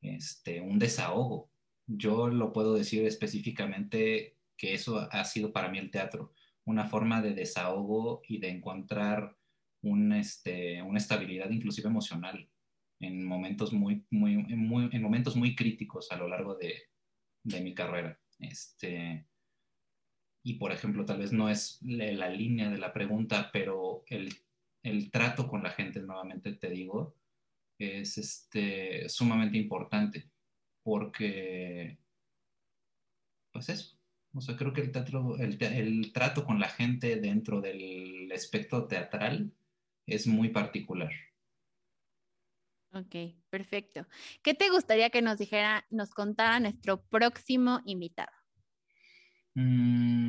este, 0.02 0.62
un 0.62 0.80
desahogo. 0.80 1.50
Yo 1.88 2.28
lo 2.28 2.54
puedo 2.54 2.74
decir 2.74 3.06
específicamente 3.06 4.38
que 4.58 4.74
eso 4.74 5.08
ha 5.12 5.24
sido 5.26 5.52
para 5.52 5.70
mí 5.70 5.80
el 5.80 5.92
teatro, 5.92 6.34
una 6.66 6.86
forma 6.86 7.22
de 7.22 7.34
desahogo 7.34 8.22
y 8.28 8.40
de 8.40 8.50
encontrar 8.50 9.38
un, 9.82 10.14
este, 10.14 10.82
una 10.82 11.00
estabilidad 11.00 11.50
inclusive 11.50 11.90
emocional 11.90 12.50
en 13.00 13.26
momentos 13.26 13.74
muy, 13.74 14.06
muy, 14.12 14.34
en 14.34 15.02
momentos 15.02 15.36
muy 15.36 15.56
críticos 15.56 16.12
a 16.12 16.16
lo 16.16 16.28
largo 16.30 16.56
de, 16.56 16.74
de 17.44 17.60
mi 17.60 17.74
carrera. 17.74 18.18
Este, 18.40 19.28
y 20.44 20.54
por 20.54 20.72
ejemplo, 20.72 21.04
tal 21.04 21.20
vez 21.20 21.34
no 21.34 21.50
es 21.50 21.80
la 21.82 22.30
línea 22.30 22.70
de 22.70 22.78
la 22.78 22.94
pregunta, 22.94 23.50
pero 23.52 24.04
el 24.08 24.34
el 24.84 25.10
trato 25.12 25.48
con 25.48 25.64
la 25.64 25.72
gente, 25.72 26.02
nuevamente 26.02 26.54
te 26.54 26.70
digo, 26.70 27.16
es 27.80 28.18
este, 28.18 29.08
sumamente 29.10 29.58
importante 29.58 30.30
porque, 30.84 31.98
pues 33.52 33.70
eso, 33.70 33.98
o 34.34 34.42
sea, 34.42 34.56
creo 34.56 34.74
que 34.74 34.82
el, 34.82 34.92
teatro, 34.92 35.38
el, 35.38 35.58
el 35.62 36.12
trato 36.12 36.46
con 36.46 36.60
la 36.60 36.70
gente 36.70 37.16
dentro 37.18 37.62
del 37.62 38.32
espectro 38.32 38.88
teatral 38.88 39.54
es 40.06 40.28
muy 40.28 40.50
particular. 40.50 41.12
Ok, 42.94 43.16
perfecto. 43.50 44.06
¿Qué 44.44 44.54
te 44.54 44.70
gustaría 44.70 45.10
que 45.10 45.24
nos 45.24 45.40
dijera, 45.40 45.86
nos 45.90 46.12
contara 46.12 46.60
nuestro 46.60 47.02
próximo 47.02 47.82
invitado? 47.86 48.32
Mm, 49.56 50.28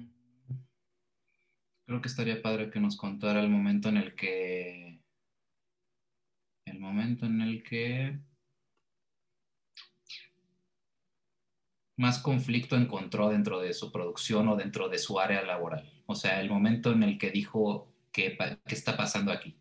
creo 1.86 2.00
que 2.00 2.08
estaría 2.08 2.40
padre 2.40 2.70
que 2.70 2.80
nos 2.80 2.96
contara 2.96 3.40
el 3.40 3.50
momento 3.50 3.90
en 3.90 3.98
el 3.98 4.14
que, 4.14 5.00
el 6.64 6.80
momento 6.80 7.26
en 7.26 7.42
el 7.42 7.62
que 7.62 8.18
más 11.96 12.18
conflicto 12.18 12.76
encontró 12.76 13.28
dentro 13.28 13.60
de 13.60 13.72
su 13.72 13.92
producción 13.92 14.48
o 14.48 14.56
dentro 14.56 14.88
de 14.88 14.98
su 14.98 15.20
área 15.20 15.42
laboral. 15.42 16.02
O 16.06 16.14
sea, 16.14 16.40
el 16.40 16.50
momento 16.50 16.92
en 16.92 17.02
el 17.02 17.18
que 17.18 17.30
dijo, 17.30 17.92
¿qué, 18.12 18.36
qué 18.66 18.74
está 18.74 18.96
pasando 18.96 19.32
aquí? 19.32 19.56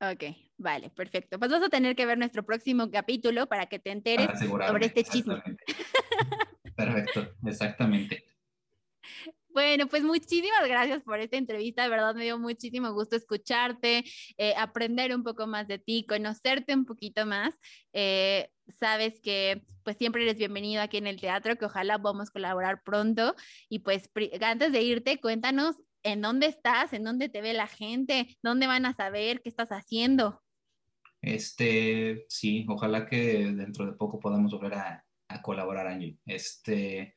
Ok, 0.00 0.24
vale, 0.58 0.90
perfecto. 0.90 1.38
Pues 1.38 1.50
vas 1.50 1.62
a 1.62 1.68
tener 1.68 1.96
que 1.96 2.06
ver 2.06 2.18
nuestro 2.18 2.44
próximo 2.44 2.90
capítulo 2.90 3.46
para 3.46 3.66
que 3.66 3.78
te 3.78 3.90
enteres 3.90 4.28
sobre 4.38 4.86
este 4.86 5.04
chisme. 5.04 5.42
Perfecto, 6.76 7.34
exactamente. 7.46 8.24
Bueno, 9.48 9.86
pues 9.86 10.02
muchísimas 10.02 10.66
gracias 10.66 11.04
por 11.04 11.20
esta 11.20 11.36
entrevista, 11.36 11.84
de 11.84 11.88
verdad 11.88 12.12
me 12.16 12.24
dio 12.24 12.40
muchísimo 12.40 12.92
gusto 12.92 13.14
escucharte, 13.14 14.02
eh, 14.36 14.52
aprender 14.58 15.14
un 15.14 15.22
poco 15.22 15.46
más 15.46 15.68
de 15.68 15.78
ti, 15.78 16.04
conocerte 16.08 16.74
un 16.74 16.84
poquito 16.84 17.24
más. 17.24 17.54
Eh, 17.92 18.50
sabes 18.68 19.20
que 19.20 19.62
pues 19.82 19.96
siempre 19.96 20.22
eres 20.22 20.38
bienvenido 20.38 20.82
aquí 20.82 20.96
en 20.96 21.06
el 21.06 21.20
teatro, 21.20 21.56
que 21.56 21.66
ojalá 21.66 21.98
podamos 21.98 22.30
colaborar 22.30 22.82
pronto. 22.82 23.34
Y 23.68 23.80
pues 23.80 24.10
antes 24.40 24.72
de 24.72 24.82
irte, 24.82 25.20
cuéntanos 25.20 25.76
en 26.02 26.20
dónde 26.20 26.46
estás, 26.46 26.92
en 26.92 27.04
dónde 27.04 27.28
te 27.28 27.42
ve 27.42 27.52
la 27.52 27.66
gente, 27.66 28.36
dónde 28.42 28.66
van 28.66 28.86
a 28.86 28.94
saber 28.94 29.42
qué 29.42 29.48
estás 29.48 29.70
haciendo. 29.70 30.42
Este, 31.20 32.26
sí, 32.28 32.66
ojalá 32.68 33.06
que 33.06 33.52
dentro 33.52 33.86
de 33.86 33.92
poco 33.92 34.20
podamos 34.20 34.52
volver 34.52 34.74
a, 34.74 35.00
colaborar, 35.42 35.88
Angie. 35.88 36.16
Este, 36.26 37.16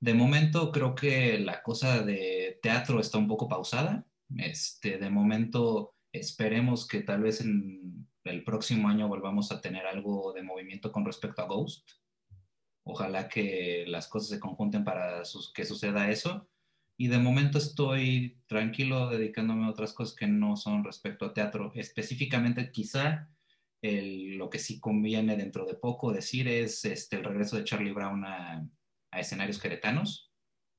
de 0.00 0.14
momento 0.14 0.72
creo 0.72 0.94
que 0.94 1.38
la 1.38 1.62
cosa 1.62 2.02
de 2.02 2.58
teatro 2.62 2.98
está 2.98 3.18
un 3.18 3.28
poco 3.28 3.46
pausada. 3.46 4.06
Este, 4.38 4.96
de 4.96 5.10
momento 5.10 5.94
esperemos 6.10 6.88
que 6.88 7.02
tal 7.02 7.22
vez 7.22 7.42
en 7.42 8.07
el 8.30 8.44
próximo 8.44 8.88
año 8.88 9.08
volvamos 9.08 9.52
a 9.52 9.60
tener 9.60 9.86
algo 9.86 10.32
de 10.32 10.42
movimiento 10.42 10.92
con 10.92 11.04
respecto 11.04 11.42
a 11.42 11.46
Ghost. 11.46 11.88
Ojalá 12.84 13.28
que 13.28 13.84
las 13.86 14.08
cosas 14.08 14.30
se 14.30 14.40
conjunten 14.40 14.84
para 14.84 15.22
que 15.54 15.64
suceda 15.64 16.10
eso. 16.10 16.48
Y 16.96 17.08
de 17.08 17.18
momento 17.18 17.58
estoy 17.58 18.40
tranquilo 18.46 19.08
dedicándome 19.08 19.66
a 19.66 19.70
otras 19.70 19.92
cosas 19.92 20.16
que 20.16 20.26
no 20.26 20.56
son 20.56 20.84
respecto 20.84 21.26
a 21.26 21.34
teatro. 21.34 21.70
Específicamente, 21.74 22.72
quizá 22.72 23.28
lo 23.82 24.50
que 24.50 24.58
sí 24.58 24.80
conviene 24.80 25.36
dentro 25.36 25.64
de 25.64 25.74
poco 25.74 26.12
decir 26.12 26.48
es 26.48 26.84
este, 26.84 27.16
el 27.16 27.24
regreso 27.24 27.56
de 27.56 27.64
Charlie 27.64 27.92
Brown 27.92 28.24
a, 28.24 28.68
escenarios 29.12 29.58
queretanos. 29.58 30.32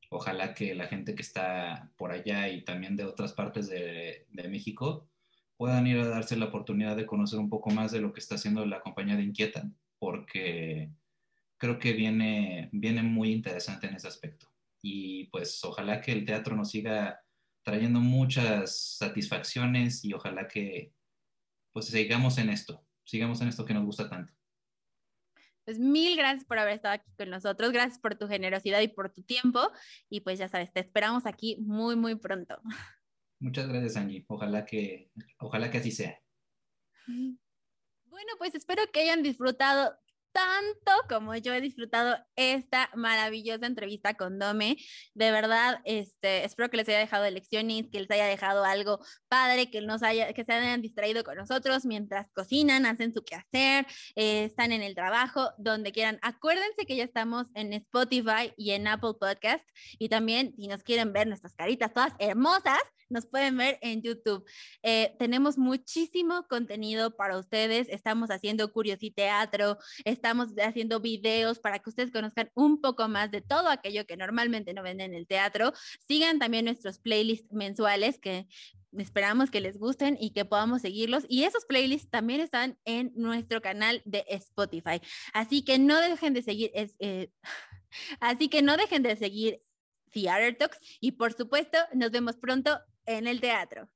Ojalá 0.10 0.54
que 0.54 0.76
la 0.76 0.88
gente 0.88 1.16
que 1.16 1.22
está 1.22 1.92
por 1.98 2.12
allá 2.12 2.50
y 2.50 2.64
también 2.64 2.96
de 2.96 3.06
otras 3.06 3.34
partes 3.34 3.70
de, 3.70 4.28
México 4.50 5.09
puedan 5.60 5.86
ir 5.88 6.00
a 6.00 6.08
darse 6.08 6.38
la 6.38 6.46
oportunidad 6.46 6.96
de 6.96 7.06
conocer 7.06 7.38
un 7.38 7.50
poco 7.50 7.70
más 7.70 7.92
de 7.92 8.00
lo 8.00 8.14
que 8.14 8.22
está 8.22 8.36
haciendo 8.36 8.66
la 8.66 8.80
compañía 8.80 9.18
de 9.18 9.24
Inquieta, 9.24 9.70
porque 10.00 10.90
creo 11.58 11.78
que 11.80 11.92
viene, 11.92 12.70
viene 12.72 13.04
muy 13.04 13.34
interesante 13.34 13.88
en 13.88 13.96
ese 13.96 14.08
aspecto. 14.08 14.48
Y 14.82 15.26
pues 15.26 15.62
ojalá 15.66 16.00
que 16.00 16.14
el 16.14 16.24
teatro 16.24 16.56
nos 16.56 16.70
siga 16.70 17.20
trayendo 17.62 18.00
muchas 18.00 18.96
satisfacciones 19.00 20.06
y 20.06 20.14
ojalá 20.14 20.48
que 20.48 20.94
pues 21.74 21.88
sigamos 21.88 22.38
en 22.38 22.52
esto, 22.52 22.88
sigamos 23.04 23.42
en 23.42 23.50
esto 23.50 23.66
que 23.66 23.74
nos 23.74 23.84
gusta 23.84 24.10
tanto. 24.10 24.34
Pues 25.66 25.78
mil 25.78 26.16
gracias 26.16 26.46
por 26.46 26.58
haber 26.58 26.76
estado 26.76 26.94
aquí 26.94 27.12
con 27.18 27.30
nosotros, 27.30 27.74
gracias 27.74 28.00
por 28.00 28.16
tu 28.16 28.30
generosidad 28.30 28.80
y 28.80 28.88
por 28.88 29.12
tu 29.12 29.24
tiempo. 29.24 29.60
Y 30.10 30.22
pues 30.22 30.40
ya 30.40 30.48
sabes, 30.48 30.72
te 30.72 30.80
esperamos 30.80 31.26
aquí 31.26 31.58
muy, 31.60 31.98
muy 31.98 32.16
pronto. 32.16 32.62
Muchas 33.40 33.68
gracias, 33.68 33.96
Angie. 33.96 34.26
Ojalá 34.28 34.66
que, 34.66 35.12
ojalá 35.40 35.72
que 35.72 35.78
así 35.78 35.92
sea. 35.92 36.22
Bueno, 37.08 38.34
pues 38.38 38.54
espero 38.54 38.84
que 38.92 39.02
hayan 39.02 39.24
disfrutado 39.24 39.98
tanto 40.32 40.92
como 41.08 41.36
yo 41.36 41.54
he 41.54 41.62
disfrutado 41.62 42.18
esta 42.36 42.90
maravillosa 42.96 43.66
entrevista 43.66 44.14
con 44.16 44.40
Dome. 44.40 44.78
De 45.14 45.32
verdad, 45.32 45.82
este, 45.86 46.46
espero 46.46 46.70
que 46.70 46.78
les 46.78 46.88
haya 46.90 47.00
dejado 47.00 47.30
lecciones, 47.30 47.86
que 47.92 48.00
les 48.00 48.12
haya 48.12 48.26
dejado 48.26 48.64
algo 48.64 49.00
padre, 49.28 49.70
que, 49.70 49.82
nos 49.82 50.04
haya, 50.04 50.34
que 50.34 50.44
se 50.44 50.54
hayan 50.54 50.82
distraído 50.82 51.24
con 51.24 51.36
nosotros 51.36 51.86
mientras 51.86 52.30
cocinan, 52.34 52.86
hacen 52.86 53.14
su 53.14 53.24
quehacer, 53.24 53.86
eh, 54.16 54.46
están 54.46 54.72
en 54.72 54.82
el 54.82 54.96
trabajo, 54.96 55.52
donde 55.58 55.92
quieran. 55.92 56.20
Acuérdense 56.22 56.86
que 56.86 56.96
ya 56.96 57.04
estamos 57.04 57.48
en 57.54 57.74
Spotify 57.74 58.54
y 58.58 58.72
en 58.72 58.88
Apple 58.88 59.14
Podcast. 59.20 59.68
Y 59.98 60.10
también, 60.10 60.54
si 60.56 60.68
nos 60.68 60.84
quieren 60.84 61.14
ver 61.14 61.28
nuestras 61.28 61.56
caritas 61.56 61.94
todas 61.94 62.14
hermosas, 62.20 62.80
nos 63.10 63.26
pueden 63.26 63.58
ver 63.58 63.80
en 63.82 64.02
YouTube. 64.02 64.46
Eh, 64.84 65.16
tenemos 65.18 65.58
muchísimo 65.58 66.46
contenido 66.48 67.16
para 67.16 67.38
ustedes. 67.38 67.90
Estamos 67.90 68.30
haciendo 68.30 68.72
Teatro, 69.16 69.78
estamos 70.20 70.50
haciendo 70.62 71.00
videos 71.00 71.60
para 71.60 71.80
que 71.80 71.90
ustedes 71.90 72.12
conozcan 72.12 72.52
un 72.54 72.82
poco 72.82 73.08
más 73.08 73.32
de 73.32 73.40
todo 73.42 73.70
aquello 73.70 74.06
que 74.06 74.18
normalmente 74.18 74.74
no 74.74 74.84
ven 74.84 75.00
en 75.00 75.14
el 75.14 75.26
teatro. 75.28 75.72
Sigan 76.08 76.40
también 76.40 76.66
nuestros 76.66 77.00
playlists 77.00 77.52
mensuales 77.54 78.20
que 78.20 78.48
esperamos 78.98 79.50
que 79.50 79.62
les 79.62 79.78
gusten 79.78 80.18
y 80.20 80.32
que 80.32 80.44
podamos 80.44 80.82
seguirlos. 80.82 81.24
Y 81.30 81.44
esos 81.44 81.66
playlists 81.66 82.10
también 82.10 82.42
están 82.42 82.78
en 82.84 83.14
nuestro 83.16 83.62
canal 83.62 84.02
de 84.04 84.26
Spotify. 84.28 85.02
Así 85.34 85.64
que 85.64 85.80
no 85.80 86.00
dejen 86.02 86.34
de 86.34 86.42
seguir. 86.42 86.72
Eh, 86.74 87.32
así 88.20 88.50
que 88.50 88.62
no 88.62 88.76
dejen 88.76 89.04
de 89.04 89.16
seguir 89.16 89.62
Theater 90.12 90.58
Talks 90.58 90.80
y 91.00 91.14
por 91.14 91.32
supuesto 91.34 91.78
nos 91.94 92.12
vemos 92.12 92.36
pronto 92.36 92.78
en 93.06 93.26
el 93.26 93.40
teatro. 93.40 93.90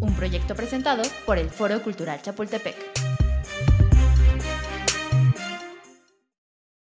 Un 0.00 0.14
proyecto 0.14 0.54
presentado 0.54 1.02
por 1.24 1.38
el 1.38 1.50
Foro 1.50 1.82
Cultural 1.82 2.20
Chapultepec. 2.20 3.05